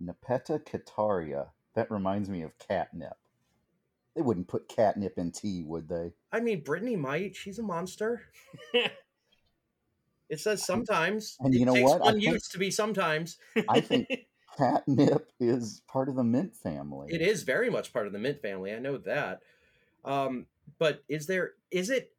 Nepeta 0.02 0.60
cataria 0.62 1.48
that 1.74 1.90
reminds 1.90 2.28
me 2.28 2.42
of 2.42 2.58
catnip. 2.58 3.16
They 4.14 4.20
wouldn't 4.20 4.48
put 4.48 4.68
catnip 4.68 5.16
in 5.16 5.32
tea, 5.32 5.62
would 5.64 5.88
they? 5.88 6.12
I 6.30 6.40
mean, 6.40 6.62
Brittany 6.62 6.96
might. 6.96 7.34
She's 7.34 7.58
a 7.58 7.62
monster. 7.62 8.22
it 10.28 10.38
says 10.40 10.66
sometimes. 10.66 11.38
And 11.40 11.54
you 11.54 11.62
it 11.62 11.64
know 11.64 11.82
what? 11.82 12.00
One 12.00 12.20
use 12.20 12.48
to 12.48 12.58
be 12.58 12.70
sometimes. 12.70 13.38
I 13.70 13.80
think 13.80 14.06
catnip 14.58 15.30
is 15.40 15.80
part 15.88 16.10
of 16.10 16.16
the 16.16 16.24
mint 16.24 16.54
family. 16.54 17.08
It 17.10 17.22
is 17.22 17.42
very 17.42 17.70
much 17.70 17.92
part 17.92 18.06
of 18.06 18.12
the 18.12 18.18
mint 18.18 18.42
family. 18.42 18.74
I 18.74 18.80
know 18.80 18.98
that. 18.98 19.40
Um, 20.04 20.46
but 20.78 21.02
is 21.08 21.26
there? 21.26 21.52
Is 21.70 21.90
it 21.90 22.12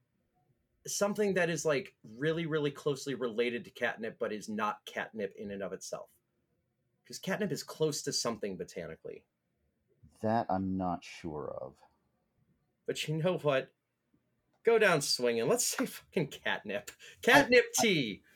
something 0.88 1.36
that 1.36 1.50
is 1.50 1.66
like 1.66 1.94
really, 2.18 2.46
really 2.46 2.72
closely 2.72 3.14
related 3.14 3.66
to 3.66 3.72
catnip, 3.72 4.18
but 4.20 4.32
is 4.32 4.50
not 4.50 4.80
catnip 4.86 5.34
in 5.38 5.52
and 5.52 5.62
of 5.62 5.74
itself? 5.74 6.10
Because 7.04 7.20
catnip 7.20 7.52
is 7.52 7.64
close 7.64 8.02
to 8.04 8.14
something 8.14 8.58
botanically. 8.58 9.24
That 10.22 10.46
I'm 10.50 10.78
not 10.78 11.04
sure 11.04 11.56
of. 11.62 11.74
But 12.86 13.08
you 13.08 13.18
know 13.18 13.38
what? 13.42 13.72
Go 14.64 14.78
down 14.78 15.02
swinging. 15.02 15.48
Let's 15.48 15.66
say 15.78 15.86
fucking 15.86 16.28
catnip. 16.28 16.92
Catnip 17.22 17.66
I, 17.80 17.82
tea. 17.82 18.22
I, 18.24 18.28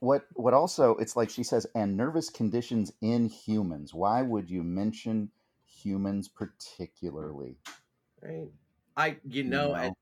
what 0.00 0.26
what 0.34 0.52
also 0.52 0.96
it's 0.96 1.14
like 1.14 1.30
she 1.30 1.44
says 1.44 1.64
and 1.76 1.96
nervous 1.96 2.28
conditions 2.28 2.92
in 3.00 3.28
humans. 3.28 3.94
Why 3.94 4.22
would 4.22 4.50
you 4.50 4.64
mention 4.64 5.30
humans 5.64 6.28
particularly? 6.28 7.56
Right. 8.20 8.50
I 8.96 9.16
you 9.26 9.44
know, 9.44 9.68
you 9.68 9.74
know? 9.74 9.94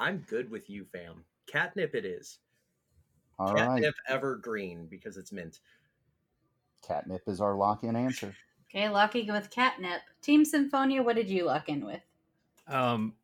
I, 0.00 0.08
am 0.08 0.24
good 0.28 0.50
with 0.50 0.68
you, 0.68 0.84
fam. 0.84 1.24
Catnip 1.46 1.94
it 1.94 2.04
is. 2.04 2.38
All 3.38 3.54
catnip 3.54 3.94
right. 4.08 4.14
evergreen 4.14 4.86
because 4.86 5.16
it's 5.16 5.32
mint. 5.32 5.60
Catnip 6.86 7.22
is 7.26 7.40
our 7.40 7.54
lock-in 7.54 7.96
answer. 7.96 8.34
Okay, 8.68 8.88
locking 8.88 9.28
with 9.28 9.50
catnip. 9.50 10.02
Team 10.20 10.44
Sinfonia, 10.44 11.04
what 11.04 11.16
did 11.16 11.30
you 11.30 11.44
lock 11.44 11.68
in 11.68 11.86
with? 11.86 12.02
Um, 12.66 13.14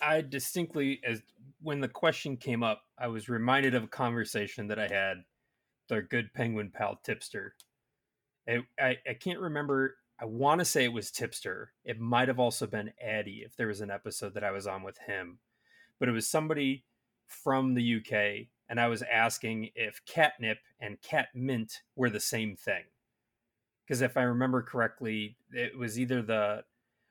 I 0.00 0.20
distinctly, 0.20 1.00
as 1.04 1.22
when 1.60 1.80
the 1.80 1.88
question 1.88 2.36
came 2.36 2.62
up, 2.62 2.82
I 2.98 3.08
was 3.08 3.28
reminded 3.28 3.74
of 3.74 3.84
a 3.84 3.88
conversation 3.88 4.68
that 4.68 4.78
I 4.78 4.88
had 4.88 5.18
with 5.88 5.96
our 5.96 6.02
good 6.02 6.32
penguin 6.34 6.70
pal 6.70 7.00
Tipster. 7.02 7.54
I, 8.48 8.60
I, 8.78 8.98
I 9.08 9.14
can't 9.14 9.40
remember. 9.40 9.96
I 10.22 10.24
want 10.24 10.60
to 10.60 10.64
say 10.64 10.84
it 10.84 10.92
was 10.92 11.10
Tipster. 11.10 11.72
It 11.84 11.98
might 11.98 12.28
have 12.28 12.38
also 12.38 12.68
been 12.68 12.92
Eddie 13.00 13.42
if 13.44 13.56
there 13.56 13.66
was 13.66 13.80
an 13.80 13.90
episode 13.90 14.34
that 14.34 14.44
I 14.44 14.52
was 14.52 14.68
on 14.68 14.84
with 14.84 14.96
him, 14.98 15.38
but 15.98 16.08
it 16.08 16.12
was 16.12 16.28
somebody 16.28 16.84
from 17.26 17.74
the 17.74 17.96
UK, 17.96 18.46
and 18.68 18.78
I 18.78 18.86
was 18.86 19.02
asking 19.02 19.70
if 19.74 20.00
catnip 20.06 20.58
and 20.78 21.02
catmint 21.02 21.80
were 21.96 22.08
the 22.08 22.20
same 22.20 22.54
thing. 22.54 22.84
Because 23.84 24.00
if 24.00 24.16
I 24.16 24.22
remember 24.22 24.62
correctly, 24.62 25.38
it 25.50 25.76
was 25.76 25.98
either 25.98 26.22
the, 26.22 26.62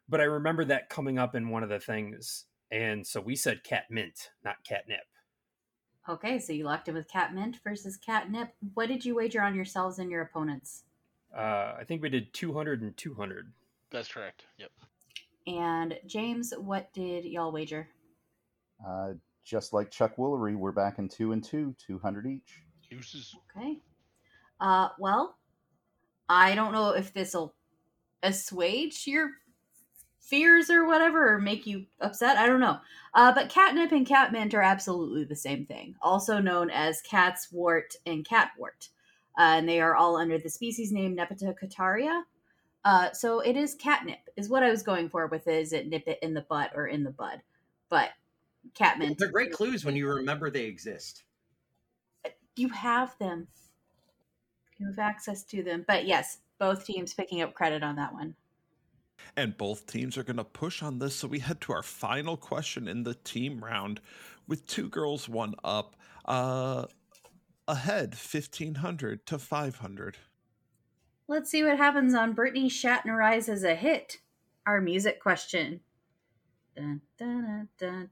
but 0.07 0.21
I 0.21 0.25
remember 0.25 0.63
that 0.63 0.87
coming 0.87 1.19
up 1.19 1.35
in 1.35 1.49
one 1.49 1.63
of 1.63 1.69
the 1.69 1.81
things, 1.81 2.45
and 2.71 3.05
so 3.05 3.19
we 3.19 3.35
said 3.35 3.65
catmint, 3.65 4.29
not 4.45 4.63
catnip. 4.63 5.01
Okay, 6.07 6.39
so 6.39 6.53
you 6.53 6.63
locked 6.63 6.87
in 6.87 6.95
with 6.95 7.11
catmint 7.11 7.57
versus 7.61 7.97
catnip. 7.97 8.53
What 8.73 8.87
did 8.87 9.03
you 9.03 9.15
wager 9.15 9.41
on 9.41 9.53
yourselves 9.53 9.99
and 9.99 10.09
your 10.09 10.21
opponents? 10.21 10.83
Uh, 11.35 11.75
I 11.79 11.83
think 11.87 12.01
we 12.01 12.09
did 12.09 12.33
200 12.33 12.81
and 12.81 12.95
200. 12.97 13.51
That's 13.89 14.07
correct. 14.07 14.45
Yep. 14.57 14.71
And 15.47 15.97
James, 16.05 16.53
what 16.57 16.91
did 16.93 17.25
y'all 17.25 17.51
wager? 17.51 17.87
Uh, 18.85 19.13
just 19.43 19.73
like 19.73 19.91
Chuck 19.91 20.15
Woolery, 20.17 20.55
we're 20.55 20.71
back 20.71 20.99
in 20.99 21.07
two 21.07 21.31
and 21.31 21.43
two, 21.43 21.75
200 21.85 22.27
each. 22.27 22.63
Uses. 22.89 23.35
Okay. 23.57 23.79
Uh, 24.59 24.89
well, 24.99 25.37
I 26.27 26.55
don't 26.55 26.73
know 26.73 26.89
if 26.91 27.13
this 27.13 27.33
will 27.33 27.55
assuage 28.21 29.07
your 29.07 29.31
fears 30.19 30.69
or 30.69 30.85
whatever 30.85 31.33
or 31.33 31.39
make 31.39 31.65
you 31.65 31.85
upset. 31.99 32.37
I 32.37 32.45
don't 32.45 32.59
know. 32.59 32.77
Uh, 33.13 33.33
but 33.33 33.49
catnip 33.49 33.91
and 33.91 34.05
catmint 34.05 34.53
are 34.53 34.61
absolutely 34.61 35.23
the 35.23 35.35
same 35.35 35.65
thing, 35.65 35.95
also 36.01 36.39
known 36.39 36.69
as 36.69 37.01
cat's 37.01 37.51
wart 37.51 37.95
and 38.05 38.25
catwort 38.25 38.89
uh, 39.37 39.55
and 39.57 39.67
they 39.67 39.81
are 39.81 39.95
all 39.95 40.17
under 40.17 40.37
the 40.37 40.49
species 40.49 40.91
name 40.91 41.15
Nepeta 41.15 41.53
cataria. 41.57 42.23
Uh, 42.83 43.11
so 43.11 43.39
it 43.41 43.55
is 43.55 43.75
catnip, 43.75 44.19
is 44.35 44.49
what 44.49 44.63
I 44.63 44.69
was 44.69 44.83
going 44.83 45.09
for 45.09 45.27
with 45.27 45.47
it. 45.47 45.61
Is 45.61 45.73
it 45.73 45.87
nip 45.87 46.07
it 46.07 46.19
in 46.21 46.33
the 46.33 46.41
butt 46.41 46.71
or 46.75 46.87
in 46.87 47.03
the 47.03 47.11
bud? 47.11 47.41
But 47.89 48.09
catmint. 48.73 49.17
They're 49.17 49.31
great 49.31 49.51
clues 49.51 49.85
when 49.85 49.95
you 49.95 50.07
remember 50.07 50.49
they 50.49 50.65
exist. 50.65 51.23
You 52.55 52.69
have 52.69 53.17
them. 53.19 53.47
You 54.77 54.87
have 54.87 54.99
access 54.99 55.43
to 55.45 55.63
them. 55.63 55.85
But 55.87 56.05
yes, 56.05 56.39
both 56.59 56.85
teams 56.85 57.13
picking 57.13 57.41
up 57.41 57.53
credit 57.53 57.83
on 57.83 57.95
that 57.97 58.13
one. 58.13 58.35
And 59.37 59.55
both 59.55 59.85
teams 59.85 60.17
are 60.17 60.23
going 60.23 60.37
to 60.37 60.43
push 60.43 60.81
on 60.81 60.97
this. 60.97 61.15
So 61.15 61.27
we 61.27 61.39
head 61.39 61.61
to 61.61 61.73
our 61.73 61.83
final 61.83 62.35
question 62.35 62.87
in 62.87 63.03
the 63.03 63.13
team 63.13 63.63
round 63.63 64.01
with 64.47 64.65
two 64.65 64.89
girls, 64.89 65.29
one 65.29 65.53
up. 65.63 65.95
Uh, 66.25 66.85
ahead 67.67 68.15
1500 68.15 69.25
to 69.27 69.39
500. 69.39 70.17
Let's 71.27 71.49
see 71.49 71.63
what 71.63 71.77
happens 71.77 72.13
on 72.13 72.33
Brittany 72.33 72.69
Shatnerizes 72.69 73.49
as 73.49 73.63
a 73.63 73.75
hit. 73.75 74.17
Our 74.65 74.81
music 74.81 75.21
question. 75.21 75.81
Dun, 76.75 77.01
dun, 77.17 77.67
dun, 77.77 78.09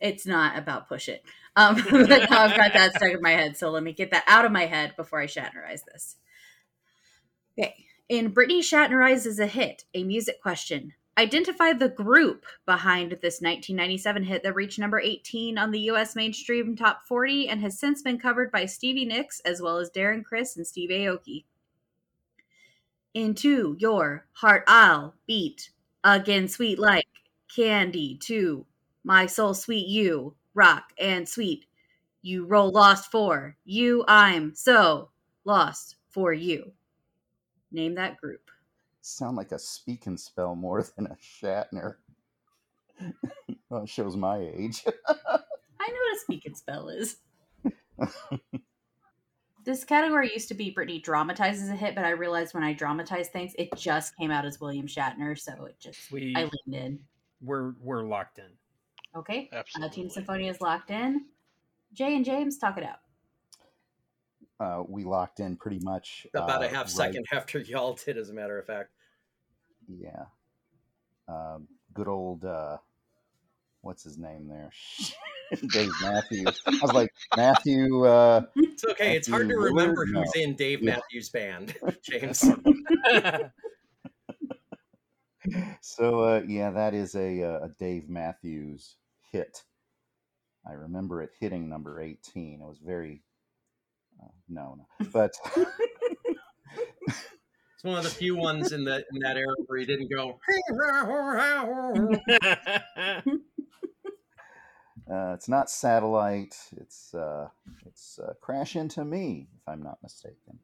it's 0.00 0.26
not 0.26 0.58
about 0.58 0.88
push 0.88 1.08
it. 1.08 1.22
Um, 1.56 1.76
but 1.90 2.08
now 2.30 2.44
I've 2.44 2.56
got 2.56 2.72
that 2.74 2.94
stuck 2.94 3.12
in 3.12 3.22
my 3.22 3.32
head, 3.32 3.56
so 3.56 3.70
let 3.70 3.82
me 3.82 3.92
get 3.92 4.10
that 4.10 4.24
out 4.26 4.44
of 4.44 4.52
my 4.52 4.66
head 4.66 4.94
before 4.96 5.20
I 5.20 5.26
Shatnerize 5.26 5.84
this. 5.90 6.16
Okay, 7.58 7.86
in 8.08 8.28
Brittany 8.28 8.60
Shatnerizes 8.60 9.26
as 9.26 9.38
a 9.38 9.46
hit, 9.46 9.84
a 9.94 10.04
music 10.04 10.42
question. 10.42 10.92
Identify 11.18 11.72
the 11.72 11.88
group 11.88 12.44
behind 12.66 13.10
this 13.10 13.40
1997 13.40 14.22
hit 14.24 14.42
that 14.42 14.54
reached 14.54 14.78
number 14.78 15.00
18 15.00 15.56
on 15.56 15.70
the 15.70 15.80
US 15.90 16.14
mainstream 16.14 16.76
top 16.76 17.06
40 17.06 17.48
and 17.48 17.62
has 17.62 17.78
since 17.78 18.02
been 18.02 18.18
covered 18.18 18.52
by 18.52 18.66
Stevie 18.66 19.06
Nicks 19.06 19.40
as 19.40 19.62
well 19.62 19.78
as 19.78 19.90
Darren 19.90 20.22
Criss 20.22 20.58
and 20.58 20.66
Steve 20.66 20.90
Aoki. 20.90 21.44
Into 23.14 23.76
your 23.78 24.26
heart 24.32 24.64
I'll 24.66 25.14
beat 25.26 25.70
again, 26.04 26.48
sweet 26.48 26.78
like 26.78 27.08
candy 27.54 28.18
to 28.24 28.66
my 29.02 29.24
soul, 29.24 29.54
sweet 29.54 29.86
you, 29.86 30.34
rock 30.52 30.92
and 30.98 31.26
sweet. 31.26 31.64
You 32.20 32.44
roll 32.44 32.70
lost 32.70 33.10
for 33.10 33.56
you, 33.64 34.04
I'm 34.06 34.54
so 34.54 35.08
lost 35.46 35.96
for 36.10 36.34
you. 36.34 36.72
Name 37.72 37.94
that 37.94 38.18
group 38.18 38.50
sound 39.06 39.36
like 39.36 39.52
a 39.52 39.58
speak 39.58 40.06
and 40.06 40.18
spell 40.18 40.54
more 40.54 40.82
than 40.96 41.06
a 41.06 41.16
Shatner. 41.16 41.94
well, 43.70 43.84
it 43.84 43.88
shows 43.88 44.16
my 44.16 44.38
age. 44.38 44.84
I 45.08 45.88
know 45.88 46.00
what 46.08 46.16
a 46.16 46.20
speak 46.20 46.46
and 46.46 46.56
spell 46.56 46.88
is. 46.88 47.16
this 49.64 49.84
category 49.84 50.30
used 50.32 50.48
to 50.48 50.54
be 50.54 50.70
Brittany 50.70 51.00
dramatizes 51.00 51.68
a 51.68 51.76
hit, 51.76 51.94
but 51.94 52.04
I 52.04 52.10
realized 52.10 52.54
when 52.54 52.64
I 52.64 52.72
dramatize 52.72 53.28
things, 53.28 53.52
it 53.58 53.68
just 53.76 54.16
came 54.16 54.30
out 54.30 54.44
as 54.44 54.60
William 54.60 54.86
Shatner, 54.86 55.38
so 55.38 55.66
it 55.66 55.76
just 55.78 56.10
we, 56.10 56.34
I 56.34 56.42
leaned 56.42 56.84
in. 56.84 56.98
We're 57.40 57.74
we're 57.82 58.02
locked 58.02 58.38
in. 58.38 58.50
Okay, 59.14 59.48
Absolutely. 59.52 59.88
Uh, 59.88 59.92
Team 59.92 60.08
Sinfonia 60.08 60.50
is 60.50 60.60
locked 60.60 60.90
in. 60.90 61.26
Jay 61.92 62.14
and 62.14 62.24
James, 62.24 62.58
talk 62.58 62.76
it 62.76 62.84
out. 62.84 62.98
Uh, 64.58 64.82
we 64.88 65.04
locked 65.04 65.40
in 65.40 65.56
pretty 65.56 65.78
much 65.80 66.26
about 66.34 66.62
uh, 66.62 66.66
a 66.66 66.68
half 66.68 66.84
right. 66.84 66.90
second 66.90 67.26
after 67.32 67.58
y'all 67.58 67.94
did, 67.94 68.16
as 68.16 68.30
a 68.30 68.34
matter 68.34 68.58
of 68.58 68.66
fact. 68.66 68.90
Yeah. 69.88 70.24
Um, 71.28 71.66
good 71.94 72.08
old 72.08 72.44
uh, 72.44 72.76
what's 73.86 74.02
his 74.02 74.18
name 74.18 74.48
there? 74.48 74.70
Dave 75.68 75.90
Matthews. 76.02 76.60
I 76.66 76.78
was 76.82 76.92
like 76.92 77.10
Matthew. 77.36 78.04
Uh, 78.04 78.42
it's 78.56 78.84
okay. 78.84 79.04
Matthew 79.04 79.16
it's 79.16 79.28
hard 79.28 79.48
to 79.48 79.56
remember 79.56 80.04
no. 80.06 80.20
who's 80.20 80.32
in 80.34 80.54
Dave 80.54 80.82
yeah. 80.82 80.96
Matthews 80.96 81.28
Band, 81.28 81.74
James. 82.02 82.44
so 85.80 86.20
uh, 86.20 86.42
yeah, 86.48 86.70
that 86.70 86.94
is 86.94 87.14
a, 87.14 87.42
uh, 87.42 87.66
a 87.66 87.68
Dave 87.78 88.08
Matthews 88.08 88.96
hit. 89.30 89.62
I 90.68 90.72
remember 90.72 91.22
it 91.22 91.30
hitting 91.38 91.68
number 91.68 92.00
eighteen. 92.00 92.60
It 92.60 92.66
was 92.66 92.80
very 92.84 93.22
uh, 94.20 94.28
no, 94.48 94.78
no, 94.78 95.06
but 95.12 95.32
it's 97.76 97.84
one 97.84 97.98
of 97.98 98.04
the 98.04 98.10
few 98.10 98.34
ones 98.34 98.72
in 98.72 98.84
that 98.84 99.04
in 99.12 99.20
that 99.20 99.36
era 99.36 99.54
where 99.66 99.78
he 99.78 99.84
didn't 99.84 100.10
go. 100.10 100.40
uh, 105.10 105.34
it's 105.34 105.46
not 105.46 105.68
satellite. 105.68 106.56
It's 106.78 107.12
uh, 107.12 107.48
it's 107.84 108.18
uh, 108.18 108.32
Crash 108.40 108.76
into 108.76 109.04
Me, 109.04 109.46
if 109.54 109.68
I'm 109.68 109.82
not 109.82 109.98
mistaken. 110.02 110.58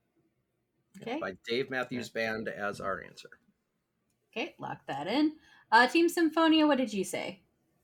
Okay. 1.02 1.18
By 1.20 1.34
Dave 1.46 1.68
Matthews 1.68 2.08
Band 2.08 2.48
as 2.48 2.80
our 2.80 3.02
answer. 3.02 3.28
Okay, 4.34 4.54
lock 4.58 4.78
that 4.86 5.06
in. 5.06 5.32
Uh, 5.70 5.86
Team 5.86 6.08
Sinfonia, 6.08 6.66
what 6.66 6.78
did 6.78 6.94
you 6.94 7.04
say? 7.04 7.40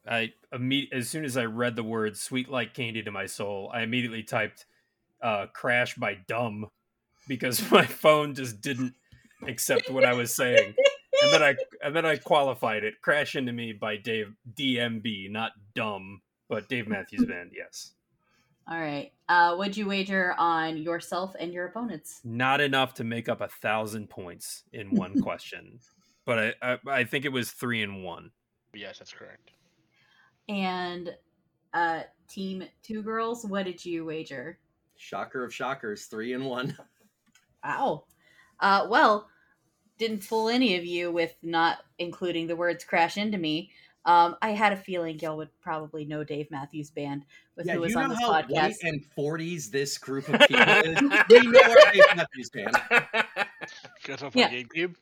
I 0.09 0.33
imme- 0.55 0.91
as 0.91 1.11
soon 1.11 1.27
as 1.27 1.37
I 1.37 1.45
read 1.45 1.77
the 1.77 1.83
words 1.83 2.19
"sweet 2.19 2.49
like 2.49 2.73
candy 2.73 3.03
to 3.03 3.11
my 3.11 3.27
soul," 3.27 3.71
I 3.75 3.83
immediately 3.83 4.23
typed 4.23 4.65
uh, 5.21 5.49
"crash" 5.53 5.97
by 5.97 6.15
Dumb 6.15 6.71
because 7.27 7.61
my 7.71 7.85
phone 7.85 8.35
just 8.35 8.63
didn't 8.63 8.95
accept 9.47 9.91
what 9.91 10.05
I 10.05 10.15
was 10.15 10.35
saying. 10.35 10.75
And 11.23 11.33
then 11.33 11.43
I 11.43 11.57
and 11.83 11.95
then 11.95 12.07
I 12.07 12.17
qualified 12.17 12.85
it. 12.85 13.01
Crash 13.03 13.37
into 13.37 13.53
me 13.53 13.73
by 13.73 13.97
Dave 13.97 14.35
DMB, 14.55 15.31
not 15.31 15.53
dumb, 15.75 16.21
but 16.49 16.69
Dave 16.69 16.89
Matthews 16.89 17.25
Band, 17.25 17.53
yes. 17.57 17.93
All 18.71 18.79
right. 18.79 19.13
Uh, 19.29 19.57
what'd 19.57 19.77
you 19.77 19.87
wager 19.87 20.35
on 20.39 20.77
yourself 20.77 21.35
and 21.41 21.53
your 21.53 21.67
opponents? 21.67 22.21
Not 22.23 22.61
enough 22.61 22.95
to 22.95 23.05
make 23.05 23.29
up 23.29 23.41
a 23.41 23.49
thousand 23.49 24.11
points 24.11 24.65
in 24.73 24.95
one 24.95 25.21
question, 25.23 25.81
but 26.27 26.55
I, 26.63 26.73
I, 26.75 26.79
I 26.87 27.05
think 27.05 27.25
it 27.25 27.33
was 27.33 27.51
three 27.51 27.83
and 27.83 28.05
one. 28.05 28.31
Yes, 28.75 28.99
that's 28.99 29.13
correct. 29.13 29.53
And 30.51 31.15
uh, 31.73 32.03
team 32.29 32.65
two 32.83 33.03
girls, 33.03 33.45
what 33.45 33.65
did 33.65 33.85
you 33.85 34.05
wager? 34.05 34.59
Shocker 34.97 35.45
of 35.45 35.55
shockers, 35.55 36.07
three 36.07 36.35
and 36.35 36.45
one. 36.45 36.77
Wow. 37.65 38.05
Uh, 38.61 38.87
well, 38.89 39.29
didn't 39.99 40.23
fool 40.23 40.49
any 40.49 40.77
of 40.77 40.85
you 40.85 41.11
with 41.11 41.35
not 41.43 41.79
including 41.99 42.47
the 42.47 42.57
words 42.57 42.85
"crash 42.85 43.17
into 43.17 43.39
me." 43.39 43.71
Um, 44.05 44.37
I 44.41 44.51
had 44.51 44.73
a 44.73 44.77
feeling 44.77 45.19
y'all 45.19 45.37
would 45.37 45.51
probably 45.61 46.05
know 46.05 46.25
Dave 46.25 46.51
Matthews 46.51 46.91
Band 46.91 47.25
with 47.57 47.67
yeah, 47.67 47.75
who 47.75 47.81
was 47.81 47.95
on 47.95 48.09
this 48.09 48.19
podcast. 48.21 48.77
and 48.83 49.05
forties 49.15 49.71
this 49.71 49.99
group 49.99 50.29
of 50.29 50.41
people 50.49 50.65
is. 50.65 51.01
we 51.29 51.47
know 51.47 51.61
our 51.61 51.93
Dave 51.93 52.03
Matthews 52.17 52.51
Band. 52.51 52.75
Goes 54.05 54.23
off 54.23 54.35
yeah. 54.35 54.51
GameCube. 54.51 54.95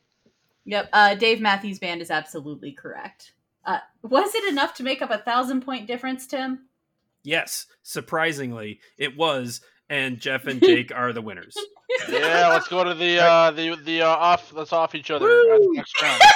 Yep, 0.65 0.89
uh, 0.91 1.15
Dave 1.15 1.39
Matthews 1.39 1.79
Band 1.79 2.01
is 2.01 2.11
absolutely 2.11 2.73
correct. 2.73 3.31
Uh, 3.65 3.79
was 4.01 4.35
it 4.35 4.49
enough 4.49 4.73
to 4.75 4.83
make 4.83 5.01
up 5.01 5.11
a 5.11 5.19
thousand 5.19 5.61
point 5.61 5.87
difference, 5.87 6.27
Tim? 6.27 6.67
Yes, 7.23 7.67
surprisingly, 7.83 8.81
it 8.97 9.15
was 9.15 9.61
and 9.89 10.19
Jeff 10.19 10.47
and 10.47 10.61
Jake 10.63 10.91
are 10.93 11.13
the 11.13 11.21
winners. 11.21 11.55
Yeah, 12.09 12.49
let's 12.49 12.67
go 12.67 12.83
to 12.83 12.93
the 12.93 13.19
uh, 13.19 13.51
the 13.51 13.75
the 13.83 14.01
uh, 14.01 14.07
off. 14.07 14.53
Let's 14.53 14.73
off 14.73 14.95
each 14.95 15.11
other 15.11 15.59
next 15.71 16.01
round. 16.01 16.21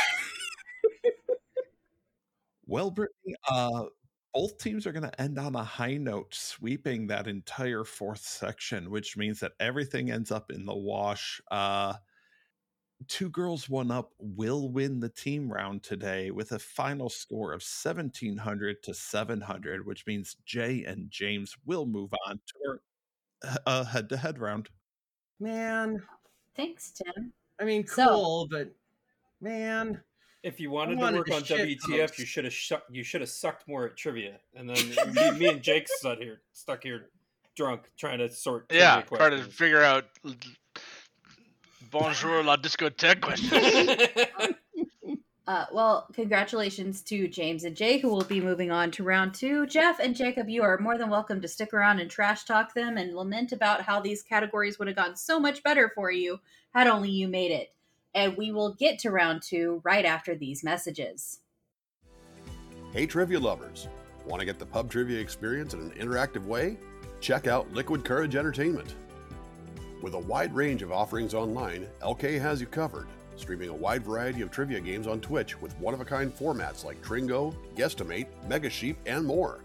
Well, 2.67 2.89
Brittany, 2.89 3.35
uh, 3.51 3.83
both 4.33 4.57
teams 4.57 4.87
are 4.87 4.93
going 4.93 5.03
to 5.03 5.21
end 5.21 5.37
on 5.37 5.55
a 5.55 5.63
high 5.63 5.97
note, 5.97 6.33
sweeping 6.33 7.07
that 7.07 7.27
entire 7.27 7.83
fourth 7.83 8.21
section, 8.21 8.89
which 8.89 9.17
means 9.17 9.41
that 9.41 9.51
everything 9.59 10.09
ends 10.09 10.31
up 10.31 10.51
in 10.51 10.65
the 10.65 10.73
wash. 10.73 11.41
Uh, 11.51 11.95
two 13.09 13.29
girls 13.29 13.67
one 13.67 13.91
up 13.91 14.13
will 14.19 14.69
win 14.69 15.01
the 15.01 15.09
team 15.09 15.51
round 15.51 15.83
today 15.83 16.31
with 16.31 16.53
a 16.53 16.59
final 16.59 17.09
score 17.09 17.51
of 17.51 17.61
1700 17.61 18.83
to 18.83 18.93
700 18.93 19.85
which 19.85 20.05
means 20.05 20.37
jay 20.45 20.83
and 20.85 21.09
james 21.09 21.55
will 21.65 21.85
move 21.85 22.13
on 22.27 22.39
to 22.45 22.79
a 23.65 23.85
head-to-head 23.85 24.39
round 24.39 24.69
man 25.39 26.01
thanks 26.55 26.91
tim 26.91 27.31
i 27.59 27.63
mean 27.63 27.83
cool 27.83 28.43
so, 28.43 28.47
but 28.49 28.71
man 29.41 29.99
if 30.43 30.59
you 30.59 30.71
wanted 30.71 30.95
to 30.95 31.17
work 31.17 31.31
on 31.31 31.43
WTF, 31.43 32.17
you 32.17 32.25
should 32.25 32.45
have 32.45 32.53
sh- 32.53 32.71
you 32.89 33.03
should 33.03 33.21
have 33.21 33.29
sucked 33.29 33.67
more 33.67 33.85
at 33.85 33.95
trivia, 33.95 34.39
and 34.55 34.67
then 34.67 35.13
me, 35.13 35.31
me, 35.37 35.47
and 35.47 35.61
Jake 35.61 35.87
stuck 35.87 36.17
here, 36.17 36.41
stuck 36.51 36.81
here, 36.81 37.09
drunk, 37.55 37.83
trying 37.95 38.17
to 38.17 38.29
sort. 38.29 38.65
Yeah, 38.71 39.01
trying 39.01 39.37
to 39.37 39.43
figure 39.43 39.83
out 39.83 40.05
bonjour 41.91 42.43
la 42.43 42.57
discothèque 42.57 43.21
question. 43.21 43.51
Uh, 45.51 45.65
well, 45.73 46.07
congratulations 46.13 47.01
to 47.01 47.27
James 47.27 47.65
and 47.65 47.75
Jay, 47.75 47.97
who 47.97 48.07
will 48.07 48.23
be 48.23 48.39
moving 48.39 48.71
on 48.71 48.89
to 48.91 49.03
round 49.03 49.33
two. 49.33 49.67
Jeff 49.67 49.99
and 49.99 50.15
Jacob, 50.15 50.47
you 50.47 50.63
are 50.63 50.77
more 50.77 50.97
than 50.97 51.09
welcome 51.09 51.41
to 51.41 51.47
stick 51.49 51.73
around 51.73 51.99
and 51.99 52.09
trash 52.09 52.45
talk 52.45 52.73
them 52.73 52.95
and 52.95 53.13
lament 53.13 53.51
about 53.51 53.81
how 53.81 53.99
these 53.99 54.23
categories 54.23 54.79
would 54.79 54.87
have 54.87 54.95
gone 54.95 55.17
so 55.17 55.41
much 55.41 55.61
better 55.61 55.91
for 55.93 56.09
you 56.09 56.39
had 56.73 56.87
only 56.87 57.09
you 57.09 57.27
made 57.27 57.51
it 57.51 57.73
and 58.15 58.37
we 58.37 58.53
will 58.53 58.75
get 58.75 58.97
to 58.99 59.11
round 59.11 59.41
two 59.41 59.81
right 59.83 60.05
after 60.05 60.35
these 60.35 60.63
messages. 60.63 61.39
Hey, 62.93 63.05
trivia 63.05 63.41
lovers! 63.41 63.89
Want 64.25 64.39
to 64.39 64.45
get 64.45 64.57
the 64.57 64.65
pub 64.65 64.89
trivia 64.89 65.19
experience 65.19 65.73
in 65.73 65.81
an 65.81 65.91
interactive 65.99 66.45
way? 66.45 66.77
Check 67.19 67.47
out 67.47 67.69
Liquid 67.73 68.05
Kourage 68.05 68.35
Entertainment. 68.35 68.95
With 70.01 70.13
a 70.13 70.19
wide 70.19 70.55
range 70.55 70.81
of 70.81 70.93
offerings 70.93 71.33
online, 71.33 71.89
LK 72.01 72.39
has 72.39 72.61
you 72.61 72.67
covered, 72.67 73.07
streaming 73.41 73.69
a 73.69 73.73
wide 73.73 74.03
variety 74.03 74.41
of 74.41 74.51
trivia 74.51 74.79
games 74.79 75.07
on 75.07 75.19
Twitch 75.19 75.59
with 75.61 75.77
one 75.79 75.93
of 75.93 76.01
a 76.01 76.05
kind 76.05 76.33
formats 76.33 76.85
like 76.85 77.01
Tringo, 77.01 77.53
Guesstimate, 77.75 78.27
Mega 78.47 78.69
Sheep, 78.69 78.97
and 79.05 79.25
more. 79.25 79.59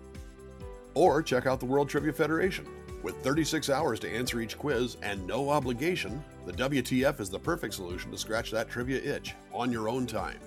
Or 0.94 1.22
check 1.22 1.46
out 1.46 1.60
the 1.60 1.66
World 1.66 1.88
Trivia 1.88 2.12
Federation 2.12 2.66
with 3.06 3.22
36 3.22 3.70
hours 3.70 4.00
to 4.00 4.10
answer 4.10 4.40
each 4.40 4.58
quiz 4.58 4.96
and 5.00 5.24
no 5.28 5.48
obligation, 5.48 6.24
the 6.44 6.52
WTF 6.52 7.20
is 7.20 7.30
the 7.30 7.38
perfect 7.38 7.72
solution 7.72 8.10
to 8.10 8.18
scratch 8.18 8.50
that 8.50 8.68
trivia 8.68 9.00
itch 9.00 9.34
on 9.52 9.70
your 9.70 9.88
own 9.88 10.08
time. 10.08 10.40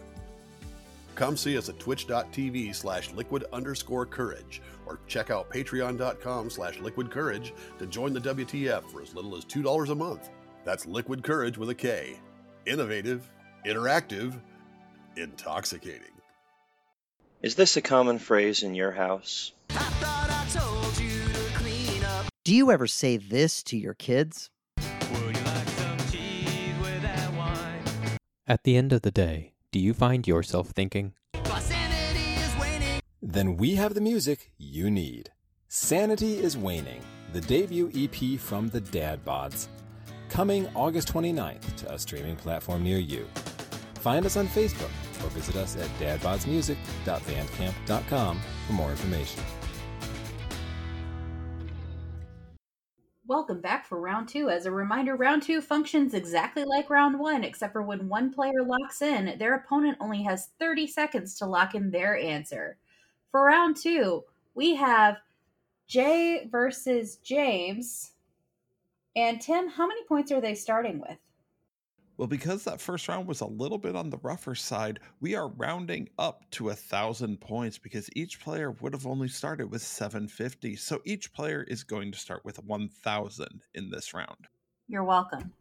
Come 1.15 1.37
see 1.37 1.57
us 1.57 1.69
at 1.69 1.79
twitch.tv 1.79 2.75
slash 2.75 3.13
liquid 3.13 3.45
underscore 3.53 4.05
courage 4.05 4.61
or 4.85 4.99
check 5.07 5.31
out 5.31 5.49
patreon.com 5.49 6.49
slash 6.49 6.79
liquid 6.79 7.09
kourage 7.09 7.53
to 7.77 7.85
join 7.85 8.11
the 8.11 8.19
WTF 8.19 8.83
for 8.91 9.01
as 9.01 9.15
little 9.15 9.37
as 9.37 9.45
$2 9.45 9.89
a 9.89 9.95
month. 9.95 10.29
That's 10.65 10.85
liquid 10.85 11.21
kourage 11.21 11.57
with 11.57 11.69
a 11.69 11.75
K. 11.75 12.19
Innovative, 12.69 13.27
interactive, 13.65 14.39
intoxicating. 15.17 16.13
Is 17.41 17.55
this 17.55 17.75
a 17.77 17.81
common 17.81 18.19
phrase 18.19 18.61
in 18.61 18.75
your 18.75 18.91
house? 18.91 19.53
Do 22.45 22.53
you 22.53 22.69
ever 22.69 22.85
say 22.85 23.17
this 23.17 23.63
to 23.63 23.75
your 23.75 23.95
kids? 23.95 24.51
At 28.47 28.63
the 28.63 28.77
end 28.77 28.93
of 28.93 29.01
the 29.01 29.11
day, 29.11 29.53
do 29.71 29.79
you 29.79 29.95
find 29.95 30.27
yourself 30.27 30.69
thinking? 30.69 31.13
Then 33.19 33.57
we 33.57 33.75
have 33.75 33.95
the 33.95 34.01
music 34.01 34.51
you 34.59 34.91
need. 34.91 35.31
Sanity 35.69 36.37
is 36.37 36.55
Waning, 36.55 37.01
the 37.33 37.41
debut 37.41 37.91
EP 37.95 38.39
from 38.39 38.69
the 38.69 38.81
Dad 38.81 39.25
Bods, 39.25 39.69
coming 40.29 40.67
August 40.75 41.11
29th 41.13 41.75
to 41.77 41.93
a 41.93 41.99
streaming 41.99 42.35
platform 42.35 42.83
near 42.83 42.99
you. 42.99 43.25
Find 43.95 44.23
us 44.25 44.37
on 44.37 44.47
Facebook 44.47 44.91
or 45.23 45.29
visit 45.29 45.55
us 45.55 45.75
at 45.75 45.89
dadbodsmusic.bandcamp.com 45.99 48.39
for 48.67 48.73
more 48.73 48.91
information. 48.91 49.43
Welcome 53.29 53.61
back 53.61 53.85
for 53.85 54.01
round 54.01 54.27
two. 54.27 54.49
As 54.49 54.65
a 54.65 54.71
reminder, 54.71 55.15
round 55.15 55.43
two 55.43 55.61
functions 55.61 56.15
exactly 56.15 56.63
like 56.63 56.89
round 56.89 57.19
one, 57.19 57.43
except 57.43 57.73
for 57.73 57.83
when 57.83 58.09
one 58.09 58.33
player 58.33 58.63
locks 58.65 59.03
in, 59.03 59.37
their 59.37 59.53
opponent 59.53 59.99
only 59.99 60.23
has 60.23 60.49
30 60.59 60.87
seconds 60.87 61.37
to 61.37 61.45
lock 61.45 61.75
in 61.75 61.91
their 61.91 62.17
answer. 62.17 62.77
For 63.29 63.45
round 63.45 63.77
two, 63.77 64.23
we 64.55 64.73
have 64.77 65.17
Jay 65.87 66.47
versus 66.51 67.17
James. 67.17 68.13
And 69.15 69.41
Tim, 69.41 69.69
how 69.69 69.87
many 69.87 70.03
points 70.05 70.31
are 70.31 70.41
they 70.41 70.55
starting 70.55 70.99
with? 70.99 71.17
Well, 72.17 72.27
because 72.27 72.65
that 72.65 72.81
first 72.81 73.07
round 73.07 73.27
was 73.27 73.39
a 73.39 73.45
little 73.45 73.77
bit 73.77 73.95
on 73.95 74.09
the 74.09 74.17
rougher 74.17 74.53
side, 74.53 74.99
we 75.21 75.35
are 75.35 75.47
rounding 75.47 76.09
up 76.19 76.43
to 76.51 76.67
a 76.67 76.75
thousand 76.75 77.39
points 77.39 77.77
because 77.77 78.09
each 78.13 78.41
player 78.41 78.71
would 78.71 78.91
have 78.91 79.07
only 79.07 79.29
started 79.29 79.71
with 79.71 79.81
750. 79.81 80.75
So 80.75 80.99
each 81.05 81.31
player 81.31 81.63
is 81.63 81.85
going 81.85 82.11
to 82.11 82.19
start 82.19 82.43
with 82.43 82.61
1,000 82.65 83.61
in 83.73 83.89
this 83.89 84.13
round. 84.13 84.47
You're 84.89 85.05
welcome. 85.05 85.53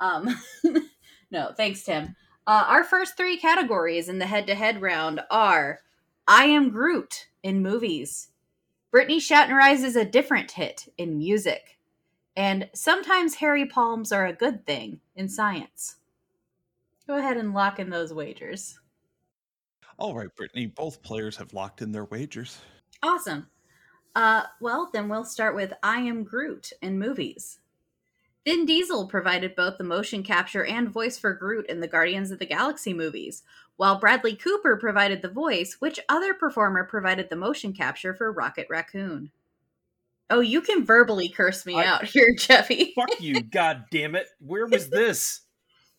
Um, 0.00 0.38
no, 1.30 1.52
thanks, 1.56 1.82
Tim. 1.82 2.14
Uh, 2.46 2.64
our 2.66 2.84
first 2.84 3.16
three 3.16 3.38
categories 3.38 4.10
in 4.10 4.18
the 4.18 4.26
head 4.26 4.46
to 4.48 4.54
head 4.54 4.82
round 4.82 5.22
are 5.30 5.80
I 6.28 6.44
Am 6.44 6.68
Groot 6.68 7.28
in 7.42 7.62
movies, 7.62 8.28
Brittany 8.90 9.18
Shatnerizes 9.18 9.96
a 9.96 10.04
different 10.04 10.50
hit 10.50 10.92
in 10.98 11.16
music, 11.16 11.78
and 12.36 12.68
sometimes 12.74 13.34
hairy 13.34 13.66
palms 13.66 14.12
are 14.12 14.26
a 14.26 14.32
good 14.32 14.64
thing 14.66 15.00
in 15.16 15.28
science. 15.28 15.96
Go 17.06 17.16
ahead 17.16 17.36
and 17.36 17.52
lock 17.52 17.78
in 17.78 17.90
those 17.90 18.14
wagers. 18.14 18.78
All 19.98 20.14
right, 20.14 20.34
Brittany. 20.34 20.66
Both 20.66 21.02
players 21.02 21.36
have 21.36 21.52
locked 21.52 21.82
in 21.82 21.92
their 21.92 22.06
wagers. 22.06 22.58
Awesome. 23.02 23.48
Uh, 24.14 24.44
well, 24.60 24.90
then 24.92 25.08
we'll 25.08 25.24
start 25.24 25.54
with 25.54 25.72
I 25.82 25.98
Am 26.00 26.24
Groot 26.24 26.72
in 26.82 26.98
movies. 26.98 27.58
Vin 28.44 28.66
Diesel 28.66 29.06
provided 29.06 29.54
both 29.54 29.78
the 29.78 29.84
motion 29.84 30.22
capture 30.22 30.64
and 30.64 30.90
voice 30.90 31.16
for 31.16 31.32
Groot 31.32 31.66
in 31.66 31.80
the 31.80 31.86
Guardians 31.86 32.30
of 32.30 32.38
the 32.38 32.46
Galaxy 32.46 32.92
movies, 32.92 33.42
while 33.76 34.00
Bradley 34.00 34.34
Cooper 34.34 34.76
provided 34.76 35.22
the 35.22 35.28
voice, 35.28 35.76
which 35.78 36.00
other 36.08 36.34
performer 36.34 36.84
provided 36.84 37.30
the 37.30 37.36
motion 37.36 37.72
capture 37.72 38.14
for 38.14 38.32
Rocket 38.32 38.66
Raccoon? 38.68 39.30
Oh, 40.32 40.40
you 40.40 40.60
can 40.60 40.84
verbally 40.84 41.28
curse 41.28 41.64
me 41.64 41.74
I, 41.76 41.84
out 41.84 42.04
here, 42.06 42.34
Jeffy. 42.36 42.92
Fuck 42.96 43.20
you, 43.20 43.42
god 43.42 43.84
damn 43.90 44.14
it. 44.14 44.26
Where 44.40 44.66
was 44.66 44.88
this? 44.90 45.42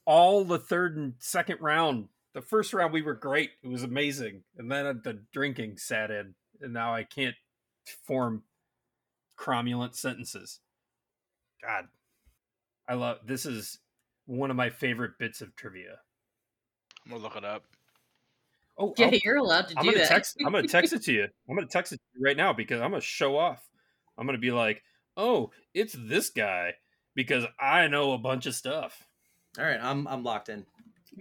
all 0.06 0.44
the 0.44 0.60
third 0.60 0.98
and 0.98 1.14
second 1.20 1.60
round. 1.62 2.08
The 2.34 2.42
first 2.42 2.74
round 2.74 2.94
we 2.94 3.02
were 3.02 3.14
great; 3.14 3.52
it 3.64 3.68
was 3.68 3.84
amazing, 3.84 4.44
and 4.58 4.72
then 4.72 5.02
the 5.04 5.20
drinking 5.32 5.78
sat 5.78 6.10
in, 6.12 6.34
and 6.62 6.74
now 6.74 6.94
I 6.94 7.04
can't 7.04 7.36
form 8.06 8.44
cromulent 9.38 9.96
sentences. 9.96 10.60
God, 11.62 11.86
I 12.88 12.96
love 12.96 13.20
this. 13.26 13.46
Is 13.46 13.80
one 14.26 14.50
of 14.50 14.58
my 14.58 14.70
favorite 14.70 15.20
bits 15.20 15.42
of 15.42 15.56
trivia. 15.56 16.00
I'm 17.06 17.12
gonna 17.12 17.24
look 17.24 17.36
it 17.36 17.46
up. 17.46 17.64
Oh, 18.80 18.96
yeah, 18.98 19.06
I'll, 19.08 19.14
you're 19.24 19.38
allowed 19.38 19.68
to 19.68 19.76
I'm 19.78 19.86
do 19.86 19.92
gonna 19.92 20.04
that. 20.04 20.10
Text, 20.10 20.38
I'm 20.44 20.52
gonna 20.52 20.68
text 20.68 20.94
it 20.94 21.04
to 21.04 21.14
you. 21.14 21.28
I'm 21.48 21.56
gonna 21.56 21.68
text 21.68 21.94
it 21.94 21.98
to 21.98 22.20
you 22.20 22.26
right 22.26 22.38
now 22.38 22.52
because 22.52 22.82
I'm 22.82 22.90
gonna 22.90 23.02
show 23.02 23.38
off. 23.38 23.62
I'm 24.18 24.26
gonna 24.26 24.38
be 24.38 24.52
like, 24.52 24.84
"Oh, 25.18 25.52
it's 25.74 25.96
this 25.98 26.30
guy," 26.30 26.76
because 27.16 27.46
I 27.60 27.88
know 27.88 28.14
a 28.14 28.18
bunch 28.18 28.46
of 28.46 28.56
stuff. 28.56 29.08
All 29.58 29.66
right, 29.66 29.80
I'm 29.82 30.08
I'm 30.08 30.24
locked 30.24 30.50
in. 30.50 30.66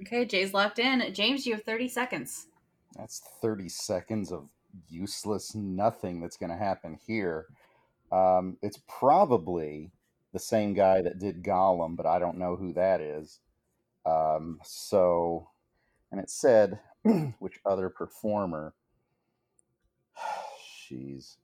Okay, 0.00 0.24
Jay's 0.24 0.54
locked 0.54 0.78
in. 0.78 1.12
James, 1.12 1.46
you 1.46 1.54
have 1.54 1.64
30 1.64 1.88
seconds. 1.88 2.46
That's 2.96 3.20
30 3.40 3.68
seconds 3.68 4.32
of 4.32 4.48
useless 4.88 5.54
nothing 5.54 6.20
that's 6.20 6.36
going 6.36 6.50
to 6.50 6.56
happen 6.56 6.98
here. 7.06 7.46
Um, 8.10 8.56
it's 8.62 8.80
probably 8.88 9.90
the 10.32 10.38
same 10.38 10.74
guy 10.74 11.02
that 11.02 11.18
did 11.18 11.42
Gollum, 11.42 11.96
but 11.96 12.06
I 12.06 12.18
don't 12.18 12.38
know 12.38 12.56
who 12.56 12.72
that 12.74 13.00
is. 13.00 13.40
Um, 14.06 14.60
so, 14.64 15.48
and 16.10 16.20
it 16.20 16.30
said 16.30 16.80
which 17.38 17.60
other 17.64 17.88
performer. 17.88 18.74
Jeez. 20.90 21.36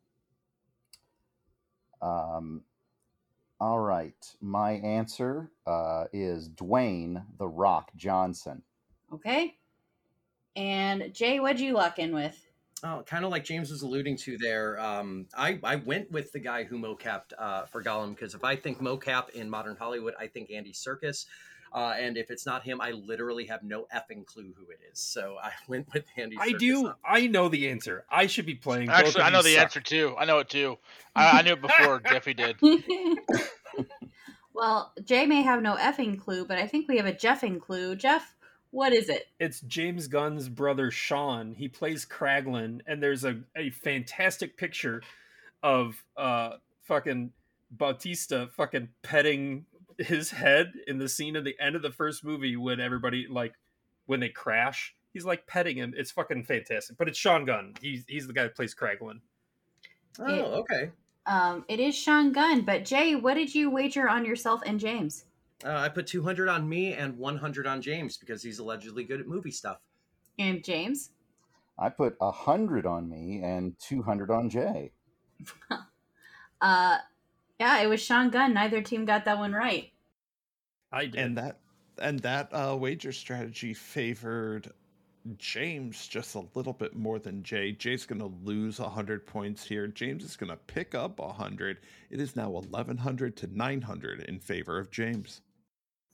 Um, 2.03 2.63
all 3.61 3.81
right. 3.81 4.37
My 4.41 4.73
answer 4.73 5.51
uh, 5.67 6.05
is 6.13 6.49
Dwayne 6.49 7.25
the 7.39 7.49
Rock 7.49 7.91
Johnson. 7.97 8.63
Okay. 9.13 9.57
And 10.55 11.13
Jay, 11.13 11.41
what'd 11.41 11.61
you 11.61 11.75
lock 11.75 11.99
in 11.99 12.15
with? 12.15 12.37
Oh, 12.85 13.03
kind 13.05 13.25
of 13.25 13.33
like 13.33 13.45
James 13.45 13.71
was 13.71 13.83
alluding 13.83 14.17
to 14.19 14.39
there. 14.39 14.79
Um, 14.79 15.27
I, 15.37 15.59
I 15.65 15.77
went 15.77 16.13
with 16.13 16.31
the 16.31 16.39
guy 16.39 16.63
who 16.63 16.79
mocapped 16.79 17.33
uh, 17.37 17.65
for 17.67 17.83
Gollum 17.83 18.11
because 18.11 18.35
if 18.35 18.45
I 18.45 18.55
think 18.55 18.81
mocap 18.81 19.31
in 19.31 19.51
modern 19.51 19.77
Hollywood, 19.77 20.15
I 20.19 20.29
think 20.29 20.53
Andy 20.53 20.73
Serkis. 20.73 21.27
Uh, 21.73 21.95
and 21.99 22.17
if 22.17 22.31
it's 22.31 22.47
not 22.47 22.63
him, 22.63 22.81
I 22.81 22.93
literally 22.93 23.47
have 23.47 23.63
no 23.63 23.87
effing 23.95 24.25
clue 24.25 24.55
who 24.57 24.71
it 24.71 24.81
is. 24.91 24.99
So 24.99 25.37
I 25.43 25.53
went 25.69 25.89
with 25.93 26.05
Andy. 26.17 26.37
I 26.39 26.53
do. 26.53 26.93
I 27.05 27.27
know 27.27 27.49
the 27.49 27.69
answer. 27.69 28.05
I 28.11 28.27
should 28.27 28.47
be 28.47 28.55
playing. 28.55 28.89
Actually, 28.89 29.23
I 29.23 29.31
know 29.31 29.43
the 29.43 29.55
suck. 29.55 29.65
answer 29.65 29.81
too. 29.81 30.15
I 30.19 30.25
know 30.25 30.39
it 30.39 30.49
too. 30.49 30.79
I, 31.15 31.39
I 31.39 31.43
knew 31.43 31.53
it 31.53 31.63
before 31.63 32.01
Jeffy 32.09 32.35
did. 32.35 32.57
well, 34.55 34.93
Jay 35.05 35.27
may 35.27 35.43
have 35.43 35.63
no 35.63 35.77
effing 35.77 36.19
clue, 36.19 36.45
but 36.45 36.59
I 36.59 36.67
think 36.67 36.89
we 36.89 36.97
have 36.97 37.07
a 37.07 37.13
Jeffing 37.13 37.61
clue. 37.61 37.97
Jeff, 37.97 38.35
what 38.71 38.93
is 38.93 39.09
it? 39.09 39.27
It's 39.39 39.61
James 39.63 40.09
Gunn's 40.09 40.49
brother 40.49 40.91
Sean. 40.91 41.55
He 41.55 41.69
plays 41.69 42.07
Kraglin, 42.07 42.81
and 42.87 43.03
there's 43.03 43.25
a, 43.25 43.41
a 43.57 43.71
fantastic 43.71 44.57
picture 44.57 45.03
of 45.63 46.03
uh 46.17 46.53
fucking 46.85 47.33
Bautista 47.71 48.49
fucking 48.57 48.89
petting 49.03 49.67
his 49.99 50.31
head 50.31 50.73
in 50.87 50.99
the 50.99 51.09
scene 51.09 51.37
at 51.37 51.45
the 51.45 51.57
end 51.61 51.77
of 51.77 51.83
the 51.83 51.91
first 51.91 52.25
movie 52.25 52.57
when 52.57 52.81
everybody 52.81 53.27
like 53.29 53.55
when 54.07 54.21
they 54.21 54.29
crash. 54.29 54.95
He's 55.13 55.25
like 55.25 55.47
petting 55.47 55.77
him. 55.77 55.95
It's 55.97 56.11
fucking 56.11 56.45
fantastic. 56.45 56.97
But 56.97 57.09
it's 57.09 57.19
Sean 57.19 57.45
Gunn. 57.45 57.75
He's 57.81 58.05
he's 58.07 58.27
the 58.27 58.33
guy 58.33 58.45
that 58.45 58.55
plays 58.55 58.75
Kraglin. 58.75 59.21
Oh, 60.21 60.27
it, 60.27 60.41
okay. 60.41 60.91
Um, 61.27 61.65
it 61.69 61.81
is 61.81 61.95
Sean 61.95 62.33
Gunn. 62.33 62.63
But 62.63 62.85
Jay, 62.85 63.15
what 63.15 63.35
did 63.35 63.55
you 63.55 63.71
wager 63.71 64.09
on 64.09 64.25
yourself 64.25 64.63
and 64.65 64.79
James? 64.79 65.25
Uh, 65.65 65.71
I 65.71 65.89
put 65.89 66.07
200 66.07 66.49
on 66.49 66.69
me 66.69 66.95
and 66.95 67.19
100 67.19 67.67
on 67.67 67.83
James 67.83 68.17
because 68.17 68.43
he's 68.43 68.61
allegedly 68.61 69.05
good 69.05 69.21
at 69.21 69.27
movie 69.27 69.51
stuff. 69.51 69.79
And 70.39 70.63
James? 70.63 71.11
I 71.79 71.89
put 71.89 72.15
100 72.19 72.87
on 72.87 73.09
me 73.09 73.43
and 73.43 73.75
200 73.81 74.31
on 74.31 74.51
Jay. 74.51 74.93
uh, 76.61 76.99
yeah, 77.59 77.81
it 77.81 77.87
was 77.89 78.03
Sean 78.03 78.31
Gunn. 78.31 78.55
Neither 78.55 78.83
team 78.83 79.05
got 79.05 79.25
that 79.25 79.39
one 79.39 79.53
right. 79.53 79.91
I 80.93 81.07
did. 81.07 81.21
And 81.21 81.39
that 81.39 81.61
and 82.01 82.21
that 82.21 82.49
uh, 82.53 82.77
wager 82.79 83.13
strategy 83.13 83.75
favored 83.75 84.73
James 85.37 86.07
just 86.07 86.35
a 86.37 86.45
little 86.55 86.73
bit 86.73 86.95
more 86.95 87.19
than 87.19 87.43
Jay. 87.43 87.73
Jay's 87.73 88.07
going 88.07 88.21
to 88.21 88.33
lose 88.45 88.79
100 88.79 89.27
points 89.27 89.65
here. 89.65 89.87
James 89.87 90.25
is 90.25 90.37
going 90.37 90.51
to 90.51 90.57
pick 90.57 90.95
up 90.95 91.19
100. 91.19 91.79
It 92.11 92.21
is 92.21 92.37
now 92.37 92.51
1100 92.51 93.37
to 93.39 93.47
900 93.49 94.21
in 94.23 94.39
favor 94.39 94.79
of 94.79 94.91
James. 94.91 95.43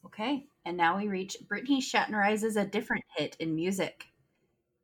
Okay, 0.07 0.47
and 0.65 0.77
now 0.77 0.99
we 0.99 1.09
reach 1.09 1.37
Brittany 1.49 1.81
Shatnerizes 1.81 2.61
a 2.61 2.67
different 2.67 3.05
hit 3.17 3.37
in 3.39 3.55
music. 3.55 4.07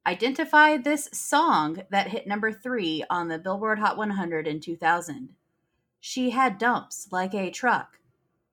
Identify 0.07 0.79
this 0.79 1.11
song 1.13 1.83
that 1.91 2.09
hit 2.09 2.27
number 2.27 2.53
three 2.53 3.05
on 3.11 3.29
the 3.29 3.39
Billboard 3.39 3.79
Hot 3.79 3.97
100 3.99 4.47
in 4.47 4.61
2000. 4.61 5.31
She 6.01 6.31
had 6.31 6.59
dumps 6.59 7.09
like 7.11 7.35
a 7.35 7.51
truck. 7.51 7.99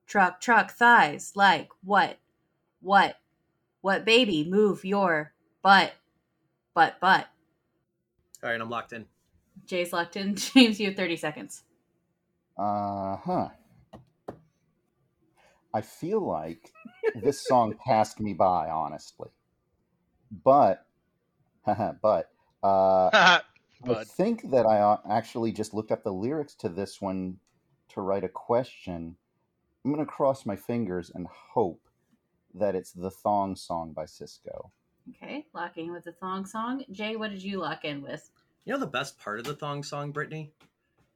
Truck, 0.06 0.40
truck, 0.40 0.70
thighs 0.70 1.32
like 1.34 1.70
what? 1.82 2.18
What? 2.80 3.16
What 3.80 4.04
baby, 4.04 4.46
move 4.48 4.84
your 4.84 5.32
butt. 5.62 5.94
Butt, 6.74 7.00
butt. 7.00 7.26
All 8.42 8.50
right, 8.50 8.60
I'm 8.60 8.70
locked 8.70 8.92
in. 8.92 9.06
Jay's 9.66 9.92
locked 9.92 10.16
in. 10.16 10.34
James, 10.36 10.78
you 10.78 10.86
have 10.86 10.96
30 10.96 11.16
seconds. 11.16 11.62
Uh 12.56 13.16
huh. 13.16 13.48
I 15.72 15.80
feel 15.80 16.20
like 16.20 16.72
this 17.14 17.46
song 17.46 17.74
passed 17.86 18.20
me 18.20 18.32
by, 18.32 18.68
honestly. 18.68 19.28
But, 20.44 20.84
but, 21.66 22.30
uh, 22.62 23.40
I 23.86 24.04
think 24.04 24.50
that 24.50 24.66
I 24.66 24.78
uh, 24.78 24.98
actually 25.08 25.52
just 25.52 25.74
looked 25.74 25.92
up 25.92 26.02
the 26.02 26.12
lyrics 26.12 26.54
to 26.56 26.68
this 26.68 27.00
one 27.00 27.38
to 27.90 28.00
write 28.00 28.24
a 28.24 28.28
question. 28.28 29.16
I'm 29.84 29.92
going 29.92 30.04
to 30.04 30.10
cross 30.10 30.44
my 30.44 30.56
fingers 30.56 31.10
and 31.14 31.26
hope 31.26 31.88
that 32.54 32.74
it's 32.74 32.92
the 32.92 33.10
Thong 33.10 33.54
Song 33.54 33.92
by 33.92 34.04
Sisqó. 34.04 34.70
Okay, 35.10 35.46
locking 35.54 35.92
with 35.92 36.04
the 36.04 36.12
Thong 36.12 36.44
Song. 36.44 36.84
Jay, 36.90 37.16
what 37.16 37.30
did 37.30 37.42
you 37.42 37.58
lock 37.58 37.84
in 37.84 38.02
with? 38.02 38.28
You 38.64 38.74
know 38.74 38.80
the 38.80 38.86
best 38.86 39.18
part 39.18 39.38
of 39.38 39.46
the 39.46 39.54
Thong 39.54 39.82
Song, 39.82 40.10
Brittany? 40.10 40.52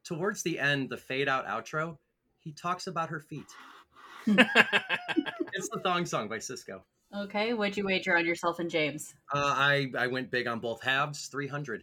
Towards 0.05 0.43
the 0.43 0.59
end, 0.59 0.89
the 0.89 0.97
fade 0.97 1.29
out 1.29 1.47
outro, 1.47 1.99
he 2.41 2.53
talks 2.53 2.87
about 2.87 3.11
her 3.11 3.21
feet. 3.21 3.47
it's 4.27 5.69
the 5.69 5.81
Thong 5.83 6.07
Song 6.07 6.29
by 6.29 6.39
Sisqó. 6.39 6.81
Okay, 7.15 7.53
what'd 7.53 7.77
you 7.77 7.85
wager 7.85 8.17
on 8.17 8.25
yourself 8.25 8.59
and 8.59 8.71
James? 8.71 9.15
Uh, 9.35 9.55
I 9.55 9.91
I 9.99 10.07
went 10.07 10.31
big 10.31 10.47
on 10.47 10.61
both 10.61 10.83
halves, 10.83 11.27
three 11.27 11.47
hundred. 11.47 11.83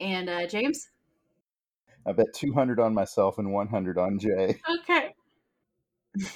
And 0.00 0.28
uh, 0.28 0.46
James? 0.46 0.88
I 2.06 2.12
bet 2.12 2.34
200 2.34 2.80
on 2.80 2.92
myself 2.92 3.38
and 3.38 3.52
100 3.52 3.98
on 3.98 4.18
Jay. 4.18 4.60
Okay. 4.80 5.14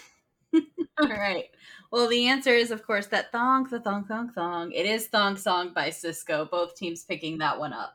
All 1.01 1.09
right. 1.09 1.45
Well, 1.91 2.09
the 2.09 2.27
answer 2.27 2.55
is, 2.55 2.71
of 2.71 2.87
course, 2.87 3.07
that 3.09 3.31
thong, 3.33 3.69
the 3.71 3.81
thong, 3.81 4.05
thong, 4.05 4.31
thong. 4.31 4.73
It 4.73 4.87
is 4.87 5.07
Thong 5.07 5.37
Song 5.37 5.73
by 5.75 5.91
Sisqó. 5.91 6.51
Both 6.51 6.75
teams 6.75 7.05
picking 7.05 7.39
that 7.39 7.59
one 7.59 7.73
up. 7.73 7.95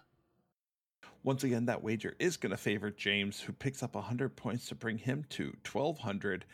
Once 1.23 1.43
again, 1.43 1.65
that 1.65 1.81
wager 1.81 2.15
is 2.19 2.37
going 2.37 2.51
to 2.51 2.57
favor 2.57 2.91
James, 2.91 3.39
who 3.39 3.53
picks 3.53 3.81
up 3.81 3.95
100 3.95 4.35
points 4.35 4.67
to 4.67 4.75
bring 4.75 4.97
him 4.97 5.25
to 5.29 5.55
1200. 5.71 6.45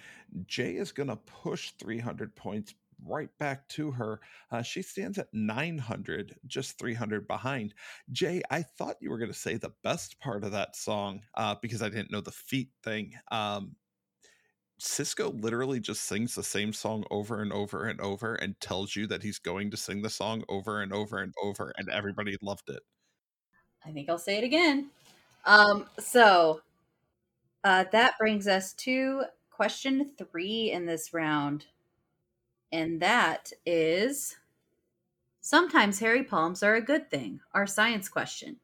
Jay 0.45 0.75
is 0.75 0.91
going 0.91 1.09
to 1.09 1.15
push 1.15 1.71
300 1.79 2.35
points 2.35 2.75
right 3.05 3.29
back 3.39 3.67
to 3.69 3.91
her. 3.91 4.19
Uh, 4.51 4.61
she 4.61 4.81
stands 4.81 5.17
at 5.17 5.33
900, 5.33 6.35
just 6.45 6.77
300 6.77 7.27
behind. 7.27 7.73
Jay, 8.11 8.41
I 8.49 8.61
thought 8.63 8.97
you 9.01 9.09
were 9.09 9.17
going 9.17 9.31
to 9.31 9.37
say 9.37 9.57
the 9.57 9.73
best 9.83 10.19
part 10.19 10.43
of 10.43 10.51
that 10.51 10.75
song 10.75 11.21
uh, 11.35 11.55
because 11.61 11.81
I 11.81 11.89
didn't 11.89 12.11
know 12.11 12.21
the 12.21 12.31
feet 12.31 12.69
thing. 12.83 13.13
Um, 13.31 13.75
Sisqó 14.79 15.41
literally 15.43 15.79
just 15.79 16.03
sings 16.03 16.35
the 16.35 16.43
same 16.43 16.71
song 16.71 17.03
over 17.11 17.41
and 17.41 17.51
over 17.51 17.85
and 17.85 17.99
over 17.99 18.35
and 18.35 18.59
tells 18.61 18.95
you 18.95 19.07
that 19.07 19.23
he's 19.23 19.37
going 19.37 19.71
to 19.71 19.77
sing 19.77 20.01
the 20.01 20.09
song 20.09 20.43
over 20.47 20.81
and 20.81 20.93
over 20.93 21.17
and 21.19 21.33
over, 21.43 21.73
and 21.77 21.89
everybody 21.89 22.37
loved 22.41 22.69
it. 22.69 22.81
I 23.85 23.91
think 23.91 24.09
I'll 24.09 24.17
say 24.17 24.37
it 24.37 24.43
again. 24.43 24.89
Um, 25.45 25.85
so 25.99 26.61
uh, 27.63 27.85
that 27.91 28.17
brings 28.17 28.47
us 28.47 28.73
to 28.73 29.23
question 29.51 30.11
three 30.17 30.71
in 30.71 30.85
this 30.85 31.13
round 31.13 31.65
and 32.71 33.01
that 33.01 33.51
is 33.65 34.37
sometimes 35.41 35.99
hairy 35.99 36.23
palms 36.23 36.63
are 36.63 36.75
a 36.75 36.81
good 36.81 37.09
thing, 37.09 37.39
our 37.53 37.67
science 37.67 38.09
question. 38.09 38.57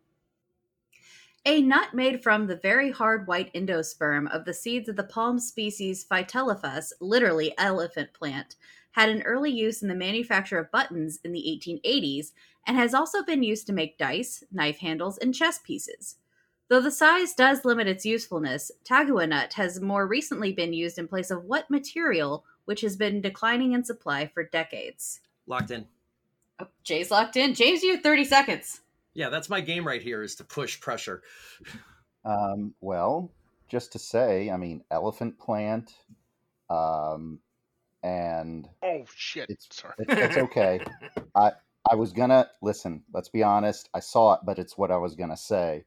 A 1.48 1.62
nut 1.62 1.94
made 1.94 2.24
from 2.24 2.48
the 2.48 2.56
very 2.56 2.92
hard 2.92 3.28
white 3.28 3.54
endosperm 3.54 4.34
of 4.34 4.46
the 4.46 4.54
seeds 4.54 4.90
of 4.90 4.96
the 4.96 5.04
palm 5.04 5.38
species 5.40 6.04
Phytelephas, 6.04 6.92
literally 7.00 7.54
elephant 7.58 8.14
plant, 8.14 8.56
had 8.94 9.10
an 9.10 9.22
early 9.24 9.52
use 9.52 9.84
in 9.84 9.88
the 9.88 9.94
manufacture 9.94 10.58
of 10.58 10.72
buttons 10.72 11.20
in 11.24 11.34
the 11.34 11.62
1880s 11.64 12.32
and 12.66 12.78
has 12.78 12.96
also 12.96 13.24
been 13.24 13.44
used 13.44 13.68
to 13.68 13.74
make 13.74 13.98
dice, 13.98 14.44
knife 14.52 14.80
handles, 14.80 15.20
and 15.20 15.36
chess 15.36 15.60
pieces. 15.60 16.16
Though 16.68 16.82
the 16.82 16.90
size 16.90 17.36
does 17.36 17.64
limit 17.64 17.88
its 17.88 18.06
usefulness, 18.06 18.72
tagua 18.84 19.30
nut 19.30 19.54
has 19.54 19.80
more 19.80 20.08
recently 20.08 20.52
been 20.52 20.74
used 20.74 20.98
in 20.98 21.08
place 21.08 21.30
of 21.30 21.46
what 21.46 21.70
material 21.70 22.44
which 22.66 22.82
has 22.82 22.96
been 22.96 23.22
declining 23.22 23.74
in 23.74 23.84
supply 23.84 24.28
for 24.28 24.44
decades. 24.44 25.22
Locked 25.48 25.72
in. 25.72 25.86
Oh, 26.60 26.68
Jay's 26.84 27.12
locked 27.12 27.36
in. 27.36 27.54
James, 27.54 27.84
you 27.84 27.92
have 27.92 28.02
30 28.02 28.26
seconds. 28.26 28.82
Yeah, 29.14 29.30
that's 29.30 29.50
my 29.50 29.62
game 29.62 29.88
right 29.88 30.02
here 30.02 30.22
is 30.24 30.36
to 30.36 30.44
push 30.44 30.80
pressure. 30.80 31.24
Um, 32.26 32.74
well, 32.82 33.32
just 33.70 33.92
to 33.94 34.00
say, 34.00 34.50
I 34.50 34.58
mean, 34.58 34.84
elephant 34.92 35.40
plant, 35.40 35.94
um, 36.70 37.40
and 38.04 38.68
oh 38.84 39.06
shit, 39.16 39.50
it's 39.50 39.68
sorry, 39.72 39.94
it's, 40.00 40.14
it's 40.14 40.38
okay. 40.38 40.80
I 41.36 41.52
I 41.90 41.96
was 41.96 42.14
gonna 42.14 42.50
listen. 42.62 43.04
Let's 43.14 43.30
be 43.30 43.44
honest. 43.44 43.90
I 43.94 44.00
saw 44.00 44.34
it, 44.34 44.42
but 44.44 44.60
it's 44.60 44.78
what 44.78 44.92
I 44.92 44.98
was 44.98 45.16
gonna 45.16 45.38
say. 45.38 45.86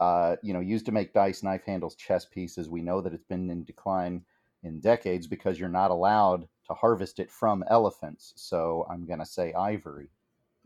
Uh, 0.00 0.36
you 0.42 0.52
know, 0.52 0.60
used 0.60 0.86
to 0.86 0.92
make 0.92 1.14
dice, 1.14 1.42
knife 1.42 1.64
handles, 1.64 1.94
chess 1.94 2.24
pieces. 2.24 2.68
We 2.68 2.82
know 2.82 3.00
that 3.00 3.14
it's 3.14 3.24
been 3.24 3.50
in 3.50 3.64
decline 3.64 4.24
in 4.62 4.80
decades 4.80 5.26
because 5.26 5.58
you're 5.58 5.68
not 5.68 5.90
allowed 5.90 6.48
to 6.66 6.74
harvest 6.74 7.18
it 7.18 7.30
from 7.30 7.64
elephants. 7.68 8.32
So 8.36 8.86
I'm 8.90 9.06
going 9.06 9.18
to 9.18 9.26
say 9.26 9.52
ivory. 9.52 10.08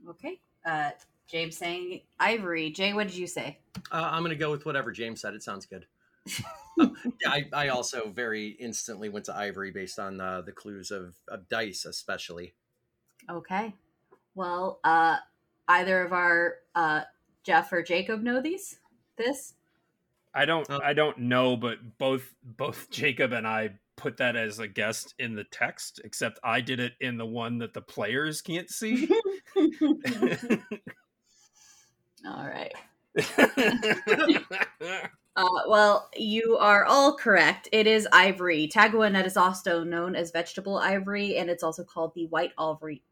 Okay. 0.09 0.39
Uh, 0.65 0.91
James 1.29 1.57
saying 1.57 2.03
ivory. 2.21 2.71
Jay, 2.71 2.93
what 2.93 3.09
did 3.09 3.17
you 3.17 3.27
say? 3.27 3.59
Uh, 3.91 4.09
I'm 4.13 4.23
going 4.23 4.31
to 4.31 4.37
go 4.37 4.51
with 4.51 4.67
whatever 4.67 4.93
James 4.93 5.21
said. 5.21 5.35
It 5.35 5.43
sounds 5.43 5.67
good. 5.67 5.87
um, 6.81 6.97
I, 7.27 7.47
I, 7.53 7.69
also 7.69 8.09
very 8.09 8.49
instantly 8.49 9.09
went 9.09 9.27
to 9.27 9.37
ivory 9.37 9.71
based 9.71 10.01
on 10.01 10.21
uh, 10.21 10.41
the 10.41 10.51
clues 10.51 10.91
of, 10.91 11.15
of 11.29 11.49
dice, 11.49 11.85
especially. 11.85 12.55
Okay. 13.31 13.75
Well, 14.35 14.81
uh, 14.83 15.19
either 15.69 16.03
of 16.03 16.13
our 16.13 16.57
uh, 16.75 17.03
Jeff 17.45 17.73
or 17.73 17.83
Jacob 17.83 18.23
know 18.23 18.41
these? 18.41 18.79
This? 19.17 19.55
I 20.35 20.45
don't. 20.45 20.67
Oh. 20.69 20.81
I 20.85 20.93
don't 20.93 21.19
know, 21.19 21.57
but 21.57 21.97
both 21.97 22.35
both 22.45 22.91
Jacob 22.91 23.33
and 23.33 23.47
I 23.47 23.71
put 23.97 24.17
that 24.19 24.37
as 24.37 24.59
a 24.59 24.69
guest 24.69 25.15
in 25.19 25.35
the 25.35 25.45
text, 25.45 26.01
except 26.05 26.39
I 26.45 26.61
did 26.61 26.81
it 26.81 26.93
in 27.01 27.17
the 27.17 27.27
one 27.27 27.59
that 27.59 27.75
the 27.75 27.81
players 27.81 28.41
can't 28.43 28.71
see. 28.71 29.09
All 32.27 32.47
right. 32.47 32.75
Uh, 35.39 35.61
well, 35.69 36.09
you 36.17 36.57
are 36.57 36.87
all 36.87 37.15
correct. 37.15 37.69
It 37.71 37.87
is 37.87 38.09
ivory. 38.11 38.71
Tagua 38.73 39.13
nut 39.13 39.27
is 39.27 39.37
also 39.37 39.85
known 39.85 40.17
as 40.17 40.31
vegetable 40.31 40.79
ivory, 40.79 41.37
and 41.37 41.51
it's 41.51 41.63
also 41.63 41.85
called 41.85 42.15
the 42.15 42.25
white 42.29 42.53
ivory, 42.57 43.03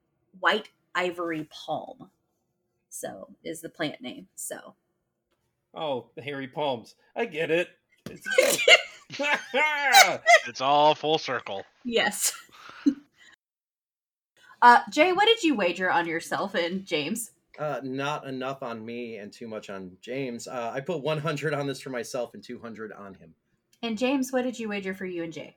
white 0.41 0.71
ivory 0.95 1.47
palm. 1.51 2.09
So 2.89 3.29
is 3.45 3.61
the 3.61 3.69
plant 3.69 4.01
name. 4.01 4.27
So. 4.37 4.75
Oh, 5.75 6.07
the 6.15 6.23
hairy 6.23 6.49
palms. 6.49 6.95
I 7.15 7.27
get 7.27 7.51
it. 7.51 7.69
It's, 9.11 9.21
it's 10.49 10.61
all 10.61 10.95
full 10.95 11.19
circle. 11.19 11.65
Yes. 11.85 12.33
uh, 14.63 14.81
Jay, 14.91 15.13
what 15.13 15.27
did 15.27 15.43
you 15.43 15.55
wager 15.55 15.91
on 15.91 16.07
yourself 16.07 16.55
and 16.55 16.85
James? 16.85 17.31
Uh, 17.59 17.81
not 17.85 18.27
enough 18.27 18.63
on 18.63 18.85
me 18.85 19.19
and 19.19 19.33
too 19.33 19.47
much 19.47 19.71
on 19.71 19.93
James. 20.01 20.49
Uh, 20.49 20.73
I 20.75 20.81
put 20.81 21.03
100 21.03 21.55
on 21.55 21.67
this 21.67 21.81
for 21.81 21.91
myself 21.91 22.35
and 22.35 22.43
200 22.43 22.93
on 22.93 23.15
him. 23.15 23.35
And 23.83 23.97
James, 23.97 24.33
what 24.33 24.43
did 24.43 24.59
you 24.59 24.69
wager 24.69 24.95
for 24.95 25.07
you 25.07 25.23
and 25.23 25.33
Jay? 25.33 25.57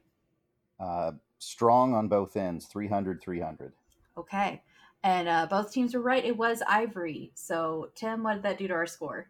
Uh, 0.79 1.13
strong 1.39 1.93
on 1.93 2.07
both 2.07 2.37
ends, 2.37 2.65
300 2.65 3.21
300. 3.21 3.73
Okay. 4.17 4.61
And 5.03 5.27
uh, 5.27 5.47
both 5.49 5.71
teams 5.71 5.93
were 5.93 6.01
right. 6.01 6.25
It 6.25 6.37
was 6.37 6.61
Ivory. 6.67 7.31
So, 7.35 7.89
Tim, 7.95 8.23
what 8.23 8.35
did 8.35 8.43
that 8.43 8.57
do 8.57 8.67
to 8.67 8.73
our 8.73 8.85
score? 8.85 9.29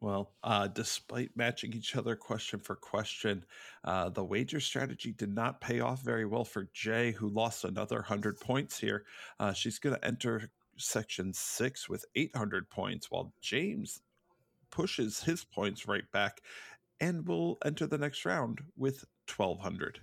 Well, 0.00 0.32
uh, 0.42 0.66
despite 0.68 1.36
matching 1.36 1.74
each 1.74 1.94
other 1.94 2.16
question 2.16 2.58
for 2.58 2.74
question, 2.74 3.44
uh, 3.84 4.08
the 4.08 4.24
wager 4.24 4.58
strategy 4.58 5.12
did 5.12 5.34
not 5.34 5.60
pay 5.60 5.80
off 5.80 6.02
very 6.02 6.24
well 6.24 6.44
for 6.44 6.68
Jay, 6.72 7.12
who 7.12 7.28
lost 7.28 7.64
another 7.64 7.96
100 7.96 8.40
points 8.40 8.78
here. 8.78 9.04
Uh, 9.38 9.52
she's 9.52 9.78
going 9.78 9.94
to 9.94 10.04
enter 10.04 10.50
section 10.78 11.34
six 11.34 11.86
with 11.86 12.06
800 12.14 12.70
points, 12.70 13.10
while 13.10 13.34
James 13.42 14.00
pushes 14.70 15.22
his 15.22 15.44
points 15.44 15.86
right 15.86 16.10
back 16.12 16.40
and 17.00 17.26
will 17.26 17.58
enter 17.64 17.86
the 17.86 17.98
next 17.98 18.24
round 18.24 18.60
with 18.78 19.04
1200. 19.34 20.00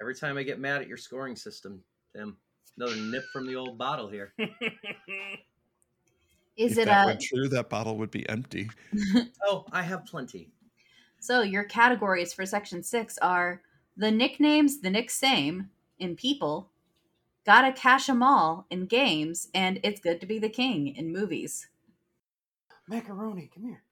Every 0.00 0.14
time 0.14 0.38
I 0.38 0.44
get 0.44 0.60
mad 0.60 0.82
at 0.82 0.88
your 0.88 0.96
scoring 0.96 1.34
system, 1.34 1.82
Tim, 2.16 2.36
another 2.76 2.96
nip 2.96 3.24
from 3.32 3.46
the 3.46 3.56
old 3.56 3.76
bottle 3.76 4.08
here. 4.08 4.32
Is 6.60 6.72
if 6.72 6.82
it 6.82 6.84
that 6.86 7.08
a 7.08 7.12
were 7.12 7.18
true? 7.18 7.48
That 7.48 7.70
bottle 7.70 7.96
would 7.96 8.10
be 8.10 8.28
empty. 8.28 8.68
oh, 9.46 9.64
I 9.72 9.82
have 9.82 10.04
plenty. 10.04 10.50
So 11.18 11.40
your 11.40 11.64
categories 11.64 12.34
for 12.34 12.44
section 12.44 12.82
six 12.82 13.16
are 13.18 13.62
the 13.96 14.10
nicknames, 14.10 14.80
the 14.80 14.90
nick 14.90 15.10
same 15.10 15.70
in 15.98 16.16
people, 16.16 16.68
gotta 17.46 17.72
cash 17.72 18.10
'em 18.10 18.22
all 18.22 18.66
in 18.68 18.84
games, 18.84 19.48
and 19.54 19.80
it's 19.82 20.00
good 20.00 20.20
to 20.20 20.26
be 20.26 20.38
the 20.38 20.50
king 20.50 20.88
in 20.88 21.10
movies. 21.10 21.68
Macaroni, 22.86 23.50
come 23.54 23.64
here. 23.64 23.82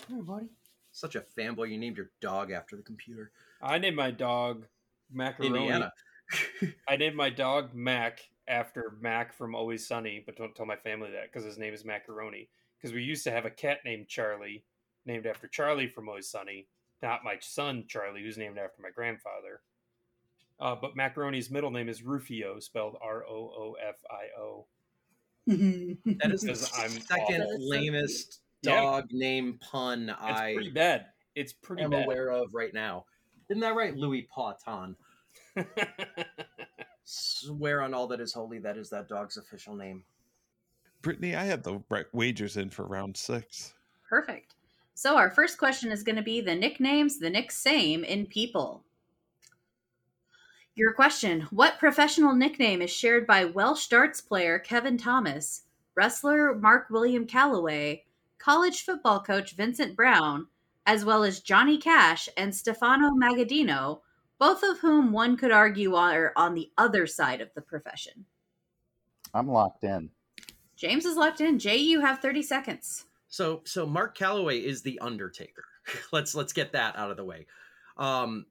Come 0.00 0.16
here, 0.16 0.24
buddy. 0.24 0.48
Such 0.90 1.14
a 1.14 1.20
fanboy. 1.20 1.70
You 1.70 1.78
named 1.78 1.96
your 1.96 2.10
dog 2.20 2.50
after 2.50 2.74
the 2.74 2.82
computer. 2.82 3.30
I 3.62 3.78
named 3.78 3.96
my 3.96 4.10
dog 4.10 4.66
Macaroni. 5.12 5.58
Indiana. 5.58 5.92
I 6.88 6.96
named 6.96 7.14
my 7.14 7.30
dog 7.30 7.72
Mac 7.72 8.18
after 8.48 8.94
Mac 9.00 9.32
from 9.32 9.54
Always 9.54 9.86
Sunny, 9.86 10.22
but 10.24 10.36
don't 10.36 10.54
tell 10.54 10.66
my 10.66 10.76
family 10.76 11.10
that 11.12 11.24
because 11.24 11.44
his 11.44 11.58
name 11.58 11.74
is 11.74 11.84
Macaroni. 11.84 12.48
Because 12.76 12.94
we 12.94 13.02
used 13.02 13.24
to 13.24 13.30
have 13.30 13.44
a 13.44 13.50
cat 13.50 13.78
named 13.84 14.08
Charlie, 14.08 14.64
named 15.04 15.26
after 15.26 15.48
Charlie 15.48 15.88
from 15.88 16.08
Always 16.08 16.28
Sunny, 16.28 16.66
not 17.02 17.24
my 17.24 17.36
son 17.40 17.84
Charlie, 17.88 18.22
who's 18.22 18.38
named 18.38 18.58
after 18.58 18.80
my 18.82 18.90
grandfather. 18.90 19.60
Uh, 20.60 20.74
but 20.80 20.96
Macaroni's 20.96 21.50
middle 21.50 21.70
name 21.70 21.88
is 21.88 22.02
Rufio, 22.02 22.58
spelled 22.58 22.96
R 23.00 23.24
O 23.24 23.34
O 23.34 23.76
F 23.86 23.96
I 24.10 24.40
O. 24.40 24.66
That 25.46 26.32
is 26.32 26.42
the 26.42 26.54
second 26.54 27.46
lamest 27.58 28.40
dog 28.62 29.06
name 29.12 29.58
pun 29.60 30.10
It's 30.10 30.18
I 30.20 30.54
pretty 30.54 30.70
bad. 30.70 31.06
It's 31.34 31.52
pretty 31.52 31.82
am 31.82 31.90
bad. 31.90 32.04
aware 32.04 32.30
of 32.30 32.52
right 32.52 32.74
now. 32.74 33.06
Isn't 33.48 33.60
that 33.60 33.74
right, 33.74 33.96
Louis 33.96 34.28
Pauton? 34.30 34.96
Swear 37.10 37.80
on 37.80 37.94
all 37.94 38.06
that 38.08 38.20
is 38.20 38.34
holy, 38.34 38.58
that 38.58 38.76
is 38.76 38.90
that 38.90 39.08
dog's 39.08 39.38
official 39.38 39.74
name. 39.74 40.04
Brittany, 41.00 41.34
I 41.34 41.44
have 41.44 41.62
the 41.62 41.82
right 41.88 42.04
wagers 42.12 42.58
in 42.58 42.68
for 42.68 42.84
round 42.84 43.16
six. 43.16 43.72
Perfect. 44.06 44.56
So 44.92 45.16
our 45.16 45.30
first 45.30 45.56
question 45.56 45.90
is 45.90 46.02
going 46.02 46.16
to 46.16 46.22
be 46.22 46.42
the 46.42 46.54
nicknames, 46.54 47.18
the 47.18 47.30
nick 47.30 47.50
same 47.50 48.04
in 48.04 48.26
people. 48.26 48.84
Your 50.74 50.92
question 50.92 51.48
What 51.50 51.78
professional 51.78 52.34
nickname 52.34 52.82
is 52.82 52.90
shared 52.90 53.26
by 53.26 53.46
Welsh 53.46 53.86
darts 53.86 54.20
player 54.20 54.58
Kevin 54.58 54.98
Thomas, 54.98 55.62
wrestler 55.94 56.54
Mark 56.56 56.90
William 56.90 57.26
Calaway, 57.26 58.02
college 58.38 58.82
football 58.82 59.20
coach 59.20 59.52
Vincent 59.52 59.96
Brown, 59.96 60.46
as 60.84 61.06
well 61.06 61.24
as 61.24 61.40
Johnny 61.40 61.78
Cash 61.78 62.28
and 62.36 62.54
Stefano 62.54 63.12
Magaddino, 63.12 64.00
both 64.38 64.62
of 64.62 64.78
whom 64.78 65.12
one 65.12 65.36
could 65.36 65.50
argue 65.50 65.94
are 65.94 66.32
on 66.36 66.54
the 66.54 66.70
other 66.78 67.06
side 67.06 67.40
of 67.40 67.50
the 67.54 67.60
profession? 67.60 68.24
I'm 69.34 69.48
locked 69.48 69.84
in. 69.84 70.10
James 70.76 71.04
is 71.04 71.16
locked 71.16 71.40
in. 71.40 71.58
Jay, 71.58 71.76
you 71.76 72.00
have 72.00 72.20
30 72.20 72.42
seconds. 72.42 73.04
So 73.28 73.62
so 73.64 73.84
Mark 73.84 74.16
Calaway 74.16 74.62
is 74.62 74.82
the 74.82 74.98
Undertaker. 75.00 75.64
let's 76.12 76.34
let's 76.34 76.52
get 76.52 76.72
that 76.72 76.96
out 76.96 77.10
of 77.10 77.16
the 77.16 77.24
way. 77.24 77.46
Um, 77.96 78.46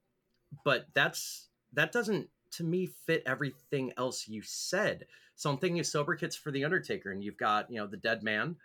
but 0.63 0.87
that's 0.93 1.47
that 1.73 1.91
doesn't 1.91 2.29
to 2.51 2.63
me 2.63 2.85
fit 2.85 3.23
everything 3.25 3.93
else 3.97 4.27
you 4.27 4.41
said. 4.43 5.05
So 5.35 5.49
I'm 5.49 5.57
thinking 5.57 5.79
of 5.79 5.85
sobriquets 5.85 6.35
for 6.35 6.51
the 6.51 6.65
Undertaker, 6.65 7.11
and 7.11 7.23
you've 7.23 7.37
got 7.37 7.71
you 7.71 7.77
know 7.77 7.87
the 7.87 7.97
Dead 7.97 8.23
Man, 8.23 8.55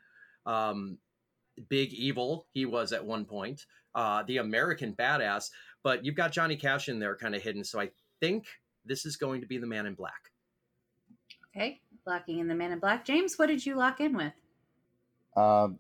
um, 0.45 0.99
Big 1.69 1.93
Evil. 1.93 2.47
He 2.53 2.67
was 2.67 2.93
at 2.93 3.05
one 3.05 3.25
point 3.25 3.65
uh, 3.95 4.23
the 4.25 4.39
American 4.39 4.95
Badass, 4.95 5.51
but 5.83 6.05
you've 6.05 6.15
got 6.15 6.33
Johnny 6.33 6.57
Cash 6.57 6.89
in 6.89 6.99
there 6.99 7.17
kind 7.17 7.35
of 7.35 7.43
hidden. 7.43 7.65
So 7.65 7.81
I 7.81 7.91
think 8.21 8.47
this 8.85 9.07
is 9.07 9.17
going 9.17 9.41
to 9.41 9.47
be 9.47 9.59
the 9.59 9.67
Man 9.67 9.87
in 9.87 9.95
Black. 9.95 10.33
Okay, 11.55 11.81
locking 12.07 12.39
in 12.39 12.49
the 12.49 12.55
man 12.55 12.73
in 12.73 12.79
black. 12.79 13.05
James, 13.05 13.35
what 13.37 13.47
did 13.47 13.65
you 13.65 13.77
lock 13.77 14.01
in 14.01 14.17
with? 14.17 14.33
Um, 15.37 15.79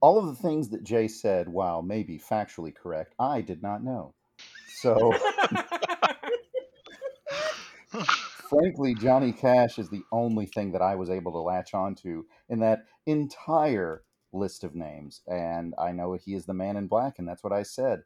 all 0.00 0.18
of 0.18 0.26
the 0.26 0.34
things 0.34 0.68
that 0.70 0.84
Jay 0.84 1.08
said, 1.08 1.48
while 1.48 1.82
maybe 1.82 2.18
factually 2.18 2.74
correct, 2.74 3.14
I 3.18 3.40
did 3.40 3.62
not 3.62 3.82
know. 3.82 4.14
So, 4.68 5.14
frankly, 8.50 8.94
Johnny 8.94 9.32
Cash 9.32 9.78
is 9.78 9.88
the 9.88 10.02
only 10.12 10.46
thing 10.46 10.72
that 10.72 10.82
I 10.82 10.96
was 10.96 11.08
able 11.08 11.32
to 11.32 11.38
latch 11.38 11.72
onto 11.72 12.24
in 12.50 12.60
that 12.60 12.84
entire 13.06 14.02
list 14.32 14.64
of 14.64 14.74
names. 14.74 15.22
And 15.26 15.74
I 15.78 15.92
know 15.92 16.12
he 16.12 16.34
is 16.34 16.44
the 16.44 16.52
man 16.52 16.76
in 16.76 16.88
black, 16.88 17.18
and 17.18 17.26
that's 17.26 17.42
what 17.42 17.54
I 17.54 17.62
said. 17.62 18.02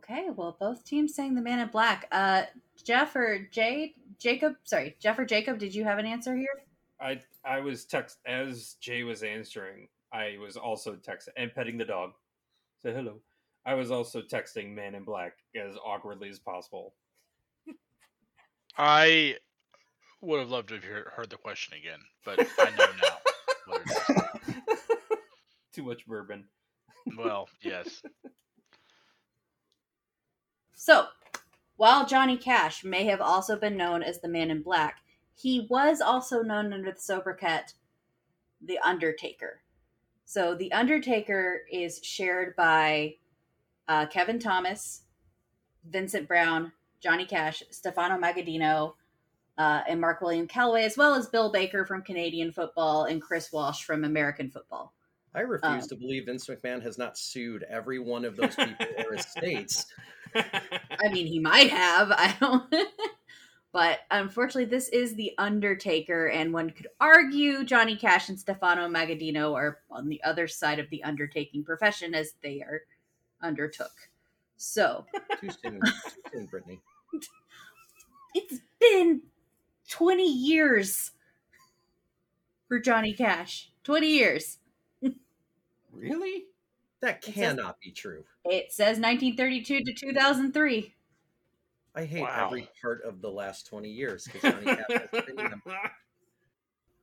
Okay, 0.00 0.28
well, 0.34 0.56
both 0.58 0.82
teams 0.84 1.14
saying 1.14 1.34
the 1.34 1.42
man 1.42 1.58
in 1.60 1.68
black. 1.68 2.08
Uh, 2.10 2.44
Jeff 2.82 3.14
or 3.14 3.46
Jay, 3.52 3.94
Jacob, 4.18 4.54
sorry, 4.64 4.96
Jeff 4.98 5.18
or 5.18 5.26
Jacob, 5.26 5.58
did 5.58 5.74
you 5.74 5.84
have 5.84 5.98
an 5.98 6.06
answer 6.06 6.34
here? 6.34 6.64
I 7.00 7.20
I 7.44 7.60
was 7.60 7.84
text 7.84 8.18
as 8.26 8.76
Jay 8.80 9.02
was 9.02 9.22
answering. 9.22 9.88
I 10.12 10.36
was 10.40 10.56
also 10.56 10.94
texting 10.94 11.28
and 11.36 11.54
petting 11.54 11.76
the 11.76 11.84
dog. 11.84 12.12
Say 12.82 12.94
hello. 12.94 13.20
I 13.66 13.74
was 13.74 13.90
also 13.90 14.22
texting 14.22 14.74
Man 14.74 14.94
in 14.94 15.04
Black 15.04 15.34
as 15.54 15.76
awkwardly 15.84 16.30
as 16.30 16.38
possible. 16.38 16.94
I 18.78 19.36
would 20.22 20.40
have 20.40 20.50
loved 20.50 20.68
to 20.68 20.74
have 20.74 20.84
hear- 20.84 21.12
heard 21.14 21.28
the 21.28 21.36
question 21.36 21.74
again, 21.78 22.00
but 22.24 22.38
I 22.58 22.70
know 22.70 22.86
now. 23.02 23.16
what 23.66 23.82
it 23.82 24.56
is. 24.56 24.96
Too 25.74 25.82
much 25.82 26.06
bourbon. 26.06 26.44
Well, 27.18 27.48
yes. 27.62 28.02
So, 30.82 31.08
while 31.76 32.06
Johnny 32.06 32.38
Cash 32.38 32.84
may 32.84 33.04
have 33.04 33.20
also 33.20 33.54
been 33.54 33.76
known 33.76 34.02
as 34.02 34.18
the 34.18 34.28
Man 34.28 34.50
in 34.50 34.62
Black, 34.62 35.00
he 35.34 35.66
was 35.68 36.00
also 36.00 36.40
known 36.40 36.72
under 36.72 36.90
the 36.90 36.98
sobriquet 36.98 37.74
The 38.62 38.78
Undertaker. 38.78 39.60
So, 40.24 40.54
The 40.54 40.72
Undertaker 40.72 41.64
is 41.70 42.00
shared 42.02 42.56
by 42.56 43.16
uh, 43.88 44.06
Kevin 44.06 44.38
Thomas, 44.38 45.02
Vincent 45.84 46.26
Brown, 46.26 46.72
Johnny 46.98 47.26
Cash, 47.26 47.62
Stefano 47.68 48.16
Magaddino, 48.16 48.94
uh, 49.58 49.82
and 49.86 50.00
Mark 50.00 50.22
William 50.22 50.48
Calaway, 50.48 50.84
as 50.84 50.96
well 50.96 51.14
as 51.14 51.28
Bill 51.28 51.52
Baker 51.52 51.84
from 51.84 52.00
Canadian 52.00 52.52
football 52.52 53.04
and 53.04 53.20
Chris 53.20 53.52
Walsh 53.52 53.84
from 53.84 54.02
American 54.02 54.50
football. 54.50 54.94
I 55.34 55.40
refuse 55.40 55.82
Um, 55.82 55.88
to 55.90 55.96
believe 55.96 56.24
Vince 56.24 56.46
McMahon 56.46 56.82
has 56.82 56.96
not 56.96 57.18
sued 57.18 57.64
every 57.68 57.98
one 57.98 58.24
of 58.24 58.36
those 58.36 58.56
people 58.56 58.86
or 59.06 59.14
estates. 59.14 59.84
I 60.34 61.08
mean, 61.12 61.26
he 61.26 61.38
might 61.38 61.70
have. 61.70 62.10
I 62.10 62.36
don't. 62.40 62.74
but 63.72 64.00
unfortunately, 64.10 64.64
this 64.66 64.88
is 64.88 65.14
the 65.14 65.32
Undertaker, 65.38 66.26
and 66.28 66.52
one 66.52 66.70
could 66.70 66.88
argue 67.00 67.64
Johnny 67.64 67.96
Cash 67.96 68.28
and 68.28 68.38
Stefano 68.38 68.88
Magaddino 68.88 69.54
are 69.54 69.78
on 69.90 70.08
the 70.08 70.22
other 70.24 70.46
side 70.48 70.78
of 70.78 70.88
the 70.90 71.02
undertaking 71.04 71.64
profession 71.64 72.14
as 72.14 72.34
they 72.42 72.60
are 72.60 72.82
undertook. 73.42 73.92
So 74.56 75.06
Too 75.40 75.50
soon, 75.50 75.80
too 75.82 75.90
soon, 76.32 76.46
Brittany. 76.46 76.80
it's 78.34 78.60
been 78.78 79.22
twenty 79.88 80.30
years 80.30 81.12
for 82.68 82.78
Johnny 82.78 83.14
Cash. 83.14 83.70
Twenty 83.84 84.08
years. 84.08 84.58
Really? 85.92 86.44
That 87.00 87.22
cannot 87.22 87.66
says, 87.66 87.74
be 87.82 87.90
true. 87.92 88.24
It 88.44 88.72
says 88.72 88.98
1932 88.98 89.84
to 89.84 89.92
2003. 89.92 90.94
I 91.94 92.04
hate 92.04 92.22
wow. 92.22 92.46
every 92.46 92.68
part 92.80 93.02
of 93.04 93.20
the 93.20 93.30
last 93.30 93.66
20 93.66 93.88
years 93.88 94.28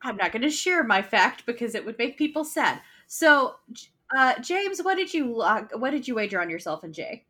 I'm 0.01 0.15
not 0.15 0.31
going 0.31 0.43
to 0.43 0.49
share 0.49 0.83
my 0.83 1.01
fact 1.01 1.45
because 1.45 1.75
it 1.75 1.85
would 1.85 1.97
make 1.97 2.17
people 2.17 2.45
sad. 2.45 2.81
So, 3.07 3.55
uh, 4.15 4.39
James, 4.39 4.81
what 4.81 4.95
did 4.95 5.13
you 5.13 5.43
what 5.73 5.89
did 5.89 6.07
you 6.07 6.15
wager 6.15 6.39
on 6.39 6.49
yourself 6.49 6.83
and 6.83 6.93
Jay? 6.93 7.25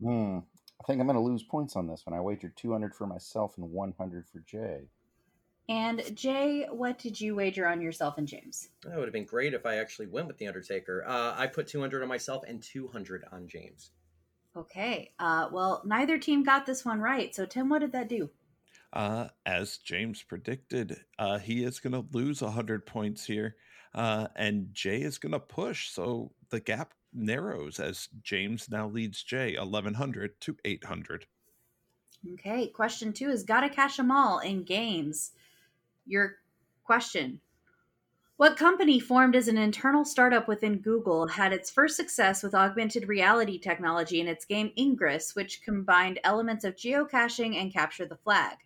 Hmm. 0.00 0.38
I 0.80 0.84
think 0.84 1.00
I'm 1.00 1.06
going 1.06 1.16
to 1.16 1.20
lose 1.20 1.42
points 1.42 1.76
on 1.76 1.86
this 1.86 2.06
one. 2.06 2.16
I 2.16 2.20
wagered 2.20 2.56
200 2.56 2.94
for 2.94 3.06
myself 3.06 3.56
and 3.56 3.70
100 3.70 4.26
for 4.26 4.40
Jay. 4.40 4.88
And 5.72 6.14
Jay, 6.14 6.66
what 6.70 6.98
did 6.98 7.18
you 7.18 7.34
wager 7.34 7.66
on 7.66 7.80
yourself 7.80 8.18
and 8.18 8.28
James? 8.28 8.68
That 8.82 8.94
would 8.98 9.06
have 9.06 9.12
been 9.14 9.24
great 9.24 9.54
if 9.54 9.64
I 9.64 9.76
actually 9.76 10.06
went 10.06 10.26
with 10.26 10.36
the 10.36 10.46
Undertaker. 10.46 11.02
Uh, 11.08 11.32
I 11.34 11.46
put 11.46 11.66
200 11.66 12.02
on 12.02 12.08
myself 12.10 12.44
and 12.46 12.62
200 12.62 13.24
on 13.32 13.48
James. 13.48 13.92
Okay. 14.54 15.12
Uh, 15.18 15.48
well, 15.50 15.80
neither 15.86 16.18
team 16.18 16.42
got 16.42 16.66
this 16.66 16.84
one 16.84 17.00
right. 17.00 17.34
So, 17.34 17.46
Tim, 17.46 17.70
what 17.70 17.78
did 17.78 17.92
that 17.92 18.10
do? 18.10 18.28
Uh, 18.92 19.28
as 19.46 19.78
James 19.78 20.22
predicted, 20.22 21.00
uh, 21.18 21.38
he 21.38 21.64
is 21.64 21.80
going 21.80 21.94
to 21.94 22.06
lose 22.12 22.42
100 22.42 22.84
points 22.84 23.24
here, 23.24 23.56
uh, 23.94 24.28
and 24.36 24.68
Jay 24.74 25.00
is 25.00 25.16
going 25.16 25.32
to 25.32 25.40
push. 25.40 25.88
So 25.88 26.32
the 26.50 26.60
gap 26.60 26.92
narrows 27.14 27.80
as 27.80 28.10
James 28.22 28.68
now 28.68 28.88
leads 28.88 29.22
Jay 29.22 29.56
1100 29.56 30.38
to 30.42 30.54
800. 30.66 31.24
Okay, 32.34 32.68
question 32.68 33.14
two 33.14 33.30
is 33.30 33.42
Gotta 33.42 33.70
Catch 33.70 33.98
'em 33.98 34.10
All 34.12 34.38
in 34.38 34.64
games. 34.64 35.32
Your 36.06 36.36
question 36.84 37.40
What 38.36 38.56
company 38.56 38.98
formed 38.98 39.36
as 39.36 39.48
an 39.48 39.58
internal 39.58 40.04
startup 40.04 40.48
within 40.48 40.78
Google 40.78 41.26
had 41.28 41.52
its 41.52 41.70
first 41.70 41.96
success 41.96 42.42
with 42.42 42.54
augmented 42.54 43.08
reality 43.08 43.58
technology 43.58 44.20
in 44.20 44.28
its 44.28 44.44
game 44.44 44.72
Ingress, 44.76 45.34
which 45.34 45.62
combined 45.62 46.18
elements 46.24 46.64
of 46.64 46.76
geocaching 46.76 47.56
and 47.56 47.72
capture 47.72 48.06
the 48.06 48.16
flag? 48.16 48.56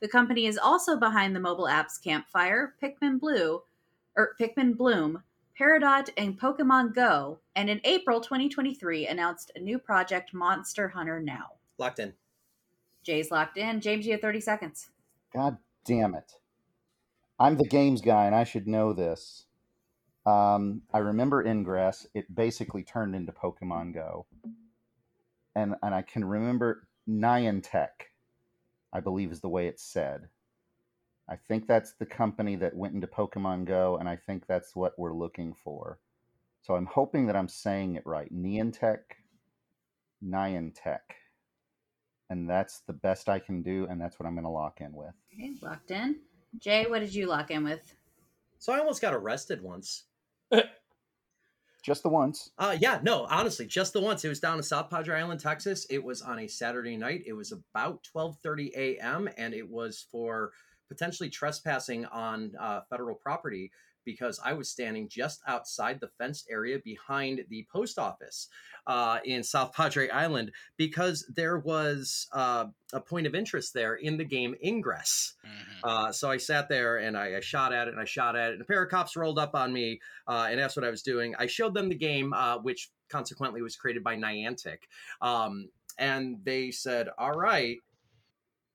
The 0.00 0.08
company 0.08 0.46
is 0.46 0.58
also 0.58 0.98
behind 0.98 1.34
the 1.34 1.40
mobile 1.40 1.66
apps 1.66 2.02
Campfire, 2.02 2.74
Pikmin 2.82 3.18
Blue, 3.18 3.62
or 4.16 4.34
Pikmin 4.38 4.76
Bloom, 4.76 5.22
Peridot, 5.58 6.10
and 6.16 6.38
Pokemon 6.38 6.94
Go, 6.94 7.38
and 7.56 7.70
in 7.70 7.80
April 7.84 8.20
2023 8.20 9.06
announced 9.06 9.52
a 9.54 9.60
new 9.60 9.78
project, 9.78 10.34
Monster 10.34 10.88
Hunter 10.88 11.20
Now. 11.20 11.52
Locked 11.78 12.00
in. 12.00 12.12
Jay's 13.02 13.30
locked 13.30 13.56
in. 13.56 13.80
James, 13.80 14.06
you 14.06 14.12
have 14.12 14.20
30 14.20 14.40
seconds. 14.40 14.90
God 15.32 15.58
damn 15.84 16.14
it. 16.14 16.32
I'm 17.44 17.58
the 17.58 17.68
games 17.68 18.00
guy 18.00 18.24
and 18.24 18.34
I 18.34 18.44
should 18.44 18.66
know 18.66 18.94
this. 18.94 19.44
Um, 20.24 20.80
I 20.94 20.98
remember 20.98 21.46
Ingress. 21.46 22.06
It 22.14 22.34
basically 22.34 22.82
turned 22.82 23.14
into 23.14 23.32
Pokemon 23.32 23.92
Go. 23.92 24.24
And, 25.54 25.74
and 25.82 25.94
I 25.94 26.00
can 26.00 26.24
remember 26.24 26.88
Niantic, 27.06 27.90
I 28.94 29.00
believe 29.00 29.30
is 29.30 29.42
the 29.42 29.50
way 29.50 29.66
it's 29.66 29.84
said. 29.84 30.28
I 31.28 31.36
think 31.36 31.66
that's 31.66 31.92
the 31.92 32.06
company 32.06 32.56
that 32.56 32.74
went 32.74 32.94
into 32.94 33.06
Pokemon 33.06 33.66
Go, 33.66 33.98
and 33.98 34.08
I 34.08 34.16
think 34.16 34.46
that's 34.46 34.74
what 34.74 34.98
we're 34.98 35.12
looking 35.12 35.54
for. 35.62 35.98
So 36.62 36.76
I'm 36.76 36.86
hoping 36.86 37.26
that 37.26 37.36
I'm 37.36 37.48
saying 37.48 37.96
it 37.96 38.06
right. 38.06 38.34
Niantic, 38.34 39.00
Niantic. 40.24 41.00
And 42.30 42.48
that's 42.48 42.80
the 42.86 42.94
best 42.94 43.28
I 43.28 43.38
can 43.38 43.62
do, 43.62 43.86
and 43.90 44.00
that's 44.00 44.18
what 44.18 44.26
I'm 44.26 44.34
going 44.34 44.44
to 44.44 44.50
lock 44.50 44.80
in 44.80 44.94
with. 44.94 45.12
Okay, 45.34 45.52
locked 45.60 45.90
in. 45.90 46.20
Jay, 46.58 46.86
what 46.86 47.00
did 47.00 47.14
you 47.14 47.26
lock 47.26 47.50
in 47.50 47.64
with? 47.64 47.94
So 48.58 48.72
I 48.72 48.78
almost 48.78 49.02
got 49.02 49.14
arrested 49.14 49.62
once. 49.62 50.04
just 51.82 52.02
the 52.02 52.08
once. 52.08 52.50
Uh 52.58 52.76
yeah, 52.78 53.00
no, 53.02 53.26
honestly, 53.28 53.66
just 53.66 53.92
the 53.92 54.00
once. 54.00 54.24
It 54.24 54.28
was 54.28 54.40
down 54.40 54.56
in 54.56 54.62
South 54.62 54.90
Padre 54.90 55.20
Island, 55.20 55.40
Texas. 55.40 55.86
It 55.90 56.02
was 56.02 56.22
on 56.22 56.38
a 56.38 56.48
Saturday 56.48 56.96
night. 56.96 57.22
It 57.26 57.34
was 57.34 57.52
about 57.52 58.06
12:30 58.14 58.72
a.m. 58.74 59.28
and 59.36 59.52
it 59.52 59.68
was 59.68 60.06
for 60.10 60.52
potentially 60.88 61.30
trespassing 61.30 62.06
on 62.06 62.52
uh, 62.58 62.80
federal 62.88 63.14
property 63.16 63.70
because 64.04 64.40
I 64.44 64.52
was 64.52 64.70
standing 64.70 65.08
just 65.08 65.40
outside 65.46 66.00
the 66.00 66.10
fenced 66.18 66.46
area 66.50 66.78
behind 66.84 67.44
the 67.48 67.66
post 67.72 67.98
office 67.98 68.48
uh, 68.86 69.18
in 69.24 69.42
South 69.42 69.72
Padre 69.72 70.08
Island 70.08 70.52
because 70.76 71.24
there 71.34 71.58
was 71.58 72.26
uh, 72.32 72.66
a 72.92 73.00
point 73.00 73.26
of 73.26 73.34
interest 73.34 73.74
there 73.74 73.94
in 73.94 74.16
the 74.16 74.24
game 74.24 74.54
Ingress. 74.62 75.34
Mm-hmm. 75.44 75.88
Uh, 75.88 76.12
so 76.12 76.30
I 76.30 76.36
sat 76.36 76.68
there 76.68 76.98
and 76.98 77.16
I, 77.16 77.36
I, 77.36 77.40
shot 77.40 77.72
at 77.72 77.88
it 77.88 77.92
and 77.92 78.00
I 78.00 78.04
shot 78.04 78.36
at 78.36 78.50
it, 78.50 78.52
and 78.54 78.62
a 78.62 78.66
pair 78.66 78.82
of 78.82 78.90
cops 78.90 79.16
rolled 79.16 79.38
up 79.38 79.54
on 79.54 79.72
me 79.72 80.00
uh, 80.28 80.48
and 80.50 80.60
asked 80.60 80.76
what 80.76 80.84
I 80.84 80.90
was 80.90 81.02
doing. 81.02 81.34
I 81.38 81.46
showed 81.46 81.74
them 81.74 81.88
the 81.88 81.94
game, 81.94 82.32
uh, 82.32 82.58
which 82.58 82.90
consequently 83.08 83.62
was 83.62 83.76
created 83.76 84.04
by 84.04 84.16
Niantic. 84.16 84.78
Um, 85.20 85.68
and 85.98 86.38
they 86.44 86.70
said, 86.70 87.08
All 87.18 87.32
right, 87.32 87.78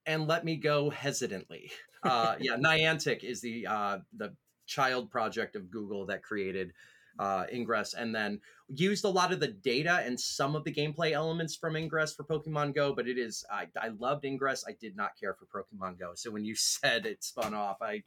and 0.06 0.28
let 0.28 0.44
me 0.44 0.58
go 0.58 0.90
hesitantly. 0.90 1.72
Uh, 2.04 2.36
yeah, 2.40 2.56
Niantic 2.58 3.24
is 3.24 3.42
the 3.42 3.68
uh, 3.68 4.00
the 4.16 4.34
child 4.70 5.10
project 5.10 5.56
of 5.56 5.72
Google 5.72 6.06
that 6.06 6.24
created 6.24 6.72
uh, 7.18 7.46
Ingress, 7.52 7.96
and 7.96 8.16
then 8.16 8.40
used 8.70 9.04
a 9.04 9.10
lot 9.10 9.34
of 9.34 9.40
the 9.40 9.48
data 9.48 10.02
and 10.06 10.18
some 10.18 10.56
of 10.56 10.64
the 10.64 10.72
gameplay 10.72 11.12
elements 11.12 11.56
from 11.56 11.76
Ingress 11.76 12.14
for 12.14 12.24
Pokemon 12.24 12.74
Go. 12.74 12.94
But 12.94 13.08
it 13.08 13.18
is 13.18 13.44
I, 13.52 13.68
I 13.82 13.90
loved 14.00 14.24
Ingress. 14.24 14.64
I 14.68 14.76
did 14.80 14.96
not 14.96 15.12
care 15.20 15.36
for 15.36 15.46
Pokemon 15.46 16.00
Go. 16.00 16.12
So 16.16 16.32
when 16.32 16.46
you 16.46 16.56
said 16.56 17.06
it 17.06 17.24
spun 17.24 17.54
off, 17.54 17.82
I 17.82 18.04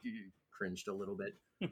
cringed 0.51 0.87
a 0.87 0.93
little 0.93 1.15
bit. 1.15 1.35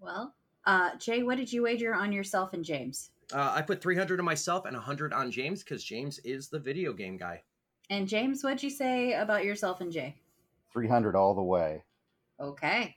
well, 0.00 0.34
uh, 0.66 0.96
Jay, 0.98 1.22
what 1.22 1.38
did 1.38 1.52
you 1.52 1.62
wager 1.62 1.94
on 1.94 2.12
yourself 2.12 2.52
and 2.52 2.64
James? 2.64 3.10
Uh, 3.32 3.52
I 3.54 3.62
put 3.62 3.80
300 3.80 4.18
on 4.18 4.26
myself 4.26 4.66
and 4.66 4.74
100 4.74 5.12
on 5.12 5.30
James 5.30 5.62
because 5.62 5.84
James 5.84 6.18
is 6.20 6.48
the 6.48 6.58
video 6.58 6.92
game 6.92 7.16
guy. 7.16 7.42
And 7.88 8.06
James, 8.06 8.44
what'd 8.44 8.62
you 8.62 8.70
say 8.70 9.14
about 9.14 9.44
yourself 9.44 9.80
and 9.80 9.90
Jay? 9.90 10.16
300 10.72 11.16
all 11.16 11.34
the 11.34 11.42
way. 11.42 11.82
Okay. 12.40 12.96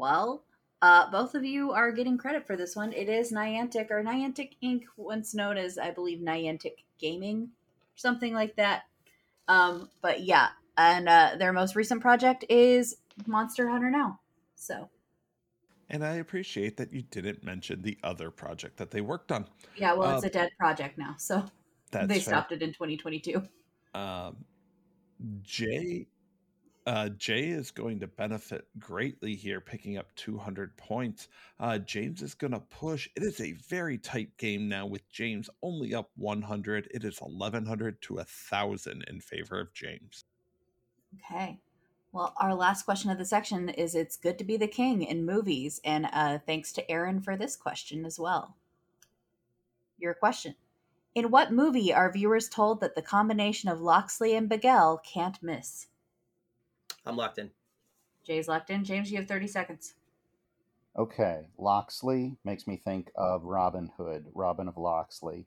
Well, 0.00 0.44
uh, 0.80 1.10
both 1.10 1.34
of 1.34 1.44
you 1.44 1.72
are 1.72 1.92
getting 1.92 2.16
credit 2.16 2.46
for 2.46 2.56
this 2.56 2.74
one. 2.74 2.94
It 2.94 3.10
is 3.10 3.32
Niantic 3.32 3.90
or 3.90 4.02
Niantic 4.02 4.52
Inc., 4.64 4.84
once 4.96 5.34
known 5.34 5.58
as, 5.58 5.76
I 5.76 5.90
believe, 5.90 6.20
Niantic 6.20 6.84
Gaming, 6.98 7.50
something 7.96 8.32
like 8.32 8.56
that. 8.56 8.84
Um, 9.46 9.90
but 10.00 10.22
yeah, 10.22 10.48
and 10.78 11.06
uh, 11.06 11.32
their 11.38 11.52
most 11.52 11.76
recent 11.76 12.00
project 12.00 12.46
is 12.48 12.96
Monster 13.26 13.68
Hunter 13.68 13.90
Now. 13.90 14.20
So. 14.54 14.88
And 15.90 16.02
I 16.02 16.14
appreciate 16.14 16.78
that 16.78 16.94
you 16.94 17.02
didn't 17.02 17.44
mention 17.44 17.82
the 17.82 17.98
other 18.02 18.30
project 18.30 18.78
that 18.78 18.90
they 18.90 19.02
worked 19.02 19.30
on. 19.30 19.46
Yeah, 19.76 19.92
well, 19.92 20.16
it's 20.16 20.24
a 20.24 20.30
dead 20.30 20.50
project 20.58 20.96
now, 20.96 21.16
so 21.18 21.44
they 21.90 22.20
stopped 22.20 22.52
it 22.52 22.62
in 22.62 22.72
2022. 22.72 23.42
Um, 23.92 24.36
Jay 25.42 26.06
uh, 26.86 27.10
Jay 27.10 27.48
is 27.48 27.70
going 27.70 28.00
to 28.00 28.06
benefit 28.06 28.66
greatly 28.78 29.34
here, 29.34 29.60
picking 29.60 29.98
up 29.98 30.14
200 30.16 30.76
points. 30.76 31.28
Uh, 31.58 31.78
James 31.78 32.22
is 32.22 32.34
going 32.34 32.52
to 32.52 32.60
push. 32.60 33.08
It 33.16 33.22
is 33.22 33.40
a 33.40 33.52
very 33.52 33.98
tight 33.98 34.36
game 34.38 34.68
now 34.68 34.86
with 34.86 35.08
James 35.10 35.50
only 35.62 35.94
up 35.94 36.10
100. 36.16 36.88
It 36.92 37.04
is 37.04 37.20
1100 37.20 38.00
to 38.02 38.14
1000 38.14 39.04
in 39.08 39.20
favor 39.20 39.60
of 39.60 39.72
James. 39.74 40.24
Okay. 41.16 41.60
Well, 42.12 42.34
our 42.38 42.54
last 42.54 42.84
question 42.84 43.10
of 43.10 43.18
the 43.18 43.24
section 43.24 43.68
is 43.68 43.94
It's 43.94 44.16
good 44.16 44.38
to 44.38 44.44
be 44.44 44.56
the 44.56 44.66
king 44.66 45.02
in 45.02 45.24
movies. 45.26 45.80
And 45.84 46.08
uh, 46.12 46.38
thanks 46.46 46.72
to 46.72 46.90
Aaron 46.90 47.20
for 47.20 47.36
this 47.36 47.56
question 47.56 48.04
as 48.04 48.18
well. 48.18 48.56
Your 49.98 50.14
question 50.14 50.54
In 51.14 51.30
what 51.30 51.52
movie 51.52 51.92
are 51.92 52.10
viewers 52.10 52.48
told 52.48 52.80
that 52.80 52.94
the 52.94 53.02
combination 53.02 53.68
of 53.68 53.82
Locksley 53.82 54.34
and 54.34 54.50
Bigel 54.50 55.04
can't 55.04 55.40
miss? 55.42 55.88
I'm 57.06 57.16
locked 57.16 57.38
in. 57.38 57.50
Jay's 58.24 58.48
locked 58.48 58.70
in. 58.70 58.84
James, 58.84 59.10
you 59.10 59.18
have 59.18 59.28
30 59.28 59.46
seconds. 59.46 59.94
Okay. 60.98 61.46
Loxley 61.58 62.36
makes 62.44 62.66
me 62.66 62.76
think 62.76 63.10
of 63.16 63.44
Robin 63.44 63.90
Hood, 63.96 64.26
Robin 64.34 64.68
of 64.68 64.76
Loxley. 64.76 65.46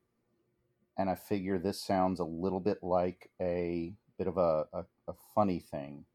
And 0.98 1.10
I 1.10 1.16
figure 1.16 1.58
this 1.58 1.82
sounds 1.82 2.20
a 2.20 2.26
little 2.26 2.60
bit 2.60 2.80
like 2.84 3.30
a 3.42 3.94
bit 4.18 4.28
of 4.28 4.38
a, 4.38 4.66
a, 4.74 4.86
a 5.08 5.14
funny 5.36 5.60
thing. 5.60 6.06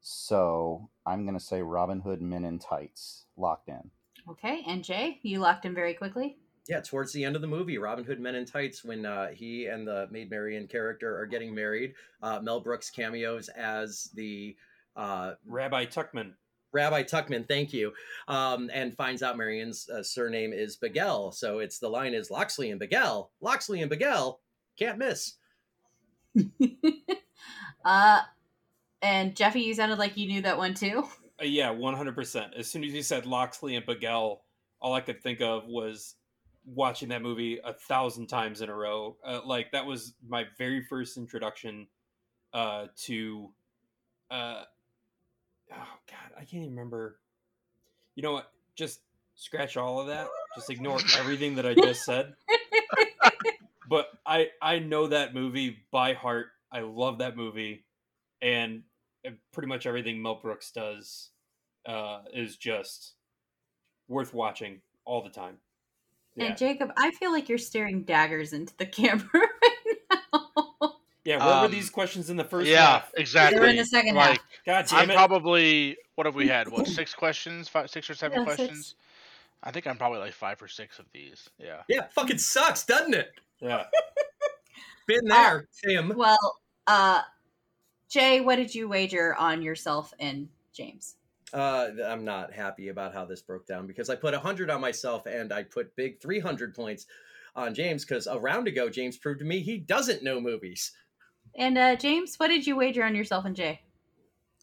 So 0.00 0.90
I'm 1.06 1.24
going 1.24 1.38
to 1.38 1.44
say 1.44 1.62
Robin 1.62 2.00
Hood 2.00 2.20
Men 2.20 2.44
in 2.44 2.58
Tights, 2.58 3.26
locked 3.36 3.68
in. 3.68 3.90
Okay. 4.28 4.62
And 4.66 4.82
Jay, 4.82 5.20
you 5.22 5.38
locked 5.38 5.64
in 5.64 5.74
very 5.74 5.94
quickly? 5.94 6.36
Yeah, 6.68 6.80
towards 6.80 7.12
the 7.12 7.24
end 7.24 7.34
of 7.34 7.42
the 7.42 7.48
movie, 7.48 7.78
Robin 7.78 8.04
Hood 8.04 8.20
Men 8.20 8.36
in 8.36 8.44
Tights, 8.44 8.84
when 8.84 9.04
uh, 9.04 9.28
he 9.30 9.66
and 9.66 9.86
the 9.86 10.06
Maid 10.12 10.30
Marian 10.30 10.68
character 10.68 11.18
are 11.18 11.26
getting 11.26 11.52
married, 11.52 11.94
uh, 12.22 12.38
Mel 12.40 12.60
Brooks 12.60 12.88
cameos 12.88 13.48
as 13.48 14.10
the 14.14 14.56
uh, 14.94 15.32
Rabbi 15.44 15.86
Tuckman. 15.86 16.32
Rabbi 16.72 17.02
Tuckman, 17.02 17.46
thank 17.46 17.72
you, 17.72 17.92
um, 18.28 18.70
and 18.72 18.96
finds 18.96 19.22
out 19.22 19.36
Marian's 19.36 19.90
uh, 19.90 20.02
surname 20.02 20.52
is 20.52 20.76
Bigel. 20.76 21.34
So 21.34 21.58
it's 21.58 21.78
the 21.78 21.88
line 21.88 22.14
is 22.14 22.30
Locksley 22.30 22.70
and 22.70 22.80
Bigel, 22.80 23.28
Locksley 23.40 23.82
and 23.82 23.90
Bigel, 23.90 24.38
can't 24.78 24.98
miss. 24.98 25.34
uh, 27.84 28.20
and 29.02 29.36
Jeffy, 29.36 29.60
you 29.60 29.74
sounded 29.74 29.98
like 29.98 30.16
you 30.16 30.28
knew 30.28 30.42
that 30.42 30.56
one 30.56 30.74
too. 30.74 31.04
Uh, 31.40 31.44
yeah, 31.44 31.70
one 31.70 31.94
hundred 31.94 32.14
percent. 32.14 32.54
As 32.56 32.70
soon 32.70 32.84
as 32.84 32.92
you 32.92 33.02
said 33.02 33.26
Locksley 33.26 33.76
and 33.76 33.84
Bigel, 33.84 34.38
all 34.80 34.94
I 34.94 35.00
could 35.00 35.22
think 35.22 35.40
of 35.40 35.66
was 35.66 36.14
watching 36.64 37.08
that 37.08 37.22
movie 37.22 37.58
a 37.64 37.72
thousand 37.72 38.28
times 38.28 38.60
in 38.60 38.68
a 38.68 38.74
row. 38.74 39.16
Uh, 39.24 39.40
like 39.44 39.72
that 39.72 39.86
was 39.86 40.14
my 40.26 40.44
very 40.58 40.82
first 40.82 41.16
introduction 41.16 41.86
uh, 42.52 42.86
to. 43.04 43.50
Uh, 44.30 44.62
oh 45.72 45.98
God, 46.08 46.32
I 46.36 46.40
can't 46.40 46.62
even 46.62 46.70
remember. 46.70 47.18
You 48.14 48.22
know 48.22 48.32
what? 48.32 48.50
Just 48.74 49.00
scratch 49.34 49.76
all 49.76 50.00
of 50.00 50.06
that. 50.08 50.28
Just 50.54 50.70
ignore 50.70 50.98
everything 51.18 51.56
that 51.56 51.66
I 51.66 51.74
just 51.74 52.04
said. 52.04 52.34
but 53.88 54.08
I 54.26 54.48
I 54.60 54.78
know 54.78 55.08
that 55.08 55.34
movie 55.34 55.78
by 55.90 56.14
heart. 56.14 56.48
I 56.70 56.80
love 56.80 57.18
that 57.18 57.36
movie, 57.36 57.84
and 58.40 58.82
pretty 59.52 59.68
much 59.68 59.86
everything 59.86 60.22
Mel 60.22 60.36
Brooks 60.42 60.70
does 60.70 61.30
uh, 61.86 62.20
is 62.32 62.56
just 62.56 63.14
worth 64.08 64.34
watching 64.34 64.80
all 65.04 65.22
the 65.22 65.30
time. 65.30 65.58
Yeah. 66.34 66.46
And 66.46 66.56
Jacob, 66.56 66.92
I 66.96 67.10
feel 67.12 67.32
like 67.32 67.48
you're 67.48 67.58
staring 67.58 68.02
daggers 68.02 68.52
into 68.52 68.74
the 68.76 68.86
camera 69.00 69.28
right 69.34 69.96
now. 70.32 70.96
Yeah, 71.24 71.36
where 71.36 71.54
um, 71.54 71.62
were 71.62 71.68
these 71.68 71.88
questions 71.88 72.30
in 72.30 72.36
the 72.36 72.42
first 72.42 72.68
yeah, 72.68 72.84
half? 72.84 73.12
exactly. 73.16 73.56
They 73.56 73.64
were 73.64 73.70
in 73.70 73.76
the 73.76 73.84
second 73.84 74.16
like, 74.16 74.38
half. 74.38 74.38
God 74.66 74.86
damn 74.88 74.98
I'm 74.98 75.10
it. 75.10 75.14
probably 75.14 75.96
what 76.16 76.26
have 76.26 76.34
we 76.34 76.48
had? 76.48 76.68
What 76.68 76.86
six 76.88 77.14
questions? 77.14 77.68
Five, 77.68 77.90
six 77.90 78.10
or 78.10 78.14
seven 78.14 78.40
yeah, 78.40 78.44
questions? 78.44 78.86
Six. 78.86 78.94
I 79.62 79.70
think 79.70 79.86
I'm 79.86 79.96
probably 79.96 80.18
like 80.18 80.32
five 80.32 80.60
or 80.60 80.66
six 80.66 80.98
of 80.98 81.06
these. 81.12 81.48
Yeah. 81.58 81.82
Yeah, 81.88 82.08
fucking 82.12 82.38
sucks, 82.38 82.84
doesn't 82.84 83.14
it? 83.14 83.30
Yeah. 83.60 83.84
Been 85.06 85.26
there, 85.26 85.58
uh, 85.58 85.88
Tim. 85.88 86.12
Well, 86.16 86.60
uh, 86.88 87.20
Jay, 88.08 88.40
what 88.40 88.56
did 88.56 88.74
you 88.74 88.88
wager 88.88 89.36
on 89.36 89.62
yourself 89.62 90.12
and 90.18 90.48
James? 90.72 91.14
Uh, 91.52 91.90
I'm 92.06 92.24
not 92.24 92.52
happy 92.52 92.88
about 92.88 93.12
how 93.12 93.24
this 93.24 93.42
broke 93.42 93.66
down 93.66 93.86
because 93.86 94.08
I 94.08 94.16
put 94.16 94.32
100 94.32 94.70
on 94.70 94.80
myself 94.80 95.26
and 95.26 95.52
I 95.52 95.64
put 95.64 95.94
big 95.96 96.20
300 96.20 96.74
points 96.74 97.06
on 97.54 97.74
James 97.74 98.04
because 98.04 98.26
a 98.26 98.38
round 98.38 98.68
ago 98.68 98.88
James 98.88 99.18
proved 99.18 99.40
to 99.40 99.44
me 99.44 99.60
he 99.60 99.76
doesn't 99.76 100.22
know 100.22 100.40
movies. 100.40 100.92
And 101.56 101.76
uh, 101.76 101.96
James, 101.96 102.36
what 102.36 102.48
did 102.48 102.66
you 102.66 102.76
wager 102.76 103.04
on 103.04 103.14
yourself 103.14 103.44
and 103.44 103.54
Jay? 103.54 103.80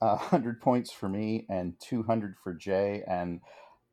Uh, 0.01 0.15
100 0.15 0.61
points 0.61 0.91
for 0.91 1.09
me 1.09 1.45
and 1.49 1.73
200 1.81 2.35
for 2.43 2.53
Jay. 2.53 3.03
And 3.07 3.41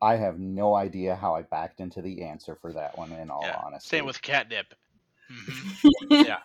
I 0.00 0.16
have 0.16 0.38
no 0.38 0.74
idea 0.74 1.16
how 1.16 1.34
I 1.34 1.42
backed 1.42 1.80
into 1.80 2.00
the 2.00 2.22
answer 2.22 2.56
for 2.60 2.72
that 2.72 2.96
one, 2.96 3.12
in 3.12 3.30
all 3.30 3.42
yeah. 3.42 3.60
honesty. 3.64 3.88
Same 3.96 4.06
with 4.06 4.22
catnip. 4.22 4.74
Mm-hmm. 5.30 5.88
yeah. 6.26 6.38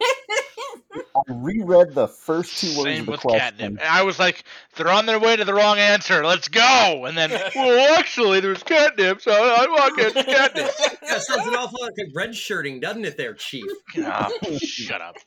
I 1.15 1.21
reread 1.29 1.93
the 1.93 2.07
first 2.07 2.59
two 2.59 2.67
words 2.77 2.83
Same 2.83 3.01
of 3.01 3.05
the 3.07 3.17
question. 3.17 3.39
Catnip. 3.39 3.67
And 3.71 3.81
I 3.81 4.03
was 4.03 4.19
like, 4.19 4.43
they're 4.75 4.89
on 4.89 5.05
their 5.05 5.19
way 5.19 5.35
to 5.35 5.45
the 5.45 5.53
wrong 5.53 5.77
answer. 5.77 6.25
Let's 6.25 6.47
go. 6.47 7.05
And 7.05 7.17
then, 7.17 7.31
well, 7.55 7.97
actually, 7.97 8.39
there's 8.39 8.63
catnip, 8.63 9.21
so 9.21 9.31
I 9.31 9.65
want 9.67 9.97
catnip. 9.97 10.25
that 11.07 11.21
sounds 11.23 11.47
an 11.47 11.55
awful 11.55 11.79
lot 11.81 11.91
like 11.97 12.07
red 12.13 12.35
shirting, 12.35 12.79
doesn't 12.79 13.05
it, 13.05 13.17
there, 13.17 13.33
Chief? 13.33 13.65
Oh, 13.97 14.57
shut 14.57 15.01
up. 15.01 15.17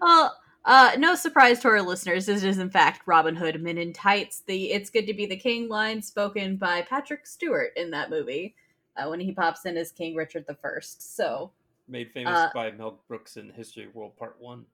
Well, 0.00 0.36
uh, 0.64 0.92
no 0.98 1.14
surprise 1.14 1.60
to 1.60 1.68
our 1.68 1.80
listeners, 1.80 2.26
this 2.26 2.44
is 2.44 2.58
in 2.58 2.68
fact 2.68 3.02
Robin 3.06 3.34
Hood 3.34 3.62
Men 3.62 3.78
in 3.78 3.92
Tights, 3.92 4.42
the 4.46 4.70
It's 4.72 4.90
Good 4.90 5.06
to 5.06 5.14
Be 5.14 5.24
the 5.24 5.36
King 5.36 5.68
line 5.68 6.02
spoken 6.02 6.56
by 6.56 6.82
Patrick 6.82 7.26
Stewart 7.26 7.70
in 7.74 7.90
that 7.92 8.10
movie 8.10 8.54
uh, 8.94 9.08
when 9.08 9.18
he 9.20 9.32
pops 9.32 9.64
in 9.64 9.78
as 9.78 9.92
King 9.92 10.14
Richard 10.14 10.44
the 10.46 10.54
First. 10.54 11.16
So 11.16 11.52
made 11.88 12.10
famous 12.12 12.34
uh, 12.34 12.50
by 12.54 12.70
Mel 12.72 13.00
Brooks 13.08 13.36
in 13.36 13.50
History 13.50 13.84
of 13.84 13.94
World 13.94 14.16
Part 14.16 14.36
One. 14.38 14.64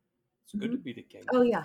It's 0.45 0.55
good 0.55 0.71
mm-hmm. 0.71 0.77
to 0.77 0.83
be 0.83 0.93
the 0.93 1.03
king. 1.03 1.23
Oh 1.33 1.43
yeah. 1.43 1.65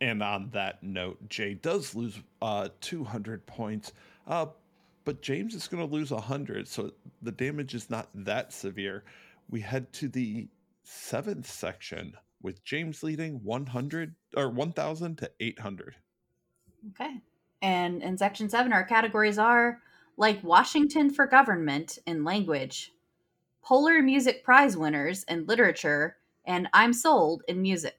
And 0.00 0.22
on 0.22 0.50
that 0.50 0.82
note, 0.82 1.26
Jay 1.28 1.54
does 1.54 1.94
lose 1.94 2.18
uh, 2.42 2.68
200 2.80 3.46
points, 3.46 3.92
uh, 4.26 4.46
but 5.04 5.22
James 5.22 5.54
is 5.54 5.68
going 5.68 5.86
to 5.86 5.90
lose 5.92 6.10
100, 6.10 6.68
so 6.68 6.92
the 7.22 7.32
damage 7.32 7.74
is 7.74 7.88
not 7.88 8.10
that 8.14 8.52
severe. 8.52 9.04
We 9.48 9.60
head 9.60 9.90
to 9.94 10.08
the 10.08 10.48
seventh 10.82 11.50
section 11.50 12.14
with 12.42 12.62
James 12.62 13.02
leading 13.02 13.42
100 13.42 14.14
or 14.36 14.50
1,000 14.50 15.16
to 15.18 15.30
800. 15.40 15.96
Okay. 16.90 17.20
And 17.62 18.02
in 18.02 18.18
section 18.18 18.48
seven, 18.48 18.72
our 18.72 18.84
categories 18.84 19.38
are 19.38 19.80
like 20.16 20.42
Washington 20.42 21.10
for 21.10 21.26
government 21.26 21.98
in 22.06 22.24
language, 22.24 22.92
Polar 23.66 24.00
Music 24.00 24.44
Prize 24.44 24.76
winners 24.76 25.24
in 25.24 25.44
literature, 25.46 26.18
and 26.46 26.68
I'm 26.72 26.92
sold 26.92 27.42
in 27.48 27.60
music. 27.60 27.98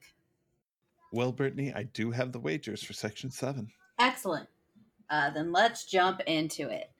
Well, 1.12 1.30
Brittany, 1.30 1.74
I 1.74 1.82
do 1.82 2.10
have 2.10 2.32
the 2.32 2.40
wagers 2.40 2.82
for 2.82 2.94
section 2.94 3.30
seven. 3.30 3.68
Excellent. 3.98 4.48
Uh, 5.10 5.28
then 5.28 5.52
let's 5.52 5.84
jump 5.84 6.22
into 6.26 6.70
it. 6.70 6.90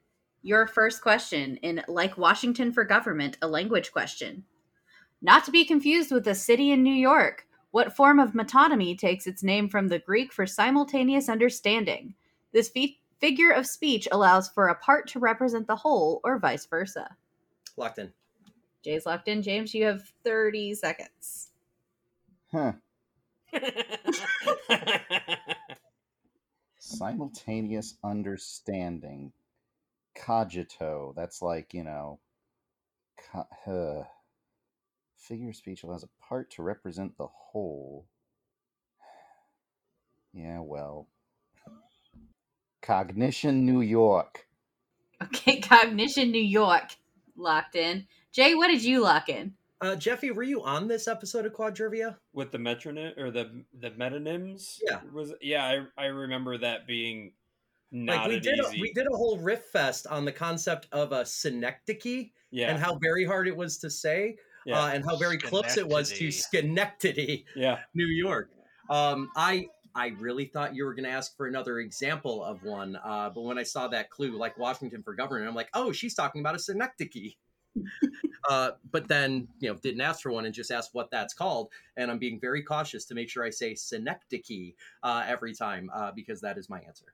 Your 0.43 0.67
first 0.67 1.01
question 1.01 1.57
in 1.57 1.83
Like 1.87 2.19
Washington 2.19 2.71
for 2.71 2.83
Government, 2.83 3.39
a 3.41 3.47
language 3.47 3.91
question. 3.91 4.43
Not 5.19 5.45
to 5.45 5.51
be 5.51 5.65
confused 5.65 6.11
with 6.11 6.27
a 6.27 6.35
city 6.35 6.71
in 6.71 6.83
New 6.83 6.93
York. 6.93 7.47
What 7.71 7.95
form 7.95 8.19
of 8.19 8.33
metonymy 8.33 8.95
takes 8.95 9.25
its 9.25 9.41
name 9.41 9.67
from 9.67 9.87
the 9.87 9.97
Greek 9.97 10.31
for 10.31 10.45
simultaneous 10.45 11.27
understanding? 11.27 12.13
This 12.53 12.69
fe- 12.69 12.99
figure 13.19 13.51
of 13.51 13.65
speech 13.65 14.07
allows 14.11 14.47
for 14.47 14.67
a 14.67 14.75
part 14.75 15.07
to 15.09 15.19
represent 15.19 15.65
the 15.65 15.75
whole, 15.75 16.21
or 16.23 16.37
vice 16.37 16.67
versa. 16.67 17.15
Locked 17.75 17.97
in. 17.97 18.13
Jay's 18.83 19.05
locked 19.05 19.27
in. 19.27 19.41
James, 19.41 19.73
you 19.73 19.85
have 19.85 20.03
30 20.23 20.75
seconds. 20.75 21.49
Huh. 22.51 22.73
Simultaneous 26.79 27.95
understanding. 28.03 29.31
Cogito. 30.15 31.13
That's 31.15 31.41
like, 31.41 31.73
you 31.73 31.83
know, 31.83 32.19
co- 33.31 33.47
uh, 33.67 34.03
figure 35.17 35.49
of 35.49 35.55
speech 35.55 35.83
allows 35.83 36.03
a 36.03 36.09
part 36.25 36.51
to 36.51 36.63
represent 36.63 37.17
the 37.17 37.27
whole. 37.27 38.05
Yeah, 40.33 40.59
well. 40.61 41.07
Cognition 42.81 43.65
New 43.65 43.81
York. 43.81 44.47
Okay, 45.21 45.59
Cognition 45.61 46.31
New 46.31 46.41
York. 46.41 46.95
Locked 47.35 47.75
in. 47.75 48.07
Jay, 48.31 48.55
what 48.55 48.67
did 48.67 48.83
you 48.83 49.01
lock 49.01 49.29
in? 49.29 49.53
Uh, 49.81 49.95
Jeffy, 49.95 50.31
were 50.31 50.43
you 50.43 50.61
on 50.61 50.87
this 50.87 51.07
episode 51.07 51.45
of 51.45 51.53
Quadrivia 51.53 52.17
with 52.33 52.51
the 52.51 52.57
metronym 52.57 53.17
or 53.17 53.31
the 53.31 53.63
the 53.79 53.91
metonyms? 53.91 54.77
Yeah, 54.85 54.99
was 55.13 55.33
yeah. 55.41 55.65
I 55.65 56.03
I 56.03 56.05
remember 56.07 56.57
that 56.57 56.85
being 56.85 57.31
not 57.91 58.23
like 58.23 58.27
we 58.27 58.39
did. 58.39 58.59
Easy. 58.59 58.77
A, 58.77 58.81
we 58.81 58.93
did 58.93 59.07
a 59.07 59.15
whole 59.15 59.37
riff 59.37 59.65
fest 59.65 60.05
on 60.07 60.25
the 60.25 60.33
concept 60.33 60.87
of 60.91 61.13
a 61.13 61.25
synecdoche, 61.25 62.29
yeah, 62.51 62.69
and 62.69 62.77
how 62.77 62.95
very 62.95 63.23
hard 63.23 63.47
it 63.47 63.55
was 63.55 63.77
to 63.77 63.89
say, 63.89 64.35
yeah. 64.65 64.83
uh, 64.83 64.87
and 64.89 65.03
how 65.05 65.15
very 65.15 65.37
close 65.37 65.77
it 65.77 65.87
was 65.87 66.11
to 66.11 66.29
Schenectady, 66.29 67.45
yeah, 67.55 67.79
New 67.93 68.07
York. 68.07 68.51
Um, 68.89 69.29
I 69.37 69.67
I 69.95 70.07
really 70.19 70.45
thought 70.45 70.75
you 70.75 70.83
were 70.83 70.93
going 70.93 71.05
to 71.05 71.09
ask 71.09 71.37
for 71.37 71.47
another 71.47 71.79
example 71.79 72.43
of 72.43 72.63
one, 72.63 72.97
uh, 72.97 73.29
but 73.29 73.41
when 73.41 73.57
I 73.57 73.63
saw 73.63 73.87
that 73.87 74.09
clue, 74.09 74.37
like 74.37 74.57
Washington 74.57 75.03
for 75.03 75.15
governor, 75.15 75.47
I'm 75.47 75.55
like, 75.55 75.69
oh, 75.73 75.93
she's 75.93 76.15
talking 76.15 76.41
about 76.41 76.55
a 76.55 76.59
synecdoche. 76.59 77.35
Uh, 78.49 78.71
but 78.91 79.07
then 79.07 79.47
you 79.59 79.69
know 79.69 79.75
didn't 79.75 80.01
ask 80.01 80.21
for 80.21 80.31
one 80.31 80.45
and 80.45 80.53
just 80.53 80.71
asked 80.71 80.93
what 80.93 81.11
that's 81.11 81.33
called. 81.33 81.69
And 81.97 82.09
I'm 82.09 82.19
being 82.19 82.39
very 82.39 82.63
cautious 82.63 83.05
to 83.05 83.15
make 83.15 83.29
sure 83.29 83.43
I 83.43 83.49
say 83.49 83.75
synecdoche 83.75 84.73
uh, 85.03 85.23
every 85.27 85.53
time 85.53 85.89
uh, 85.93 86.11
because 86.11 86.41
that 86.41 86.57
is 86.57 86.69
my 86.69 86.79
answer. 86.81 87.05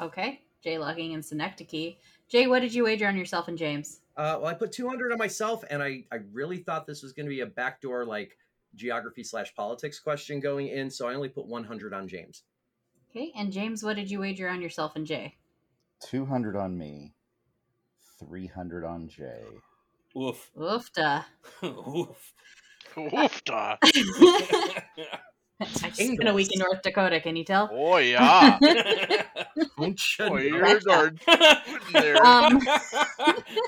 Okay, 0.00 0.40
Jay 0.62 0.78
logging 0.78 1.12
in 1.12 1.22
synecdoche. 1.22 1.96
Jay, 2.28 2.46
what 2.46 2.60
did 2.60 2.72
you 2.72 2.84
wager 2.84 3.08
on 3.08 3.16
yourself 3.16 3.48
and 3.48 3.58
James? 3.58 4.00
Uh, 4.16 4.38
well, 4.40 4.46
I 4.46 4.54
put 4.54 4.72
200 4.72 5.12
on 5.12 5.18
myself, 5.18 5.64
and 5.70 5.82
I 5.82 6.04
I 6.12 6.20
really 6.32 6.58
thought 6.58 6.86
this 6.86 7.02
was 7.02 7.12
going 7.12 7.26
to 7.26 7.30
be 7.30 7.40
a 7.40 7.46
backdoor 7.46 8.04
like 8.04 8.36
geography 8.74 9.24
slash 9.24 9.54
politics 9.54 9.98
question 9.98 10.40
going 10.40 10.68
in, 10.68 10.90
so 10.90 11.08
I 11.08 11.14
only 11.14 11.28
put 11.28 11.46
100 11.46 11.92
on 11.92 12.08
James. 12.08 12.44
Okay, 13.10 13.32
and 13.36 13.52
James, 13.52 13.82
what 13.82 13.96
did 13.96 14.10
you 14.10 14.20
wager 14.20 14.48
on 14.48 14.62
yourself 14.62 14.94
and 14.94 15.04
Jay? 15.04 15.34
200 16.04 16.56
on 16.56 16.78
me, 16.78 17.12
300 18.20 18.84
on 18.84 19.08
Jay. 19.08 19.42
Woof. 20.14 20.50
Woofda. 20.56 21.24
Woof. 21.62 22.32
Woofda. 22.96 23.78
I 25.62 25.90
spent 25.90 26.26
a 26.26 26.32
week 26.32 26.48
in 26.52 26.58
North 26.60 26.82
Dakota. 26.82 27.20
Can 27.20 27.36
you 27.36 27.44
tell? 27.44 27.68
Oh 27.70 27.98
yeah. 27.98 28.58
oh, 29.78 30.36
you're 30.38 30.80
guard. 30.80 31.20
Um, 32.24 32.60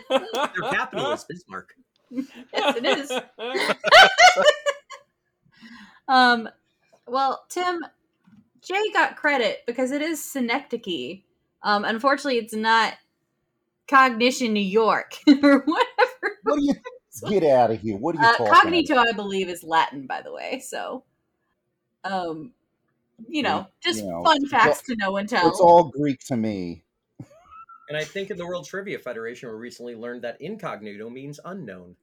Their 0.08 0.70
capital 0.70 1.12
is 1.12 1.24
Bismarck. 1.24 1.74
Yes, 2.10 2.76
it 2.76 2.84
is. 2.86 3.12
um, 6.08 6.48
well, 7.06 7.44
Tim, 7.50 7.84
Jay 8.62 8.90
got 8.94 9.16
credit 9.16 9.58
because 9.66 9.92
it 9.92 10.00
is 10.00 10.22
synecdoche. 10.24 11.20
Um, 11.62 11.84
unfortunately, 11.84 12.38
it's 12.38 12.54
not 12.54 12.94
cognition 13.88 14.52
New 14.54 14.60
York 14.60 15.18
or 15.42 15.58
whatever. 15.60 15.91
What 16.52 16.60
do 16.60 16.66
you, 16.66 16.74
get 17.40 17.50
out 17.50 17.70
of 17.70 17.80
here. 17.80 17.96
What 17.96 18.16
are 18.16 18.22
you 18.22 18.28
uh, 18.28 18.36
talking 18.36 18.72
Cognito, 18.72 18.92
about? 18.92 19.08
I 19.08 19.12
believe, 19.12 19.48
is 19.48 19.62
Latin, 19.64 20.06
by 20.06 20.22
the 20.22 20.32
way. 20.32 20.62
So, 20.64 21.04
um, 22.04 22.52
you 23.28 23.42
know, 23.42 23.66
just 23.82 24.00
you 24.00 24.10
know, 24.10 24.22
fun 24.22 24.46
facts 24.46 24.82
all, 24.88 24.94
to 24.94 24.96
know 24.96 25.16
and 25.16 25.28
tell. 25.28 25.48
It's 25.48 25.60
all 25.60 25.84
Greek 25.84 26.20
to 26.26 26.36
me. 26.36 26.84
And 27.88 27.96
I 27.96 28.04
think 28.04 28.30
in 28.30 28.38
the 28.38 28.46
World 28.46 28.66
Trivia 28.66 28.98
Federation, 28.98 29.48
we 29.50 29.54
recently 29.56 29.94
learned 29.94 30.22
that 30.22 30.40
incognito 30.40 31.10
means 31.10 31.38
unknown. 31.44 31.96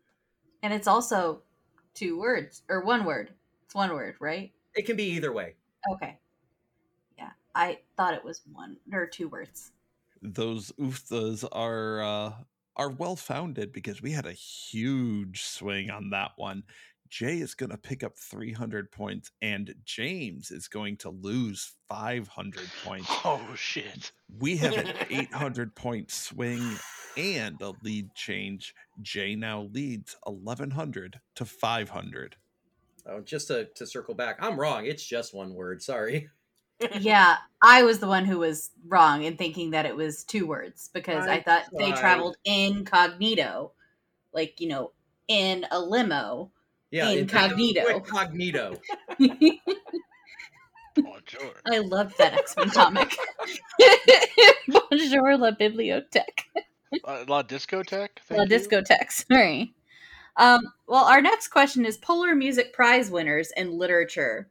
And 0.62 0.74
it's 0.74 0.88
also 0.88 1.42
two 1.94 2.20
words 2.20 2.64
or 2.70 2.82
one 2.82 3.06
word. 3.06 3.32
It's 3.64 3.74
one 3.76 3.92
word, 3.92 4.16
right? 4.20 4.52
It 4.76 4.86
can 4.86 4.96
be 4.96 5.06
either 5.06 5.32
way. 5.32 5.56
Okay. 5.94 6.18
Yeah, 7.18 7.30
I 7.56 7.80
thought 7.98 8.14
it 8.14 8.24
was 8.24 8.42
one 8.54 8.78
or 8.92 9.06
two 9.08 9.30
words. 9.30 9.72
Those 10.22 10.72
UFTAs 10.74 11.48
are 11.52 12.02
uh, 12.02 12.32
are 12.80 12.90
well 12.90 13.18
founded 13.18 13.74
because 13.74 14.02
we 14.02 14.14
had 14.14 14.26
a 14.26 14.32
huge 14.32 15.44
swing 15.44 15.92
on 15.92 16.10
that 16.12 16.32
one. 16.38 16.64
Jay 17.10 17.40
is 17.40 17.54
going 17.54 17.72
to 17.72 17.78
pick 17.78 18.04
up 18.04 18.18
300 18.18 18.90
points 18.90 19.32
and 19.42 19.76
James 19.84 20.50
is 20.50 20.70
going 20.70 20.96
to 20.98 21.10
lose 21.10 21.74
500 21.90 22.70
points. 22.86 23.10
Oh, 23.26 23.42
shit. 23.56 24.14
We 24.40 24.56
have 24.58 24.78
an 24.78 24.94
800 25.10 25.76
point 25.76 26.10
swing 26.10 26.64
and 27.18 27.62
a 27.62 27.74
lead 27.84 28.16
change. 28.16 28.74
Jay 29.02 29.36
now 29.36 29.64
leads 29.74 30.16
1100 30.24 31.20
to 31.36 31.46
500. 31.46 32.38
Oh, 33.06 33.20
just 33.20 33.48
to, 33.48 33.66
to 33.76 33.86
circle 33.88 34.14
back, 34.14 34.38
I'm 34.40 34.58
wrong. 34.58 34.86
It's 34.86 35.04
just 35.04 35.34
one 35.34 35.54
word. 35.54 35.82
Sorry. 35.82 36.30
Yeah, 37.00 37.38
I 37.62 37.84
was 37.84 38.00
the 38.00 38.08
one 38.08 38.26
who 38.26 38.40
was 38.40 38.72
wrong 38.88 39.24
in 39.24 39.38
thinking 39.38 39.72
that 39.72 39.86
it 39.86 39.96
was 39.96 40.24
two 40.24 40.46
words 40.48 40.90
because 40.94 41.28
I, 41.28 41.36
I 41.36 41.42
thought 41.42 41.64
they 41.78 41.92
traveled 41.92 42.38
incognito, 42.46 43.72
like, 44.34 44.60
you 44.60 44.70
know, 44.70 44.92
in 45.28 45.66
a 45.72 45.80
limo 45.80 46.52
yeah, 46.92 47.10
incognito. 47.10 47.86
Incognito. 47.88 48.76
Bonjour. 50.96 51.54
I 51.72 51.80
love 51.80 52.14
that 52.18 52.34
X 52.34 52.56
Men 52.58 52.70
comic. 52.72 53.16
Bonjour 54.68 55.38
la 55.38 55.52
bibliothèque. 55.52 56.46
Uh, 57.06 57.24
la 57.28 57.44
discotheque. 57.44 58.18
La 58.32 58.44
you. 58.44 58.50
discotheque. 58.50 59.12
Sorry. 59.12 59.74
Um, 60.38 60.62
well, 60.88 61.06
our 61.06 61.22
next 61.22 61.50
question 61.50 61.86
is 61.86 61.98
Polar 61.98 62.34
Music 62.34 62.74
Prize 62.74 63.12
winners 63.12 63.52
in 63.56 63.78
literature. 63.78 64.50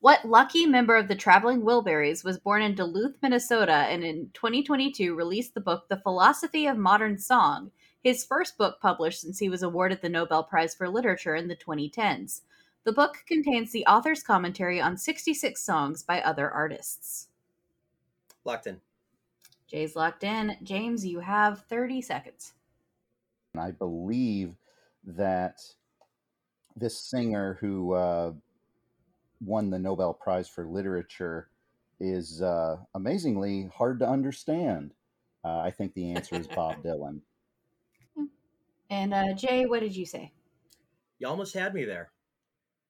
What 0.00 0.24
lucky 0.24 0.64
member 0.64 0.94
of 0.94 1.08
the 1.08 1.16
Traveling 1.16 1.62
Wilburys 1.62 2.24
was 2.24 2.38
born 2.38 2.62
in 2.62 2.76
Duluth, 2.76 3.16
Minnesota, 3.20 3.72
and 3.72 4.04
in 4.04 4.30
2022 4.32 5.12
released 5.12 5.54
the 5.54 5.60
book 5.60 5.88
The 5.88 5.96
Philosophy 5.96 6.68
of 6.68 6.78
Modern 6.78 7.18
Song, 7.18 7.72
his 8.00 8.24
first 8.24 8.56
book 8.56 8.78
published 8.80 9.20
since 9.20 9.40
he 9.40 9.48
was 9.48 9.64
awarded 9.64 10.00
the 10.00 10.08
Nobel 10.08 10.44
Prize 10.44 10.72
for 10.72 10.88
Literature 10.88 11.34
in 11.34 11.48
the 11.48 11.56
2010s. 11.56 12.42
The 12.84 12.92
book 12.92 13.24
contains 13.26 13.72
the 13.72 13.84
author's 13.86 14.22
commentary 14.22 14.80
on 14.80 14.96
66 14.96 15.60
songs 15.60 16.04
by 16.04 16.20
other 16.20 16.48
artists. 16.48 17.26
Locked 18.44 18.68
in. 18.68 18.80
Jay's 19.66 19.96
locked 19.96 20.22
in. 20.22 20.56
James, 20.62 21.04
you 21.04 21.18
have 21.18 21.64
30 21.68 22.02
seconds. 22.02 22.52
I 23.58 23.72
believe 23.72 24.54
that 25.04 25.60
this 26.76 26.96
singer 26.96 27.58
who 27.60 27.94
uh, 27.94 28.32
won 29.40 29.70
the 29.70 29.78
Nobel 29.78 30.12
Prize 30.14 30.48
for 30.48 30.66
Literature 30.66 31.48
is 32.00 32.42
uh, 32.42 32.76
amazingly 32.94 33.70
hard 33.74 34.00
to 34.00 34.08
understand. 34.08 34.92
Uh, 35.44 35.58
I 35.58 35.70
think 35.70 35.94
the 35.94 36.12
answer 36.12 36.36
is 36.36 36.46
Bob 36.46 36.76
Dylan. 36.84 37.20
And 38.90 39.12
uh, 39.12 39.34
Jay, 39.34 39.66
what 39.66 39.80
did 39.80 39.94
you 39.94 40.06
say? 40.06 40.32
You 41.18 41.28
almost 41.28 41.54
had 41.54 41.74
me 41.74 41.84
there 41.84 42.10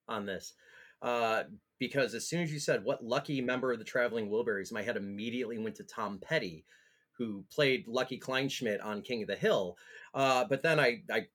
on 0.07 0.25
this. 0.25 0.53
Uh, 1.01 1.43
because 1.77 2.13
as 2.13 2.27
soon 2.27 2.41
as 2.41 2.51
you 2.51 2.59
said 2.59 2.83
what 2.83 3.03
lucky 3.03 3.41
member 3.41 3.71
of 3.71 3.79
the 3.79 3.85
Traveling 3.85 4.29
Wilburys, 4.29 4.71
my 4.71 4.81
head 4.81 4.97
immediately 4.97 5.57
went 5.57 5.75
to 5.75 5.83
Tom 5.83 6.19
Petty, 6.21 6.65
who 7.17 7.43
played 7.53 7.87
Lucky 7.87 8.19
Kleinschmidt 8.19 8.83
on 8.83 9.01
King 9.01 9.21
of 9.23 9.27
the 9.27 9.35
Hill. 9.35 9.77
Uh, 10.13 10.45
but 10.49 10.61
then 10.61 10.79
I, 10.79 11.03
I 11.11 11.27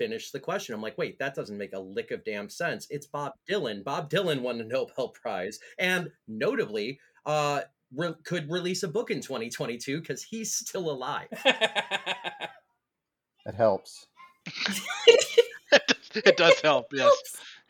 finished 0.00 0.32
the 0.32 0.40
question. 0.40 0.74
I'm 0.74 0.80
like, 0.80 0.96
wait, 0.96 1.18
that 1.18 1.34
doesn't 1.34 1.58
make 1.58 1.74
a 1.74 1.78
lick 1.78 2.10
of 2.10 2.24
damn 2.24 2.48
sense. 2.48 2.86
It's 2.88 3.06
Bob 3.06 3.34
Dylan. 3.48 3.84
Bob 3.84 4.08
Dylan 4.08 4.40
won 4.40 4.56
the 4.56 4.64
Nobel 4.64 5.08
Prize, 5.08 5.60
and 5.78 6.10
notably, 6.26 6.98
uh, 7.26 7.60
re- 7.94 8.14
could 8.24 8.50
release 8.50 8.82
a 8.82 8.88
book 8.88 9.10
in 9.10 9.20
2022 9.20 10.00
because 10.00 10.22
he's 10.22 10.54
still 10.54 10.90
alive. 10.90 11.28
That 13.46 13.54
helps. 13.54 14.06
it 16.14 16.36
does 16.36 16.60
help, 16.62 16.92
yes. 16.92 17.12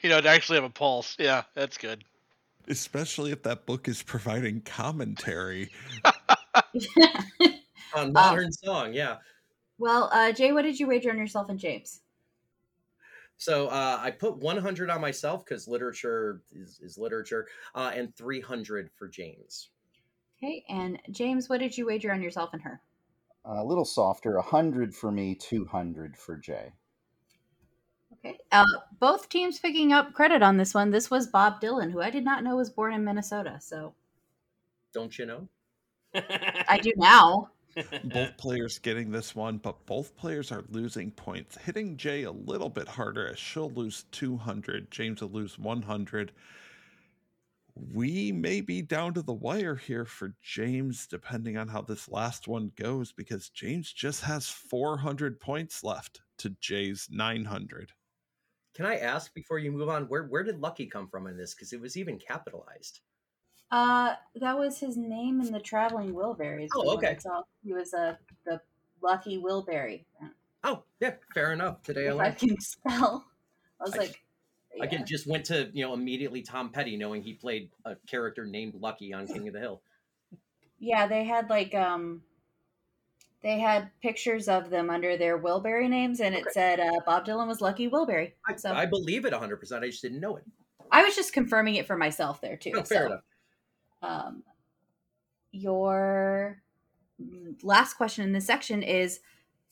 You 0.03 0.09
know, 0.11 0.21
to 0.21 0.29
actually 0.29 0.57
have 0.57 0.65
a 0.65 0.71
pulse. 0.71 1.17
Yeah, 1.19 1.45
that's 1.55 1.79
good. 1.79 2.05
Especially 2.69 3.31
if 3.31 3.45
that 3.45 3.67
book 3.67 3.89
is 3.89 4.03
providing 4.03 4.63
commentary. 4.63 5.71
on 7.95 8.13
modern 8.13 8.47
um, 8.47 8.53
song, 8.53 8.93
yeah. 8.93 9.19
Well, 9.79 10.11
uh, 10.13 10.33
Jay, 10.33 10.53
what 10.53 10.63
did 10.63 10.79
you 10.79 10.87
wager 10.87 11.11
on 11.11 11.19
yourself 11.19 11.49
and 11.49 11.59
James? 11.59 12.01
So 13.41 13.69
uh, 13.69 13.99
I 14.01 14.11
put 14.11 14.37
100 14.37 14.91
on 14.91 15.01
myself 15.01 15.45
because 15.45 15.67
literature 15.67 16.43
is, 16.53 16.79
is 16.83 16.99
literature, 16.99 17.49
uh, 17.75 17.91
and 17.95 18.15
300 18.15 18.91
for 18.95 19.09
James. 19.09 19.71
Okay, 20.39 20.63
and 20.69 20.99
James, 21.11 21.49
what 21.49 21.61
did 21.61 21.77
you 21.77 21.87
wager 21.87 22.13
on 22.13 22.23
yourself 22.23 22.51
and 22.53 22.63
her? 22.63 22.81
a 23.45 23.65
little 23.65 23.85
softer 23.85 24.35
100 24.37 24.95
for 24.95 25.11
me 25.11 25.35
200 25.35 26.17
for 26.17 26.37
jay 26.37 26.73
okay 28.13 28.39
uh, 28.53 28.65
both 28.99 29.29
teams 29.29 29.59
picking 29.59 29.93
up 29.93 30.13
credit 30.13 30.43
on 30.43 30.57
this 30.57 30.75
one 30.75 30.91
this 30.91 31.11
was 31.11 31.27
bob 31.27 31.61
dylan 31.61 31.91
who 31.91 32.01
i 32.01 32.11
did 32.11 32.25
not 32.25 32.45
know 32.45 32.57
was 32.57 32.71
born 32.71 32.93
in 32.93 33.05
minnesota 33.05 33.59
so 33.61 33.95
don't 34.93 35.19
you 35.19 35.27
know 35.27 35.49
i 36.15 36.79
do 36.83 36.93
now 36.97 37.49
both 38.05 38.37
players 38.39 38.79
getting 38.79 39.11
this 39.11 39.35
one 39.35 39.59
but 39.59 39.85
both 39.87 40.17
players 40.17 40.53
are 40.53 40.65
losing 40.71 41.11
points 41.11 41.57
hitting 41.59 41.97
jay 41.97 42.25
a 42.25 42.33
little 42.33 42.69
bit 42.69 42.89
harder 42.89 43.29
as 43.29 43.39
she'll 43.39 43.71
lose 43.71 44.05
200 44.13 44.91
james 44.91 45.21
will 45.21 45.31
lose 45.31 45.59
100 45.59 46.33
we 47.93 48.33
may 48.33 48.61
be 48.61 48.83
down 48.83 49.15
to 49.15 49.23
the 49.23 49.33
wire 49.33 49.77
here 49.77 50.05
for 50.05 50.35
James, 50.43 51.07
depending 51.07 51.57
on 51.57 51.69
how 51.69 51.83
this 51.83 52.09
last 52.09 52.49
one 52.49 52.73
goes, 52.77 53.13
because 53.13 53.49
James 53.49 53.93
just 53.93 54.23
has 54.23 54.49
400 54.49 55.41
points 55.41 55.83
left 55.83 56.21
to 56.39 56.51
Jay's 56.61 57.09
900. 57.11 57.93
Can 58.75 58.87
I 58.87 58.97
ask 58.97 59.33
before 59.35 59.59
you 59.59 59.73
move 59.73 59.89
on, 59.89 60.05
where 60.05 60.25
where 60.25 60.45
did 60.45 60.61
Lucky 60.61 60.87
come 60.87 61.09
from 61.09 61.27
in 61.27 61.37
this? 61.37 61.55
Because 61.55 61.73
it 61.73 61.81
was 61.81 61.97
even 61.97 62.19
capitalized. 62.19 63.01
Uh, 63.71 64.15
that 64.37 64.59
was 64.59 64.79
his 64.79 64.97
name 64.97 65.41
in 65.41 65.53
the 65.53 65.61
Traveling 65.61 66.13
Wilburys. 66.13 66.69
Oh, 66.75 66.95
okay. 66.95 67.17
He 67.63 67.73
was 67.73 67.95
a 67.95 68.01
uh, 68.01 68.15
the 68.45 68.61
Lucky 69.03 69.39
Wilbury. 69.39 70.05
Oh, 70.65 70.83
yeah, 71.01 71.15
fair 71.33 71.53
enough. 71.53 71.83
Today 71.83 72.07
if 72.07 72.19
I, 72.19 72.27
I 72.27 72.31
can 72.33 72.57
spell. 72.61 73.27
I 73.81 73.85
was 73.85 73.95
I 73.95 73.99
like, 73.99 74.21
yeah. 74.75 74.85
Again, 74.85 75.05
just 75.07 75.27
went 75.27 75.45
to 75.47 75.71
you 75.73 75.85
know 75.85 75.95
immediately 75.95 76.43
Tom 76.43 76.71
Petty, 76.71 76.97
knowing 76.97 77.23
he 77.23 77.35
played 77.35 77.71
a 77.85 77.97
character 78.07 78.45
named 78.45 78.75
Lucky 78.75 79.13
on 79.13 79.27
King 79.27 79.49
of 79.49 79.55
the 79.55 79.61
Hill. 79.61 79.83
Yeah, 80.79 81.07
they 81.07 81.25
had 81.25 81.51
like 81.51 81.75
um, 81.75 82.23
they 83.43 83.59
had 83.59 83.91
pictures 84.03 84.49
of 84.49 84.71
them 84.71 84.91
under 84.91 85.17
their 85.17 85.39
Wilbury 85.39 85.89
names, 85.89 86.21
and 86.21 86.35
it 86.35 86.45
said 86.53 86.79
uh, 86.79 87.01
Bob 87.07 87.27
Dylan 87.27 87.49
was 87.49 87.61
Lucky 87.61 87.89
Wilbury. 87.89 88.33
So 88.57 88.71
I, 88.71 88.83
I 88.83 88.87
believe 88.87 89.25
it 89.25 89.33
100. 89.33 89.57
percent 89.57 89.85
I 89.85 89.89
just 89.89 90.03
didn't 90.03 90.21
know 90.21 90.37
it. 90.37 90.45
I 90.93 91.05
was 91.05 91.15
just 91.15 91.33
confirming 91.33 91.77
it 91.77 91.87
for 91.87 91.97
myself 91.97 92.41
there 92.41 92.57
too. 92.57 92.73
Oh, 92.75 92.83
fair 92.83 93.03
so, 93.03 93.07
enough. 93.07 93.21
Um, 94.03 94.43
your 95.53 96.63
last 97.63 97.95
question 97.95 98.25
in 98.25 98.33
this 98.33 98.47
section 98.47 98.83
is, 98.83 99.21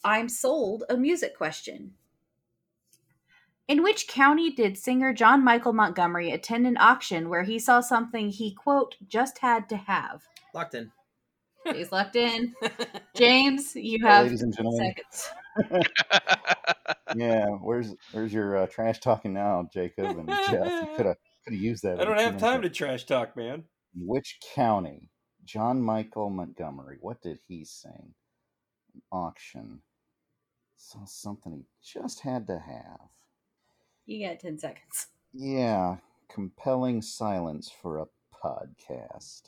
"I'm 0.04 0.28
sold" 0.28 0.84
a 0.88 0.96
music 0.96 1.36
question. 1.36 1.94
In 3.68 3.82
which 3.82 4.08
county 4.08 4.50
did 4.50 4.78
singer 4.78 5.12
John 5.12 5.44
Michael 5.44 5.74
Montgomery 5.74 6.30
attend 6.30 6.66
an 6.66 6.78
auction 6.78 7.28
where 7.28 7.42
he 7.42 7.58
saw 7.58 7.80
something 7.80 8.30
he, 8.30 8.54
quote, 8.54 8.96
just 9.06 9.38
had 9.38 9.68
to 9.68 9.76
have? 9.76 10.22
Locked 10.54 10.74
in. 10.74 10.90
He's 11.74 11.92
locked 11.92 12.16
in. 12.16 12.54
James, 13.14 13.76
you 13.76 14.04
have 14.06 14.24
ladies 14.24 14.40
and 14.40 14.56
gentlemen. 14.56 14.94
seconds. 14.96 15.30
yeah, 17.16 17.46
where's 17.46 17.94
where's 18.12 18.32
your 18.32 18.56
uh, 18.56 18.66
trash 18.68 19.00
talking 19.00 19.34
now, 19.34 19.68
Jacob 19.70 20.16
and 20.16 20.28
Jeff? 20.28 20.66
You 20.66 20.88
could 20.96 21.06
have 21.06 21.16
could 21.44 21.52
have 21.52 21.60
used 21.60 21.82
that. 21.82 22.00
I 22.00 22.04
don't 22.04 22.18
have 22.18 22.38
time 22.38 22.62
to 22.62 22.70
trash 22.70 23.04
talk, 23.04 23.36
man. 23.36 23.64
Which 23.94 24.38
county? 24.54 25.10
John 25.44 25.80
Michael 25.82 26.30
Montgomery. 26.30 26.98
What 27.00 27.22
did 27.22 27.38
he 27.48 27.64
sing? 27.64 28.14
Auction. 29.10 29.80
Saw 30.76 31.04
something 31.06 31.52
he 31.52 31.64
just 31.82 32.20
had 32.20 32.46
to 32.46 32.58
have. 32.58 33.08
You 34.06 34.26
got 34.26 34.40
10 34.40 34.58
seconds. 34.58 35.08
Yeah, 35.32 35.96
compelling 36.28 37.02
silence 37.02 37.70
for 37.70 37.98
a 37.98 38.06
podcast. 38.44 39.42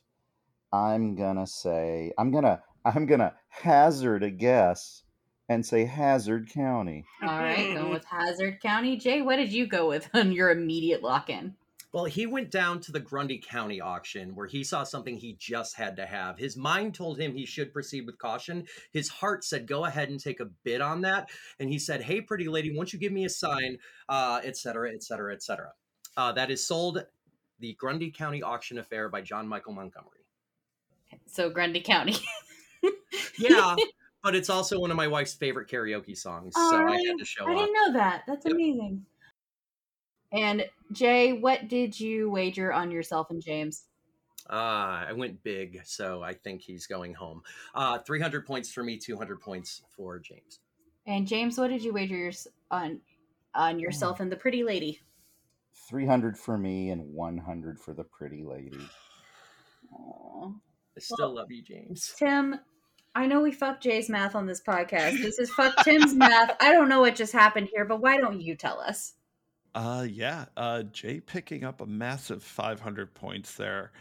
I'm 0.73 1.17
gonna 1.17 1.47
say 1.47 2.12
I'm 2.19 2.31
gonna 2.31 2.62
I'm 2.85 3.07
gonna 3.07 3.35
hazard 3.49 4.23
a 4.23 4.31
guess 4.31 5.03
and 5.49 5.67
say 5.67 5.85
Hazzard 5.85 6.49
County. 6.49 7.05
All 7.23 7.29
right, 7.29 7.75
going 7.75 7.91
with 7.93 8.05
Hazzard 8.05 8.61
County. 8.61 8.97
Jay, 8.97 9.21
what 9.21 9.37
did 9.37 9.53
you 9.53 9.67
go 9.67 9.89
with 9.89 10.09
on 10.15 10.33
your 10.33 10.51
immediate 10.51 11.03
lock 11.03 11.29
in? 11.29 11.57
Well, 11.93 12.05
he 12.05 12.27
went 12.27 12.51
down 12.51 12.81
to 12.81 12.93
the 12.93 13.01
Grundy 13.01 13.39
County 13.39 13.81
auction 13.81 14.35
where 14.35 14.47
he 14.47 14.62
saw 14.62 14.85
something 14.85 15.17
he 15.17 15.35
just 15.39 15.75
had 15.75 15.97
to 15.97 16.07
have. 16.07 16.39
His 16.39 16.57
mind 16.57 16.95
told 16.95 17.19
him 17.19 17.35
he 17.35 17.47
should 17.47 17.73
proceed 17.73 18.07
with 18.07 18.19
caution. 18.19 18.67
His 18.93 19.09
heart 19.09 19.45
said, 19.45 19.67
"Go 19.67 19.85
ahead 19.85 20.09
and 20.09 20.21
take 20.21 20.39
a 20.39 20.51
bid 20.65 20.81
on 20.81 21.01
that." 21.01 21.31
And 21.59 21.69
he 21.69 21.79
said, 21.79 22.03
"Hey, 22.03 22.21
pretty 22.21 22.49
lady, 22.49 22.75
won't 22.75 22.93
you 22.93 22.99
give 22.99 23.12
me 23.12 23.25
a 23.25 23.31
sign, 23.31 23.79
uh, 24.09 24.41
et 24.45 24.57
cetera, 24.57 24.93
et 24.95 25.03
cetera, 25.03 25.35
et 25.35 25.43
cetera." 25.43 25.73
Uh, 26.17 26.33
that 26.33 26.51
is 26.51 26.65
sold 26.65 27.05
the 27.59 27.75
Grundy 27.75 28.11
County 28.11 28.43
Auction 28.43 28.79
Affair 28.79 29.09
by 29.09 29.21
John 29.21 29.49
Michael 29.49 29.73
Montgomery. 29.73 30.27
So 31.27 31.51
Grundy 31.51 31.81
County. 31.81 32.17
yeah, 33.39 33.75
but 34.23 34.37
it's 34.37 34.49
also 34.49 34.79
one 34.79 34.93
of 34.93 34.97
my 34.97 35.09
wife's 35.09 35.35
favorite 35.35 35.69
karaoke 35.69 36.17
songs, 36.17 36.55
so 36.55 36.87
I 36.87 37.03
had 37.05 37.19
to 37.19 37.25
show 37.25 37.47
I 37.47 37.55
didn't 37.55 37.73
know 37.73 37.93
that. 37.95 38.23
That's 38.29 38.47
yep. 38.47 38.55
amazing. 38.55 39.05
And 40.33 40.65
Jay, 40.93 41.33
what 41.33 41.69
did 41.69 41.99
you 41.99 42.31
wager 42.31 42.73
on 42.73 42.91
yourself 42.91 43.31
and 43.31 43.43
James? 43.43 43.85
Uh, 44.49 45.05
I 45.09 45.12
went 45.12 45.43
big, 45.43 45.81
so 45.85 46.23
I 46.23 46.35
think 46.35 46.62
he's 46.62 46.87
going 46.87 47.15
home. 47.15 47.43
Uh, 47.75 47.99
300 47.99 48.47
points 48.47 48.73
for 48.73 48.83
me, 48.83 48.97
200 48.97 49.41
points 49.41 49.83
for 49.97 50.19
James. 50.19 50.59
And 51.07 51.27
James, 51.27 51.59
what 51.59 51.69
did 51.69 51.83
you 51.83 51.93
wager 51.93 52.17
your, 52.17 52.33
on 52.71 53.01
on 53.55 53.79
yourself 53.79 54.19
mm. 54.19 54.21
and 54.21 54.33
the 54.33 54.37
pretty 54.37 54.65
lady? 54.65 55.01
300 55.89 56.37
for 56.37 56.59
me 56.59 56.91
and 56.91 57.12
100 57.12 57.79
for 57.79 57.95
the 57.95 58.05
pretty 58.05 58.43
lady. 58.45 58.79
Aww. 59.93 60.55
I 60.97 61.01
still 61.01 61.29
well, 61.29 61.37
love 61.37 61.51
you, 61.51 61.62
James. 61.62 62.12
Tim, 62.19 62.57
I 63.15 63.27
know 63.27 63.41
we 63.41 63.53
fucked 63.53 63.83
Jay's 63.83 64.09
math 64.09 64.35
on 64.35 64.47
this 64.47 64.61
podcast. 64.61 65.21
This 65.23 65.39
is 65.39 65.51
fuck 65.51 65.77
Tim's 65.85 66.15
math. 66.15 66.57
I 66.61 66.73
don't 66.73 66.89
know 66.89 67.01
what 67.01 67.15
just 67.17 67.33
happened 67.33 67.69
here, 67.73 67.85
but 67.85 68.01
why 68.01 68.19
don't 68.19 68.41
you 68.41 68.55
tell 68.55 68.81
us? 68.81 69.15
Uh 69.75 70.07
yeah, 70.09 70.47
uh 70.57 70.83
Jay 70.85 71.21
picking 71.21 71.65
up 71.65 71.81
a 71.81 71.87
massive 71.87 72.43
500 72.43 73.15
points 73.15 73.55
there. 73.55 73.93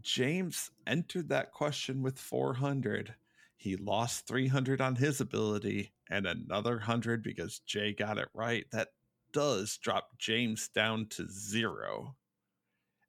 James 0.00 0.70
entered 0.86 1.28
that 1.30 1.52
question 1.52 2.02
with 2.02 2.18
400. 2.18 3.14
He 3.56 3.76
lost 3.76 4.28
300 4.28 4.80
on 4.80 4.94
his 4.94 5.20
ability 5.20 5.92
and 6.10 6.26
another 6.26 6.76
100 6.76 7.22
because 7.22 7.60
Jay 7.60 7.92
got 7.92 8.18
it 8.18 8.28
right. 8.34 8.64
That 8.70 8.88
does 9.32 9.76
drop 9.78 10.18
James 10.18 10.68
down 10.68 11.06
to 11.10 11.28
0. 11.28 12.14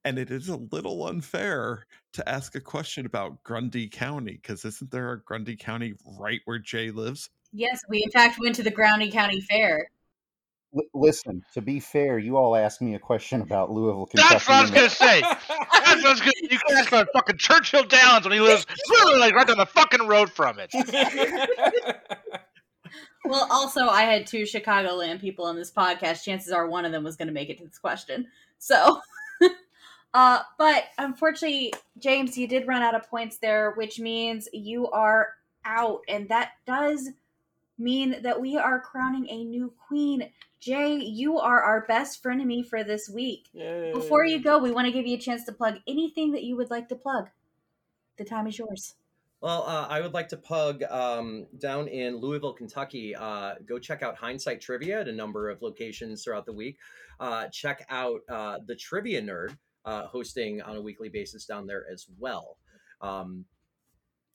And 0.06 0.18
it 0.18 0.32
is 0.32 0.50
a 0.50 0.56
little 0.56 1.06
unfair 1.06 1.86
to 2.14 2.28
ask 2.28 2.56
a 2.56 2.62
question 2.62 3.06
about 3.06 3.44
Grundy 3.44 3.88
County 3.88 4.40
because 4.42 4.66
isn't 4.66 4.92
there 4.92 5.12
a 5.12 5.22
Grundy 5.22 5.56
County 5.56 5.94
right 6.18 6.40
where 6.46 6.60
Jay 6.60 6.90
lives? 6.90 7.30
Yes, 7.52 7.82
we 7.90 8.04
in 8.04 8.12
fact 8.12 8.40
went 8.40 8.56
to 8.56 8.64
the 8.64 8.72
Grundy 8.72 9.12
County 9.12 9.42
Fair. 9.42 9.90
L- 10.76 10.84
listen, 10.94 11.44
to 11.54 11.62
be 11.62 11.80
fair, 11.80 12.20
you 12.20 12.38
all 12.38 12.56
asked 12.56 12.82
me 12.82 12.96
a 12.96 13.00
question 13.00 13.42
about 13.42 13.72
Louisville, 13.72 14.06
Kentucky. 14.06 14.34
That's 14.34 14.48
what 14.48 14.56
I 14.56 14.62
was 14.62 14.72
going 14.72 14.90
to 14.90 14.96
say. 14.96 15.22
That's 15.22 15.50
what 15.50 16.06
I 16.06 16.10
was 16.12 16.20
going 16.22 16.34
You 16.42 16.60
can 16.60 16.78
ask 16.78 16.88
about 16.90 17.08
fucking 17.14 17.38
Churchill 17.38 17.84
Downs 17.86 18.26
when 18.26 18.34
he 18.34 18.40
lives 18.40 18.66
literally 18.90 19.20
like 19.20 19.34
right 19.34 19.48
down 19.48 19.58
the 19.58 19.66
fucking 19.66 20.08
road 20.08 20.32
from 20.32 20.58
it. 20.60 20.72
well, 23.26 23.48
also, 23.50 23.88
I 23.88 24.04
had 24.04 24.28
two 24.28 24.44
Chicagoland 24.44 25.22
people 25.22 25.46
on 25.46 25.56
this 25.56 25.72
podcast. 25.72 26.24
Chances 26.24 26.52
are 26.52 26.68
one 26.68 26.86
of 26.86 26.92
them 26.92 27.04
was 27.04 27.16
going 27.16 27.28
to 27.28 27.34
make 27.34 27.50
it 27.50 27.58
to 27.60 27.66
this 27.66 27.80
question. 27.80 28.28
So, 28.60 29.00
uh, 30.14 30.40
but 30.58 30.84
unfortunately, 30.98 31.74
James, 31.98 32.38
you 32.38 32.48
did 32.48 32.68
run 32.68 32.84
out 32.84 32.96
of 32.96 33.10
points 33.10 33.38
there, 33.38 33.72
which 33.72 34.00
means 34.00 34.48
you 34.54 34.88
are 34.92 35.30
out, 35.66 36.02
and 36.08 36.30
that 36.30 36.52
does 36.68 37.10
mean 37.80 38.22
that 38.22 38.40
we 38.40 38.58
are 38.58 38.80
crowning 38.80 39.28
a 39.30 39.44
new 39.44 39.74
queen. 39.88 40.30
Jay, 40.60 40.96
you 40.96 41.40
are 41.40 41.62
our 41.62 41.86
best 41.88 42.22
frenemy 42.22 42.66
for 42.66 42.84
this 42.84 43.10
week. 43.10 43.48
Yay. 43.54 43.94
Before 43.94 44.26
you 44.26 44.42
go, 44.42 44.58
we 44.58 44.72
want 44.72 44.88
to 44.88 44.92
give 44.92 45.08
you 45.08 45.16
a 45.16 45.20
chance 45.20 45.46
to 45.46 45.54
plug 45.54 45.76
anything 45.88 46.34
that 46.34 46.44
you 46.44 46.58
would 46.58 46.70
like 46.70 46.90
to 46.90 46.96
plug. 46.96 47.30
The 48.18 48.26
time 48.26 48.48
is 48.48 48.58
yours. 48.58 48.96
Well, 49.42 49.64
uh, 49.64 49.88
I 49.90 50.02
would 50.02 50.14
like 50.14 50.28
to 50.30 50.38
plug 50.38 50.84
um, 50.84 51.48
down 51.60 51.88
in 51.88 52.18
Louisville, 52.18 52.52
Kentucky. 52.52 53.16
Uh, 53.16 53.56
go 53.66 53.80
check 53.80 54.04
out 54.04 54.18
Heinsight 54.18 54.60
Trivia 54.60 55.00
at 55.00 55.08
a 55.08 55.14
number 55.14 55.50
of 55.50 55.62
locations 55.62 56.24
throughout 56.24 56.46
the 56.46 56.52
week. 56.52 56.78
Uh, 57.22 57.48
check 57.48 57.86
out 57.90 58.20
uh, 58.28 58.58
the 58.66 58.76
Trivia 58.76 59.22
Nerd 59.22 59.58
uh, 59.86 60.08
hosting 60.08 60.62
on 60.62 60.76
a 60.76 60.82
weekly 60.82 61.08
basis 61.08 61.46
down 61.46 61.68
there 61.68 61.86
as 61.90 62.08
well. 62.20 62.58
Um, 63.00 63.46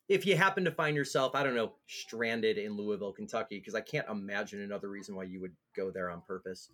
if 0.09 0.27
you 0.27 0.37
happen 0.37 0.65
to 0.65 0.71
find 0.71 0.97
yourself, 0.97 1.35
I 1.35 1.43
don't 1.43 1.55
know, 1.55 1.73
stranded 1.87 2.59
in 2.59 2.77
Louisville, 2.77 3.13
Kentucky, 3.13 3.59
because 3.59 3.75
I 3.75 3.81
can't 3.81 4.09
imagine 4.09 4.61
another 4.61 4.89
reason 4.89 5.17
why 5.17 5.25
you 5.25 5.41
would 5.41 5.55
go 5.75 5.91
there 5.91 6.11
on 6.11 6.23
purpose. 6.27 6.71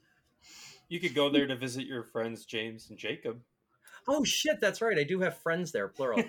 You 0.89 0.99
could 1.01 1.15
go 1.15 1.31
there 1.31 1.47
to 1.47 1.57
visit 1.57 1.87
your 1.87 2.03
friends 2.03 2.45
James 2.45 2.91
and 2.91 2.99
Jacob. 2.99 3.41
Oh 4.09 4.25
shit, 4.25 4.61
that's 4.61 4.81
right. 4.81 4.99
I 4.99 5.05
do 5.05 5.21
have 5.21 5.37
friends 5.39 5.71
there, 5.73 5.89
plural. 5.89 6.23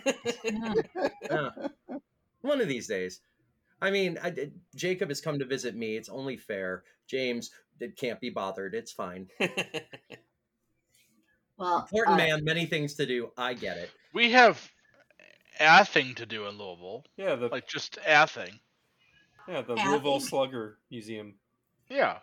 uh, 1.30 1.50
one 2.42 2.62
of 2.62 2.68
these 2.68 2.88
days. 2.88 3.22
I 3.82 3.90
mean, 3.90 4.20
I, 4.22 4.52
Jacob 4.76 5.10
has 5.10 5.22
come 5.22 5.40
to 5.40 5.46
visit 5.46 5.76
me. 5.76 5.96
It's 5.96 6.10
only 6.10 6.38
fair. 6.38 6.84
James 7.08 7.50
it 7.82 7.98
can't 7.98 8.20
be 8.20 8.30
bothered. 8.30 8.76
It's 8.76 8.92
fine. 8.92 9.28
well, 11.58 11.80
important 11.80 12.16
uh, 12.16 12.18
man, 12.18 12.44
many 12.44 12.66
things 12.66 12.96
to 12.96 13.06
do. 13.06 13.32
I 13.38 13.54
get 13.54 13.78
it. 13.78 13.90
We 14.14 14.32
have 14.32 14.70
a 15.60 15.86
thing 15.86 16.16
to 16.16 16.26
do 16.26 16.48
in 16.48 16.58
Louisville. 16.58 17.06
Yeah, 17.18 17.36
the 17.36 17.48
like 17.48 17.68
just 17.68 17.98
a 18.06 18.28
thing. 18.28 18.60
Yeah, 19.48 19.62
the 19.62 19.76
Louisville 19.76 20.20
Slugger 20.20 20.78
Museum. 20.90 21.36
Yeah, 21.90 22.20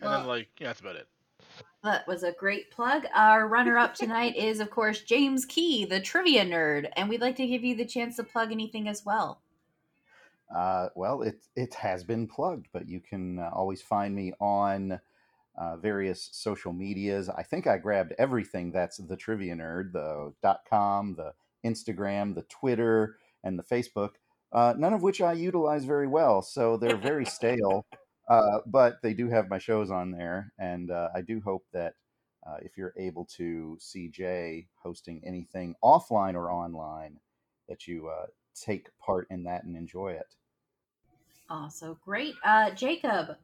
and 0.00 0.10
well, 0.10 0.18
then 0.18 0.26
like 0.26 0.48
yeah, 0.58 0.68
that's 0.68 0.80
about 0.80 0.96
it. 0.96 1.06
That 1.82 2.08
was 2.08 2.22
a 2.22 2.32
great 2.32 2.70
plug. 2.70 3.04
Our 3.14 3.46
runner 3.46 3.76
up 3.76 3.94
tonight 3.94 4.36
is, 4.36 4.58
of 4.58 4.70
course, 4.70 5.02
James 5.02 5.44
Key, 5.44 5.84
the 5.84 6.00
trivia 6.00 6.44
nerd, 6.44 6.88
and 6.96 7.08
we'd 7.08 7.20
like 7.20 7.36
to 7.36 7.46
give 7.46 7.62
you 7.62 7.76
the 7.76 7.84
chance 7.84 8.16
to 8.16 8.24
plug 8.24 8.50
anything 8.50 8.88
as 8.88 9.04
well. 9.04 9.42
Uh, 10.54 10.88
well, 10.94 11.22
it 11.22 11.44
it 11.54 11.74
has 11.74 12.02
been 12.02 12.26
plugged, 12.26 12.68
but 12.72 12.88
you 12.88 13.00
can 13.00 13.38
uh, 13.38 13.50
always 13.52 13.82
find 13.82 14.14
me 14.14 14.32
on 14.40 14.98
uh, 15.56 15.76
various 15.76 16.30
social 16.32 16.72
medias. 16.72 17.28
I 17.28 17.42
think 17.42 17.66
I 17.66 17.78
grabbed 17.78 18.14
everything 18.18 18.72
that's 18.72 18.96
the 18.96 19.16
trivia 19.16 19.54
nerd, 19.54 19.92
the 19.92 20.32
dot 20.42 20.60
com, 20.68 21.14
the 21.14 21.34
Instagram, 21.64 22.34
the 22.34 22.42
Twitter, 22.42 23.16
and 23.42 23.58
the 23.58 23.62
Facebook, 23.62 24.10
uh, 24.52 24.74
none 24.78 24.92
of 24.92 25.02
which 25.02 25.20
I 25.20 25.32
utilize 25.32 25.84
very 25.84 26.06
well. 26.06 26.42
So 26.42 26.76
they're 26.76 26.96
very 26.96 27.24
stale, 27.24 27.86
uh, 28.28 28.58
but 28.66 29.02
they 29.02 29.14
do 29.14 29.28
have 29.28 29.48
my 29.48 29.58
shows 29.58 29.90
on 29.90 30.12
there. 30.12 30.52
And 30.58 30.90
uh, 30.90 31.08
I 31.14 31.20
do 31.20 31.40
hope 31.40 31.64
that 31.72 31.94
uh, 32.46 32.56
if 32.62 32.76
you're 32.76 32.94
able 32.98 33.24
to 33.36 33.76
see 33.80 34.08
Jay 34.08 34.66
hosting 34.82 35.22
anything 35.24 35.74
offline 35.82 36.34
or 36.34 36.50
online, 36.50 37.18
that 37.68 37.86
you 37.86 38.08
uh, 38.08 38.26
take 38.54 38.88
part 38.98 39.26
in 39.30 39.44
that 39.44 39.64
and 39.64 39.76
enjoy 39.76 40.12
it. 40.12 40.36
Also, 41.50 41.98
great. 42.04 42.34
Uh, 42.44 42.70
Jacob, 42.70 43.36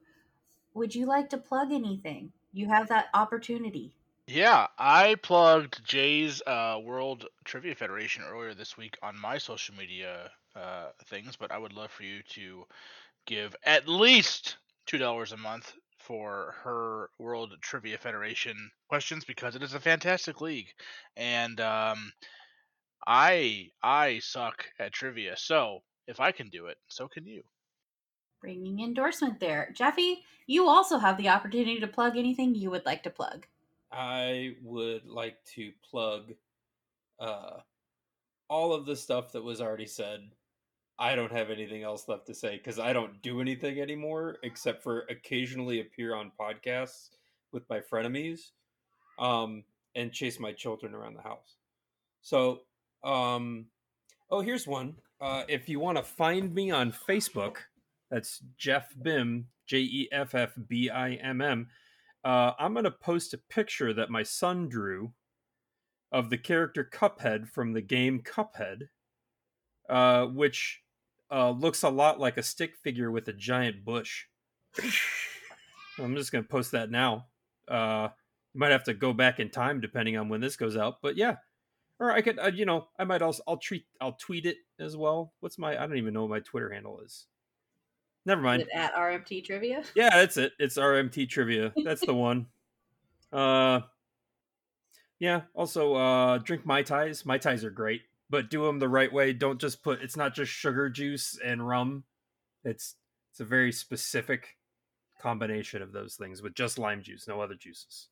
would 0.74 0.94
you 0.94 1.06
like 1.06 1.28
to 1.30 1.38
plug 1.38 1.72
anything? 1.72 2.32
You 2.52 2.68
have 2.68 2.88
that 2.88 3.06
opportunity. 3.14 3.94
Yeah, 4.32 4.68
I 4.78 5.16
plugged 5.16 5.84
Jay's 5.84 6.40
uh, 6.46 6.78
World 6.80 7.26
Trivia 7.44 7.74
Federation 7.74 8.22
earlier 8.22 8.54
this 8.54 8.76
week 8.76 8.96
on 9.02 9.18
my 9.20 9.38
social 9.38 9.74
media 9.74 10.30
uh, 10.54 10.90
things, 11.06 11.34
but 11.34 11.50
I 11.50 11.58
would 11.58 11.72
love 11.72 11.90
for 11.90 12.04
you 12.04 12.22
to 12.34 12.64
give 13.26 13.56
at 13.64 13.88
least 13.88 14.58
two 14.86 14.98
dollars 14.98 15.32
a 15.32 15.36
month 15.36 15.72
for 15.98 16.54
her 16.62 17.10
World 17.18 17.56
Trivia 17.60 17.98
Federation 17.98 18.70
questions 18.88 19.24
because 19.24 19.56
it 19.56 19.64
is 19.64 19.74
a 19.74 19.80
fantastic 19.80 20.40
league, 20.40 20.68
and 21.16 21.60
um, 21.60 22.12
I 23.04 23.70
I 23.82 24.20
suck 24.20 24.64
at 24.78 24.92
trivia, 24.92 25.36
so 25.36 25.80
if 26.06 26.20
I 26.20 26.30
can 26.30 26.50
do 26.50 26.66
it, 26.66 26.76
so 26.86 27.08
can 27.08 27.26
you. 27.26 27.42
Bringing 28.40 28.78
endorsement 28.78 29.40
there, 29.40 29.72
Jeffy. 29.74 30.22
You 30.46 30.68
also 30.68 30.98
have 30.98 31.16
the 31.16 31.30
opportunity 31.30 31.80
to 31.80 31.88
plug 31.88 32.16
anything 32.16 32.54
you 32.54 32.70
would 32.70 32.86
like 32.86 33.02
to 33.02 33.10
plug. 33.10 33.46
I 33.92 34.54
would 34.62 35.06
like 35.06 35.36
to 35.54 35.72
plug 35.90 36.32
uh, 37.18 37.58
all 38.48 38.72
of 38.72 38.86
the 38.86 38.96
stuff 38.96 39.32
that 39.32 39.42
was 39.42 39.60
already 39.60 39.86
said. 39.86 40.20
I 40.98 41.14
don't 41.14 41.32
have 41.32 41.50
anything 41.50 41.82
else 41.82 42.08
left 42.08 42.26
to 42.26 42.34
say 42.34 42.58
because 42.58 42.78
I 42.78 42.92
don't 42.92 43.22
do 43.22 43.40
anything 43.40 43.80
anymore 43.80 44.36
except 44.42 44.82
for 44.82 45.06
occasionally 45.08 45.80
appear 45.80 46.14
on 46.14 46.30
podcasts 46.38 47.08
with 47.52 47.68
my 47.70 47.80
frenemies 47.80 48.50
um, 49.18 49.64
and 49.94 50.12
chase 50.12 50.38
my 50.38 50.52
children 50.52 50.94
around 50.94 51.14
the 51.14 51.22
house. 51.22 51.56
So, 52.20 52.60
um, 53.02 53.66
oh, 54.30 54.40
here's 54.40 54.66
one. 54.66 54.96
Uh, 55.20 55.44
if 55.48 55.68
you 55.68 55.80
want 55.80 55.96
to 55.96 56.02
find 56.02 56.54
me 56.54 56.70
on 56.70 56.92
Facebook, 56.92 57.56
that's 58.10 58.42
Jeff 58.58 58.94
Bimm, 59.00 59.44
J 59.66 59.78
E 59.78 60.08
F 60.12 60.34
F 60.34 60.52
B 60.68 60.90
I 60.90 61.12
M 61.14 61.40
M. 61.40 61.68
Uh, 62.24 62.52
I'm 62.58 62.72
going 62.72 62.84
to 62.84 62.90
post 62.90 63.32
a 63.34 63.38
picture 63.38 63.92
that 63.94 64.10
my 64.10 64.22
son 64.22 64.68
drew 64.68 65.12
of 66.12 66.28
the 66.30 66.38
character 66.38 66.88
Cuphead 66.90 67.48
from 67.48 67.72
the 67.72 67.80
game 67.80 68.20
Cuphead, 68.22 68.88
uh, 69.88 70.26
which 70.26 70.82
uh, 71.30 71.50
looks 71.50 71.82
a 71.82 71.88
lot 71.88 72.20
like 72.20 72.36
a 72.36 72.42
stick 72.42 72.76
figure 72.76 73.10
with 73.10 73.28
a 73.28 73.32
giant 73.32 73.84
bush. 73.84 74.26
I'm 75.98 76.16
just 76.16 76.32
going 76.32 76.44
to 76.44 76.50
post 76.50 76.72
that 76.72 76.90
now. 76.90 77.26
Uh, 77.68 78.08
You 78.54 78.60
might 78.60 78.72
have 78.72 78.84
to 78.84 78.94
go 78.94 79.12
back 79.12 79.38
in 79.40 79.50
time 79.50 79.80
depending 79.80 80.16
on 80.16 80.28
when 80.28 80.40
this 80.40 80.56
goes 80.56 80.76
out, 80.76 80.96
but 81.02 81.16
yeah. 81.16 81.36
Or 81.98 82.10
I 82.10 82.22
could, 82.22 82.38
uh, 82.38 82.50
you 82.54 82.64
know, 82.64 82.88
I 82.98 83.04
might 83.04 83.20
also 83.22 83.42
I'll 83.46 83.58
treat 83.58 83.84
I'll 84.00 84.14
tweet 84.14 84.46
it 84.46 84.56
as 84.78 84.96
well. 84.96 85.34
What's 85.40 85.58
my 85.58 85.76
I 85.76 85.86
don't 85.86 85.98
even 85.98 86.14
know 86.14 86.22
what 86.22 86.30
my 86.30 86.40
Twitter 86.40 86.70
handle 86.70 87.00
is. 87.00 87.26
Never 88.30 88.42
mind. 88.42 88.64
at 88.72 88.94
RMT 88.94 89.44
Trivia. 89.44 89.82
Yeah, 89.96 90.10
that's 90.10 90.36
it. 90.36 90.52
It's 90.60 90.76
RMT 90.78 91.28
Trivia. 91.28 91.72
That's 91.84 92.06
the 92.06 92.14
one. 92.14 92.46
Uh, 93.32 93.80
yeah. 95.18 95.42
Also, 95.52 95.94
uh, 95.94 96.38
drink 96.38 96.64
mai 96.64 96.84
tais. 96.84 97.24
Mai 97.24 97.38
tais 97.38 97.64
are 97.64 97.70
great, 97.70 98.02
but 98.30 98.48
do 98.48 98.64
them 98.64 98.78
the 98.78 98.88
right 98.88 99.12
way. 99.12 99.32
Don't 99.32 99.60
just 99.60 99.82
put. 99.82 100.00
It's 100.00 100.16
not 100.16 100.32
just 100.32 100.52
sugar 100.52 100.88
juice 100.88 101.40
and 101.44 101.66
rum. 101.66 102.04
It's 102.62 102.94
it's 103.32 103.40
a 103.40 103.44
very 103.44 103.72
specific 103.72 104.56
combination 105.20 105.82
of 105.82 105.90
those 105.90 106.14
things 106.14 106.40
with 106.40 106.54
just 106.54 106.78
lime 106.78 107.02
juice, 107.02 107.26
no 107.26 107.40
other 107.40 107.56
juices. 107.56 108.10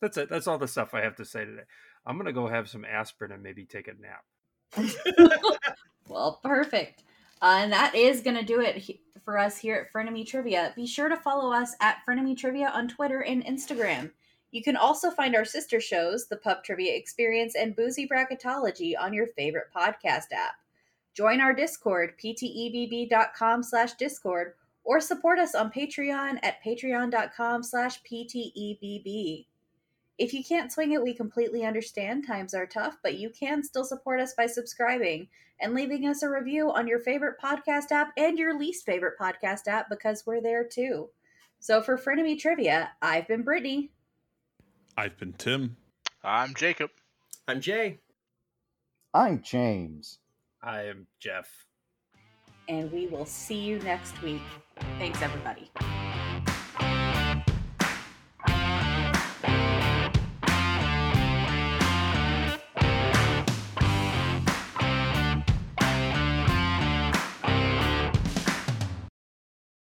That's 0.00 0.16
it. 0.18 0.30
That's 0.30 0.46
all 0.46 0.58
the 0.58 0.68
stuff 0.68 0.94
I 0.94 1.00
have 1.00 1.16
to 1.16 1.24
say 1.24 1.44
today. 1.44 1.62
I'm 2.06 2.16
gonna 2.16 2.32
go 2.32 2.46
have 2.46 2.68
some 2.68 2.84
aspirin 2.84 3.32
and 3.32 3.42
maybe 3.42 3.64
take 3.64 3.88
a 3.88 3.94
nap. 4.00 4.92
well, 6.08 6.38
perfect. 6.44 7.02
Uh, 7.42 7.58
and 7.62 7.72
that 7.72 7.96
is 7.96 8.20
going 8.20 8.36
to 8.36 8.44
do 8.44 8.60
it 8.60 9.00
for 9.24 9.38
us 9.38 9.58
here 9.58 9.76
at 9.76 9.92
Frenemy 9.92 10.26
Trivia. 10.26 10.72
Be 10.76 10.86
sure 10.86 11.08
to 11.08 11.16
follow 11.16 11.52
us 11.52 11.74
at 11.80 11.98
Frenemy 12.08 12.36
Trivia 12.36 12.70
on 12.74 12.88
Twitter 12.88 13.22
and 13.22 13.44
Instagram. 13.44 14.10
You 14.50 14.62
can 14.62 14.76
also 14.76 15.10
find 15.10 15.34
our 15.34 15.44
sister 15.44 15.80
shows, 15.80 16.28
The 16.28 16.36
Pub 16.36 16.62
Trivia 16.62 16.94
Experience 16.94 17.54
and 17.54 17.74
Boozy 17.74 18.06
Bracketology, 18.06 18.94
on 18.98 19.14
your 19.14 19.28
favorite 19.28 19.68
podcast 19.74 20.32
app. 20.32 20.56
Join 21.14 21.40
our 21.40 21.54
Discord, 21.54 22.14
ptebb.com 22.22 23.62
slash 23.62 23.94
discord, 23.94 24.54
or 24.84 25.00
support 25.00 25.38
us 25.38 25.54
on 25.54 25.70
Patreon 25.70 26.38
at 26.42 26.62
patreon.com 26.64 27.62
slash 27.62 28.00
ptebb. 28.02 29.46
If 30.18 30.34
you 30.34 30.44
can't 30.44 30.70
swing 30.70 30.92
it, 30.92 31.02
we 31.02 31.14
completely 31.14 31.64
understand. 31.64 32.26
Times 32.26 32.54
are 32.54 32.66
tough, 32.66 32.98
but 33.02 33.18
you 33.18 33.30
can 33.30 33.62
still 33.62 33.84
support 33.84 34.20
us 34.20 34.34
by 34.34 34.46
subscribing 34.46 35.28
and 35.60 35.74
leaving 35.74 36.06
us 36.06 36.22
a 36.22 36.28
review 36.28 36.70
on 36.70 36.86
your 36.86 36.98
favorite 36.98 37.40
podcast 37.42 37.90
app 37.90 38.12
and 38.16 38.38
your 38.38 38.58
least 38.58 38.84
favorite 38.84 39.18
podcast 39.18 39.68
app 39.68 39.88
because 39.88 40.24
we're 40.26 40.42
there 40.42 40.64
too. 40.64 41.08
So 41.60 41.80
for 41.80 41.96
Frenemy 41.96 42.38
Trivia, 42.38 42.90
I've 43.00 43.26
been 43.26 43.42
Brittany. 43.42 43.90
I've 44.96 45.16
been 45.16 45.32
Tim. 45.32 45.76
I'm 46.22 46.54
Jacob. 46.54 46.90
I'm 47.48 47.60
Jay. 47.60 48.00
I'm 49.14 49.40
James. 49.42 50.18
I 50.62 50.82
am 50.82 51.06
Jeff. 51.20 51.66
And 52.68 52.90
we 52.92 53.06
will 53.06 53.26
see 53.26 53.58
you 53.58 53.78
next 53.80 54.20
week. 54.22 54.42
Thanks, 54.98 55.22
everybody. 55.22 55.70